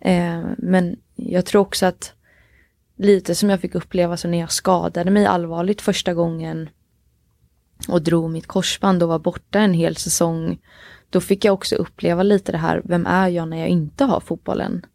Eh, 0.00 0.50
men 0.58 0.96
jag 1.16 1.46
tror 1.46 1.62
också 1.62 1.86
att 1.86 2.12
lite 2.96 3.34
som 3.34 3.50
jag 3.50 3.60
fick 3.60 3.74
uppleva 3.74 4.16
så 4.16 4.28
när 4.28 4.40
jag 4.40 4.52
skadade 4.52 5.10
mig 5.10 5.26
allvarligt 5.26 5.82
första 5.82 6.14
gången 6.14 6.68
och 7.88 8.02
drog 8.02 8.30
mitt 8.30 8.46
korsband 8.46 9.02
och 9.02 9.08
var 9.08 9.18
borta 9.18 9.60
en 9.60 9.74
hel 9.74 9.96
säsong 9.96 10.58
då 11.14 11.20
fick 11.20 11.44
jag 11.44 11.54
också 11.54 11.74
uppleva 11.76 12.22
lite 12.22 12.52
det 12.52 12.58
här, 12.58 12.82
vem 12.84 13.06
är 13.06 13.28
jag 13.28 13.48
när 13.48 13.56
jag 13.56 13.68
inte 13.68 14.04
har 14.04 14.20
fotbollen? 14.20 14.86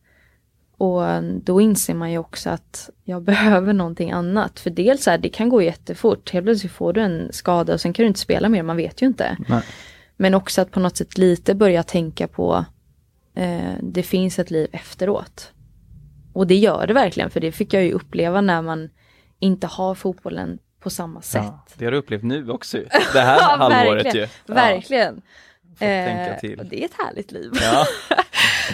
Och 0.78 1.24
då 1.44 1.62
inser 1.62 1.94
man 1.94 2.12
ju 2.12 2.18
också 2.18 2.50
att 2.50 2.90
jag 3.04 3.24
behöver 3.32 3.74
någonting 3.74 4.12
annat. 4.12 4.60
För 4.60 4.70
dels 4.70 5.08
är 5.08 5.18
det 5.18 5.30
kan 5.30 5.50
gå 5.50 5.62
jättefort. 5.62 6.32
Helt 6.32 6.46
plötsligt 6.46 6.72
får 6.72 6.94
du 6.94 7.02
en 7.02 7.34
skada 7.34 7.74
och 7.74 7.82
sen 7.82 7.94
kan 7.94 8.04
du 8.04 8.08
inte 8.08 8.20
spela 8.20 8.50
mer, 8.50 8.64
man 8.64 8.78
vet 8.78 9.02
ju 9.02 9.06
inte. 9.06 9.38
Nej. 9.48 9.62
Men 10.18 10.34
också 10.34 10.62
att 10.62 10.72
på 10.72 10.80
något 10.80 10.98
sätt 10.98 11.18
lite 11.18 11.56
börja 11.56 11.84
tänka 11.84 12.28
på 12.28 12.66
eh, 13.36 13.74
det 13.82 14.04
finns 14.04 14.40
ett 14.40 14.52
liv 14.52 14.68
efteråt. 14.72 15.52
Och 16.34 16.48
det 16.48 16.56
gör 16.56 16.88
det 16.88 16.94
verkligen, 16.94 17.30
för 17.30 17.40
det 17.40 17.52
fick 17.52 17.74
jag 17.74 17.84
ju 17.84 17.92
uppleva 17.92 18.42
när 18.42 18.62
man 18.62 18.90
inte 19.40 19.68
har 19.68 19.96
fotbollen 19.96 20.60
på 20.80 20.90
samma 20.90 21.22
sätt. 21.22 21.44
Ja, 21.46 21.66
det 21.76 21.86
har 21.86 21.92
du 21.92 21.98
upplevt 21.98 22.24
nu 22.24 22.50
också, 22.50 22.78
det 23.14 23.20
här 23.20 23.38
ja, 23.40 23.56
halvåret 23.58 24.06
verkligen, 24.06 24.28
ju. 24.28 24.32
Ja. 24.46 24.54
Verkligen. 24.54 25.22
Eh, 25.82 26.38
det 26.64 26.82
är 26.82 26.86
ett 26.86 26.98
härligt 26.98 27.32
liv. 27.32 27.52
Ja. 27.62 27.86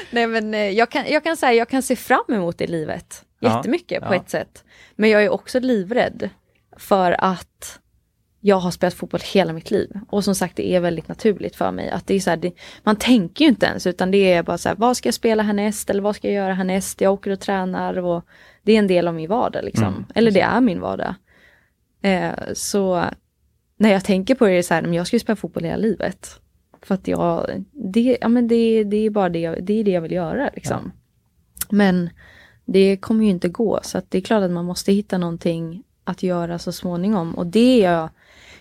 Nej 0.10 0.28
men 0.28 0.54
eh, 0.54 0.70
jag 0.70 0.90
kan, 0.90 1.06
jag 1.12 1.24
kan 1.24 1.38
säga, 1.38 1.54
jag 1.54 1.70
kan 1.70 1.82
se 1.82 1.96
fram 1.96 2.26
emot 2.28 2.58
det 2.58 2.68
livet 2.68 3.26
jättemycket 3.40 4.00
ja, 4.02 4.08
på 4.08 4.14
ja. 4.14 4.20
ett 4.20 4.30
sätt. 4.30 4.64
Men 4.96 5.10
jag 5.10 5.24
är 5.24 5.30
också 5.30 5.60
livrädd 5.60 6.30
för 6.78 7.16
att 7.24 7.80
jag 8.40 8.56
har 8.56 8.72
spelat 8.72 8.94
fotboll 8.94 9.22
hela 9.34 9.54
mitt 9.54 9.72
liv. 9.72 10.00
Och 10.10 10.24
som 10.24 10.36
sagt 10.36 10.56
det 10.56 10.72
är 10.72 10.80
väldigt 10.80 11.08
naturligt 11.08 11.56
för 11.56 11.72
mig. 11.72 11.90
att 11.90 12.08
det 12.08 12.16
är 12.16 12.20
så 12.20 12.30
här, 12.30 12.38
det, 12.38 12.52
Man 12.84 12.96
tänker 12.96 13.46
ju 13.46 13.50
inte 13.50 13.66
ens 13.66 13.88
utan 13.88 14.12
det 14.12 14.34
är 14.34 14.44
bara 14.44 14.58
så 14.58 14.70
här, 14.70 14.76
vad 14.76 14.98
ska 14.98 15.08
jag 15.08 15.14
spela 15.14 15.44
härnäst 15.44 15.90
eller 15.90 16.02
vad 16.02 16.16
ska 16.16 16.28
jag 16.28 16.36
göra 16.36 16.54
härnäst? 16.54 17.02
Jag 17.02 17.14
åker 17.14 17.32
och 17.32 17.40
tränar 17.40 17.98
och 17.98 18.26
det 18.64 18.74
är 18.74 18.80
en 18.80 18.88
del 18.88 19.08
av 19.08 19.14
min 19.14 19.30
vardag 19.30 19.64
liksom. 19.64 19.88
Mm, 19.88 20.06
eller 20.16 20.32
det 20.32 20.42
är 20.42 20.62
min 20.62 20.80
vardag. 20.80 21.16
Eh, 22.02 22.34
så 22.54 23.04
när 23.78 23.92
jag 23.92 24.04
tänker 24.04 24.36
på 24.36 24.46
det 24.46 24.52
är 24.52 24.56
det 24.56 24.64
så 24.64 24.74
här, 24.74 24.94
jag 24.94 25.08
ska 25.08 25.16
ju 25.16 25.20
spela 25.20 25.36
fotboll 25.36 25.64
hela 25.64 25.78
livet. 25.78 26.40
För 26.86 26.96
att 26.96 27.08
jag, 27.08 27.64
det, 27.72 28.18
ja, 28.22 28.28
men 28.28 28.48
det, 28.48 28.84
det 28.84 28.98
är 28.98 29.10
bara 29.10 29.30
det, 29.30 29.50
det 29.50 29.74
är 29.74 29.84
det 29.84 29.92
jag 29.92 30.02
vill 30.02 30.12
göra 30.12 30.50
liksom. 30.56 30.92
Ja. 30.96 31.68
Men 31.70 32.10
det 32.66 32.98
kommer 32.98 33.24
ju 33.24 33.30
inte 33.30 33.50
gå 33.50 33.80
så 33.84 33.98
att 33.98 34.12
det 34.12 34.18
är 34.18 34.22
klart 34.22 34.44
att 34.44 34.52
man 34.52 34.66
måste 34.66 34.92
hitta 34.92 35.18
någonting 35.18 35.84
att 36.04 36.24
göra 36.24 36.60
så 36.60 36.72
småningom. 36.72 37.36
Och 37.36 37.48
det 37.48 37.84
är 37.84 37.92
jag, 37.92 38.10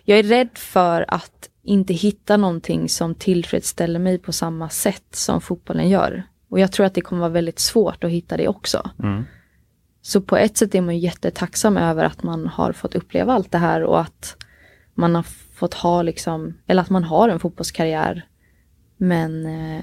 jag 0.05 0.18
är 0.18 0.22
rädd 0.22 0.49
för 0.55 1.05
att 1.09 1.49
inte 1.62 1.95
hitta 1.95 2.37
någonting 2.37 2.89
som 2.89 3.14
tillfredsställer 3.14 3.99
mig 3.99 4.18
på 4.18 4.33
samma 4.33 4.68
sätt 4.68 5.07
som 5.11 5.41
fotbollen 5.41 5.89
gör. 5.89 6.22
Och 6.49 6.61
jag 6.61 6.72
tror 6.72 6.87
att 6.87 6.95
det 6.95 7.01
kommer 7.01 7.20
vara 7.20 7.33
väldigt 7.33 7.59
svårt 7.59 8.05
att 8.05 8.11
hitta 8.11 8.37
det 8.37 8.49
också. 8.49 8.91
Mm. 9.03 9.25
Så 10.03 10.20
på 10.20 10.37
ett 10.37 10.57
sätt 10.57 10.75
är 10.75 10.81
man 10.81 10.99
jättetacksam 10.99 11.77
över 11.77 12.05
att 12.05 12.22
man 12.22 12.47
har 12.47 12.72
fått 12.72 12.95
uppleva 12.95 13.33
allt 13.33 13.53
det 13.53 13.59
här 13.59 13.83
och 13.83 14.01
att 14.01 14.37
man 14.95 15.14
har 15.14 15.27
fått 15.65 15.75
ha 15.75 16.03
liksom, 16.03 16.55
eller 16.67 16.83
att 16.83 16.91
man 16.91 17.05
har 17.05 17.29
en 17.29 17.41
fotbollskarriär. 17.41 18.27
Men 18.97 19.47
eh, 19.47 19.83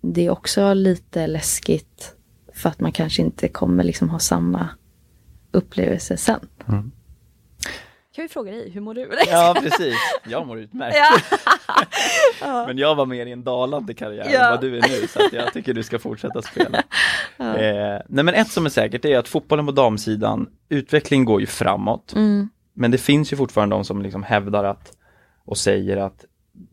det 0.00 0.26
är 0.26 0.30
också 0.30 0.74
lite 0.74 1.26
läskigt 1.26 2.14
för 2.54 2.68
att 2.68 2.80
man 2.80 2.92
kanske 2.92 3.22
inte 3.22 3.48
kommer 3.48 3.84
liksom 3.84 4.10
ha 4.10 4.18
samma 4.18 4.68
upplevelse 5.52 6.16
sen. 6.16 6.40
Mm. 6.68 6.92
Kan 8.14 8.22
vi 8.22 8.28
fråga 8.28 8.52
dig, 8.52 8.70
hur 8.70 8.80
mår 8.80 8.94
du? 8.94 9.08
Ja 9.26 9.56
precis, 9.62 9.94
jag 10.28 10.46
mår 10.46 10.58
utmärkt. 10.58 10.96
Ja. 12.40 12.66
Men 12.66 12.78
jag 12.78 12.94
var 12.94 13.06
mer 13.06 13.26
i 13.26 13.32
en 13.32 13.44
dalande 13.44 13.94
karriär 13.94 14.30
Ja. 14.32 14.44
än 14.44 14.50
vad 14.50 14.60
du 14.60 14.76
är 14.78 14.88
nu 14.88 15.06
så 15.08 15.26
att 15.26 15.32
jag 15.32 15.52
tycker 15.52 15.74
du 15.74 15.82
ska 15.82 15.98
fortsätta 15.98 16.42
spela. 16.42 16.82
Eh, 17.38 18.02
nej 18.08 18.24
men 18.24 18.28
ett 18.28 18.48
som 18.50 18.66
är 18.66 18.70
säkert 18.70 19.04
är 19.04 19.18
att 19.18 19.28
fotbollen 19.28 19.66
på 19.66 19.72
damsidan, 19.72 20.48
utvecklingen 20.68 21.24
går 21.24 21.40
ju 21.40 21.46
framåt. 21.46 22.12
Mm. 22.16 22.48
Men 22.78 22.90
det 22.90 22.98
finns 22.98 23.32
ju 23.32 23.36
fortfarande 23.36 23.76
de 23.76 23.84
som 23.84 24.02
liksom 24.02 24.22
hävdar 24.22 24.64
att 24.64 24.95
och 25.46 25.58
säger 25.58 25.96
att 25.96 26.24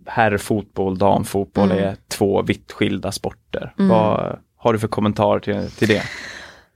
herrfotboll, 0.06 0.98
damfotboll 0.98 1.72
Mm. 1.72 1.84
är 1.84 1.98
två 2.08 2.42
vitt 2.42 2.72
skilda 2.72 3.12
sporter. 3.12 3.74
Vad 3.78 4.40
har 4.56 4.74
du 4.74 4.80
för 4.80 4.88
kommentar 4.88 5.40
till, 5.40 5.72
till 5.72 5.88
det? 5.88 6.04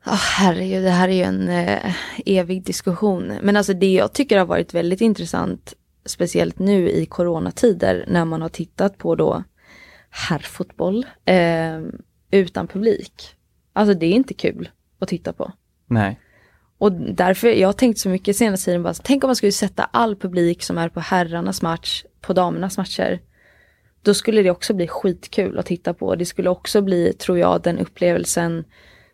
Ja, 0.05 0.11
herregud, 0.13 0.83
det 0.83 0.89
här 0.89 1.07
är 1.09 1.13
ju 1.13 1.23
en 1.23 1.49
eh, 1.49 1.95
evig 2.25 2.63
diskussion. 2.63 3.33
Men 3.41 3.57
alltså 3.57 3.73
det 3.73 3.93
jag 3.93 4.13
tycker 4.13 4.37
har 4.37 4.45
varit 4.45 4.73
väldigt 4.73 5.01
intressant, 5.01 5.73
speciellt 6.05 6.59
nu 6.59 6.89
i 6.89 7.05
coronatider, 7.05 8.05
när 8.07 8.25
man 8.25 8.41
har 8.41 8.49
tittat 8.49 8.97
på 8.97 9.15
då 9.15 9.43
herrfotboll 10.09 11.05
eh, 11.25 11.81
utan 12.31 12.67
publik. 12.67 13.35
Alltså 13.73 13.93
det 13.93 14.05
är 14.05 14.11
inte 14.13 14.33
kul 14.33 14.69
att 14.99 15.09
titta 15.09 15.33
på. 15.33 15.51
Nej. 15.87 16.19
Och 16.77 16.91
därför, 16.91 17.47
jag 17.47 17.67
har 17.67 17.73
tänkt 17.73 17.99
så 17.99 18.09
mycket 18.09 18.35
senaste 18.35 18.65
tiden, 18.65 18.83
bara, 18.83 18.93
tänk 18.93 19.23
om 19.23 19.27
man 19.27 19.35
skulle 19.35 19.51
sätta 19.51 19.83
all 19.83 20.15
publik 20.15 20.63
som 20.63 20.77
är 20.77 20.89
på 20.89 20.99
herrarnas 20.99 21.61
match 21.61 22.03
på 22.21 22.33
damernas 22.33 22.77
matcher. 22.77 23.19
Då 24.01 24.13
skulle 24.13 24.41
det 24.41 24.51
också 24.51 24.73
bli 24.73 24.87
skitkul 24.87 25.59
att 25.59 25.65
titta 25.65 25.93
på. 25.93 26.15
Det 26.15 26.25
skulle 26.25 26.49
också 26.49 26.81
bli, 26.81 27.13
tror 27.13 27.37
jag, 27.37 27.61
den 27.61 27.79
upplevelsen 27.79 28.63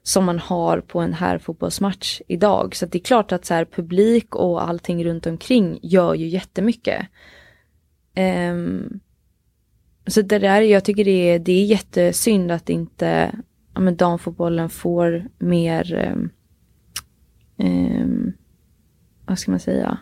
som 0.03 0.25
man 0.25 0.39
har 0.39 0.79
på 0.79 0.99
en 0.99 1.13
herrfotbollsmatch 1.13 2.21
idag. 2.27 2.75
Så 2.75 2.85
att 2.85 2.91
det 2.91 2.97
är 2.97 3.03
klart 3.03 3.31
att 3.31 3.45
så 3.45 3.53
här, 3.53 3.65
publik 3.65 4.35
och 4.35 4.67
allting 4.67 5.05
runt 5.05 5.25
omkring 5.25 5.79
gör 5.81 6.13
ju 6.13 6.27
jättemycket. 6.27 7.07
Um, 8.51 8.99
så 10.07 10.21
det 10.21 10.39
där, 10.39 10.61
jag 10.61 10.85
tycker 10.85 11.05
det 11.05 11.29
är, 11.29 11.39
det 11.39 11.51
är 11.51 11.65
jättesynd 11.65 12.51
att 12.51 12.69
inte 12.69 13.31
ja, 13.73 13.79
men 13.79 13.95
damfotbollen 13.95 14.69
får 14.69 15.27
mer 15.37 16.09
um, 16.13 16.29
ehm, 17.57 18.33
vad 19.25 19.39
ska 19.39 19.51
man 19.51 19.59
säga, 19.59 19.97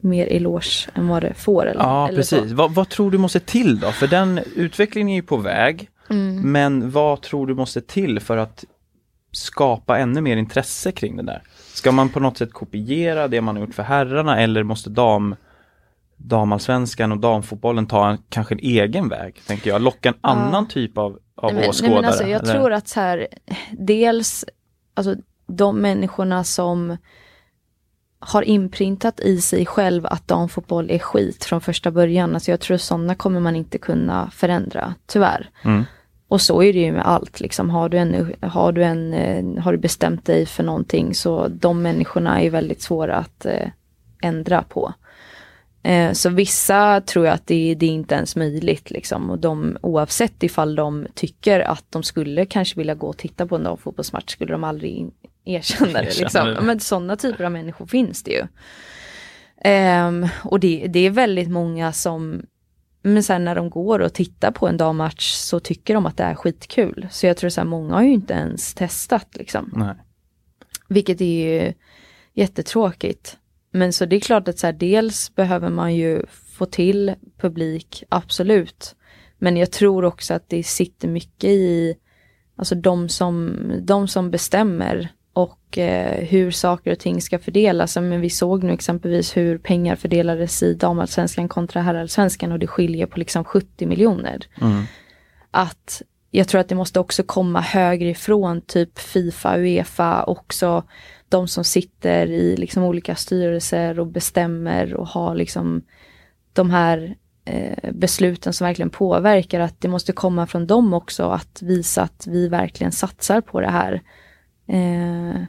mer 0.00 0.26
eloge 0.26 0.88
än 0.94 1.08
vad 1.08 1.22
det 1.22 1.34
får. 1.34 1.66
Eller, 1.66 1.80
Ja, 1.80 2.08
eller 2.08 2.16
precis. 2.16 2.52
Vad, 2.52 2.74
vad 2.74 2.88
tror 2.88 3.10
du 3.10 3.18
måste 3.18 3.40
till 3.40 3.80
då? 3.80 3.92
För 3.92 4.06
den 4.06 4.40
utvecklingen 4.56 5.08
är 5.08 5.14
ju 5.14 5.22
på 5.22 5.36
väg. 5.36 5.90
Mm. 6.10 6.52
Men 6.52 6.90
vad 6.90 7.22
tror 7.22 7.46
du 7.46 7.54
måste 7.54 7.80
till 7.80 8.20
för 8.20 8.36
att 8.36 8.64
skapa 9.32 9.98
ännu 9.98 10.20
mer 10.20 10.36
intresse 10.36 10.92
kring 10.92 11.16
det 11.16 11.22
där? 11.22 11.42
Ska 11.74 11.92
man 11.92 12.08
på 12.08 12.20
något 12.20 12.38
sätt 12.38 12.52
kopiera 12.52 13.28
det 13.28 13.40
man 13.40 13.56
har 13.56 13.64
gjort 13.64 13.74
för 13.74 13.82
herrarna 13.82 14.40
eller 14.40 14.62
måste 14.62 14.90
dam 14.90 15.36
damallsvenskan 16.16 17.12
och 17.12 17.18
damfotbollen 17.18 17.86
ta 17.86 18.10
en, 18.10 18.18
kanske 18.28 18.54
en 18.54 18.58
egen 18.58 19.08
väg, 19.08 19.40
tänker 19.46 19.70
jag. 19.70 19.82
Locka 19.82 20.08
en 20.08 20.14
annan 20.20 20.68
typ 20.68 20.98
av, 20.98 21.18
av 21.34 21.52
Nej, 21.52 21.60
men, 21.60 21.70
åskådare. 21.70 21.92
nej, 21.92 22.00
men 22.00 22.08
alltså, 22.08 22.26
jag 22.28 22.42
eller? 22.42 22.54
tror 22.54 22.72
att 22.72 22.88
så 22.88 23.00
här, 23.00 23.26
dels, 23.70 24.44
alltså 24.94 25.16
de 25.48 25.80
människorna 25.80 26.44
som 26.44 26.96
har 28.18 28.42
inprintat 28.42 29.20
i 29.20 29.40
sig 29.40 29.66
själv 29.66 30.06
att 30.06 30.28
damfotboll 30.28 30.90
är 30.90 30.98
skit 30.98 31.44
från 31.44 31.60
första 31.60 31.90
början. 31.90 32.34
Alltså 32.34 32.50
jag 32.50 32.60
tror 32.60 32.76
sådana 32.76 33.14
kommer 33.14 33.40
man 33.40 33.56
inte 33.56 33.78
kunna 33.78 34.30
förändra, 34.30 34.94
tyvärr. 35.06 35.50
Mm. 35.64 35.84
Och 36.28 36.40
så 36.40 36.62
är 36.62 36.72
det 36.72 36.78
ju 36.78 36.92
med 36.92 37.06
allt, 37.06 37.40
liksom. 37.40 37.70
har, 37.70 37.88
du 37.88 37.98
en, 37.98 38.34
har, 38.40 38.72
du 38.72 38.84
en, 38.84 39.14
eh, 39.14 39.62
har 39.62 39.72
du 39.72 39.78
bestämt 39.78 40.24
dig 40.24 40.46
för 40.46 40.62
någonting 40.62 41.14
så 41.14 41.48
de 41.48 41.82
människorna 41.82 42.42
är 42.42 42.50
väldigt 42.50 42.82
svåra 42.82 43.16
att 43.16 43.46
eh, 43.46 43.68
ändra 44.22 44.62
på. 44.62 44.92
Eh, 45.82 46.12
så 46.12 46.30
vissa 46.30 47.00
tror 47.00 47.26
jag 47.26 47.34
att 47.34 47.46
det, 47.46 47.74
det 47.74 47.86
är 47.86 47.90
inte 47.90 48.14
ens 48.14 48.36
möjligt 48.36 48.90
liksom. 48.90 49.30
Och 49.30 49.38
de, 49.38 49.78
oavsett 49.80 50.42
ifall 50.42 50.74
de 50.74 51.06
tycker 51.14 51.60
att 51.60 51.84
de 51.90 52.02
skulle 52.02 52.46
kanske 52.46 52.78
vilja 52.78 52.94
gå 52.94 53.06
och 53.06 53.16
titta 53.16 53.46
på 53.46 53.56
en 53.56 53.62
damfotbollsmatch 53.62 54.32
skulle 54.32 54.52
de 54.52 54.64
aldrig 54.64 54.90
in- 54.90 55.12
erkänna 55.48 56.02
det. 56.02 56.18
Liksom. 56.18 56.56
Men 56.62 56.80
sådana 56.80 57.16
typer 57.16 57.44
av 57.44 57.52
människor 57.52 57.86
finns 57.86 58.22
det 58.22 58.30
ju. 58.30 58.46
Ehm, 59.64 60.28
och 60.44 60.60
det, 60.60 60.86
det 60.88 61.00
är 61.00 61.10
väldigt 61.10 61.50
många 61.50 61.92
som 61.92 62.42
men 63.02 63.22
sen 63.22 63.44
när 63.44 63.54
de 63.54 63.70
går 63.70 63.98
och 63.98 64.14
tittar 64.14 64.50
på 64.50 64.68
en 64.68 64.76
dammatch 64.76 65.32
så 65.32 65.60
tycker 65.60 65.94
de 65.94 66.06
att 66.06 66.16
det 66.16 66.24
är 66.24 66.34
skitkul. 66.34 67.08
Så 67.10 67.26
jag 67.26 67.36
tror 67.36 67.50
så 67.50 67.60
här, 67.60 67.68
många 67.68 67.94
har 67.94 68.02
ju 68.02 68.12
inte 68.12 68.34
ens 68.34 68.74
testat 68.74 69.28
liksom. 69.32 69.72
Nej. 69.76 69.94
Vilket 70.88 71.20
är 71.20 71.24
ju 71.24 71.72
jättetråkigt. 72.34 73.38
Men 73.70 73.92
så 73.92 74.06
det 74.06 74.16
är 74.16 74.20
klart 74.20 74.48
att 74.48 74.58
så 74.58 74.66
här, 74.66 74.72
dels 74.72 75.34
behöver 75.34 75.70
man 75.70 75.94
ju 75.94 76.26
få 76.58 76.66
till 76.66 77.14
publik, 77.40 78.04
absolut. 78.08 78.96
Men 79.38 79.56
jag 79.56 79.72
tror 79.72 80.04
också 80.04 80.34
att 80.34 80.48
det 80.48 80.62
sitter 80.62 81.08
mycket 81.08 81.50
i 81.50 81.96
alltså 82.56 82.74
de 82.74 83.08
som, 83.08 83.56
de 83.80 84.08
som 84.08 84.30
bestämmer 84.30 85.08
och 85.38 85.78
eh, 85.78 86.24
hur 86.24 86.50
saker 86.50 86.92
och 86.92 86.98
ting 86.98 87.22
ska 87.22 87.38
fördelas. 87.38 87.96
Men 87.96 88.20
vi 88.20 88.30
såg 88.30 88.64
nu 88.64 88.72
exempelvis 88.72 89.36
hur 89.36 89.58
pengar 89.58 89.96
fördelades 89.96 90.62
i 90.62 90.74
damallsvenskan 90.74 91.48
kontra 91.48 91.82
herrallsvenskan 91.82 92.52
och 92.52 92.58
det 92.58 92.66
skiljer 92.66 93.06
på 93.06 93.18
liksom 93.18 93.44
70 93.44 93.86
miljoner. 93.86 94.46
Mm. 94.60 94.84
Att 95.50 96.02
jag 96.30 96.48
tror 96.48 96.60
att 96.60 96.68
det 96.68 96.74
måste 96.74 97.00
också 97.00 97.22
komma 97.22 97.60
högre 97.60 98.08
ifrån 98.08 98.60
typ 98.60 98.98
Fifa, 98.98 99.58
Uefa, 99.58 100.24
också 100.24 100.82
de 101.28 101.48
som 101.48 101.64
sitter 101.64 102.26
i 102.26 102.56
liksom 102.56 102.82
olika 102.82 103.14
styrelser 103.14 104.00
och 104.00 104.06
bestämmer 104.06 104.94
och 104.94 105.08
har 105.08 105.34
liksom 105.34 105.82
de 106.52 106.70
här 106.70 107.16
eh, 107.44 107.92
besluten 107.92 108.52
som 108.52 108.66
verkligen 108.66 108.90
påverkar, 108.90 109.60
att 109.60 109.80
det 109.80 109.88
måste 109.88 110.12
komma 110.12 110.46
från 110.46 110.66
dem 110.66 110.94
också 110.94 111.30
att 111.30 111.62
visa 111.62 112.02
att 112.02 112.26
vi 112.26 112.48
verkligen 112.48 112.92
satsar 112.92 113.40
på 113.40 113.60
det 113.60 113.70
här. 113.70 114.02
Eh, 114.68 115.42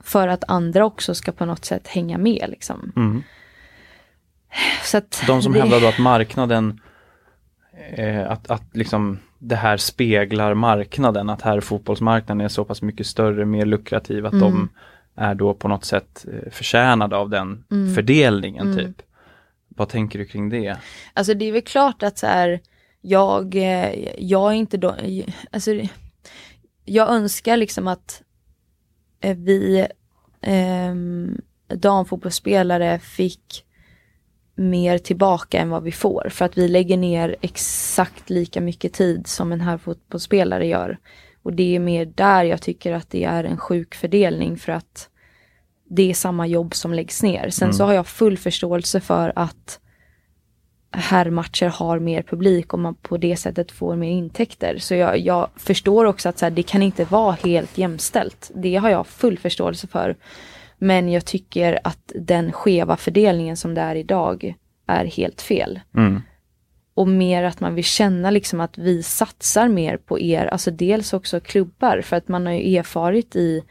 för 0.00 0.28
att 0.28 0.44
andra 0.48 0.84
också 0.84 1.14
ska 1.14 1.32
på 1.32 1.44
något 1.44 1.64
sätt 1.64 1.86
hänga 1.88 2.18
med 2.18 2.44
liksom. 2.50 2.92
Mm. 2.96 3.22
Så 4.84 4.98
att 4.98 5.22
De 5.26 5.42
som 5.42 5.52
det- 5.52 5.60
hävdar 5.60 5.80
då 5.80 5.86
att 5.88 5.98
marknaden, 5.98 6.80
eh, 7.96 8.30
att, 8.30 8.50
att 8.50 8.76
liksom 8.76 9.18
det 9.38 9.56
här 9.56 9.76
speglar 9.76 10.54
marknaden, 10.54 11.30
att 11.30 11.42
här 11.42 11.60
fotbollsmarknaden 11.60 12.40
är 12.40 12.48
så 12.48 12.64
pass 12.64 12.82
mycket 12.82 13.06
större, 13.06 13.44
mer 13.44 13.66
lukrativ, 13.66 14.26
att 14.26 14.32
de 14.32 14.52
Mm. 14.52 14.68
är 15.16 15.34
då 15.34 15.54
på 15.54 15.68
något 15.68 15.84
sätt 15.84 16.26
eh, 16.32 16.50
förtjänade 16.50 17.16
av 17.16 17.30
den 17.30 17.64
Mm. 17.70 17.94
fördelningen 17.94 18.72
Mm. 18.72 18.78
typ. 18.78 19.02
Vad 19.68 19.88
tänker 19.88 20.18
du 20.18 20.24
kring 20.24 20.48
det? 20.48 20.76
Alltså 21.14 21.34
det 21.34 21.44
är 21.44 21.52
väl 21.52 21.62
klart 21.62 22.02
att 22.02 22.18
så 22.18 22.26
här, 22.26 22.60
jag, 23.00 23.54
eh, 23.56 24.08
jag 24.18 24.50
är 24.50 24.54
inte 24.56 24.76
då, 24.76 24.94
alltså 25.50 25.70
jag 26.84 27.08
önskar 27.08 27.56
liksom 27.56 27.88
att 27.88 28.22
vi 29.20 29.86
eh, 30.40 30.94
damfotbollsspelare 31.76 32.98
fick 32.98 33.64
mer 34.54 34.98
tillbaka 34.98 35.58
än 35.58 35.70
vad 35.70 35.82
vi 35.82 35.92
får. 35.92 36.28
För 36.30 36.44
att 36.44 36.58
vi 36.58 36.68
lägger 36.68 36.96
ner 36.96 37.36
exakt 37.40 38.30
lika 38.30 38.60
mycket 38.60 38.92
tid 38.92 39.26
som 39.26 39.52
en 39.52 39.60
här 39.60 39.78
fotbollsspelare 39.78 40.66
gör. 40.66 40.98
Och 41.42 41.52
det 41.52 41.76
är 41.76 41.80
mer 41.80 42.06
där 42.06 42.44
jag 42.44 42.62
tycker 42.62 42.92
att 42.92 43.10
det 43.10 43.24
är 43.24 43.44
en 43.44 43.56
sjuk 43.56 43.94
fördelning 43.94 44.56
för 44.56 44.72
att 44.72 45.08
det 45.90 46.10
är 46.10 46.14
samma 46.14 46.46
jobb 46.46 46.74
som 46.74 46.94
läggs 46.94 47.22
ner. 47.22 47.50
Sen 47.50 47.66
Mm. 47.66 47.72
så 47.72 47.84
har 47.84 47.92
jag 47.92 48.06
full 48.06 48.38
förståelse 48.38 49.00
för 49.00 49.32
att 49.36 49.80
herrmatcher 50.90 51.66
har 51.66 51.98
mer 51.98 52.22
publik 52.22 52.72
och 52.72 52.78
man 52.78 52.94
på 52.94 53.16
det 53.16 53.36
sättet 53.36 53.72
får 53.72 53.96
mer 53.96 54.10
intäkter. 54.10 54.78
Så 54.78 54.94
jag, 54.94 55.18
jag 55.18 55.48
förstår 55.56 56.04
också 56.04 56.28
att 56.28 56.38
så 56.38 56.46
här, 56.46 56.50
det 56.50 56.62
kan 56.62 56.82
inte 56.82 57.04
vara 57.04 57.32
helt 57.32 57.78
jämställt. 57.78 58.50
Det 58.54 58.76
har 58.76 58.90
jag 58.90 59.06
full 59.06 59.38
förståelse 59.38 59.86
för. 59.86 60.16
Men 60.78 61.08
jag 61.08 61.24
tycker 61.24 61.78
att 61.84 62.12
den 62.14 62.52
skeva 62.52 62.96
fördelningen 62.96 63.56
som 63.56 63.74
det 63.74 63.80
är 63.80 63.94
idag 63.94 64.54
är 64.86 65.04
helt 65.04 65.42
fel. 65.42 65.80
Mm. 65.96 66.22
Och 66.94 67.08
mer 67.08 67.42
att 67.42 67.60
man 67.60 67.74
vill 67.74 67.84
känna 67.84 68.30
liksom 68.30 68.60
att 68.60 68.78
vi 68.78 69.02
satsar 69.02 69.68
mer 69.68 69.96
på 69.96 70.20
er, 70.20 70.46
alltså 70.46 70.70
dels 70.70 71.12
också 71.12 71.40
klubbar 71.40 72.00
för 72.00 72.16
att 72.16 72.28
man 72.28 72.46
har 72.46 72.52
ju 72.52 72.76
erfarit 72.76 73.36
i 73.36 73.62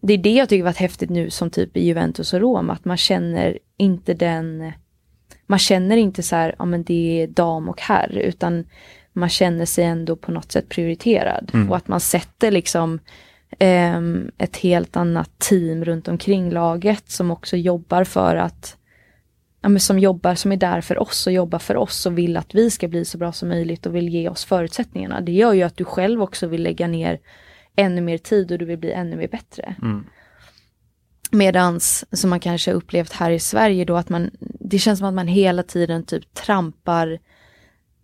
det 0.00 0.12
är 0.12 0.18
det 0.18 0.32
jag 0.32 0.48
tycker 0.48 0.64
varit 0.64 0.76
häftigt 0.76 1.10
nu 1.10 1.30
som 1.30 1.50
typ 1.50 1.76
i 1.76 1.86
Juventus 1.86 2.32
och 2.32 2.40
Rom, 2.40 2.70
att 2.70 2.84
man 2.84 2.96
känner 2.96 3.58
inte 3.76 4.14
den 4.14 4.72
man 5.50 5.58
känner 5.58 5.96
inte 5.96 6.22
så 6.22 6.36
här, 6.36 6.54
ja 6.58 6.64
men 6.64 6.84
det 6.84 7.22
är 7.22 7.26
dam 7.26 7.68
och 7.68 7.80
herr, 7.80 8.18
utan 8.18 8.64
man 9.12 9.28
känner 9.28 9.64
sig 9.66 9.84
ändå 9.84 10.16
på 10.16 10.32
något 10.32 10.52
sätt 10.52 10.68
prioriterad. 10.68 11.50
Mm. 11.54 11.70
Och 11.70 11.76
att 11.76 11.88
man 11.88 12.00
sätter 12.00 12.50
liksom 12.50 12.98
ehm, 13.58 14.30
ett 14.38 14.56
helt 14.56 14.96
annat 14.96 15.38
team 15.38 15.84
runt 15.84 16.08
omkring 16.08 16.50
laget 16.50 17.10
som 17.10 17.30
också 17.30 17.56
jobbar 17.56 18.04
för 18.04 18.36
att 18.36 18.76
ja, 19.60 19.68
men 19.68 19.80
som 19.80 19.98
jobbar, 19.98 20.34
som 20.34 20.52
är 20.52 20.56
där 20.56 20.80
för 20.80 20.98
oss 20.98 21.26
och 21.26 21.32
jobbar 21.32 21.58
för 21.58 21.76
oss 21.76 22.06
och 22.06 22.18
vill 22.18 22.36
att 22.36 22.54
vi 22.54 22.70
ska 22.70 22.88
bli 22.88 23.04
så 23.04 23.18
bra 23.18 23.32
som 23.32 23.48
möjligt 23.48 23.86
och 23.86 23.94
vill 23.94 24.08
ge 24.08 24.28
oss 24.28 24.44
förutsättningarna. 24.44 25.20
Det 25.20 25.32
gör 25.32 25.52
ju 25.52 25.62
att 25.62 25.76
du 25.76 25.84
själv 25.84 26.22
också 26.22 26.46
vill 26.46 26.62
lägga 26.62 26.86
ner 26.86 27.18
ännu 27.76 28.00
mer 28.00 28.18
tid 28.18 28.52
och 28.52 28.58
du 28.58 28.64
vill 28.64 28.78
bli 28.78 28.92
ännu 28.92 29.16
mer 29.16 29.28
bättre. 29.28 29.74
Mm. 29.82 30.04
Medans 31.30 32.04
som 32.12 32.30
man 32.30 32.40
kanske 32.40 32.72
upplevt 32.72 33.12
här 33.12 33.30
i 33.30 33.38
Sverige 33.38 33.84
då 33.84 33.96
att 33.96 34.08
man, 34.08 34.30
det 34.40 34.78
känns 34.78 34.98
som 34.98 35.08
att 35.08 35.14
man 35.14 35.28
hela 35.28 35.62
tiden 35.62 36.04
typ 36.04 36.34
trampar 36.34 37.18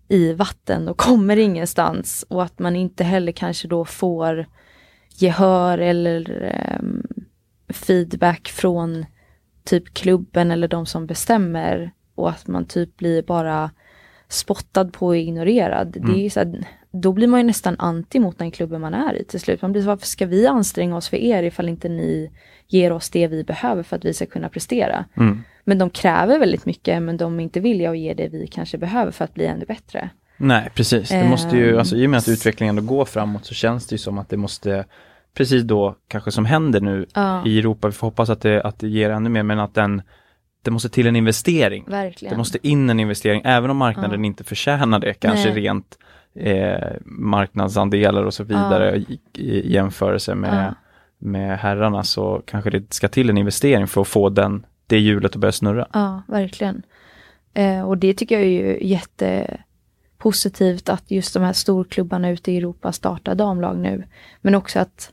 i 0.09 0.33
vatten 0.33 0.89
och 0.89 0.97
kommer 0.99 1.37
ingenstans 1.37 2.25
och 2.29 2.43
att 2.43 2.59
man 2.59 2.77
inte 2.77 3.05
heller 3.05 3.33
kanske 3.33 3.69
då 3.69 3.85
får 3.85 4.47
gehör 5.17 5.79
eller 5.79 6.53
um, 6.81 7.03
feedback 7.69 8.49
från 8.49 9.07
typ 9.65 9.95
klubben 9.95 10.51
eller 10.51 10.69
de 10.69 10.87
som 10.87 11.07
bestämmer 11.07 11.91
och 12.15 12.31
att 12.31 12.47
man 12.47 12.67
typ 12.67 12.97
blir 12.97 13.23
bara 13.23 13.71
spottad 14.29 14.85
på 14.85 15.07
och 15.07 15.17
ignorerad. 15.17 15.97
Mm. 15.97 16.13
Det 16.13 16.27
är 16.27 16.31
så 16.31 16.41
här, 16.41 16.67
då 16.91 17.13
blir 17.13 17.27
man 17.27 17.41
ju 17.41 17.45
nästan 17.45 17.77
anti 17.79 18.19
mot 18.19 18.39
den 18.39 18.51
klubben 18.51 18.81
man 18.81 18.95
är 18.95 19.21
i 19.21 19.25
till 19.25 19.41
slut. 19.41 19.63
Man 19.63 19.73
blir 19.73 19.83
så, 19.83 19.89
varför 19.89 20.07
ska 20.07 20.27
vi 20.27 20.47
anstränga 20.47 20.97
oss 20.97 21.09
för 21.09 21.17
er 21.17 21.43
ifall 21.43 21.69
inte 21.69 21.89
ni 21.89 22.31
ger 22.69 22.93
oss 22.93 23.11
det 23.11 23.27
vi 23.27 23.45
behöver 23.45 23.83
för 23.83 23.97
att 23.97 24.05
vi 24.05 24.15
ska 24.15 24.27
kunna 24.27 24.49
prestera? 24.49 25.05
Mm. 25.17 25.43
Men 25.65 25.79
de 25.79 25.91
kräver 25.91 26.39
väldigt 26.39 26.67
mycket 26.67 27.03
men 27.03 27.17
de 27.17 27.41
är 27.41 27.45
inte 27.45 27.61
villiga 27.61 27.91
att 27.91 27.99
ge 27.99 28.15
det 28.15 28.29
vi 28.29 28.47
kanske 28.47 28.79
behöver 28.79 29.13
för 29.13 29.25
att 29.25 29.35
bli 29.35 29.47
ännu 29.47 29.65
bättre. 29.65 30.11
Nej, 30.37 30.71
precis. 30.75 31.09
Det 31.09 31.29
måste 31.29 31.57
ju, 31.57 31.79
alltså, 31.79 31.97
I 31.97 32.07
och 32.07 32.11
med 32.11 32.19
att 32.19 32.29
utvecklingen 32.29 32.79
ändå 32.79 32.95
går 32.95 33.05
framåt 33.05 33.45
så 33.45 33.55
känns 33.55 33.87
det 33.87 33.95
ju 33.95 33.99
som 33.99 34.19
att 34.19 34.29
det 34.29 34.37
måste 34.37 34.85
precis 35.35 35.63
då 35.63 35.97
kanske 36.09 36.31
som 36.31 36.45
händer 36.45 36.81
nu 36.81 37.07
ja. 37.15 37.47
i 37.47 37.59
Europa, 37.59 37.89
vi 37.89 37.93
får 37.93 38.07
hoppas 38.07 38.31
att 38.31 38.41
det, 38.41 38.63
att 38.63 38.79
det 38.79 38.89
ger 38.89 39.11
ännu 39.11 39.29
mer, 39.29 39.43
men 39.43 39.61
att 39.61 39.75
den 39.75 40.03
det 40.63 40.71
måste 40.71 40.89
till 40.89 41.07
en 41.07 41.17
investering. 41.17 41.85
Verkligen. 41.87 42.33
Det 42.33 42.39
måste 42.39 42.69
in 42.69 42.91
en 42.91 43.01
investering, 43.01 43.43
även 43.45 43.71
om 43.71 43.77
marknaden 43.77 44.21
ja. 44.21 44.27
inte 44.27 44.45
förtjänar 44.45 44.99
det, 44.99 45.15
kanske 45.15 45.49
Nej. 45.49 45.61
rent 45.61 45.99
eh, 46.35 46.89
marknadsandelar 47.05 48.25
och 48.25 48.35
så 48.35 48.45
vidare 48.45 48.91
ja. 48.91 48.97
i, 48.97 49.21
i, 49.33 49.73
jämförelse 49.73 50.35
med 50.35 50.75
med 51.25 51.59
herrarna 51.59 52.05
så 52.05 52.43
kanske 52.47 52.71
det 52.71 52.95
ska 52.95 53.09
till 53.09 53.31
en 53.31 53.39
investering 53.39 53.87
för 53.87 54.01
att 54.01 54.09
få 54.09 54.29
den, 54.29 54.67
det 54.87 54.99
hjulet 54.99 55.35
att 55.35 55.41
börja 55.41 55.53
snurra. 55.53 55.89
Ja, 55.93 56.23
verkligen. 56.27 56.83
Eh, 57.55 57.89
och 57.89 57.99
det 57.99 58.15
tycker 58.15 58.35
jag 58.35 58.45
är 58.45 58.49
ju 58.49 58.87
jättepositivt 58.87 60.89
att 60.89 61.11
just 61.11 61.35
de 61.35 61.43
här 61.43 61.53
storklubbarna 61.53 62.31
ute 62.31 62.53
i 62.53 62.57
Europa 62.57 62.93
startar 62.93 63.35
damlag 63.35 63.79
nu. 63.79 64.05
Men 64.41 64.55
också 64.55 64.79
att 64.79 65.13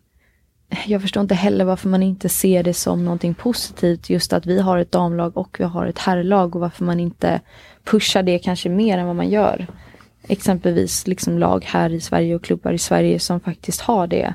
jag 0.86 1.02
förstår 1.02 1.22
inte 1.22 1.36
heller 1.36 1.66
varför 1.66 1.90
man 1.90 2.04
inte 2.04 2.30
ser 2.30 2.64
det 2.64 2.74
som 2.74 3.06
någonting 3.06 3.34
positivt 3.34 4.10
just 4.10 4.34
att 4.34 4.46
vi 4.46 4.62
har 4.62 4.78
ett 4.78 4.92
damlag 4.92 5.38
och 5.38 5.56
vi 5.60 5.64
har 5.64 5.86
ett 5.86 6.00
herrlag 6.00 6.56
och 6.56 6.62
varför 6.62 6.86
man 6.86 7.00
inte 7.00 7.42
pushar 7.84 8.24
det 8.24 8.40
kanske 8.40 8.70
mer 8.70 8.98
än 8.98 9.08
vad 9.08 9.16
man 9.16 9.30
gör. 9.30 9.68
Exempelvis 10.28 11.08
liksom 11.08 11.38
lag 11.38 11.66
här 11.66 11.94
i 11.94 12.00
Sverige 12.00 12.36
och 12.36 12.44
klubbar 12.44 12.74
i 12.74 12.78
Sverige 12.78 13.20
som 13.20 13.40
faktiskt 13.40 13.82
har 13.82 14.08
det. 14.08 14.34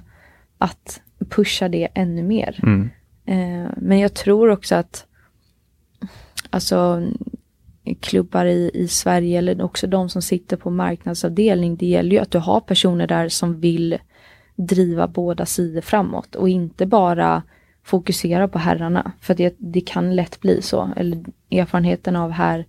Att 0.58 1.00
pusha 1.28 1.68
det 1.68 1.88
ännu 1.94 2.22
mer. 2.22 2.60
Mm. 2.62 2.90
Eh, 3.26 3.70
men 3.76 3.98
jag 3.98 4.14
tror 4.14 4.50
också 4.50 4.74
att 4.74 5.06
alltså 6.50 7.02
klubbar 8.00 8.44
i, 8.44 8.70
i 8.74 8.88
Sverige 8.88 9.38
eller 9.38 9.62
också 9.62 9.86
de 9.86 10.08
som 10.08 10.22
sitter 10.22 10.56
på 10.56 10.70
marknadsavdelning, 10.70 11.76
det 11.76 11.86
gäller 11.86 12.10
ju 12.10 12.18
att 12.18 12.30
du 12.30 12.38
har 12.38 12.60
personer 12.60 13.06
där 13.06 13.28
som 13.28 13.60
vill 13.60 13.98
driva 14.56 15.06
båda 15.06 15.46
sidor 15.46 15.80
framåt 15.80 16.34
och 16.34 16.48
inte 16.48 16.86
bara 16.86 17.42
fokusera 17.84 18.48
på 18.48 18.58
herrarna. 18.58 19.12
För 19.20 19.34
det, 19.34 19.54
det 19.58 19.80
kan 19.80 20.16
lätt 20.16 20.40
bli 20.40 20.62
så. 20.62 20.90
Eller 20.96 21.24
erfarenheten 21.50 22.16
av 22.16 22.30
här 22.30 22.66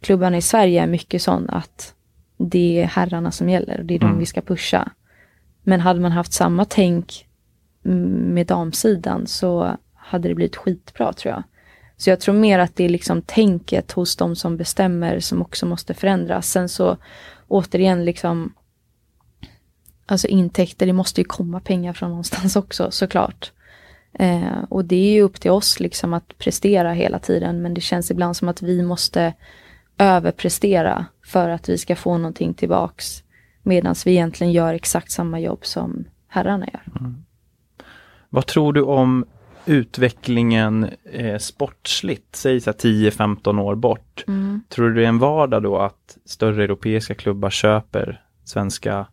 klubbarna 0.00 0.36
i 0.36 0.42
Sverige 0.42 0.82
är 0.82 0.86
mycket 0.86 1.22
sån 1.22 1.50
att 1.50 1.94
det 2.36 2.82
är 2.82 2.86
herrarna 2.86 3.30
som 3.30 3.48
gäller 3.48 3.78
och 3.78 3.84
det 3.84 3.94
är 3.94 3.98
de 3.98 4.06
mm. 4.06 4.18
vi 4.18 4.26
ska 4.26 4.40
pusha. 4.40 4.90
Men 5.62 5.80
hade 5.80 6.00
man 6.00 6.12
haft 6.12 6.32
samma 6.32 6.64
tänk 6.64 7.26
med 7.82 8.46
damsidan 8.46 9.26
så 9.26 9.76
hade 9.94 10.28
det 10.28 10.34
blivit 10.34 10.56
skitbra 10.56 11.12
tror 11.12 11.34
jag. 11.34 11.42
Så 11.96 12.10
jag 12.10 12.20
tror 12.20 12.34
mer 12.34 12.58
att 12.58 12.76
det 12.76 12.84
är 12.84 12.88
liksom 12.88 13.22
tänket 13.22 13.92
hos 13.92 14.16
de 14.16 14.36
som 14.36 14.56
bestämmer 14.56 15.20
som 15.20 15.42
också 15.42 15.66
måste 15.66 15.94
förändras. 15.94 16.50
Sen 16.50 16.68
så 16.68 16.96
återigen 17.48 18.04
liksom 18.04 18.54
alltså 20.06 20.26
intäkter, 20.26 20.86
det 20.86 20.92
måste 20.92 21.20
ju 21.20 21.24
komma 21.24 21.60
pengar 21.60 21.92
från 21.92 22.08
någonstans 22.08 22.56
också 22.62 22.90
såklart. 22.90 23.52
Eh, 24.12 24.62
och 24.68 24.84
det 24.84 24.96
är 24.96 25.12
ju 25.12 25.22
upp 25.22 25.40
till 25.40 25.50
oss 25.50 25.80
liksom 25.80 26.14
att 26.14 26.38
prestera 26.38 26.92
hela 26.92 27.18
tiden 27.18 27.62
men 27.62 27.74
det 27.74 27.80
känns 27.80 28.10
ibland 28.10 28.36
som 28.36 28.48
att 28.48 28.62
vi 28.62 28.82
måste 28.82 29.34
överprestera 29.98 31.06
för 31.24 31.48
att 31.48 31.68
vi 31.68 31.78
ska 31.78 31.96
få 31.96 32.18
någonting 32.18 32.54
tillbaks. 32.54 33.22
Medan 33.62 33.94
vi 34.04 34.10
egentligen 34.10 34.52
gör 34.52 34.74
exakt 34.74 35.10
samma 35.10 35.40
jobb 35.40 35.66
som 35.66 36.04
herrarna 36.28 36.66
gör. 36.72 37.00
Mm. 37.00 37.24
Vad 38.34 38.46
tror 38.46 38.72
du 38.72 38.82
om 38.82 39.24
utvecklingen 39.66 40.90
eh, 41.12 41.38
sportsligt, 41.38 42.36
säg 42.36 42.58
10-15 42.58 43.60
år 43.60 43.74
bort. 43.74 44.24
Mm. 44.28 44.62
Tror 44.68 44.88
du 44.88 44.94
det 44.94 45.04
är 45.04 45.08
en 45.08 45.18
vardag 45.18 45.62
då 45.62 45.78
att 45.78 46.18
större 46.24 46.64
europeiska 46.64 47.14
klubbar 47.14 47.50
köper 47.50 48.22
svenska 48.44 49.06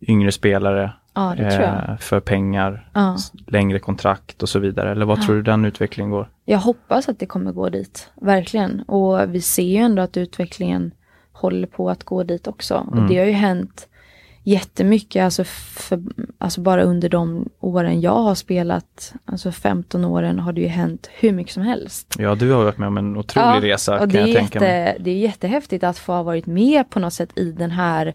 yngre 0.00 0.32
spelare 0.32 0.92
ja, 1.14 1.36
eh, 1.36 1.96
för 1.96 2.20
pengar, 2.20 2.90
ja. 2.94 3.16
längre 3.46 3.78
kontrakt 3.78 4.42
och 4.42 4.48
så 4.48 4.58
vidare? 4.58 4.90
Eller 4.90 5.06
vad 5.06 5.18
ja. 5.18 5.22
tror 5.22 5.36
du 5.36 5.42
den 5.42 5.64
utvecklingen 5.64 6.10
går? 6.10 6.28
Jag 6.44 6.58
hoppas 6.58 7.08
att 7.08 7.18
det 7.18 7.26
kommer 7.26 7.52
gå 7.52 7.68
dit, 7.68 8.10
verkligen. 8.14 8.80
Och 8.80 9.34
vi 9.34 9.40
ser 9.40 9.62
ju 9.62 9.76
ändå 9.76 10.02
att 10.02 10.16
utvecklingen 10.16 10.92
håller 11.32 11.66
på 11.66 11.90
att 11.90 12.04
gå 12.04 12.22
dit 12.22 12.46
också. 12.46 12.74
Mm. 12.74 13.02
Och 13.02 13.08
det 13.08 13.18
har 13.18 13.26
ju 13.26 13.32
hänt 13.32 13.88
jättemycket, 14.46 15.24
alltså, 15.24 15.44
för, 15.44 16.02
alltså 16.38 16.60
bara 16.60 16.82
under 16.82 17.08
de 17.08 17.48
åren 17.60 18.00
jag 18.00 18.22
har 18.22 18.34
spelat, 18.34 19.14
alltså 19.24 19.52
15 19.52 20.04
åren 20.04 20.38
har 20.38 20.52
det 20.52 20.60
ju 20.60 20.66
hänt 20.66 21.10
hur 21.12 21.32
mycket 21.32 21.52
som 21.52 21.62
helst. 21.62 22.14
Ja, 22.18 22.34
du 22.34 22.50
har 22.52 22.64
varit 22.64 22.78
med 22.78 22.88
om 22.88 22.98
en 22.98 23.16
otrolig 23.16 23.46
ja, 23.46 23.74
resa 23.74 23.98
kan 23.98 24.10
jag 24.10 24.12
tänka 24.12 24.40
jätte, 24.40 24.58
mig. 24.58 24.96
Det 25.00 25.10
är 25.10 25.16
jättehäftigt 25.16 25.84
att 25.84 25.98
få 25.98 26.12
ha 26.12 26.22
varit 26.22 26.46
med 26.46 26.90
på 26.90 27.00
något 27.00 27.12
sätt 27.12 27.38
i 27.38 27.52
den 27.52 27.70
här 27.70 28.14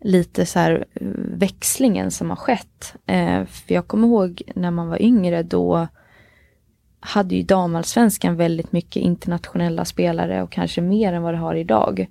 lite 0.00 0.46
så 0.46 0.58
här 0.58 0.84
växlingen 1.34 2.10
som 2.10 2.30
har 2.30 2.36
skett. 2.36 2.94
Eh, 3.06 3.44
för 3.44 3.74
jag 3.74 3.86
kommer 3.86 4.08
ihåg 4.08 4.42
när 4.54 4.70
man 4.70 4.88
var 4.88 5.02
yngre 5.02 5.42
då 5.42 5.88
hade 7.00 7.34
ju 7.34 7.42
damallsvenskan 7.42 8.36
väldigt 8.36 8.72
mycket 8.72 9.02
internationella 9.02 9.84
spelare 9.84 10.42
och 10.42 10.52
kanske 10.52 10.80
mer 10.80 11.12
än 11.12 11.22
vad 11.22 11.34
det 11.34 11.38
har 11.38 11.54
idag. 11.54 12.06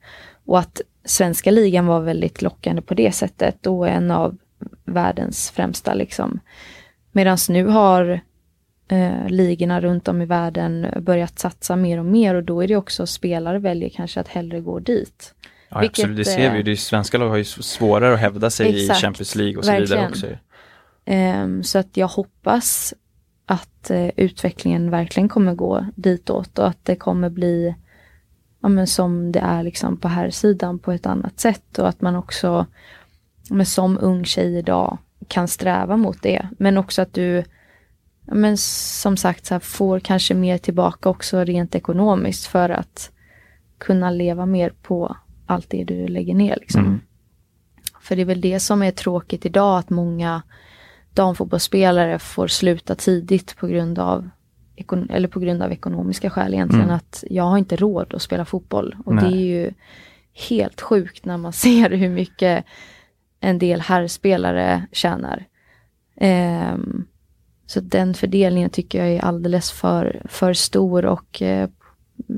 Och 0.46 0.60
att 0.60 0.82
svenska 1.10 1.52
ligan 1.52 1.86
var 1.86 2.00
väldigt 2.00 2.42
lockande 2.42 2.82
på 2.82 2.94
det 2.94 3.12
sättet 3.12 3.68
och 3.68 3.88
en 3.88 4.12
av 4.12 4.38
världens 4.86 5.52
främsta 5.52 5.94
liksom. 5.94 6.40
Medan 7.12 7.38
nu 7.50 7.66
har 7.66 8.22
eh, 8.88 9.28
ligorna 9.28 9.82
runt 9.82 10.08
om 10.08 10.22
i 10.22 10.26
världen 10.26 10.88
börjat 11.02 11.40
satsa 11.40 11.76
mer 11.76 12.00
och 12.00 12.06
mer 12.06 12.36
och 12.36 12.44
då 12.44 12.64
är 12.64 12.68
det 12.68 12.76
också 12.76 13.06
spelare 13.06 13.60
väljer 13.60 13.90
kanske 13.90 14.20
att 14.20 14.28
hellre 14.28 14.60
gå 14.60 14.80
dit. 14.80 15.34
Ja, 15.70 15.80
Vilket, 15.80 16.04
absolut, 16.04 16.18
det 16.18 16.26
ser 16.26 16.54
vi. 16.54 16.64
Det 16.64 16.78
svenska 16.78 17.18
lag 17.18 17.30
har 17.30 17.38
ju 17.38 17.44
svårare 17.44 18.14
att 18.14 18.20
hävda 18.20 18.50
sig 18.50 18.84
exakt, 18.84 19.00
i 19.00 19.02
Champions 19.02 19.36
League 19.36 19.58
och 19.58 19.66
så 19.66 19.72
verkligen. 19.72 20.12
vidare 20.12 20.12
också. 20.12 20.28
Um, 21.44 21.64
så 21.64 21.80
att 21.80 21.98
jag 21.98 22.08
hoppas 22.08 22.94
att 23.46 23.92
uh, 23.92 24.10
utvecklingen 24.16 24.92
verkligen 24.92 25.30
kommer 25.30 25.54
gå 25.54 25.86
ditåt 25.96 26.60
och 26.60 26.68
att 26.68 26.86
det 26.86 26.96
kommer 26.96 27.30
bli 27.30 27.76
ja, 28.62 28.70
men 28.70 28.88
som 28.88 29.32
det 29.32 29.40
är 29.40 29.64
liksom 29.64 29.98
på 29.98 30.08
här 30.08 30.30
sidan 30.30 30.80
på 30.80 30.92
ett 30.92 31.06
annat 31.06 31.40
sätt 31.40 31.80
och 31.80 31.90
att 31.90 32.02
man 32.02 32.16
också 32.16 32.66
men 33.50 33.66
som 33.66 33.98
ung 34.02 34.26
tjej 34.26 34.58
idag 34.58 34.98
kan 35.28 35.48
sträva 35.48 35.98
mot 35.98 36.22
det. 36.22 36.48
Men 36.58 36.78
också 36.78 37.02
att 37.02 37.14
du 37.14 37.44
ja, 38.26 38.34
men 38.34 38.58
som 38.58 39.18
sagt 39.18 39.46
så 39.46 39.54
här, 39.54 39.60
får 39.60 40.00
kanske 40.00 40.34
mer 40.34 40.58
tillbaka 40.58 41.10
också 41.10 41.44
rent 41.44 41.76
ekonomiskt 41.76 42.46
för 42.46 42.70
att 42.70 43.12
kunna 43.78 44.12
leva 44.12 44.46
mer 44.46 44.74
på 44.82 45.16
allt 45.46 45.70
det 45.70 45.84
du 45.84 46.08
lägger 46.08 46.34
ner. 46.34 46.58
Liksom. 46.62 46.86
Mm. 46.86 47.00
För 48.02 48.16
det 48.16 48.22
är 48.22 48.26
väl 48.26 48.42
det 48.42 48.60
som 48.60 48.84
är 48.84 48.92
tråkigt 48.92 49.46
idag 49.46 49.80
att 49.80 49.90
många 49.90 50.42
damfotbollsspelare 51.14 52.20
får 52.20 52.48
sluta 52.48 52.96
tidigt 52.96 53.56
på 53.58 53.68
grund 53.68 54.00
av 54.00 54.30
eller 55.10 55.28
på 55.28 55.40
grund 55.40 55.64
av 55.64 55.72
ekonomiska 55.72 56.30
skäl 56.30 56.54
egentligen 56.54 56.86
mm. 56.86 56.96
att 56.96 57.24
jag 57.30 57.44
har 57.44 57.58
inte 57.58 57.76
råd 57.76 58.14
att 58.14 58.22
spela 58.22 58.46
fotboll. 58.46 58.96
Och 59.06 59.16
Nej. 59.16 59.24
det 59.24 59.38
är 59.38 59.46
ju 59.46 59.72
helt 60.34 60.82
sjukt 60.82 61.26
när 61.26 61.38
man 61.38 61.54
ser 61.64 61.90
hur 61.90 62.10
mycket 62.10 62.66
en 63.40 63.60
del 63.60 63.82
herrspelare 63.82 64.86
tjänar. 64.92 65.46
Um, 66.22 67.06
så 67.66 67.80
den 67.80 68.14
fördelningen 68.14 68.70
tycker 68.70 69.00
jag 69.00 69.08
är 69.08 69.22
alldeles 69.22 69.72
för, 69.72 70.22
för 70.26 70.54
stor 70.54 71.06
och 71.06 71.42
eh, 71.42 71.70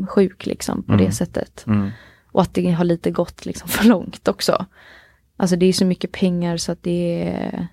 sjuk 0.08 0.46
liksom 0.46 0.84
på 0.84 0.94
mm. 0.94 1.06
det 1.06 1.12
sättet. 1.12 1.64
Mm. 1.68 1.90
Och 2.32 2.42
att 2.42 2.54
det 2.54 2.72
har 2.72 2.84
lite 2.84 3.12
gått 3.12 3.46
liksom 3.46 3.68
för 3.70 3.86
långt 3.86 4.28
också. 4.28 4.66
Alltså 5.38 5.56
det 5.56 5.66
är 5.66 5.74
så 5.74 5.86
mycket 5.86 6.12
pengar 6.12 6.58
så 6.58 6.72
att 6.72 6.84
det 6.84 7.30
är 7.30 7.68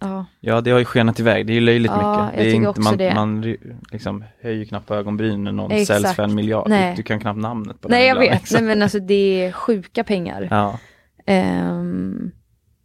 Ja. 0.00 0.26
ja, 0.40 0.60
det 0.60 0.70
har 0.70 0.78
ju 0.78 0.84
skenat 0.84 1.20
iväg. 1.20 1.46
Det 1.46 1.52
är 1.52 1.54
ju 1.54 1.60
löjligt 1.60 1.92
ja, 1.92 2.24
mycket. 2.24 2.38
Det 2.38 2.50
är 2.50 2.54
inte, 2.54 2.80
man, 2.80 2.96
det. 2.96 3.14
man 3.14 3.56
liksom 3.90 4.24
höjer 4.40 4.64
knappt 4.64 4.86
på 4.86 4.94
ögonbrynen 4.94 5.44
när 5.44 5.52
någon 5.52 5.70
Exakt. 5.70 6.00
säljs 6.00 6.16
för 6.16 6.22
en 6.22 6.34
miljard. 6.34 6.68
Nej. 6.68 6.96
Du 6.96 7.02
kan 7.02 7.20
knappt 7.20 7.38
namnet 7.38 7.80
på 7.80 7.88
Nej, 7.88 8.06
jag 8.06 8.18
vet. 8.18 8.52
Nej, 8.52 8.62
men 8.62 8.82
alltså 8.82 8.98
det 8.98 9.44
är 9.44 9.52
sjuka 9.52 10.04
pengar. 10.04 10.48
Ja. 10.50 10.78
Um, 11.26 12.32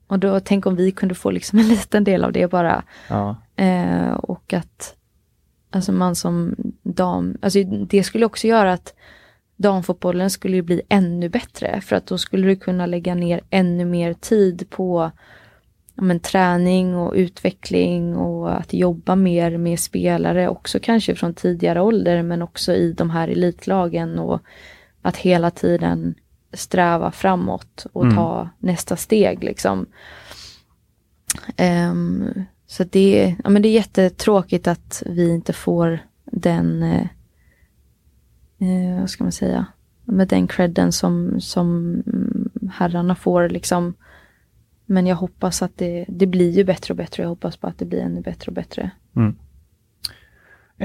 och 0.07 0.20
då 0.20 0.39
tänk 0.39 0.66
om 0.66 0.76
vi 0.76 0.91
kunde 0.91 1.16
få 1.16 1.32
liksom 1.32 1.59
en 1.59 1.68
liten 1.68 2.03
del 2.03 2.24
av 2.24 2.32
det 2.32 2.47
bara. 2.47 2.84
Ja. 3.07 3.36
Uh, 3.61 4.13
och 4.13 4.53
att 4.53 4.95
alltså 5.72 5.91
man 5.91 6.16
som 6.16 6.55
dam, 6.84 7.38
alltså 7.41 7.63
det 7.63 8.03
skulle 8.03 8.26
också 8.26 8.47
göra 8.47 8.74
att 8.74 8.93
damfotbollen 9.55 10.30
skulle 10.30 10.61
bli 10.61 10.82
ännu 10.89 11.30
bättre 11.30 11.82
för 11.82 11.95
att 11.95 12.07
då 12.07 12.18
skulle 12.18 12.47
du 12.47 12.55
kunna 12.55 12.86
lägga 12.86 13.16
ner 13.16 13.41
ännu 13.49 13.86
mer 13.86 14.13
tid 14.13 14.70
på 14.70 15.11
ja, 15.96 16.04
men, 16.04 16.20
träning 16.20 16.96
och 16.96 17.14
utveckling 17.16 18.16
och 18.18 18.58
att 18.60 18.74
jobba 18.74 19.16
mer 19.16 19.58
med 19.58 19.80
spelare 19.80 20.50
också 20.50 20.80
kanske 20.82 21.16
från 21.16 21.34
tidigare 21.34 21.82
ålder 21.82 22.24
men 22.24 22.41
också 22.41 22.74
i 22.74 22.91
de 22.93 23.10
här 23.10 23.28
elitlagen 23.28 24.20
och 24.20 24.41
att 25.02 25.18
hela 25.18 25.52
tiden 25.52 26.16
sträva 26.54 27.12
framåt 27.12 27.86
och 27.93 28.04
Mm. 28.04 28.16
ta 28.16 28.50
nästa 28.60 28.96
steg 28.96 29.43
liksom. 29.43 29.86
Ehm, 31.58 32.43
så 32.68 32.84
det, 32.84 33.24
är- 33.24 33.36
ja, 33.43 33.50
men 33.50 33.62
det 33.62 33.68
är 33.68 33.74
jättetråkigt 33.74 34.68
att 34.68 35.04
vi 35.06 35.30
inte 35.30 35.54
får 35.54 36.00
den, 36.26 36.84
eh, 36.84 37.08
eh, 38.60 39.00
vad 39.00 39.10
ska 39.10 39.24
man 39.24 39.32
säga, 39.32 39.66
med 40.04 40.28
den 40.28 40.48
credden 40.48 40.91
som, 40.91 41.41
som 41.41 42.04
herrarna 42.72 43.16
får 43.16 43.50
liksom. 43.50 43.93
Men 44.86 45.08
jag 45.08 45.16
hoppas 45.16 45.62
att 45.62 45.78
det, 45.78 46.06
det 46.08 46.28
blir 46.28 46.52
ju 46.52 46.64
bättre 46.64 46.92
och 46.92 46.98
bättre. 46.98 47.24
Jag 47.24 47.30
hoppas 47.30 47.58
på 47.58 47.68
att 47.68 47.80
det 47.80 47.86
blir 47.86 48.02
ännu 48.02 48.22
bättre 48.22 48.50
och 48.50 48.54
bättre. 48.54 48.92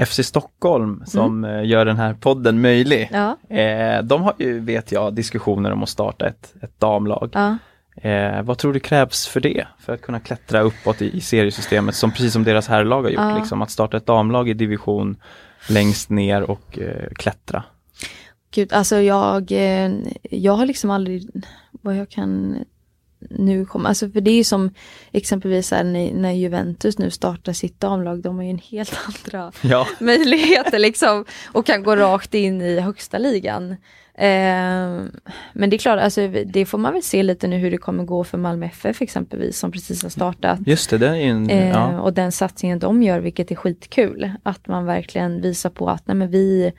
FC 0.05 0.19
Stockholm 0.23 1.03
som 1.05 1.45
eh, 1.45 1.65
gör 1.65 1.85
den 1.85 1.97
här 1.97 2.13
podden 2.13 2.61
möjlig. 2.61 3.09
Ja. 3.13 3.55
Eh, 3.55 4.03
de 4.03 4.21
har 4.21 4.33
ju, 4.37 4.59
vet 4.59 4.91
jag, 4.91 5.13
diskussioner 5.13 5.71
om 5.71 5.83
att 5.83 5.89
starta 5.89 6.27
ett, 6.27 6.53
ett 6.61 6.79
damlag. 6.79 7.29
Ja. 7.33 7.57
Eh, 7.95 8.41
vad 8.41 8.57
tror 8.57 8.73
du 8.73 8.79
krävs 8.79 9.27
för 9.27 9.39
det? 9.39 9.67
För 9.79 9.93
att 9.93 10.01
kunna 10.01 10.19
klättra 10.19 10.61
uppåt 10.61 11.01
i, 11.01 11.17
i 11.17 11.21
seriesystemet, 11.21 11.95
som 11.95 12.11
precis 12.11 12.33
som 12.33 12.43
deras 12.43 12.67
herrlag 12.67 13.03
har 13.03 13.09
gjort. 13.09 13.21
Ja. 13.21 13.37
Liksom, 13.37 13.61
att 13.61 13.71
starta 13.71 13.97
ett 13.97 14.05
damlag 14.05 14.49
i 14.49 14.53
division 14.53 15.17
längst 15.69 16.09
ner 16.09 16.41
och 16.41 16.79
eh, 16.79 17.09
klättra. 17.15 17.63
Gud, 18.51 18.73
alltså 18.73 18.95
jag, 18.95 19.51
eh, 19.51 19.91
jag 20.31 20.53
har 20.53 20.65
liksom 20.65 20.89
aldrig, 20.89 21.29
vad 21.71 21.97
jag 21.97 22.09
kan 22.09 22.57
nu 23.29 23.65
komma, 23.65 23.89
alltså 23.89 24.09
för 24.09 24.21
det 24.21 24.31
är 24.31 24.35
ju 24.35 24.43
som 24.43 24.69
exempelvis 25.11 25.71
här, 25.71 25.83
när, 25.83 26.13
när 26.13 26.31
Juventus 26.31 26.97
nu 26.97 27.09
startar 27.09 27.53
sitt 27.53 27.79
damlag, 27.79 28.21
de 28.21 28.35
har 28.35 28.43
ju 28.43 28.49
en 28.49 28.61
helt 28.69 28.99
andra 29.07 29.51
Ja, 29.61 29.87
möjligheter 29.99 30.79
liksom 30.79 31.25
och 31.51 31.65
kan 31.65 31.83
gå 31.83 31.95
rakt 31.95 32.33
in 32.33 32.61
i 32.61 32.79
högsta 32.79 33.17
ligan. 33.17 33.75
Eh, 34.13 35.03
men 35.53 35.69
det 35.69 35.75
är 35.75 35.77
klart, 35.77 35.99
alltså, 35.99 36.27
det 36.45 36.65
får 36.65 36.77
man 36.77 36.93
väl 36.93 37.03
se 37.03 37.23
lite 37.23 37.47
nu 37.47 37.57
hur 37.57 37.71
det 37.71 37.77
kommer 37.77 38.03
gå 38.03 38.23
för 38.23 38.37
Malmö 38.37 38.65
FF 38.65 39.01
exempelvis 39.01 39.57
som 39.57 39.71
precis 39.71 40.03
har 40.03 40.09
startat. 40.09 40.59
just 40.65 40.89
det, 40.89 40.97
det 40.97 41.07
är 41.07 41.15
en, 41.15 41.49
Eh, 41.49 41.69
ja. 41.69 42.01
Och 42.01 42.13
den 42.13 42.31
satsningen 42.31 42.79
de 42.79 43.03
gör, 43.03 43.19
vilket 43.19 43.51
är 43.51 43.55
skitkul. 43.55 44.31
Att 44.43 44.67
man 44.67 44.85
verkligen 44.85 45.41
visar 45.41 45.69
på 45.69 45.89
att 45.89 46.07
nej, 46.07 46.15
men 46.15 46.31
vi, 46.31 46.71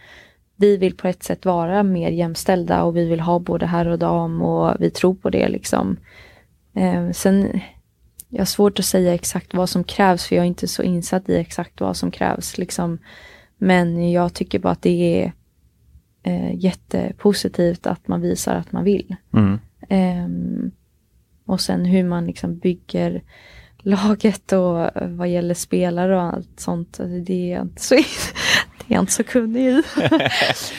vi 0.57 0.77
vill 0.77 0.97
på 0.97 1.09
ett 1.09 1.23
sätt 1.23 1.45
vara 1.45 1.83
mer 1.83 2.11
jämställda 2.11 2.83
och 2.83 2.97
vi 2.97 3.09
vill 3.09 3.21
ha 3.21 3.39
både 3.39 3.67
herr 3.67 3.89
och 3.89 3.99
dam 3.99 4.43
och 4.43 4.77
vi 4.79 4.91
tror 4.91 5.15
på 5.15 5.31
det 5.31 5.49
liksom. 5.49 5.97
Eh, 6.75 7.11
sen, 7.11 7.61
jag 8.29 8.41
har 8.41 8.45
svårt 8.45 8.79
att 8.79 8.85
säga 8.85 9.15
exakt 9.15 9.55
vad 9.55 9.69
som 9.69 9.85
krävs 9.85 10.27
för 10.27 10.37
jag 10.37 10.43
är 10.43 10.47
inte 10.47 10.69
så 10.69 10.83
insatt 10.83 11.29
i 11.29 11.37
exakt 11.37 11.81
vad 11.81 11.97
som 11.97 12.11
krävs 12.11 12.59
liksom. 12.59 12.99
Men 13.59 14.11
jag 14.13 14.35
tycker 14.35 14.59
bara 14.59 14.73
att 14.73 14.83
det 14.83 15.23
är 15.23 15.33
eh, 16.23 16.55
jättepositivt 16.55 17.87
att 17.87 18.09
man 18.09 18.21
visar 18.21 18.55
att 18.55 18.73
man 18.73 18.85
vill. 18.85 19.17
Mm. 19.33 19.59
Ehm, 19.89 20.71
och 21.47 21.61
sen 21.61 21.85
hur 21.85 22.05
man 22.05 22.27
liksom 22.27 22.59
bygger 22.59 23.23
laget 23.79 24.53
och 24.53 24.91
vad 25.03 25.29
gäller 25.29 25.55
spelare 25.55 26.17
och 26.17 26.23
allt 26.23 26.61
sånt. 26.61 27.01
alltså 27.01 27.19
Det 27.19 27.33
är 27.33 27.55
jag 27.55 27.63
inte 27.63 27.83
så, 27.83 27.95
det 28.87 28.95
är 28.95 29.01
inte 29.01 29.13
så 29.13 29.25
kunnig 29.25 29.67
i. 29.69 29.83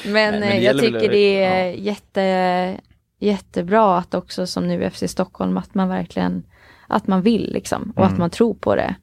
men, 0.06 0.14
men 0.14 0.44
eh, 0.44 0.64
jag 0.64 0.80
tycker 0.80 1.10
det 1.10 1.44
är 1.44 1.66
ja. 1.66 1.74
jätte, 1.74 2.80
jättebra 3.26 3.98
att 3.98 4.14
också 4.14 4.48
som 4.48 4.68
nu 4.68 4.90
FC 4.90 5.04
Stockholm 5.08 5.58
att 5.58 5.76
man 5.76 5.90
verkligen 5.90 6.44
att 6.88 7.08
man 7.08 7.22
vill 7.22 7.54
liksom 7.54 7.94
och 7.96 8.02
Mm. 8.04 8.14
att 8.14 8.20
man 8.20 8.30
tror 8.30 8.54
på 8.54 8.76
det. 8.76 8.96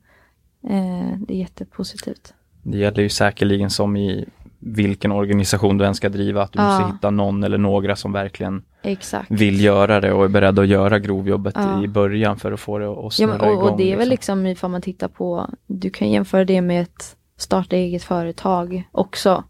Eh, 0.68 1.18
det 1.18 1.34
är 1.34 1.38
jättepositivt. 1.38 2.34
Det 2.62 2.78
gäller 2.78 3.02
ju 3.02 3.08
säkerligen 3.08 3.70
som 3.70 3.96
i 3.96 4.24
vilken 4.58 5.12
organisation 5.12 5.78
du 5.78 5.86
än 5.86 5.94
ska 5.94 6.08
driva, 6.08 6.42
att 6.42 6.52
du 6.52 6.58
Ja. 6.58 6.66
måste 6.78 6.92
hitta 6.94 7.10
någon 7.10 7.44
eller 7.44 7.58
några 7.58 7.96
som 7.96 8.12
verkligen 8.12 8.62
Exakt. 8.82 9.30
vill 9.30 9.60
göra 9.60 10.00
det 10.00 10.12
och 10.12 10.24
är 10.24 10.28
beredda 10.28 10.62
att 10.62 10.68
göra 10.68 10.98
grovjobbet 10.98 11.54
Ja. 11.58 11.84
i 11.84 11.88
början 11.88 12.36
för 12.36 12.52
att 12.52 12.60
få 12.60 12.78
det 12.78 12.86
att 12.90 12.96
Ja, 13.02 13.10
snurra 13.10 13.30
men, 13.32 13.40
och, 13.40 13.52
igång. 13.52 13.68
och 13.68 13.76
det 13.78 13.92
är 13.92 13.96
väl 13.96 14.08
liksom 14.08 14.46
ifall 14.46 14.70
man 14.70 14.82
tittar 14.82 15.08
på, 15.08 15.50
du 15.66 15.90
kan 15.90 16.10
jämföra 16.10 16.44
det 16.44 16.60
med 16.60 16.82
ett 16.82 17.16
starta 17.36 17.76
eget 17.76 18.02
företag 18.02 18.82
också. 18.92 19.44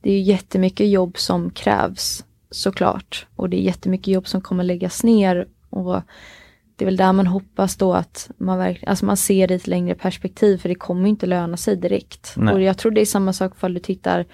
Det 0.00 0.10
är 0.10 0.14
ju 0.14 0.20
jättemycket 0.20 0.88
jobb 0.88 1.18
som 1.18 1.50
krävs 1.50 2.24
såklart. 2.50 3.26
Och 3.36 3.50
det 3.50 3.56
är 3.56 3.62
jättemycket 3.62 4.08
jobb 4.08 4.28
som 4.28 4.40
kommer 4.40 4.64
läggas 4.64 5.04
ner. 5.04 5.48
Och 5.70 6.02
det 6.76 6.84
är 6.84 6.86
väl 6.86 6.96
där 6.96 7.12
man 7.12 7.26
hoppas 7.26 7.76
då 7.76 7.94
att 7.94 8.30
man, 8.38 8.58
verkligen, 8.58 8.90
alltså 8.90 9.06
man 9.06 9.16
ser 9.16 9.52
i 9.52 9.54
ett 9.54 9.66
längre 9.66 9.94
perspektiv 9.94 10.58
för 10.58 10.68
det 10.68 10.74
kommer 10.74 11.02
ju 11.02 11.08
inte 11.08 11.26
löna 11.26 11.56
sig 11.56 11.76
direkt. 11.76 12.34
Nej. 12.36 12.54
Och 12.54 12.60
jag 12.60 12.78
tror 12.78 12.92
det 12.92 13.00
är 13.00 13.06
samma 13.06 13.32
sak 13.32 13.52
ifall 13.56 13.74
du 13.74 13.80
tittar 13.80 14.26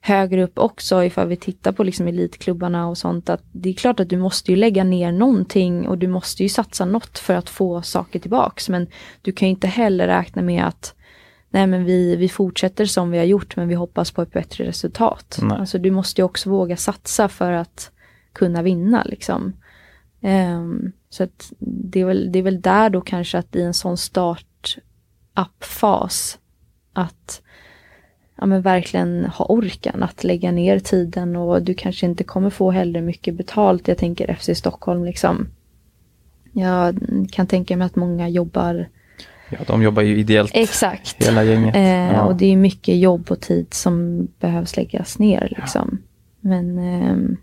högre 0.00 0.42
upp 0.42 0.58
också 0.58 1.04
ifall 1.04 1.28
vi 1.28 1.36
tittar 1.36 1.72
på 1.72 1.84
liksom 1.84 2.08
elitklubbarna 2.08 2.88
och 2.88 2.98
sånt 2.98 3.28
att 3.28 3.42
det 3.52 3.68
är 3.68 3.72
klart 3.72 4.00
att 4.00 4.08
du 4.08 4.16
måste 4.16 4.50
ju 4.50 4.56
lägga 4.56 4.84
ner 4.84 5.12
någonting 5.12 5.88
och 5.88 5.98
du 5.98 6.08
måste 6.08 6.42
ju 6.42 6.48
satsa 6.48 6.84
något 6.84 7.18
för 7.18 7.34
att 7.34 7.48
få 7.48 7.82
saker 7.82 8.18
tillbaks 8.18 8.68
men 8.68 8.86
du 9.22 9.32
kan 9.32 9.48
ju 9.48 9.50
inte 9.50 9.66
heller 9.66 10.06
räkna 10.06 10.42
med 10.42 10.66
att 10.66 10.93
nej 11.54 11.66
men 11.66 11.84
vi, 11.84 12.16
vi 12.16 12.28
fortsätter 12.28 12.84
som 12.84 13.10
vi 13.10 13.18
har 13.18 13.24
gjort 13.24 13.56
men 13.56 13.68
vi 13.68 13.74
hoppas 13.74 14.10
på 14.10 14.22
ett 14.22 14.32
bättre 14.32 14.64
resultat. 14.64 15.38
Nej. 15.42 15.58
Alltså 15.58 15.78
du 15.78 15.90
måste 15.90 16.20
ju 16.20 16.24
också 16.24 16.50
våga 16.50 16.76
satsa 16.76 17.28
för 17.28 17.52
att 17.52 17.90
kunna 18.32 18.62
vinna 18.62 19.02
liksom. 19.04 19.52
Ehm, 20.20 20.92
så 21.10 21.24
att 21.24 21.52
det 21.58 22.00
är, 22.00 22.04
väl, 22.04 22.32
det 22.32 22.38
är 22.38 22.42
väl 22.42 22.60
där 22.60 22.90
då 22.90 23.00
kanske 23.00 23.38
att 23.38 23.56
i 23.56 23.62
en 23.62 23.74
sån 23.74 23.96
start-up-fas 23.96 24.78
att 26.92 27.42
ja, 28.36 28.46
men 28.46 28.62
verkligen 28.62 29.24
ha 29.24 29.44
orken 29.44 30.02
att 30.02 30.24
lägga 30.24 30.52
ner 30.52 30.78
tiden 30.78 31.36
och 31.36 31.62
du 31.62 31.74
kanske 31.74 32.06
inte 32.06 32.24
kommer 32.24 32.50
få 32.50 32.70
heller 32.70 33.00
mycket 33.00 33.34
betalt. 33.34 33.88
Jag 33.88 33.98
tänker 33.98 34.34
FC 34.34 34.50
Stockholm 34.54 35.04
liksom. 35.04 35.48
Jag 36.52 36.98
kan 37.32 37.46
tänka 37.46 37.76
mig 37.76 37.86
att 37.86 37.96
många 37.96 38.28
jobbar 38.28 38.88
Ja, 39.50 39.58
de 39.66 39.82
jobbar 39.82 40.02
ju 40.02 40.16
ideellt, 40.18 40.50
exakt. 40.54 41.26
hela 41.26 41.44
gänget. 41.44 41.76
Eh, 41.76 42.12
ja. 42.12 42.22
Och 42.22 42.36
det 42.36 42.46
är 42.52 42.56
mycket 42.56 42.96
jobb 42.98 43.30
och 43.30 43.40
tid 43.40 43.66
som 43.74 44.28
behövs 44.40 44.76
läggas 44.76 45.18
ner 45.18 45.54
liksom. 45.58 45.98
Men 46.40 46.78
ehm, 46.78 47.36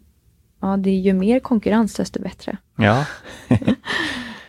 ja, 0.61 0.77
det 0.77 0.89
är 0.89 0.99
ju 0.99 1.13
mer 1.13 1.39
konkurrens 1.39 1.95
desto 1.95 2.21
bättre. 2.21 2.57
Ja. 2.77 3.05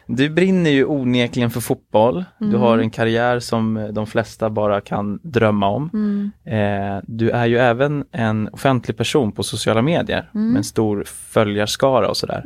Du 0.07 0.31
brinner 0.31 0.71
ju 0.71 0.85
onekligen 0.85 1.51
för 1.51 1.61
fotboll. 1.61 2.25
Du 2.39 2.47
Mm. 2.47 2.61
har 2.61 2.79
en 2.79 2.91
karriär 2.91 3.41
som 3.41 3.91
de 3.93 4.07
flesta 4.07 4.51
bara 4.51 4.81
kan 4.81 5.21
drömma 5.23 5.69
om. 5.69 5.91
Mm. 5.93 6.33
Eh, 6.45 7.03
du 7.07 7.31
är 7.31 7.47
ju 7.47 7.59
även 7.59 8.05
en 8.13 8.49
offentlig 8.53 8.97
person 8.97 9.33
på 9.33 9.43
sociala 9.43 9.83
medier 9.83 10.31
Mm. 10.35 10.49
med 10.49 10.57
en 10.59 10.65
stor 10.65 11.05
följarskara 11.07 12.09
och 12.09 12.17
sådär. 12.17 12.45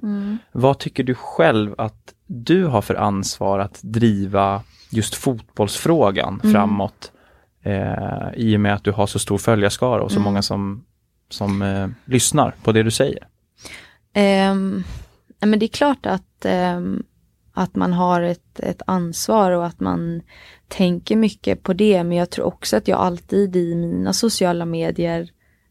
Vad 0.53 0.79
tycker 0.79 1.05
du 1.05 1.15
själv 1.15 1.75
att 1.79 2.15
du 2.27 2.65
har 2.65 2.83
för 2.83 2.95
ansvar 2.95 3.59
att 3.59 3.79
driva 3.83 4.63
just 4.97 5.15
fotbollsfrågan 5.15 6.41
Mm. 6.45 6.53
framåt? 6.55 7.13
Eh, 7.63 8.29
I 8.37 8.57
och 8.57 8.61
med 8.61 8.75
att 8.75 8.85
du 8.85 8.93
har 8.93 9.07
så 9.07 9.19
stor 9.19 9.39
följarskara 9.39 10.03
och 10.03 10.11
så 10.11 10.17
Mm. 10.17 10.25
många 10.25 10.43
som, 10.43 10.85
som 11.31 11.63
eh, 11.63 11.89
lyssnar 12.05 12.55
på 12.63 12.73
det 12.73 12.83
du 12.83 12.91
säger. 12.91 13.27
Nej, 15.39 15.49
men 15.49 15.59
det 15.59 15.67
är 15.67 15.69
klart 15.69 16.07
att, 16.07 16.45
ehm, 16.45 17.03
att 17.53 17.75
man 17.77 17.93
har 17.93 18.23
ett, 18.23 18.61
ett 18.61 18.83
ansvar 18.87 19.51
och 19.51 19.67
att 19.67 19.81
man 19.81 20.23
tänker 20.69 21.17
mycket 21.17 21.63
på 21.63 21.73
det. 21.73 22.05
Men 22.05 22.17
jag 22.19 22.31
tror 22.31 22.45
också 22.47 22.77
att 22.77 22.89
jag 22.89 22.99
alltid 22.99 23.57
i 23.57 23.75
mina 23.75 24.13
sociala 24.13 24.65
medier, 24.65 25.31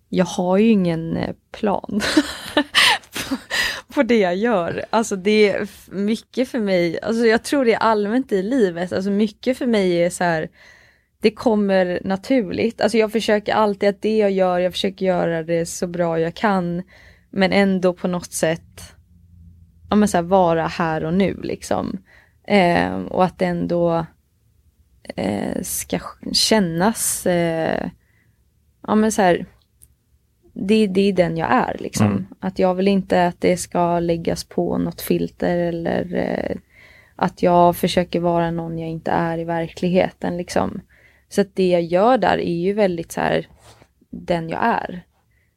jag 0.09 0.26
har 0.26 0.57
ju 0.57 0.69
ingen 0.69 1.17
eh, 1.17 1.36
plan 1.51 2.01
på 3.96 4.04
det 4.04 4.20
jag 4.20 4.36
gör. 4.36 4.86
Alltså 4.89 5.16
det 5.16 5.50
är 5.50 5.68
mycket 5.91 6.50
för 6.50 6.60
mig, 6.60 7.00
alltså 7.02 7.26
jag 7.26 7.43
tror 7.43 7.66
det 7.66 7.74
är 7.74 7.80
allmänt 7.80 8.32
i 8.32 8.43
livet, 8.43 8.93
alltså 8.93 9.12
mycket 9.12 9.58
för 9.58 9.68
mig 9.68 10.04
är 10.04 10.10
så 10.10 10.24
här 10.24 10.50
det 11.22 11.32
kommer 11.32 12.02
naturligt. 12.04 12.82
Alltså 12.82 12.98
jag 12.98 13.12
försöker 13.12 13.54
alltid 13.54 13.89
att 13.89 14.02
det 14.02 14.18
jag 14.18 14.32
gör, 14.32 14.60
jag 14.60 14.74
försöker 14.74 15.06
göra 15.06 15.43
det 15.43 15.66
så 15.66 15.88
bra 15.88 16.20
jag 16.20 16.36
kan. 16.36 16.84
Men 17.30 17.54
ändå 17.54 17.93
på 17.93 18.08
något 18.08 18.32
sätt 18.32 18.96
ja, 19.89 19.96
men 19.96 20.08
så 20.08 20.18
här, 20.18 20.24
vara 20.24 20.68
här 20.68 21.06
och 21.06 21.14
nu 21.14 21.39
liksom. 21.43 21.98
Eh, 22.48 22.96
och 22.96 23.24
att 23.24 23.39
det 23.39 23.46
ändå 23.46 24.06
eh, 25.16 25.62
ska 25.62 26.00
kännas, 26.32 27.26
eh, 27.26 27.89
ja 28.88 28.96
men 28.96 29.12
så 29.12 29.22
här, 29.22 29.46
det, 30.56 30.88
det 30.88 31.01
är 31.01 31.14
den 31.14 31.38
jag 31.38 31.51
är 31.51 31.78
liksom. 31.80 32.08
Mm. 32.08 32.26
Att 32.39 32.60
jag 32.60 32.76
vill 32.76 32.88
inte 32.88 33.28
att 33.28 33.41
det 33.41 33.58
ska 33.58 33.99
läggas 33.99 34.43
på 34.43 34.78
något 34.78 35.01
filter 35.01 35.58
eller 35.58 36.16
eh, 36.16 36.58
att 37.16 37.43
jag 37.43 37.76
försöker 37.76 38.20
vara 38.20 38.51
någon 38.51 38.80
jag 38.80 38.89
inte 38.89 39.12
är 39.12 39.38
i 39.38 39.43
verkligheten 39.43 40.38
liksom. 40.38 40.82
Så 41.30 41.41
att 41.41 41.56
det 41.56 41.70
jag 41.70 41.82
gör 41.82 42.18
där 42.18 42.38
är 42.38 42.56
ju 42.56 42.74
väldigt 42.74 43.12
så 43.12 43.22
här 43.22 43.47
den 44.10 44.49
jag 44.49 44.60
är. 44.64 45.06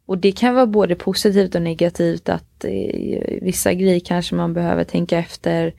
Och 0.06 0.18
det 0.18 0.32
kan 0.32 0.54
vara 0.54 0.66
både 0.66 0.94
positivt 0.94 1.54
och 1.54 1.62
negativt 1.62 2.28
att 2.28 2.64
eh, 2.64 3.40
vissa 3.42 3.74
grejer 3.74 4.00
kanske 4.00 4.34
man 4.34 4.54
behöver 4.54 4.84
tänka 4.84 5.18
efter 5.18 5.74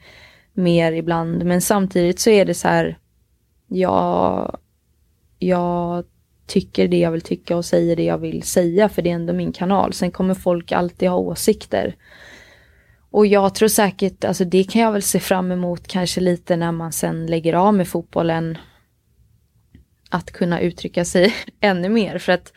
mer 0.54 0.92
ibland. 0.92 1.46
Men 1.46 1.62
samtidigt 1.62 2.20
så 2.20 2.30
är 2.30 2.46
det 2.46 2.54
så 2.54 2.68
här, 2.68 2.98
jag, 3.68 4.58
jag 5.40 6.06
tycker 6.50 6.88
det 6.88 6.98
jag 6.98 7.12
vill 7.12 7.22
tycka 7.22 7.58
och 7.58 7.66
säger 7.66 7.96
det 7.96 8.04
jag 8.04 8.18
vill 8.18 8.44
säga 8.44 8.90
för 8.90 9.02
det 9.02 9.10
är 9.10 9.16
ändå 9.16 9.34
min 9.34 9.52
kanal. 9.52 9.94
Sen 9.94 10.12
kommer 10.12 10.34
folk 10.34 10.72
alltid 10.72 11.10
ha 11.10 11.18
åsikter. 11.18 11.96
Och 13.12 13.26
jag 13.28 13.56
tror 13.56 13.70
säkert, 13.70 14.24
alltså 14.24 14.46
det 14.46 14.64
kan 14.64 14.82
jag 14.82 14.92
väl 14.92 15.02
se 15.02 15.20
fram 15.20 15.52
emot 15.52 15.88
kanske 15.88 16.22
lite 16.22 16.56
när 16.56 16.72
man 16.72 16.92
sen 16.92 17.26
lägger 17.26 17.54
av 17.54 17.74
med 17.74 17.88
fotbollen. 17.88 18.58
Att 20.10 20.32
kunna 20.32 20.60
uttrycka 20.60 21.06
sig 21.06 21.34
ännu 21.60 21.90
mer 21.90 22.18
för 22.18 22.32
att 22.32 22.54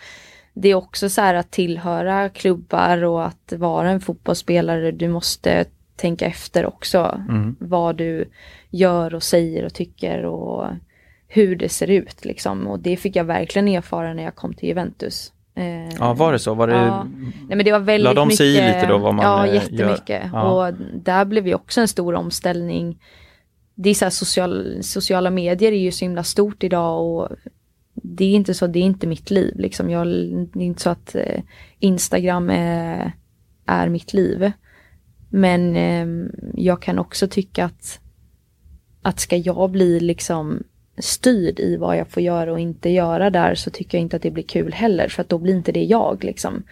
det 0.54 0.68
är 0.68 0.74
också 0.74 1.08
så 1.08 1.20
här 1.20 1.34
att 1.34 1.50
tillhöra 1.50 2.28
klubbar 2.28 3.04
och 3.04 3.26
att 3.26 3.52
vara 3.56 3.90
en 3.90 4.00
fotbollsspelare. 4.00 4.92
Du 4.92 5.08
måste 5.08 5.64
tänka 5.96 6.26
efter 6.26 6.66
också 6.66 7.20
mm. 7.28 7.56
vad 7.60 7.96
du 7.96 8.30
gör 8.70 9.14
och 9.14 9.22
säger 9.22 9.64
och 9.64 9.74
tycker 9.74 10.24
och 10.24 10.66
hur 11.34 11.56
det 11.56 11.68
ser 11.68 11.90
ut 11.90 12.24
liksom. 12.24 12.66
Och 12.66 12.78
det 12.78 12.96
fick 12.96 13.16
jag 13.16 13.24
verkligen 13.24 13.68
erfara 13.68 14.14
när 14.14 14.22
jag 14.22 14.34
kom 14.34 14.54
till 14.54 14.68
Juventus. 14.68 15.32
Eh, 15.54 15.88
ja, 15.98 16.14
var 16.14 16.32
det 16.32 16.38
så? 16.38 16.54
Var 16.54 16.68
det... 16.68 16.74
Ja. 16.74 17.06
Nej, 17.48 17.56
men 17.56 17.64
det 17.64 17.72
var 17.72 17.78
väldigt 17.78 18.04
Lade 18.04 18.20
de 18.20 18.28
mycket... 18.28 18.38
sig 18.38 18.48
i 18.48 18.66
lite 18.66 18.86
då 18.86 18.98
vad 18.98 19.14
man 19.14 19.24
Ja, 19.24 19.46
eh, 19.46 19.54
jättemycket. 19.54 20.22
Ja. 20.32 20.68
Och 20.68 20.74
där 20.94 21.24
blev 21.24 21.46
ju 21.46 21.54
också 21.54 21.80
en 21.80 21.88
stor 21.88 22.14
omställning. 22.14 22.98
Det 23.74 23.90
är 23.90 23.94
så 23.94 24.04
här 24.04 24.10
social, 24.10 24.78
sociala 24.82 25.30
medier 25.30 25.72
är 25.72 25.76
ju 25.76 25.92
så 25.92 26.04
himla 26.04 26.22
stort 26.24 26.64
idag 26.64 27.06
och 27.06 27.28
det 27.94 28.24
är 28.24 28.34
inte 28.34 28.54
så, 28.54 28.66
det 28.66 28.78
är 28.78 28.82
inte 28.82 29.06
mitt 29.06 29.30
liv 29.30 29.54
liksom. 29.58 29.90
Jag, 29.90 30.06
det 30.52 30.60
är 30.60 30.66
inte 30.66 30.82
så 30.82 30.90
att 30.90 31.14
eh, 31.14 31.40
Instagram 31.78 32.50
är, 32.50 33.12
är 33.66 33.88
mitt 33.88 34.12
liv. 34.12 34.52
Men 35.28 35.76
eh, 35.76 36.30
jag 36.54 36.82
kan 36.82 36.98
också 36.98 37.28
tycka 37.28 37.64
att, 37.64 38.00
att 39.02 39.20
ska 39.20 39.36
jag 39.36 39.70
bli 39.70 40.00
liksom 40.00 40.62
styrd 40.98 41.60
i 41.60 41.76
vad 41.76 41.96
jag 41.96 42.08
får 42.08 42.22
göra 42.22 42.52
och 42.52 42.60
inte 42.60 42.90
göra 42.90 43.30
där 43.30 43.54
så 43.54 43.70
tycker 43.70 43.98
jag 43.98 44.02
inte 44.02 44.16
att 44.16 44.22
det 44.22 44.30
blir 44.30 44.44
kul 44.44 44.72
heller 44.72 45.08
för 45.08 45.22
att 45.22 45.28
då 45.28 45.38
blir 45.38 45.54
inte 45.54 45.72
det 45.72 45.84
jag 45.84 46.24
liksom. 46.24 46.62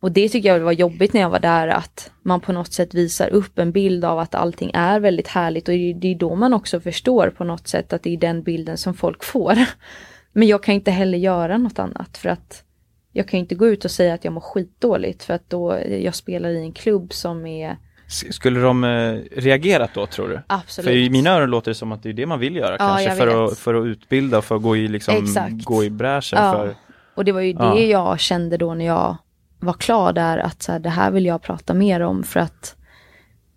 Och 0.00 0.12
det 0.12 0.28
tycker 0.28 0.48
jag 0.48 0.60
var 0.60 0.72
jobbigt 0.72 1.12
när 1.12 1.20
jag 1.20 1.30
var 1.30 1.40
där 1.40 1.68
att 1.68 2.10
man 2.22 2.40
på 2.40 2.52
något 2.52 2.72
sätt 2.72 2.94
visar 2.94 3.28
upp 3.28 3.58
en 3.58 3.72
bild 3.72 4.04
av 4.04 4.18
att 4.18 4.34
allting 4.34 4.70
är 4.74 5.00
väldigt 5.00 5.28
härligt 5.28 5.68
och 5.68 5.74
det 5.74 6.12
är 6.12 6.14
då 6.14 6.34
man 6.34 6.54
också 6.54 6.80
förstår 6.80 7.30
på 7.30 7.44
något 7.44 7.68
sätt 7.68 7.92
att 7.92 8.02
det 8.02 8.10
är 8.10 8.16
den 8.16 8.42
bilden 8.42 8.78
som 8.78 8.94
folk 8.94 9.24
får. 9.24 9.58
Men 10.32 10.48
jag 10.48 10.62
kan 10.62 10.74
inte 10.74 10.90
heller 10.90 11.18
göra 11.18 11.58
något 11.58 11.78
annat 11.78 12.18
för 12.18 12.28
att 12.28 12.64
jag 13.12 13.28
kan 13.28 13.40
inte 13.40 13.54
gå 13.54 13.68
ut 13.68 13.84
och 13.84 13.90
säga 13.90 14.14
att 14.14 14.24
jag 14.24 14.32
mår 14.32 14.40
skitdåligt 14.40 15.22
för 15.22 15.34
att 15.34 15.50
då 15.50 15.78
jag 15.88 16.14
spelar 16.14 16.50
i 16.50 16.58
en 16.58 16.72
klubb 16.72 17.12
som 17.12 17.46
är 17.46 17.76
skulle 18.12 18.60
de 18.60 18.84
eh, 18.84 19.14
reagerat 19.36 19.90
då 19.94 20.06
tror 20.06 20.28
du? 20.28 20.40
Absolut. 20.46 20.88
För 20.88 20.96
i 20.96 21.10
mina 21.10 21.30
öron 21.30 21.50
låter 21.50 21.70
det 21.70 21.74
som 21.74 21.92
att 21.92 22.02
det 22.02 22.08
är 22.08 22.12
det 22.12 22.26
man 22.26 22.38
vill 22.40 22.56
göra 22.56 22.72
Ja, 22.72 22.78
kanske 22.78 23.10
för 23.16 23.44
att, 23.44 23.58
för 23.58 23.74
att 23.74 23.86
utbilda 23.86 24.42
för 24.42 24.56
att 24.56 24.62
gå 24.62 24.76
i, 24.76 24.88
liksom, 24.88 25.14
Exakt. 25.24 25.64
gå 25.64 25.84
i 25.84 25.90
bräschen 25.90 26.38
Ja. 26.42 26.52
för 26.52 26.74
Och 27.14 27.24
det 27.24 27.32
var 27.32 27.40
ju 27.40 27.52
det 27.52 27.64
Ja. 27.64 27.78
jag 27.78 28.20
kände 28.20 28.56
då 28.56 28.74
när 28.74 28.86
jag 28.86 29.16
var 29.60 29.72
klar 29.72 30.12
där 30.12 30.38
att 30.38 30.62
så 30.62 30.72
här, 30.72 30.78
det 30.78 30.88
här 30.90 31.10
vill 31.10 31.26
jag 31.26 31.42
prata 31.42 31.74
mer 31.74 32.00
om 32.00 32.22
för 32.22 32.40
att 32.40 32.76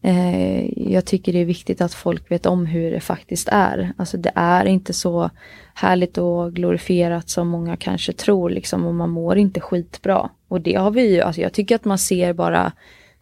eh, 0.02 0.92
jag 0.94 1.06
tycker 1.06 1.34
det 1.34 1.40
är 1.40 1.46
viktigt 1.46 1.82
att 1.82 1.94
folk 1.94 2.32
vet 2.32 2.46
om 2.46 2.66
hur 2.66 2.92
det 2.92 3.00
faktiskt 3.00 3.50
är. 3.52 3.94
Alltså 3.98 4.18
det 4.18 4.32
är 4.36 4.66
inte 4.66 4.94
så 4.94 5.30
härligt 5.74 6.18
och 6.18 6.54
glorifierat 6.54 7.30
som 7.30 7.48
många 7.48 7.78
kanske 7.78 8.14
tror 8.14 8.50
liksom 8.50 8.86
och 8.86 8.94
man 8.96 9.10
mår 9.10 9.38
inte 9.38 9.60
skitbra. 9.60 10.30
Och 10.48 10.62
det 10.62 10.76
har 10.76 10.92
vi 10.92 11.14
ju, 11.16 11.22
alltså 11.22 11.42
jag 11.42 11.54
tycker 11.54 11.76
att 11.76 11.86
man 11.86 11.98
ser 11.98 12.34
bara 12.34 12.72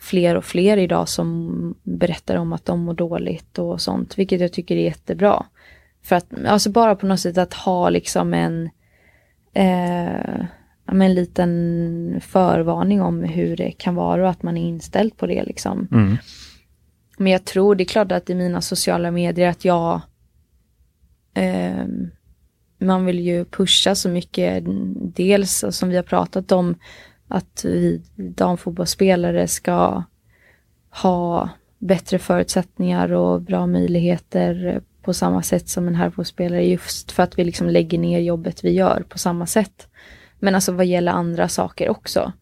fler 0.04 0.36
och 0.36 0.46
fler 0.46 0.78
idag 0.78 1.10
som 1.10 1.76
berättar 1.84 2.36
om 2.36 2.54
att 2.54 2.66
de 2.66 2.80
mår 2.80 2.94
dåligt 2.94 3.60
och 3.60 3.82
sånt, 3.82 4.18
vilket 4.18 4.42
jag 4.42 4.54
tycker 4.54 4.76
är 4.76 4.84
jättebra. 4.84 5.46
För 6.04 6.16
att, 6.16 6.28
alltså 6.46 6.70
bara 6.70 6.96
på 6.96 7.06
något 7.06 7.20
sätt 7.20 7.38
att 7.38 7.54
ha 7.54 7.90
liksom 7.90 8.34
en 8.34 8.70
eh, 9.54 10.46
en 10.86 11.14
liten 11.14 12.22
förvarning 12.22 13.02
om 13.02 13.24
hur 13.24 13.58
det 13.58 13.72
kan 13.72 13.96
vara 13.96 14.24
och 14.24 14.30
att 14.30 14.44
man 14.44 14.58
är 14.58 14.68
inställd 14.68 15.18
på 15.18 15.28
det 15.28 15.44
liksom. 15.44 15.88
mm. 15.92 16.18
Men 17.18 17.32
jag 17.32 17.46
tror, 17.46 17.76
det 17.76 17.84
är 17.84 17.86
klart 17.86 18.12
att 18.12 18.30
i 18.30 18.36
mina 18.36 18.62
sociala 18.62 19.12
medier 19.12 19.50
att 19.50 19.66
jag 19.66 20.02
ehm, 21.34 22.12
man 22.80 23.06
vill 23.06 23.20
ju 23.20 23.46
pusha 23.46 23.96
så 23.96 24.10
mycket, 24.10 24.64
dels 25.16 25.66
som 25.70 25.90
vi 25.90 25.96
har 25.96 26.04
pratat 26.04 26.52
om, 26.52 26.76
att 27.28 27.62
vi 27.66 28.02
damfotbollsspelare 28.16 29.48
ska 29.48 30.04
ha 30.90 31.50
bättre 31.80 32.20
förutsättningar 32.20 33.12
och 33.12 33.42
bra 33.42 33.68
möjligheter 33.68 34.82
på 35.02 35.14
samma 35.14 35.44
sätt 35.44 35.70
som 35.70 35.88
en 35.88 35.96
herrfotbollsspelare 35.96 36.66
just 36.66 37.12
för 37.12 37.24
att 37.24 37.40
vi 37.40 37.44
liksom 37.44 37.70
lägger 37.70 37.98
ner 37.98 38.20
jobbet 38.20 38.64
vi 38.64 38.72
gör 38.72 39.06
på 39.10 39.18
samma 39.18 39.46
sätt. 39.46 39.88
Men 40.40 40.56
alltså 40.56 40.72
vad 40.72 40.86
gäller 40.86 41.12
andra 41.12 41.48
saker 41.48 41.90
också. 41.90 42.34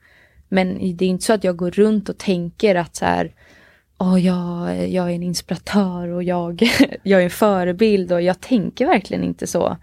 Men 0.49 0.95
det 0.97 1.05
är 1.05 1.09
inte 1.09 1.25
så 1.25 1.33
att 1.33 1.43
jag 1.43 1.55
går 1.55 1.71
runt 1.71 2.09
och 2.09 2.17
tänker 2.17 2.75
att 2.75 2.95
så 2.95 3.05
här, 3.05 3.35
oh, 3.97 4.25
jag, 4.25 4.89
jag 4.89 5.11
är 5.11 5.15
en 5.15 5.23
inspiratör 5.23 6.07
och 6.07 6.23
jag, 6.23 6.61
jag 7.03 7.19
är 7.19 7.23
en 7.23 7.29
förebild 7.29 8.11
och 8.11 8.21
jag 8.21 8.41
tänker 8.41 8.85
verkligen 8.85 9.23
inte 9.23 9.47
så. 9.47 9.77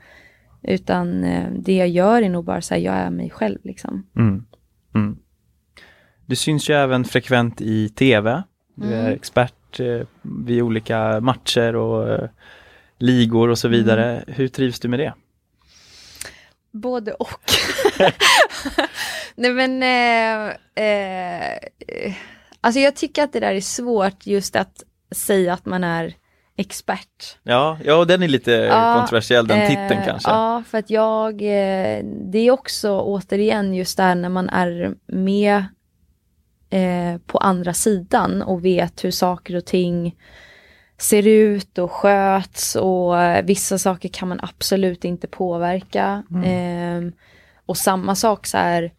Utan 0.63 1.25
eh, 1.25 1.51
det 1.59 1.77
jag 1.77 1.89
gör 1.89 2.23
är 2.23 2.29
nog 2.29 2.45
bara 2.45 2.61
så 2.61 2.75
här, 2.75 2.81
jag 2.81 2.95
är 2.95 3.11
mig 3.11 3.31
själv 3.31 3.59
liksom. 3.63 4.07
Mm. 4.17 4.45
Mm. 4.99 5.19
Du 6.27 6.37
syns 6.37 6.71
ju 6.71 6.75
även 6.75 7.05
frekvent 7.05 7.61
i 7.61 7.89
tv. 7.89 8.43
Du 8.75 8.87
är 8.95 9.01
Mm. 9.01 9.13
expert 9.13 9.81
eh, 9.81 10.07
vid 10.23 10.63
olika 10.63 11.21
matcher 11.21 11.77
och 11.77 12.09
eh, 12.13 12.29
ligor 12.99 13.49
och 13.49 13.59
så 13.59 13.69
vidare. 13.69 14.11
Mm. 14.13 14.25
Hur 14.27 14.49
trivs 14.49 14.81
du 14.81 14.89
med 14.89 14.99
det? 14.99 15.15
Både 16.73 17.13
och. 17.13 17.41
Nej 19.35 19.53
men, 19.53 19.83
eh, 19.83 20.55
eh, 20.85 22.15
alltså 22.61 22.81
jag 22.81 22.97
tycker 22.97 23.23
att 23.23 23.33
det 23.33 23.41
där 23.41 23.55
är 23.55 23.61
svårt 23.61 24.27
just 24.27 24.57
att 24.57 24.83
säga 25.11 25.53
att 25.53 25.67
man 25.67 25.85
är 25.85 26.15
expert. 26.59 27.39
Ja, 27.43 27.79
ja 27.85 28.05
den 28.05 28.23
är 28.23 28.29
lite 28.29 28.53
Ja, 28.53 28.95
kontroversiell 28.99 29.47
den 29.47 29.69
titeln 29.69 30.01
Eh, 30.01 30.07
kanske. 30.07 30.31
Ja, 30.31 30.63
för 30.67 30.79
att 30.79 30.91
jag, 30.91 31.33
eh, 31.33 32.05
det 32.05 32.39
är 32.39 32.51
också 32.51 33.01
återigen 33.01 33.75
just 33.75 33.97
där 33.97 34.15
när 34.15 34.29
man 34.29 34.49
är 34.49 34.95
med 35.07 35.65
eh, 36.71 37.21
på 37.27 37.39
andra 37.39 37.75
sidan 37.75 38.43
och 38.43 38.65
vet 38.65 39.05
hur 39.05 39.11
saker 39.11 39.57
och 39.57 39.65
ting 39.65 40.17
ser 40.99 41.27
ut 41.27 41.79
och 41.79 41.93
sköts 41.93 42.77
och 42.77 43.21
eh, 43.21 43.45
vissa 43.45 43.79
saker 43.79 44.09
kan 44.09 44.29
man 44.29 44.41
absolut 44.43 45.05
inte 45.05 45.27
påverka. 45.27 46.23
Eh, 46.45 47.13
och 47.67 47.77
samma 47.77 48.15
sak 48.15 48.47
så 48.47 48.57
här, 48.57 48.93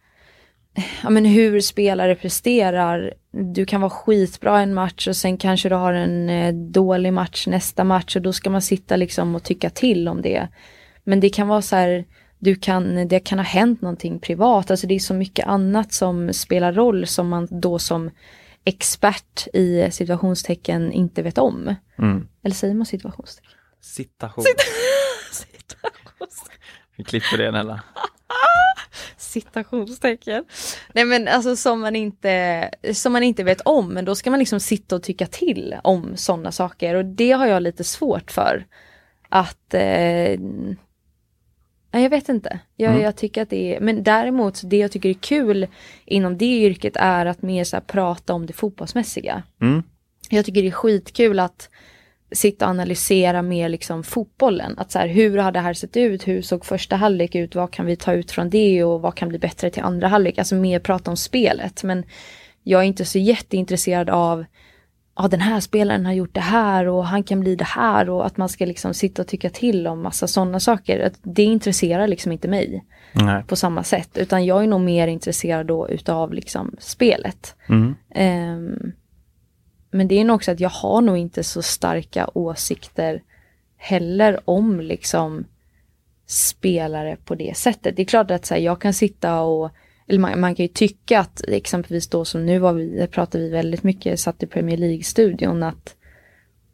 ja 1.03 1.09
men 1.09 1.25
hur 1.25 1.61
spelare 1.61 2.15
presterar. 2.15 3.13
Du 3.31 3.65
kan 3.65 3.81
vara 3.81 3.89
skitbra 3.89 4.59
en 4.61 4.73
match 4.73 5.07
och 5.07 5.15
sen 5.15 5.37
kanske 5.37 5.69
du 5.69 5.75
har 5.75 5.93
en 5.93 6.29
eh, 6.29 6.53
dålig 6.53 7.13
match 7.13 7.47
nästa 7.47 7.83
match 7.83 8.15
och 8.15 8.21
då 8.21 8.33
ska 8.33 8.49
man 8.49 8.61
sitta 8.61 8.95
liksom 8.95 9.35
och 9.35 9.43
tycka 9.43 9.69
till 9.69 10.07
om 10.07 10.21
det. 10.21 10.47
Men 11.03 11.19
det 11.19 11.29
kan 11.29 11.47
vara 11.47 11.61
så 11.61 11.75
här, 11.75 12.05
du 12.39 12.55
kan, 12.55 13.07
det 13.07 13.19
kan 13.19 13.39
ha 13.39 13.45
hänt 13.45 13.81
någonting 13.81 14.19
privat, 14.19 14.71
alltså 14.71 14.87
det 14.87 14.95
är 14.95 14.99
så 14.99 15.13
mycket 15.13 15.47
annat 15.47 15.93
som 15.93 16.33
spelar 16.33 16.73
roll 16.73 17.07
som 17.07 17.29
man 17.29 17.47
då 17.51 17.79
som 17.79 18.11
expert 18.63 19.47
i 19.53 19.91
situationstecken 19.91 20.91
inte 20.91 21.21
vet 21.21 21.37
om. 21.37 21.75
Mm. 21.97 22.27
Eller 22.43 22.55
säger 22.55 22.73
man 22.73 22.85
situationstecken? 22.85 23.51
Citation. 23.81 24.43
Situationstecken. 25.31 26.59
Vi 26.95 27.03
klipper 27.03 27.37
det 27.37 27.51
Nella. 27.51 27.83
Citationstecken. 29.17 30.45
Nej 30.93 31.05
men 31.05 31.27
alltså 31.27 31.55
som 31.55 31.79
man 31.81 31.95
inte, 31.95 32.69
som 32.93 33.13
man 33.13 33.23
inte 33.23 33.43
vet 33.43 33.61
om, 33.61 33.93
men 33.93 34.05
då 34.05 34.15
ska 34.15 34.29
man 34.29 34.39
liksom 34.39 34.59
sitta 34.59 34.95
och 34.95 35.03
tycka 35.03 35.25
till 35.27 35.75
om 35.83 36.17
sådana 36.17 36.51
saker 36.51 36.95
och 36.95 37.05
det 37.05 37.31
har 37.31 37.47
jag 37.47 37.63
lite 37.63 37.83
svårt 37.83 38.31
för. 38.31 38.65
Att, 39.29 39.73
eh, 39.73 40.39
jag 41.91 42.09
vet 42.09 42.29
inte, 42.29 42.59
jag, 42.75 42.91
Mm. 42.91 43.03
jag 43.03 43.15
tycker 43.15 43.41
att 43.41 43.49
det 43.49 43.75
är, 43.75 43.79
men 43.79 44.03
däremot 44.03 44.61
det 44.63 44.77
jag 44.77 44.91
tycker 44.91 45.09
är 45.09 45.13
kul 45.13 45.67
inom 46.05 46.37
det 46.37 46.45
yrket 46.45 46.95
är 46.95 47.25
att 47.25 47.41
mer 47.41 47.63
så 47.63 47.81
prata 47.81 48.33
om 48.33 48.45
det 48.45 48.53
fotbollsmässiga. 48.53 49.43
Mm. 49.61 49.83
Jag 50.29 50.45
tycker 50.45 50.61
det 50.61 50.67
är 50.67 50.71
skitkul 50.71 51.39
att 51.39 51.69
sitta 52.31 52.65
och 52.65 52.71
analysera 52.71 53.41
mer 53.41 53.69
liksom 53.69 54.03
fotbollen. 54.03 54.77
Att 54.77 54.91
så 54.91 54.99
här, 54.99 55.07
hur 55.07 55.37
har 55.37 55.51
det 55.51 55.59
här 55.59 55.73
sett 55.73 55.97
ut? 55.97 56.27
Hur 56.27 56.41
såg 56.41 56.65
första 56.65 56.95
halvlek 56.95 57.35
ut? 57.35 57.55
Vad 57.55 57.71
kan 57.71 57.85
vi 57.85 57.95
ta 57.95 58.13
ut 58.13 58.31
från 58.31 58.49
det 58.49 58.83
och 58.83 59.01
vad 59.01 59.15
kan 59.15 59.29
bli 59.29 59.39
bättre 59.39 59.69
till 59.69 59.83
andra 59.83 60.07
halvlek? 60.07 60.37
Alltså 60.37 60.55
mer 60.55 60.79
prata 60.79 61.11
om 61.11 61.17
spelet. 61.17 61.83
Men 61.83 62.03
jag 62.63 62.81
är 62.81 62.85
inte 62.85 63.05
så 63.05 63.19
jätteintresserad 63.19 64.09
av 64.09 64.45
ja 65.15 65.27
den 65.27 65.41
här 65.41 65.59
spelaren 65.59 66.05
har 66.05 66.13
gjort 66.13 66.33
det 66.33 66.41
här 66.41 66.87
och 66.87 67.05
han 67.05 67.23
kan 67.23 67.39
bli 67.39 67.55
det 67.55 67.67
här 67.67 68.09
och 68.09 68.25
att 68.25 68.37
man 68.37 68.49
ska 68.49 68.65
liksom 68.65 68.93
sitta 68.93 69.21
och 69.21 69.27
tycka 69.27 69.49
till 69.49 69.87
om 69.87 70.01
massa 70.01 70.27
sådana 70.27 70.59
saker. 70.59 71.11
Det 71.21 71.43
intresserar 71.43 72.07
liksom 72.07 72.31
inte 72.31 72.47
mig 72.47 72.85
Nej. 73.13 73.43
på 73.43 73.55
samma 73.55 73.83
sätt 73.83 74.17
utan 74.17 74.45
jag 74.45 74.63
är 74.63 74.67
nog 74.67 74.81
mer 74.81 75.07
intresserad 75.07 75.65
då 75.65 75.89
utav 75.89 76.33
liksom 76.33 76.75
spelet. 76.79 77.55
Mm. 77.69 77.95
Ehm, 78.15 78.91
men 79.91 80.07
det 80.07 80.19
är 80.19 80.25
nog 80.25 80.35
också 80.35 80.51
att 80.51 80.59
jag 80.59 80.69
har 80.69 81.01
nog 81.01 81.17
inte 81.17 81.43
så 81.43 81.61
starka 81.61 82.29
åsikter 82.33 83.23
heller 83.77 84.39
om 84.45 84.79
liksom 84.79 85.45
spelare 86.25 87.17
på 87.25 87.35
det 87.35 87.57
sättet. 87.57 87.95
Det 87.95 88.01
är 88.01 88.05
klart 88.05 88.31
att 88.31 88.45
så 88.45 88.53
här, 88.53 88.61
jag 88.61 88.81
kan 88.81 88.93
sitta 88.93 89.41
och 89.41 89.71
eller 90.07 90.19
man, 90.19 90.39
man, 90.39 90.55
kan 90.55 90.63
ju 90.63 90.67
tycka 90.67 91.19
att 91.19 91.41
exempelvis 91.47 92.07
då 92.07 92.25
som 92.25 92.45
nu 92.45 92.59
var 92.59 92.73
vi, 92.73 93.07
pratade 93.07 93.43
vi 93.43 93.49
väldigt 93.49 93.83
mycket, 93.83 94.19
satt 94.19 94.43
i 94.43 94.47
Premier 94.47 94.77
League-studion, 94.77 95.63
att 95.63 95.95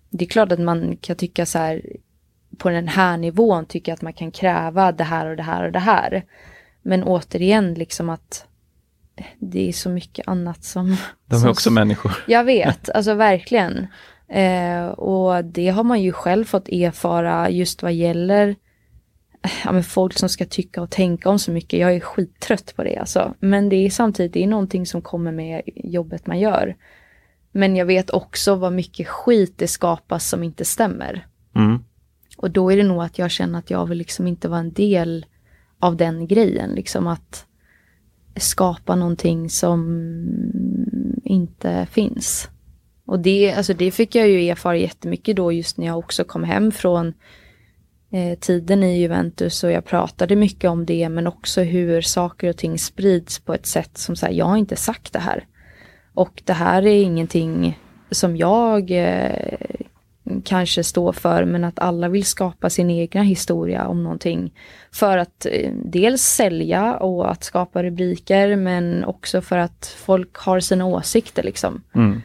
det 0.09 0.25
är 0.25 0.29
klart 0.29 0.51
att 0.51 0.59
man 0.59 0.97
kan 0.97 1.15
tycka 1.15 1.45
så 1.45 1.57
här 1.57 1.81
på 2.57 2.69
den 2.69 2.87
här 2.87 3.17
nivån, 3.17 3.65
tycka 3.65 3.93
att 3.93 4.01
man 4.01 4.13
kan 4.13 4.31
kräva 4.31 4.91
det 4.91 5.03
här 5.03 5.29
och 5.29 5.35
det 5.35 5.43
här 5.43 5.65
och 5.65 5.71
det 5.71 5.79
här. 5.79 6.25
Men 6.81 7.03
återigen 7.03 7.73
liksom 7.73 8.09
att 8.09 8.45
det 9.39 9.69
är 9.69 9.73
så 9.73 9.89
mycket 9.89 10.27
annat 10.27 10.63
som... 10.63 10.97
De 11.25 11.35
är 11.35 11.39
som, 11.39 11.49
också 11.49 11.71
människor. 11.71 12.11
Jag 12.27 12.43
vet, 12.43 12.89
alltså 12.89 13.13
verkligen. 13.13 13.87
Eh, 14.27 14.85
och 14.85 15.45
det 15.45 15.69
har 15.69 15.83
man 15.83 16.01
ju 16.01 16.11
själv 16.11 16.45
fått 16.45 16.69
erfara 16.69 17.49
just 17.49 17.83
vad 17.83 17.93
gäller 17.93 18.55
ja, 19.63 19.71
men 19.71 19.83
folk 19.83 20.17
som 20.17 20.29
ska 20.29 20.45
tycka 20.45 20.81
och 20.81 20.89
tänka 20.89 21.29
om 21.29 21.39
så 21.39 21.51
mycket. 21.51 21.79
Jag 21.79 21.95
är 21.95 21.99
skittrött 21.99 22.75
på 22.75 22.83
det 22.83 22.97
alltså. 22.97 23.33
Men 23.39 23.69
det 23.69 23.75
är 23.75 23.89
samtidigt 23.89 24.33
det 24.33 24.43
är 24.43 24.47
någonting 24.47 24.85
som 24.85 25.01
kommer 25.01 25.31
med 25.31 25.61
jobbet 25.65 26.27
man 26.27 26.39
gör. 26.39 26.75
Men 27.51 27.75
jag 27.75 27.85
vet 27.85 28.09
också 28.09 28.55
vad 28.55 28.73
mycket 28.73 29.07
skit 29.07 29.53
det 29.57 29.67
skapas 29.67 30.29
som 30.29 30.43
inte 30.43 30.65
stämmer. 30.65 31.27
Mm. 31.55 31.83
Och 32.37 32.51
då 32.51 32.71
är 32.71 32.77
det 32.77 32.83
nog 32.83 33.03
att 33.03 33.19
jag 33.19 33.31
känner 33.31 33.59
att 33.59 33.69
jag 33.69 33.85
vill 33.85 33.97
liksom 33.97 34.27
inte 34.27 34.47
vara 34.47 34.59
en 34.59 34.73
del 34.73 35.25
av 35.79 35.95
den 35.95 36.27
grejen. 36.27 36.69
Liksom 36.69 37.07
att 37.07 37.45
skapa 38.35 38.95
någonting 38.95 39.49
som 39.49 39.79
inte 41.23 41.87
finns. 41.91 42.49
Och 43.05 43.19
det, 43.19 43.53
alltså 43.53 43.73
det 43.73 43.91
fick 43.91 44.15
jag 44.15 44.27
ju 44.27 44.49
erfara 44.49 44.77
jättemycket 44.77 45.35
då 45.35 45.51
just 45.51 45.77
när 45.77 45.85
jag 45.85 45.99
också 45.99 46.23
kom 46.23 46.43
hem 46.43 46.71
från 46.71 47.13
eh, 48.11 48.39
tiden 48.39 48.83
i 48.83 48.99
Juventus 48.99 49.63
och 49.63 49.71
jag 49.71 49.85
pratade 49.85 50.35
mycket 50.35 50.69
om 50.69 50.85
det 50.85 51.09
men 51.09 51.27
också 51.27 51.61
hur 51.61 52.01
saker 52.01 52.49
och 52.49 52.57
ting 52.57 52.79
sprids 52.79 53.39
på 53.39 53.53
ett 53.53 53.65
sätt 53.65 53.97
som 53.97 54.15
så 54.15 54.27
jag 54.31 54.45
har 54.45 54.57
inte 54.57 54.75
sagt 54.75 55.13
det 55.13 55.19
här. 55.19 55.45
Och 56.13 56.41
det 56.45 56.53
här 56.53 56.85
är 56.85 57.03
ingenting 57.03 57.79
som 58.11 58.37
jag 58.37 58.91
eh, 58.91 59.49
kanske 60.45 60.83
står 60.83 61.13
för 61.13 61.45
men 61.45 61.63
att 61.63 61.79
alla 61.79 62.09
vill 62.09 62.25
skapa 62.25 62.69
sin 62.69 62.89
egna 62.89 63.21
historia 63.21 63.87
om 63.87 64.03
någonting. 64.03 64.53
För 64.91 65.17
att 65.17 65.45
eh, 65.51 65.71
dels 65.85 66.21
sälja 66.21 66.97
och 66.97 67.31
att 67.31 67.43
skapa 67.43 67.83
rubriker 67.83 68.55
men 68.55 69.05
också 69.05 69.41
för 69.41 69.57
att 69.57 69.95
folk 69.97 70.35
har 70.35 70.59
sina 70.59 70.85
åsikter 70.85 71.43
liksom. 71.43 71.83
Mm. 71.95 72.21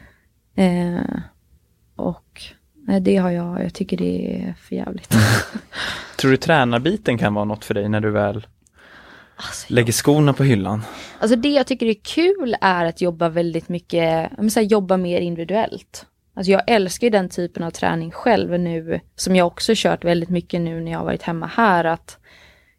Eh, 0.55 1.21
och 1.95 2.41
det 3.01 3.17
har 3.17 3.31
jag, 3.31 3.63
jag 3.63 3.73
tycker 3.73 3.97
det 3.97 4.41
är 4.41 4.53
för 4.53 4.75
jävligt. 4.75 5.15
Tror 6.17 6.31
du 6.31 6.37
tränarbiten 6.37 7.17
kan 7.17 7.33
vara 7.33 7.45
något 7.45 7.65
för 7.65 7.73
dig 7.73 7.89
när 7.89 7.99
du 7.99 8.11
väl 8.11 8.47
Alltså, 9.47 9.73
lägger 9.73 9.93
skorna 9.93 10.33
på 10.33 10.43
hyllan? 10.43 10.83
Alltså 11.19 11.35
det 11.35 11.49
jag 11.49 11.67
tycker 11.67 11.85
är 11.85 11.95
kul 12.03 12.55
är 12.61 12.85
att 12.85 13.01
jobba 13.01 13.29
väldigt 13.29 13.69
mycket, 13.69 14.01
här, 14.01 14.61
jobba 14.61 14.97
mer 14.97 15.21
individuellt. 15.21 16.05
Alltså 16.33 16.51
jag 16.51 16.61
älskar 16.67 17.07
ju 17.07 17.11
den 17.11 17.29
typen 17.29 17.63
av 17.63 17.71
träning 17.71 18.11
själv 18.11 18.59
nu, 18.59 18.99
som 19.15 19.35
jag 19.35 19.47
också 19.47 19.73
kört 19.75 20.05
väldigt 20.05 20.29
mycket 20.29 20.61
nu 20.61 20.81
när 20.81 20.91
jag 20.91 20.99
har 20.99 21.05
varit 21.05 21.21
hemma 21.21 21.45
här, 21.45 21.85
att 21.85 22.17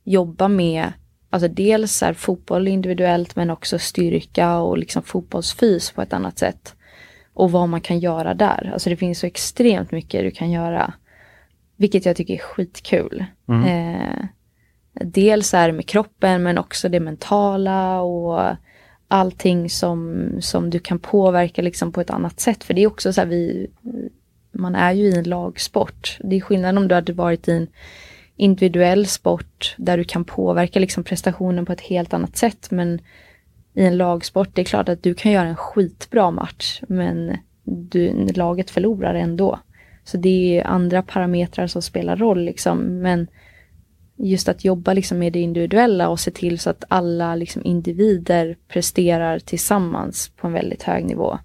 jobba 0.05 0.49
med, 0.49 0.93
alltså 1.31 1.49
dels 1.49 2.01
här, 2.01 2.15
fotboll 2.15 2.69
individuellt 2.69 3.37
men 3.37 3.51
också 3.51 3.79
styrka 3.79 4.59
och 4.59 4.79
liksom 4.79 5.03
fotbollsfys 5.03 5.91
på 5.91 6.03
ett 6.03 6.13
annat 6.13 6.39
sätt. 6.39 6.75
Och 7.35 7.53
vad 7.53 7.69
man 7.69 7.81
kan 7.81 7.99
göra 7.99 8.35
där. 8.35 8.71
Alltså 8.73 8.91
det 8.91 8.97
finns 8.97 9.19
så 9.19 9.27
extremt 9.27 9.93
mycket 9.93 10.23
du 10.23 10.31
kan 10.31 10.51
göra. 10.51 10.95
Vilket 11.77 12.07
jag 12.07 12.17
tycker 12.17 12.35
är 12.35 12.39
skitkul. 12.39 13.25
Mm. 13.49 13.65
Eh, 13.65 14.25
dels 14.93 15.55
är 15.55 15.67
det 15.67 15.73
med 15.73 15.89
kroppen 15.89 16.43
men 16.43 16.59
också 16.59 16.89
det 16.89 17.01
mentala 17.01 18.01
och 18.01 18.57
allting 19.13 19.71
som, 19.71 20.29
som 20.41 20.71
du 20.71 20.79
kan 20.79 20.99
påverka 20.99 21.63
liksom 21.63 21.93
på 21.93 22.01
ett 22.01 22.11
annat 22.11 22.41
sätt. 22.41 22.65
För 22.65 22.75
det 22.75 22.83
är 22.83 22.87
också 22.87 23.13
så 23.13 23.21
här 23.21 23.29
vi, 23.29 23.71
man 24.53 24.75
är 24.75 24.93
ju 24.93 25.05
i 25.05 25.19
en 25.19 25.25
lagsport. 25.25 26.19
Det 26.21 26.37
är 26.37 26.41
skillnad 26.41 26.79
om 26.79 26.89
du 26.89 26.95
hade 26.95 27.13
varit 27.13 27.49
i 27.49 27.53
en 27.53 27.67
individuell 28.37 29.07
sport 29.07 29.75
där 29.79 29.97
du 29.97 30.05
kan 30.05 30.25
påverka 30.25 30.81
liksom 30.81 31.05
prestationen 31.05 31.67
på 31.67 31.73
ett 31.73 31.81
helt 31.81 32.15
annat 32.15 32.37
sätt. 32.37 32.71
Men 32.71 33.01
i 33.75 33.85
en 33.85 33.97
lagsport, 33.97 34.49
det 34.55 34.61
är 34.61 34.65
klart 34.65 34.89
att 34.89 35.03
du 35.03 35.15
kan 35.15 35.33
göra 35.33 35.49
en 35.49 35.57
skitbra 35.57 36.31
match 36.31 36.81
men 36.89 37.37
du, 37.65 38.27
laget 38.35 38.71
förlorar 38.71 39.15
ändå. 39.15 39.59
Så 40.05 40.17
det 40.17 40.59
är 40.59 40.67
andra 40.67 41.03
parametrar 41.03 41.67
som 41.67 41.83
spelar 41.83 42.17
roll 42.17 42.45
liksom. 42.45 43.01
Men 43.01 43.27
just 44.29 44.49
att 44.49 44.65
jobba 44.65 44.93
liksom 44.93 45.19
med 45.19 45.33
det 45.33 45.41
individuella 45.41 46.09
och 46.09 46.21
se 46.21 46.31
till 46.31 46.59
så 46.59 46.71
att 46.71 46.85
alla 46.89 47.35
liksom 47.35 47.65
individer 47.65 48.57
presterar 48.69 49.39
tillsammans 49.39 50.29
på 50.37 50.47
en 50.47 50.53
väldigt 50.53 50.83
hög 50.83 51.05
nivå. 51.05 51.39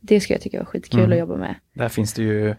Det 0.00 0.20
skulle 0.20 0.34
jag 0.34 0.42
tycka 0.42 0.58
var 0.58 0.64
skitkul 0.64 1.00
Mm. 1.00 1.12
att 1.12 1.18
jobba 1.18 1.36
med. 1.36 1.54
Där 1.74 1.88
finns 1.88 2.14
det 2.14 2.22
ju 2.22 2.54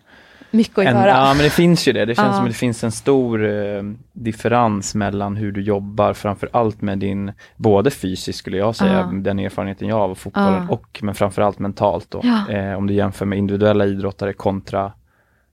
Mycket 0.54 0.78
att 0.78 0.86
en, 0.86 0.96
göra. 0.96 1.08
Ja 1.10 1.34
men 1.34 1.44
det 1.44 1.50
finns 1.50 1.88
ju 1.88 1.92
det. 1.94 2.06
Det 2.06 2.16
känns 2.16 2.28
Ja. 2.28 2.34
som 2.34 2.44
att 2.44 2.50
det 2.50 2.58
finns 2.58 2.84
en 2.84 2.92
stor 2.92 3.46
eh, 3.46 3.84
differens 4.14 4.96
mellan 4.96 5.36
hur 5.36 5.52
du 5.52 5.62
jobbar 5.62 6.14
framför 6.14 6.50
allt 6.54 6.82
med 6.82 7.00
din, 7.00 7.32
både 7.58 7.92
fysiskt 7.92 8.40
skulle 8.40 8.58
jag 8.58 8.76
säga, 8.76 8.94
Ja. 9.12 9.20
den 9.20 9.40
erfarenheten 9.40 9.88
jag 9.88 9.96
har 9.96 10.04
av 10.10 10.16
fotbollen 10.16 10.66
Ja. 10.70 10.74
och 10.74 11.00
men 11.04 11.16
framför 11.16 11.42
allt 11.42 11.60
mentalt 11.60 12.12
då. 12.12 12.22
Eh, 12.50 12.74
om 12.74 12.88
du 12.88 12.94
jämför 12.94 13.26
med 13.26 13.38
individuella 13.38 13.86
idrottare 13.86 14.34
kontra 14.34 14.92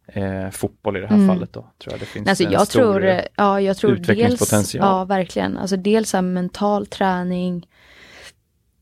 eh, 0.08 0.50
fotboll 0.50 0.96
i 0.96 1.00
det 1.00 1.06
här 1.06 1.14
Mm. 1.16 1.28
fallet 1.28 1.52
då. 1.52 1.60
Tror 1.60 1.92
jag 1.92 2.00
det 2.00 2.06
finns 2.06 2.28
Alltså 2.28 2.44
en 2.44 2.50
jag 2.50 2.66
stor, 2.66 2.80
tror, 2.80 3.04
eh, 3.06 3.20
ja 3.36 3.60
jag 3.60 3.76
tror 3.76 3.90
dels, 3.90 4.00
utvecklingspotential. 4.00 4.84
ja 4.86 5.04
verkligen, 5.04 5.58
alltså 5.58 5.76
dels 5.76 6.12
här 6.12 6.22
mental 6.22 6.86
träning 6.86 7.66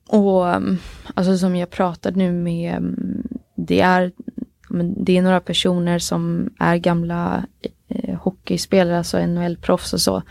och 0.08 0.48
mm, 0.48 0.78
alltså 1.14 1.38
som 1.38 1.56
jag 1.56 1.70
pratade 1.70 2.18
nu 2.18 2.32
med, 2.32 2.76
mm, 2.76 3.22
det 3.54 3.80
är, 3.80 4.12
det 4.96 5.16
är 5.16 5.22
några 5.22 5.40
personer 5.40 5.98
som 5.98 6.50
är 6.58 6.76
gamla 6.76 7.46
eh, 7.88 8.14
hockeyspelare, 8.18 8.98
alltså 8.98 9.18
NHL-proffs 9.18 9.92
och 9.94 10.00
så, 10.00 10.22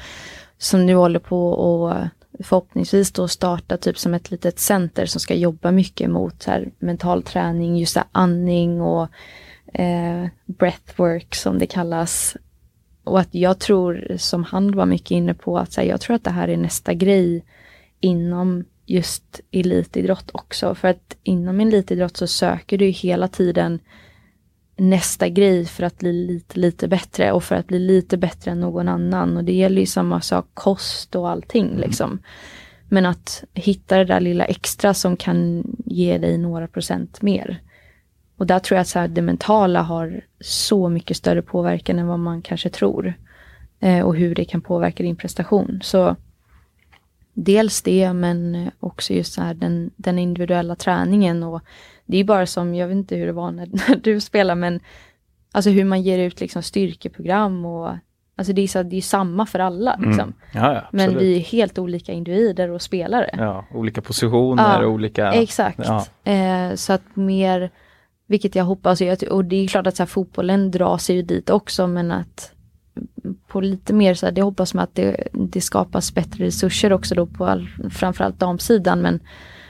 som 0.58 0.86
nu 0.86 0.96
håller 0.96 1.20
på 1.20 1.50
och 1.50 1.94
förhoppningsvis 2.40 3.12
då 3.12 3.28
starta 3.28 3.78
typ 3.78 3.98
som 3.98 4.14
ett 4.14 4.32
litet 4.32 4.60
center 4.60 5.06
som 5.06 5.22
ska 5.22 5.36
jobba 5.36 5.72
mycket 5.72 6.10
mot 6.10 6.44
här, 6.44 6.72
mental 6.80 7.24
träning, 7.24 7.78
just 7.78 7.96
här, 7.96 8.06
andning 8.12 8.82
och 8.82 9.08
eh, 9.76 10.28
breathwork 10.46 11.36
som 11.36 11.60
det 11.60 11.68
kallas. 11.68 12.38
Och 13.04 13.20
att 13.20 13.36
jag 13.36 13.60
tror, 13.60 14.16
som 14.18 14.44
han 14.44 14.76
var 14.76 14.86
mycket 14.86 15.12
inne 15.12 15.34
på, 15.34 15.58
att 15.58 15.76
här, 15.76 15.84
jag 15.84 16.02
tror 16.02 16.16
att 16.16 16.24
det 16.24 16.30
här 16.30 16.48
är 16.48 16.58
nästa 16.58 16.94
grej 16.94 17.46
inom 18.00 18.66
just 18.86 19.42
elitidrott 19.52 20.30
också. 20.34 20.76
För 20.76 20.88
att 20.88 21.18
inom 21.24 21.60
elitidrott 21.60 22.18
så 22.18 22.28
söker 22.28 22.78
du 22.78 22.86
hela 22.86 23.28
tiden 23.28 23.80
nästa 24.78 25.30
grej 25.30 25.66
för 25.66 25.84
att 25.84 25.98
bli 25.98 26.14
lite, 26.14 26.60
lite 26.60 26.88
bättre 26.88 27.32
och 27.32 27.44
för 27.44 27.56
att 27.56 27.68
bli 27.68 27.80
lite 27.80 28.18
bättre 28.18 28.52
än 28.52 28.60
någon 28.60 28.88
annan. 28.88 29.38
Och 29.38 29.44
det 29.44 29.54
gäller 29.54 29.82
ju 29.82 29.86
samma 29.86 30.22
sak, 30.22 30.46
kost 30.54 31.16
och 31.16 31.30
allting 31.30 31.78
liksom. 31.78 32.20
Men 32.90 33.06
att 33.06 33.44
hitta 33.54 33.98
det 33.98 34.06
där 34.06 34.20
lilla 34.20 34.46
extra 34.46 34.94
som 34.94 35.18
kan 35.18 35.64
ge 35.86 36.18
dig 36.18 36.38
några 36.38 36.68
procent 36.68 37.22
mer. 37.22 37.62
Och 38.38 38.48
där 38.48 38.60
tror 38.60 38.76
jag 38.76 38.82
att 38.82 38.88
så 38.88 39.00
här, 39.00 39.08
det 39.08 39.22
mentala 39.22 39.82
har 39.82 40.22
så 40.40 40.90
mycket 40.90 41.18
större 41.18 41.42
påverkan 41.42 42.00
än 42.00 42.08
vad 42.08 42.20
man 42.20 42.42
kanske 42.42 42.70
tror. 42.70 43.14
Eh, 43.80 44.06
och 44.06 44.16
hur 44.16 44.36
det 44.36 44.46
kan 44.46 44.62
påverka 44.62 45.04
din 45.04 45.16
prestation. 45.16 45.80
Så 45.84 46.16
dels 47.34 47.82
det 47.82 48.14
men 48.14 48.72
också 48.80 49.14
just 49.14 49.34
så 49.34 49.42
här 49.42 49.54
den, 49.54 49.92
den 49.96 50.20
individuella 50.20 50.76
träningen. 50.76 51.44
Och 51.44 51.62
det 52.06 52.18
är 52.18 52.24
bara 52.24 52.46
som, 52.46 52.76
jag 52.76 52.88
vet 52.88 52.96
inte 52.96 53.16
hur 53.16 53.26
det 53.26 53.32
var 53.32 53.52
när, 53.52 53.68
när 53.90 53.96
du 53.96 54.22
spelar 54.22 54.56
men 54.56 54.80
alltså 55.52 55.70
hur 55.70 55.86
man 55.86 56.02
ger 56.02 56.20
ut 56.20 56.40
liksom 56.40 56.64
styrkeprogram 56.64 57.66
och 57.66 57.90
alltså 58.36 58.54
det 58.54 58.62
är, 58.62 58.68
så, 58.68 58.84
det 58.84 58.98
är 58.98 59.02
samma 59.02 59.46
för 59.46 59.60
alla. 59.60 59.96
Liksom. 59.96 60.20
Mm. 60.20 60.34
Ja, 60.54 60.74
ja, 60.74 60.84
Men 60.92 61.18
vi 61.18 61.36
är 61.36 61.40
helt 61.40 61.78
olika 61.78 62.12
individer 62.12 62.70
och 62.70 62.82
spelare. 62.82 63.30
Ja, 63.34 63.66
olika 63.74 64.02
positioner 64.02 64.82
Ja, 64.82 64.86
och 64.86 64.92
olika... 64.92 65.32
Exakt. 65.32 65.80
Eh, 66.24 66.74
så 66.76 66.94
att 66.94 67.04
mer, 67.14 67.72
vilket 68.28 68.56
jag 68.56 68.66
hoppas, 68.66 69.02
och, 69.02 69.08
jag, 69.08 69.24
och 69.32 69.46
det 69.46 69.56
är 69.56 69.68
klart 69.68 69.88
att 69.88 69.96
så 69.96 70.04
här, 70.04 70.08
fotbollen 70.08 70.72
drar 70.72 70.98
sig 70.98 71.16
ju 71.16 71.22
dit 71.22 71.50
också 71.50 71.88
men 71.88 72.12
att 72.12 72.52
på 73.48 73.62
lite 73.62 73.94
mer 73.94 74.14
så 74.14 74.26
här, 74.26 74.34
det 74.34 74.42
hoppas 74.42 74.74
man 74.74 74.84
att 74.84 74.96
det, 74.96 75.28
det 75.34 75.62
skapas 75.62 76.14
bättre 76.14 76.46
resurser 76.46 76.94
också 76.94 77.16
då 77.16 77.26
på 77.26 77.46
all, 77.46 77.70
framförallt 77.92 78.40
damsidan 78.40 79.02
men 79.02 79.20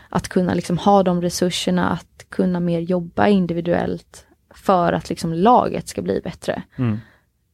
att 0.09 0.27
kunna 0.27 0.53
liksom 0.53 0.77
ha 0.77 1.03
de 1.03 1.21
resurserna, 1.21 1.89
att 1.89 2.25
kunna 2.29 2.59
mer 2.59 2.79
jobba 2.79 3.27
individuellt 3.27 4.25
för 4.55 4.93
att 4.93 5.09
liksom 5.09 5.33
laget 5.33 5.87
ska 5.87 6.01
bli 6.01 6.21
bättre. 6.23 6.63
Mm. 6.75 6.97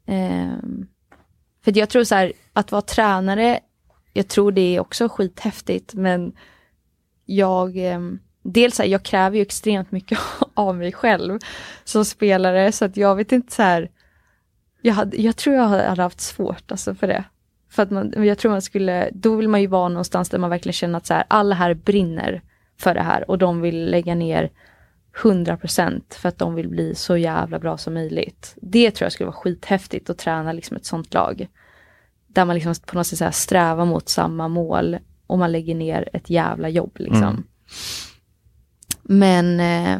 Ehm, 0.06 0.88
för 1.64 1.78
jag 1.78 1.90
tror 1.90 2.03
så 2.03 2.15
här, 2.15 2.34
att 2.53 2.72
vara 2.72 2.82
tränare, 2.82 3.60
jag 4.14 4.28
tror 4.28 4.52
det 4.52 4.76
är 4.76 4.80
också 4.80 5.10
skithäftigt, 5.10 5.94
men 5.94 6.34
jag, 7.26 7.78
ehm, 7.78 8.19
dels 8.41 8.76
så 8.76 8.84
här, 8.84 8.89
jag 8.89 9.03
kräver 9.03 9.35
ju 9.35 9.41
extremt 9.41 9.91
mycket 9.91 10.19
av 10.53 10.77
mig 10.77 10.91
själv 10.91 11.39
som 11.84 12.05
spelare, 12.05 12.72
så 12.72 12.85
att 12.85 12.97
jag 12.97 13.15
vet 13.15 13.31
inte 13.31 13.53
så 13.53 13.61
här, 13.61 13.89
jag, 14.81 14.93
hade, 14.93 15.18
jag 15.18 15.35
tror 15.35 15.55
jag 15.55 15.63
hade 15.63 16.01
haft 16.01 16.22
svårt 16.22 16.72
alltså 16.72 16.95
för 16.95 17.07
det. 17.07 17.23
För 17.69 17.84
att 17.84 17.91
man, 17.91 18.13
jag 18.18 18.38
tror 18.38 18.51
man 18.51 18.61
skulle, 18.61 19.09
då 19.13 19.35
vill 19.35 19.47
man 19.47 19.61
ju 19.61 19.68
vara 19.68 19.89
någonstans 19.89 20.30
där 20.30 20.38
man 20.38 20.49
verkligen 20.49 20.73
känner 20.73 20.97
att 20.97 21.05
så 21.05 21.13
här, 21.13 21.23
alla 21.27 21.55
här 21.55 21.73
brinner 21.73 22.41
för 22.77 22.93
det 22.93 23.01
här 23.01 23.30
och 23.30 23.38
de 23.38 23.61
vill 23.61 23.91
lägga 23.91 24.15
ner 24.15 24.49
100% 25.15 26.01
för 26.09 26.30
att 26.30 26.38
de 26.38 26.55
vill 26.55 26.69
bli 26.69 26.95
så 26.95 27.18
jävla 27.18 27.59
bra 27.59 27.77
som 27.77 27.93
möjligt. 27.93 28.55
Det 28.61 28.91
tror 28.91 29.05
jag 29.05 29.11
skulle 29.11 29.27
vara 29.27 29.38
skithäftigt 29.38 30.09
att 30.09 30.18
träna 30.18 30.53
liksom 30.53 30.77
ett 30.77 30.85
sånt 30.85 31.13
lag. 31.13 31.47
Där 32.27 32.45
man 32.45 32.55
liksom 32.55 32.76
på 32.85 32.97
något 32.97 33.07
sätt 33.07 33.18
så 33.18 33.23
här 33.23 33.31
strävar 33.31 33.85
mot 33.85 34.09
samma 34.09 34.47
mål 34.47 34.97
och 35.27 35.39
man 35.39 35.51
lägger 35.51 35.76
ner 35.76 36.09
ett 36.13 36.30
jävla 36.30 36.69
jobb 36.69 36.91
liksom. 36.95 37.23
Mm. 37.23 37.43
Men 39.03 39.60
eh, 39.60 39.99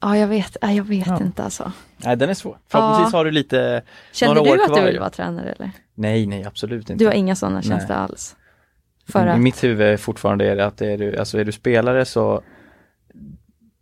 Ja, 0.00 0.16
jag 0.16 0.28
vet, 0.28 0.56
ja, 0.60 0.72
jag 0.72 0.84
vet 0.84 1.06
Ja. 1.06 1.18
inte 1.22 1.44
alltså. 1.44 1.72
Nej, 1.96 2.16
den 2.16 2.30
är 2.30 2.34
svår. 2.34 2.58
Förhoppningsvis 2.68 3.12
har 3.12 3.24
du 3.24 3.30
lite, 3.30 3.82
Känner 4.12 4.34
Några 4.34 4.50
år 4.52 4.56
du 4.56 4.62
att 4.62 4.68
kvar 4.68 4.80
du 4.80 4.86
vill 4.86 4.98
vara 4.98 5.10
tränare 5.10 5.52
eller? 5.52 5.70
nej, 5.94 6.26
nej, 6.26 6.44
absolut 6.44 6.90
inte. 6.90 7.04
Du 7.04 7.06
har 7.08 7.14
inga 7.14 7.36
sådana 7.36 7.62
känslor 7.62 7.96
alls? 7.96 8.36
För 9.08 9.26
I 9.26 9.30
att, 9.30 9.40
mitt 9.40 9.64
huvud 9.64 9.86
är 9.86 9.96
fortfarande 9.96 10.44
är 10.50 10.56
det 10.56 10.66
att 10.66 10.80
är 10.82 10.98
du, 10.98 11.16
alltså 11.16 11.38
är 11.38 11.44
du 11.44 11.52
spelare 11.52 12.04
så 12.04 12.42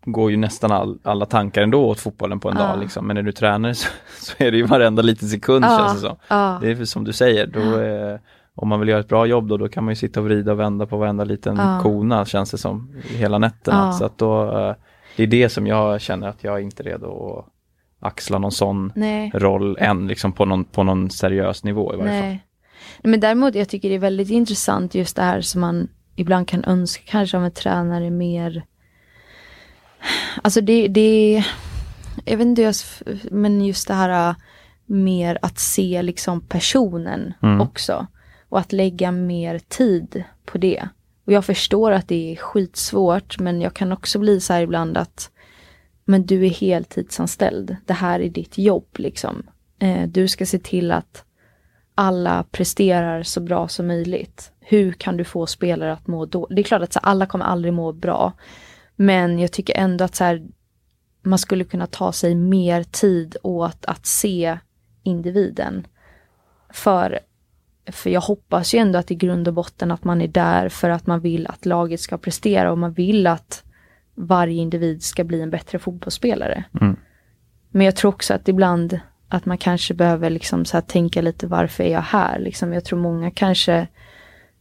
går 0.05 0.31
ju 0.31 0.37
nästan 0.37 0.73
all, 0.73 0.99
alla 1.03 1.27
tankar 1.27 1.63
ändå 1.63 1.85
åt 1.89 2.01
fotbollen 2.01 2.41
på 2.41 2.49
en 2.51 2.57
Ja. 2.59 2.63
dag 2.67 2.81
liksom. 2.81 3.07
Men 3.07 3.17
är 3.17 3.23
du 3.23 3.33
tränare 3.33 3.75
så, 3.75 3.89
så 4.21 4.33
är 4.45 4.51
det 4.51 4.57
ju 4.57 4.63
varenda 4.67 5.03
liten 5.03 5.29
sekund 5.29 5.65
Ja. 5.65 5.79
känns 5.79 5.95
det 6.03 6.09
som. 6.09 6.17
ja, 6.29 6.59
Det 6.63 6.71
är 6.71 6.85
som 6.85 7.05
du 7.05 7.13
säger, 7.13 7.47
då, 7.47 7.81
eh, 7.81 8.19
om 8.55 8.69
man 8.69 8.81
vill 8.81 8.89
göra 8.89 9.01
ett 9.01 9.09
bra 9.09 9.27
jobb 9.27 9.49
då, 9.49 9.57
då 9.57 9.69
kan 9.69 9.85
man 9.85 9.93
ju 9.93 9.97
sitta 9.97 10.21
och 10.21 10.27
vrida 10.27 10.53
och 10.53 10.61
vända 10.61 10.87
på 10.87 10.97
varenda 10.97 11.25
liten 11.25 11.57
Ja. 11.57 11.81
kona 11.83 12.25
känns 12.25 12.51
det 12.51 12.59
som, 12.59 12.97
hela 13.05 13.39
nätterna. 13.39 13.79
Ja. 13.87 13.93
Så 13.93 14.05
att 14.05 14.19
då, 14.19 14.59
eh, 14.59 14.75
det 15.17 15.23
är 15.23 15.27
det 15.27 15.49
som 15.49 15.67
jag 15.67 16.01
känner 16.01 16.29
att 16.29 16.45
jag 16.45 16.55
är 16.55 16.61
inte 16.63 16.83
redo 16.83 17.39
att 17.39 17.47
axla 18.09 18.39
någon 18.39 18.53
sån 18.53 18.93
nej. 18.95 19.31
roll 19.35 19.77
än, 19.81 20.07
liksom 20.09 20.33
på 20.33 20.45
någon, 20.45 20.65
på 20.65 20.83
någon 20.83 21.11
seriös 21.11 21.65
nivå 21.65 21.95
i 21.95 21.97
varje 21.97 22.11
fall. 22.11 22.21
Nej. 22.29 22.45
Nej, 23.03 23.11
Men 23.11 23.21
däremot, 23.21 23.55
jag 23.55 23.69
tycker 23.69 23.89
det 23.89 23.95
är 23.95 23.99
väldigt 23.99 24.31
intressant 24.31 24.95
just 24.95 25.17
det 25.17 25.23
här 25.23 25.41
som 25.41 25.61
man 25.61 25.89
ibland 26.17 26.49
kan 26.49 26.65
önska 26.65 27.03
kanske 27.07 27.37
av 27.37 27.45
en 27.45 27.51
tränare 27.53 28.11
mer. 28.11 28.65
Alltså 30.43 30.61
det, 30.61 30.89
det 30.89 31.45
jag 32.25 32.37
vet 32.37 32.47
inte, 32.47 32.63
hur 32.63 32.67
jag 32.67 32.71
s- 32.71 33.03
men 33.31 33.65
just 33.65 33.89
det 33.89 33.95
här 33.95 34.29
äh, 34.31 34.35
mer 34.87 35.39
att 35.43 35.59
se 35.59 36.03
liksom 36.03 36.41
personen 36.41 37.33
Mm. 37.43 37.61
också. 37.61 38.07
Och 38.55 38.61
att 38.61 38.73
lägga 38.73 39.13
mer 39.13 39.59
tid 39.59 40.25
på 40.45 40.59
det. 40.59 40.89
Och 41.25 41.33
jag 41.33 41.45
förstår 41.45 41.93
att 41.93 42.09
det 42.09 42.33
är 42.33 42.37
skitsvårt, 42.37 43.39
men 43.39 43.61
jag 43.61 43.75
kan 43.75 43.93
också 43.93 44.19
bli 44.19 44.41
så 44.41 44.53
här 44.53 44.63
ibland 44.63 44.97
att 44.97 45.31
men 46.05 46.27
du 46.27 46.47
är 46.47 46.51
heltidsanställd. 46.51 47.77
Det 47.87 47.93
här 47.93 48.21
är 48.21 48.29
ditt 48.29 48.59
jobb 48.59 48.87
liksom. 48.97 49.43
Eh, 49.79 50.09
du 50.09 50.29
ska 50.29 50.47
se 50.47 50.59
till 50.59 50.93
att 50.93 51.25
alla 51.95 52.45
presterar 52.51 53.23
så 53.23 53.41
bra 53.41 53.69
som 53.69 53.87
möjligt. 53.87 54.53
Hur 54.61 54.93
kan 54.93 55.17
du 55.17 55.25
få 55.25 55.47
spelare 55.47 55.93
att 55.93 56.07
må 56.07 56.27
då? 56.27 56.47
Det 56.51 56.61
är 56.61 56.65
klart 56.65 56.83
att 56.83 56.93
så 56.93 57.01
här, 57.03 57.11
alla 57.11 57.27
kommer 57.27 57.45
aldrig 57.45 57.75
må 57.75 57.93
bra. 57.93 58.33
Men 58.97 59.39
jag 59.39 59.53
tycker 59.53 59.77
ändå 59.77 60.05
att 60.05 60.15
så 60.15 60.25
här, 60.25 60.47
man 61.23 61.39
skulle 61.39 61.65
kunna 61.65 61.87
ta 61.87 62.13
sig 62.13 62.35
mer 62.35 62.83
tid 62.83 63.37
åt 63.43 63.85
att 63.85 64.07
se 64.07 64.59
individen. 65.03 65.87
För, 66.71 67.21
för 67.87 68.11
jag 68.11 68.21
hoppas 68.21 68.75
ju 68.75 68.79
ändå 68.79 68.99
att 68.99 69.11
i 69.11 69.15
grund 69.15 69.49
och 69.49 69.55
botten 69.55 69.91
att 69.91 70.05
man 70.05 70.21
är 70.21 70.29
där 70.29 70.69
för 70.69 70.91
att 70.91 71.07
man 71.07 71.21
vill 71.21 71.47
att 71.47 71.67
laget 71.67 72.01
ska 72.01 72.19
prestera 72.19 72.73
och 72.73 72.79
man 72.79 72.93
vill 72.93 73.27
att 73.27 73.65
varje 74.15 74.63
individ 74.63 75.03
ska 75.03 75.25
bli 75.25 75.41
en 75.41 75.51
bättre 75.51 75.79
fotbollsspelare. 75.79 76.65
Mm. 76.81 76.97
Men 77.71 77.87
jag 77.87 77.97
tror 77.97 78.09
också 78.09 78.35
att 78.35 78.49
ibland 78.49 79.01
att 79.29 79.47
man 79.47 79.59
kanske 79.59 79.95
behöver 79.95 80.31
liksom 80.31 80.65
så 80.65 80.77
här 80.77 80.83
tänka 80.83 81.23
lite 81.23 81.47
varför 81.47 81.85
är 81.85 81.93
jag 81.93 82.03
här? 82.03 82.39
Liksom 82.39 82.73
jag 82.73 82.85
tror 82.85 82.99
många 82.99 83.31
kanske 83.31 83.87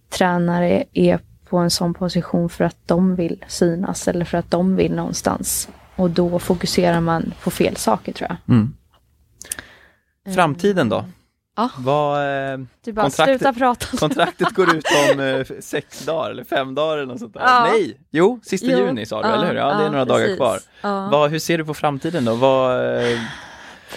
tränare 0.09 0.83
är 0.93 1.19
på 1.49 1.57
en 1.57 1.69
sån 1.69 1.93
position 1.93 2.49
för 2.49 2.63
att 2.63 2.77
de 2.85 3.15
vill 3.15 3.45
synas 3.47 4.07
eller 4.07 4.25
för 4.25 4.37
att 4.37 4.51
de 4.51 4.75
vill 4.75 4.95
någonstans. 4.95 5.69
Och 5.95 6.09
då 6.09 6.39
fokuserar 6.39 7.01
man 7.01 7.33
på 7.43 7.51
fel 7.51 7.75
saker 7.75 8.13
tror 8.13 8.29
jag. 8.29 8.55
Mm. 8.55 8.73
Framtiden 10.35 10.89
då? 10.89 11.05
Ja. 11.55 11.69
Vad, 11.77 12.17
eh, 12.53 12.59
Du 12.83 12.93
bara 12.93 13.01
Kontraktet- 13.05 13.39
sluta 13.39 13.53
prata. 13.53 13.97
kontraktet 13.97 14.49
går 14.49 14.75
ut 14.75 14.85
om 15.13 15.19
eh, 15.23 15.45
sex 15.59 16.05
dagar 16.05 16.31
eller 16.31 16.43
fem 16.43 16.75
dagar 16.75 16.97
eller 16.97 17.05
något 17.05 17.19
sånt 17.19 17.33
där. 17.33 17.41
Ja. 17.41 17.67
Nej, 17.71 17.97
jo, 18.11 18.39
sista 18.43 18.67
Jo. 18.71 18.77
juni 18.77 19.05
sa 19.05 19.21
du, 19.21 19.27
eller 19.27 19.47
hur? 19.47 19.55
Ja, 19.55 19.77
det 19.77 19.83
är 19.85 19.89
några 19.89 20.05
dagar 20.05 20.19
precis. 20.23 20.37
kvar. 20.37 20.59
Ja. 20.81 21.09
Vad, 21.11 21.31
hur 21.31 21.39
ser 21.39 21.57
du 21.57 21.65
på 21.65 21.73
framtiden 21.73 22.25
då? 22.25 22.35
Vad, 22.35 22.95
eh, 22.95 23.19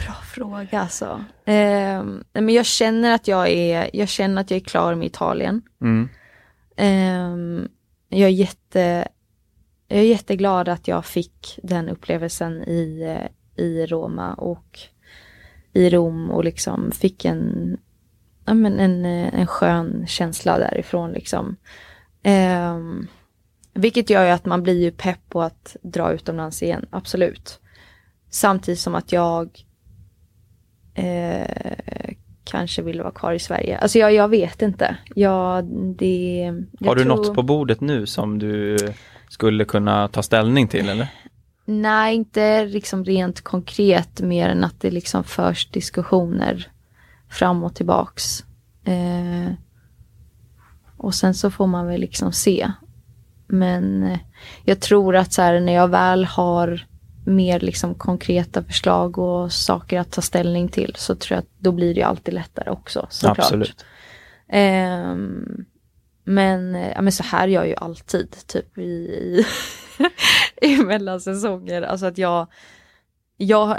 Bra 0.07 0.15
fråga 0.35 0.81
alltså. 0.81 1.25
Nej, 1.45 2.03
men 2.33 2.49
jag 2.49 2.67
känner 2.67 3.15
att 3.15 3.29
jag 3.29 3.49
är, 3.49 3.91
jag 3.93 4.09
känner 4.09 4.41
att 4.41 4.51
jag 4.51 4.57
är 4.61 4.65
klar 4.65 4.95
med 4.95 5.07
Italien. 5.07 5.63
mm, 5.83 6.09
Ehm, 6.77 7.69
jag 8.09 8.21
är 8.29 8.33
jätte, 8.35 9.09
jag 9.89 9.99
är 9.99 10.03
jätteglad 10.03 10.69
att 10.69 10.89
jag 10.89 11.05
fick 11.05 11.59
den 11.63 11.89
upplevelsen 11.89 12.63
i, 12.63 13.03
eh, 13.57 13.65
i 13.65 13.87
Roma 13.87 14.35
och 14.35 14.79
i 15.77 15.91
Rom 15.91 16.31
och 16.31 16.45
liksom 16.45 16.91
fick 16.91 17.25
en, 17.25 17.77
ja, 18.45 18.55
men 18.55 18.81
en, 18.81 19.05
eh, 19.05 19.41
en 19.41 19.47
skön 19.47 20.07
känsla 20.07 20.59
därifrån 20.59 21.13
liksom. 21.13 21.57
Ehm, 22.23 23.07
vilket 23.75 24.11
gör 24.11 24.25
ju 24.25 24.31
att 24.31 24.45
man 24.45 24.63
blir 24.63 24.83
ju 24.83 24.91
pepp 24.91 25.21
på 25.29 25.43
att 25.43 25.77
dra 25.83 26.13
utomlands 26.13 26.63
igen, 26.63 26.87
absolut. 26.91 27.61
Samtidigt 28.31 28.81
som 28.81 28.95
att 28.95 29.13
jag 29.13 29.65
eh, 30.95 32.15
kanske 32.45 32.83
vill 32.83 33.01
vara 33.01 33.13
kvar 33.13 33.33
i 33.33 33.39
Sverige. 33.39 33.79
Alltså 33.79 33.99
jag, 33.99 34.15
jag 34.15 34.29
vet 34.29 34.63
inte. 34.63 34.97
Jag, 35.15 35.65
det, 35.99 36.53
jag 36.79 36.89
har 36.89 36.95
du 36.97 37.03
tror- 37.05 37.17
något 37.17 37.35
på 37.35 37.43
bordet 37.43 37.81
nu 37.81 38.07
som 38.07 38.39
du 38.39 38.77
skulle 39.29 39.65
kunna 39.65 40.09
ta 40.09 40.23
ställning 40.23 40.69
till 40.69 40.89
eller? 40.89 41.09
Nej, 41.69 42.15
inte 42.15 42.65
liksom 42.65 43.05
rent 43.05 43.41
konkret 43.41 44.21
mer 44.21 44.49
än 44.49 44.65
att 44.65 44.81
det 44.81 44.91
liksom 44.91 45.25
förs 45.25 45.71
diskussioner 45.71 46.71
fram 47.31 47.65
och 47.65 47.75
tillbaks. 47.75 48.45
Eh, 48.85 49.53
och 50.97 51.15
sen 51.15 51.35
så 51.35 51.51
får 51.51 51.67
man 51.67 51.87
väl 51.87 52.01
liksom 52.01 52.33
se. 52.33 52.73
Men 53.47 54.03
eh, 54.03 54.19
jag 54.65 54.81
tror 54.81 55.17
att 55.17 55.33
så 55.33 55.43
här, 55.43 55.61
när 55.61 55.73
jag 55.73 55.89
väl 55.89 56.25
har 56.25 56.87
mer 57.25 57.61
liksom 57.61 57.95
konkreta 57.95 58.63
förslag 58.63 59.19
och 59.19 59.53
saker 59.53 60.01
att 60.01 60.13
ta 60.13 60.21
ställning 60.21 60.69
till 60.69 60.95
så 60.97 61.15
tror 61.15 61.37
jag 61.37 61.39
att 61.39 61.51
då 61.59 61.73
blir 61.73 61.95
det 61.95 62.03
alltid 62.03 62.35
lättare 62.35 62.71
också. 62.71 63.07
Såklart. 63.11 63.39
Absolut. 63.39 63.85
Ehm, 64.49 65.65
men, 66.25 66.75
eh, 66.75 66.93
ja, 66.95 67.03
men 67.03 67.13
så 67.13 67.23
här 67.23 67.49
gör 67.49 67.61
jag 67.61 67.69
ju 67.69 67.75
alltid, 67.77 68.37
typ 68.47 68.79
i, 68.79 69.45
i, 70.63 70.67
i 70.67 70.77
mellansäsonger. 70.77 71.83
Alltså 71.83 72.07
att 72.07 72.19
jag, 72.19 72.47
jag, 73.37 73.77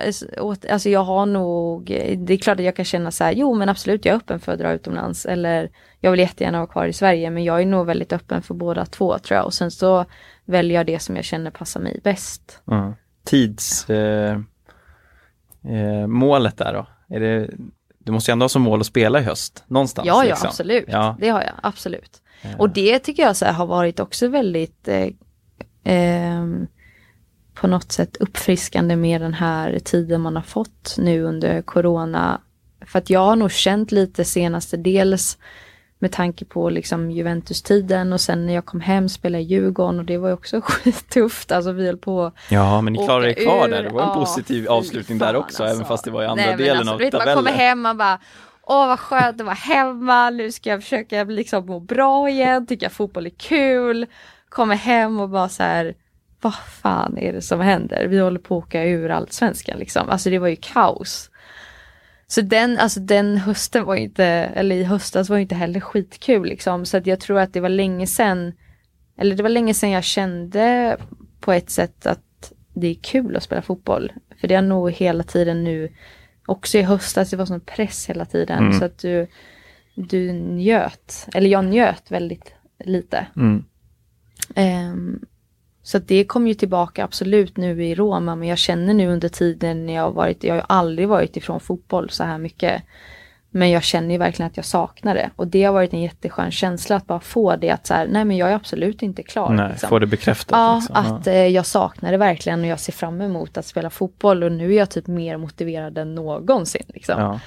alltså 0.69 0.89
jag 0.89 1.03
har 1.03 1.26
nog, 1.26 1.85
det 2.18 2.34
är 2.34 2.38
klart 2.38 2.60
att 2.60 2.65
jag 2.65 2.76
kan 2.76 2.85
känna 2.85 3.11
så 3.11 3.23
här, 3.23 3.31
jo 3.31 3.53
men 3.53 3.69
absolut 3.69 4.06
jag 4.06 4.14
är 4.14 4.18
öppen 4.18 4.39
för 4.39 4.52
att 4.52 4.60
dra 4.60 4.73
utomlands. 4.73 5.26
Eller 5.26 5.69
jag 5.99 6.11
vill 6.11 6.19
jättegärna 6.19 6.57
vara 6.57 6.68
kvar 6.68 6.85
i 6.85 6.94
Sverige, 6.94 7.30
men 7.30 7.44
jag 7.44 7.61
är 7.61 7.65
nog 7.65 7.85
väldigt 7.85 8.14
öppen 8.14 8.41
för 8.41 8.53
båda 8.53 8.85
två 8.85 9.19
tror 9.19 9.35
jag. 9.35 9.45
Och 9.45 9.53
sen 9.53 9.72
så 9.72 10.06
väljer 10.45 10.77
jag 10.77 10.85
det 10.85 10.99
som 10.99 11.15
jag 11.15 11.26
känner 11.26 11.52
passar 11.52 11.80
mig 11.80 11.99
bäst. 12.03 12.61
Mm. 12.72 12.94
Tids 13.23 13.89
eh, 13.89 14.34
eh, 15.64 16.07
där 16.56 16.73
då? 16.73 16.88
Är 17.10 17.19
det, 17.19 17.49
du 18.07 18.11
måste 18.11 18.31
ju 18.31 18.34
ändå 18.34 18.44
ha 18.44 18.49
som 18.49 18.61
mål 18.61 18.80
att 18.80 18.85
spela 18.85 19.19
i 19.19 19.23
höst, 19.23 19.64
någonstans. 19.68 20.07
Ja, 20.07 20.23
ja 20.23 20.30
liksom. 20.30 20.48
absolut. 20.48 20.85
Ja. 20.88 21.18
Det 21.19 21.30
har 21.30 21.41
jag, 21.41 21.53
absolut. 21.64 22.22
Eh, 22.41 22.60
Och 22.60 22.69
det 22.69 22.99
tycker 22.99 23.23
jag 23.23 23.35
så 23.35 23.45
här, 23.45 23.53
har 23.53 23.65
varit 23.65 23.99
också 23.99 24.27
väldigt 24.27 24.88
eh, 24.88 25.07
ehm, 25.88 26.68
på 27.54 27.68
något 27.68 27.92
sätt 27.92 28.18
uppfriskande 28.18 28.96
med 28.96 29.22
den 29.22 29.34
här 29.34 29.80
tiden 29.80 30.22
man 30.22 30.36
har 30.36 30.44
fått 30.44 30.96
nu 30.98 31.24
under 31.24 31.62
corona. 31.62 32.42
För 32.86 33.00
att 33.00 33.10
jag 33.10 33.20
har 33.20 33.36
nog 33.36 33.52
känt 33.52 33.92
lite 33.92 34.26
senaste 34.26 34.78
dels 34.78 35.38
med 36.00 36.12
tanke 36.12 36.46
på 36.46 36.70
liksom 36.70 37.12
Juventus-tiden 37.12 38.14
och 38.14 38.22
sen 38.22 38.46
när 38.46 38.54
jag 38.54 38.66
kom 38.66 38.82
hem 38.82 39.10
spelade 39.10 39.44
i 39.44 39.48
Djurgården 39.48 40.00
och 40.00 40.06
det 40.06 40.18
var 40.18 40.28
ju 40.28 40.34
också 40.34 40.62
skittufft. 40.64 41.52
Alltså 41.52 41.72
vi 41.72 41.86
höll 41.86 41.98
på 41.98 42.32
Ja, 42.50 42.82
men 42.82 42.94
ni 42.94 43.06
klarade 43.06 43.30
er 43.30 43.44
kvar 43.46 43.68
där. 43.68 43.84
Det 43.84 43.90
var 43.90 44.04
en 44.04 44.14
positiv 44.14 44.68
avslutning 44.70 45.18
där 45.18 45.36
också, 45.36 45.64
alltså. 45.64 45.76
även 45.76 45.88
fast 45.88 46.06
det 46.06 46.12
var 46.12 46.24
i 46.24 46.26
andra 46.26 46.46
Nej, 46.46 46.58
delen 46.58 46.78
alltså, 46.78 46.94
av 46.94 47.00
vet, 47.00 47.14
Man 47.14 47.20
tabellen. 47.20 47.38
kommer 47.38 47.58
hem 47.58 47.82
man 47.82 47.98
bara 47.98 48.20
Åh 48.70 48.88
vad 48.88 49.00
skönt 49.00 49.42
att 49.42 49.46
vara 49.46 49.56
hemma, 49.56 50.30
nu 50.30 50.52
ska 50.52 50.70
jag 50.70 50.82
försöka 50.84 51.24
liksom 51.24 51.66
må 51.66 51.80
bra 51.80 52.30
igen, 52.30 52.68
tycka 52.68 52.90
fotboll 52.90 53.26
är 53.26 53.30
kul. 53.30 54.06
Kommer 54.49 54.76
hem 54.76 55.19
och 55.19 55.30
bara 55.30 55.49
så 55.49 55.64
här, 55.64 55.95
vad 56.41 56.56
fan 56.56 57.18
är 57.18 57.34
det 57.34 57.41
som 57.41 57.60
händer? 57.60 58.07
Vi 58.07 58.19
håller 58.19 58.40
på 58.40 58.57
att 58.57 58.64
åka 58.64 58.84
ur 58.84 59.10
allsvenskan 59.10 59.80
liksom. 59.80 60.10
Alltså 60.10 60.30
det 60.30 60.40
var 60.40 60.48
ju 60.48 60.57
kaos. 60.61 61.30
Så 62.28 62.41
den, 62.41 62.78
alltså 62.80 62.99
den 62.99 63.38
hösten 63.38 63.86
var 63.86 63.95
inte, 63.95 64.26
eller 64.26 64.76
i 64.76 64.84
höstas 64.84 65.30
var 65.30 65.38
inte 65.38 65.56
heller 65.56 65.80
skitkul 65.80 66.48
liksom. 66.48 66.86
Så 66.86 66.98
att 66.98 67.07
jag 67.07 67.19
tror 67.19 67.40
att 67.40 67.53
det 67.53 67.60
var 67.60 67.69
länge 67.69 68.07
sedan, 68.07 68.53
eller 69.18 69.36
det 69.36 69.44
var 69.44 69.49
länge 69.49 69.74
sedan 69.74 69.90
jag 69.90 70.03
kände 70.03 70.98
på 71.40 71.52
ett 71.52 71.69
sätt 71.69 72.06
att 72.06 72.53
det 72.74 72.88
är 72.88 72.95
kul 72.95 73.36
att 73.36 73.44
spela 73.44 73.61
fotboll. 73.61 74.11
För 74.41 74.48
det 74.48 74.56
har 74.56 74.61
nog 74.61 74.91
hela 74.91 75.24
tiden 75.24 75.64
nu, 75.64 75.90
också 76.45 76.78
i 76.78 76.82
höstas, 76.82 77.30
det 77.30 77.38
var 77.38 77.45
sån 77.45 77.60
press 77.60 78.10
hela 78.10 78.26
tiden. 78.26 78.57
Mm. 78.57 78.80
Så 78.80 78.86
att 78.86 78.98
du, 78.99 79.28
du 79.95 80.32
njöt, 80.32 81.28
eller 81.34 81.49
jag 81.49 81.65
njöt 81.65 82.11
väldigt 82.11 82.53
lite. 82.84 83.28
Mm. 83.36 83.64
Ehm, 84.56 85.19
så 85.84 85.99
det 85.99 86.24
kom 86.24 86.48
ju 86.48 86.53
tillbaka 86.53 87.03
absolut 87.03 87.57
nu 87.57 87.86
i 87.86 87.95
Roma, 87.95 88.36
men 88.36 88.48
jag 88.48 88.57
känner 88.57 88.94
nu 88.94 89.07
under 89.07 89.30
tiden 89.30 89.86
när 89.86 89.94
jag 89.94 90.03
har 90.03 90.11
varit, 90.11 90.44
jag 90.44 90.53
har 90.53 90.60
ju 90.60 90.65
aldrig 90.69 91.07
varit 91.07 91.38
ifrån 91.38 91.60
fotboll 91.60 92.10
så 92.10 92.24
här 92.24 92.38
mycket. 92.38 92.84
Men 93.49 93.72
jag 93.72 93.84
känner 93.84 94.11
ju 94.11 94.18
verkligen 94.18 94.48
att 94.48 94.57
jag 94.57 94.65
saknar 94.65 95.15
det. 95.15 95.30
Och 95.36 95.48
det 95.48 95.64
har 95.64 95.74
varit 95.74 95.94
en 95.94 96.02
jätteskön 96.02 96.52
känsla 96.52 96.95
att 96.95 97.07
bara 97.07 97.19
få 97.19 97.56
det 97.56 97.69
att 97.69 97.88
så 97.88 97.94
här, 97.94 98.07
nej 98.07 98.26
men 98.26 98.38
jag 98.38 98.52
är 98.52 98.56
absolut 98.56 99.02
inte 99.02 99.24
klar. 99.24 99.49
Nej, 99.49 99.69
liksom. 99.69 99.90
få 99.90 99.99
det 99.99 100.07
bekräftat. 100.07 100.57
Ja, 100.57 100.76
liksom. 100.76 100.95
att 100.95 101.28
eh, 101.28 101.48
jag 101.48 101.65
saknar 101.65 102.11
det 102.11 102.18
verkligen 102.18 102.61
och 102.61 102.68
jag 102.68 102.80
ser 102.80 102.94
fram 102.94 103.22
emot 103.22 103.57
att 103.57 103.65
spela 103.65 103.90
fotboll 103.90 104.44
och 104.44 104.52
nu 104.52 104.74
är 104.74 104.78
jag 104.78 104.90
typ 104.90 105.07
mer 105.07 105.38
motiverad 105.38 105.98
än 105.98 106.15
någonsin. 106.15 106.86
Liksom. 106.88 107.22
ja. 107.22 107.40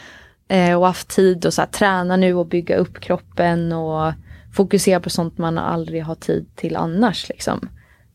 Eh, 0.57 0.79
och 0.79 0.87
haft 0.87 1.09
tid 1.09 1.47
att 1.47 1.55
så 1.55 1.63
här, 1.63 1.69
träna 1.69 2.17
nu 2.17 2.35
och 2.35 2.47
bygga 2.47 2.77
upp 2.77 3.01
kroppen 3.01 3.73
och 3.73 4.13
fokusera 4.53 5.01
på 5.01 5.11
sånt 5.11 5.39
man 5.39 5.59
aldrig 5.59 6.05
har 6.05 6.15
tid 6.15 6.57
till 6.57 6.77
annars. 6.77 7.29
Liksom. 7.29 7.69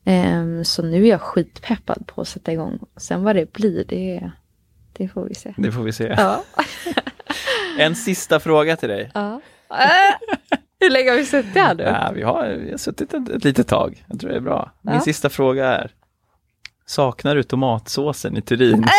Eh, 0.06 0.62
så 0.64 0.84
nu 0.84 1.03
är 1.06 1.10
jag 1.10 1.22
skitpeppad 1.22 2.03
på 2.07 2.22
att 2.22 2.28
sätta 2.28 2.52
igång. 2.53 2.80
Sen 2.98 3.24
vad 3.24 3.36
det 3.36 3.53
blir, 3.53 3.86
det, 3.88 4.32
det 4.94 5.07
får 5.07 5.26
vi 5.26 5.36
se. 5.36 5.53
Det 5.57 5.72
får 5.72 5.84
vi 5.84 5.94
se. 5.94 6.16
Ja. 6.18 6.44
En 7.80 7.95
sista 7.95 8.40
fråga 8.40 8.76
till 8.78 8.90
dig. 8.90 9.12
ja. 9.14 9.41
Hur 10.80 10.90
länge 10.90 11.10
har 11.10 11.18
vi 11.18 11.26
suttit 11.26 11.56
här 11.56 11.76
nu? 11.76 11.84
Ja, 11.84 12.12
vi, 12.16 12.22
har, 12.24 12.48
vi 12.48 12.72
har 12.72 12.78
suttit 12.78 13.14
ett, 13.14 13.30
ett 13.30 13.44
litet 13.44 13.68
tag. 13.68 14.06
Jag 14.07 14.20
tror 14.20 14.30
det 14.30 14.36
är 14.36 14.41
bra. 14.41 14.72
Min 14.82 14.94
Ja. 14.95 15.02
sista 15.02 15.30
fråga 15.30 15.66
är 15.68 15.91
Saknar 16.86 17.36
du 17.36 17.44
tomatsåsen 17.44 18.38
i 18.38 18.41
Turin? 18.41 18.86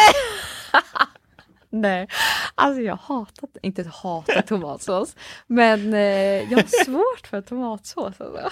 Nej, 1.80 2.08
alltså 2.54 2.82
jag 2.82 2.96
hatar, 2.96 3.48
inte 3.62 3.90
hatar 4.02 4.42
tomatsås, 4.42 5.16
men 5.46 5.94
eh, 5.94 6.00
jag 6.52 6.56
har 6.58 6.84
svårt 6.84 7.26
för 7.26 7.40
tomatsås. 7.40 8.14
Alltså. 8.20 8.50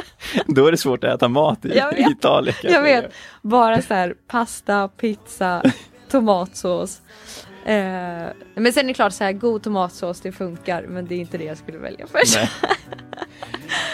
Då 0.46 0.66
är 0.66 0.70
det 0.70 0.76
svårt 0.78 1.04
att 1.04 1.14
äta 1.14 1.28
mat 1.28 1.64
i, 1.64 1.76
Jag 1.76 1.98
i 1.98 2.02
vet. 2.02 2.10
Italien. 2.10 2.54
kan 2.62 2.72
Jag 2.72 2.82
vet, 2.82 3.12
bara 3.42 3.82
så 3.82 3.94
här 3.94 4.14
pasta, 4.28 4.88
pizza, 4.88 5.62
tomatsås. 6.10 7.00
Eh, 7.64 7.74
men 8.54 8.72
sen 8.72 8.84
är 8.84 8.88
det 8.88 8.94
klart 8.94 9.12
så 9.12 9.24
här 9.24 9.32
god 9.32 9.62
tomatsås 9.62 10.20
det 10.20 10.32
funkar 10.32 10.82
men 10.82 11.06
det 11.06 11.14
är 11.14 11.18
inte 11.18 11.38
det 11.38 11.44
jag 11.44 11.58
skulle 11.58 11.78
välja 11.78 12.06
först. 12.06 12.36
Nej. 12.36 12.50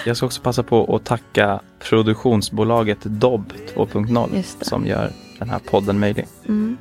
Jag 0.06 0.16
ska 0.16 0.26
också 0.26 0.42
passa 0.42 0.62
på 0.62 0.96
att 0.96 1.04
tacka 1.04 1.60
produktionsbolaget 1.78 2.98
Dobb 3.02 3.52
2.0 3.74 4.36
Just 4.36 4.58
det. 4.58 4.64
som 4.64 4.86
gör 4.86 5.12
den 5.38 5.50
här 5.50 5.58
podden 5.58 5.98
möjlig. 6.00 6.26
Mm. 6.48 6.78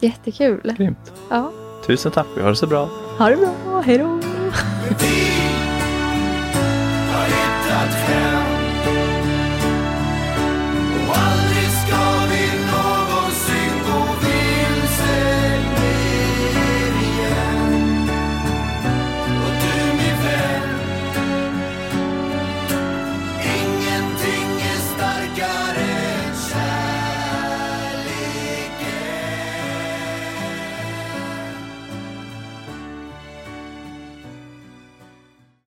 Jättekul. 0.00 0.74
Grymt. 0.78 1.12
Ja. 1.30 1.52
Tusen 1.86 2.12
tack. 2.12 2.26
Vi 2.36 2.42
har 2.42 2.50
det 2.50 2.56
så 2.56 2.66
bra. 2.66 2.88
Ha 3.18 3.28
det 3.28 3.36
bra. 3.36 3.80
Hej 3.80 3.98
då. 3.98 4.20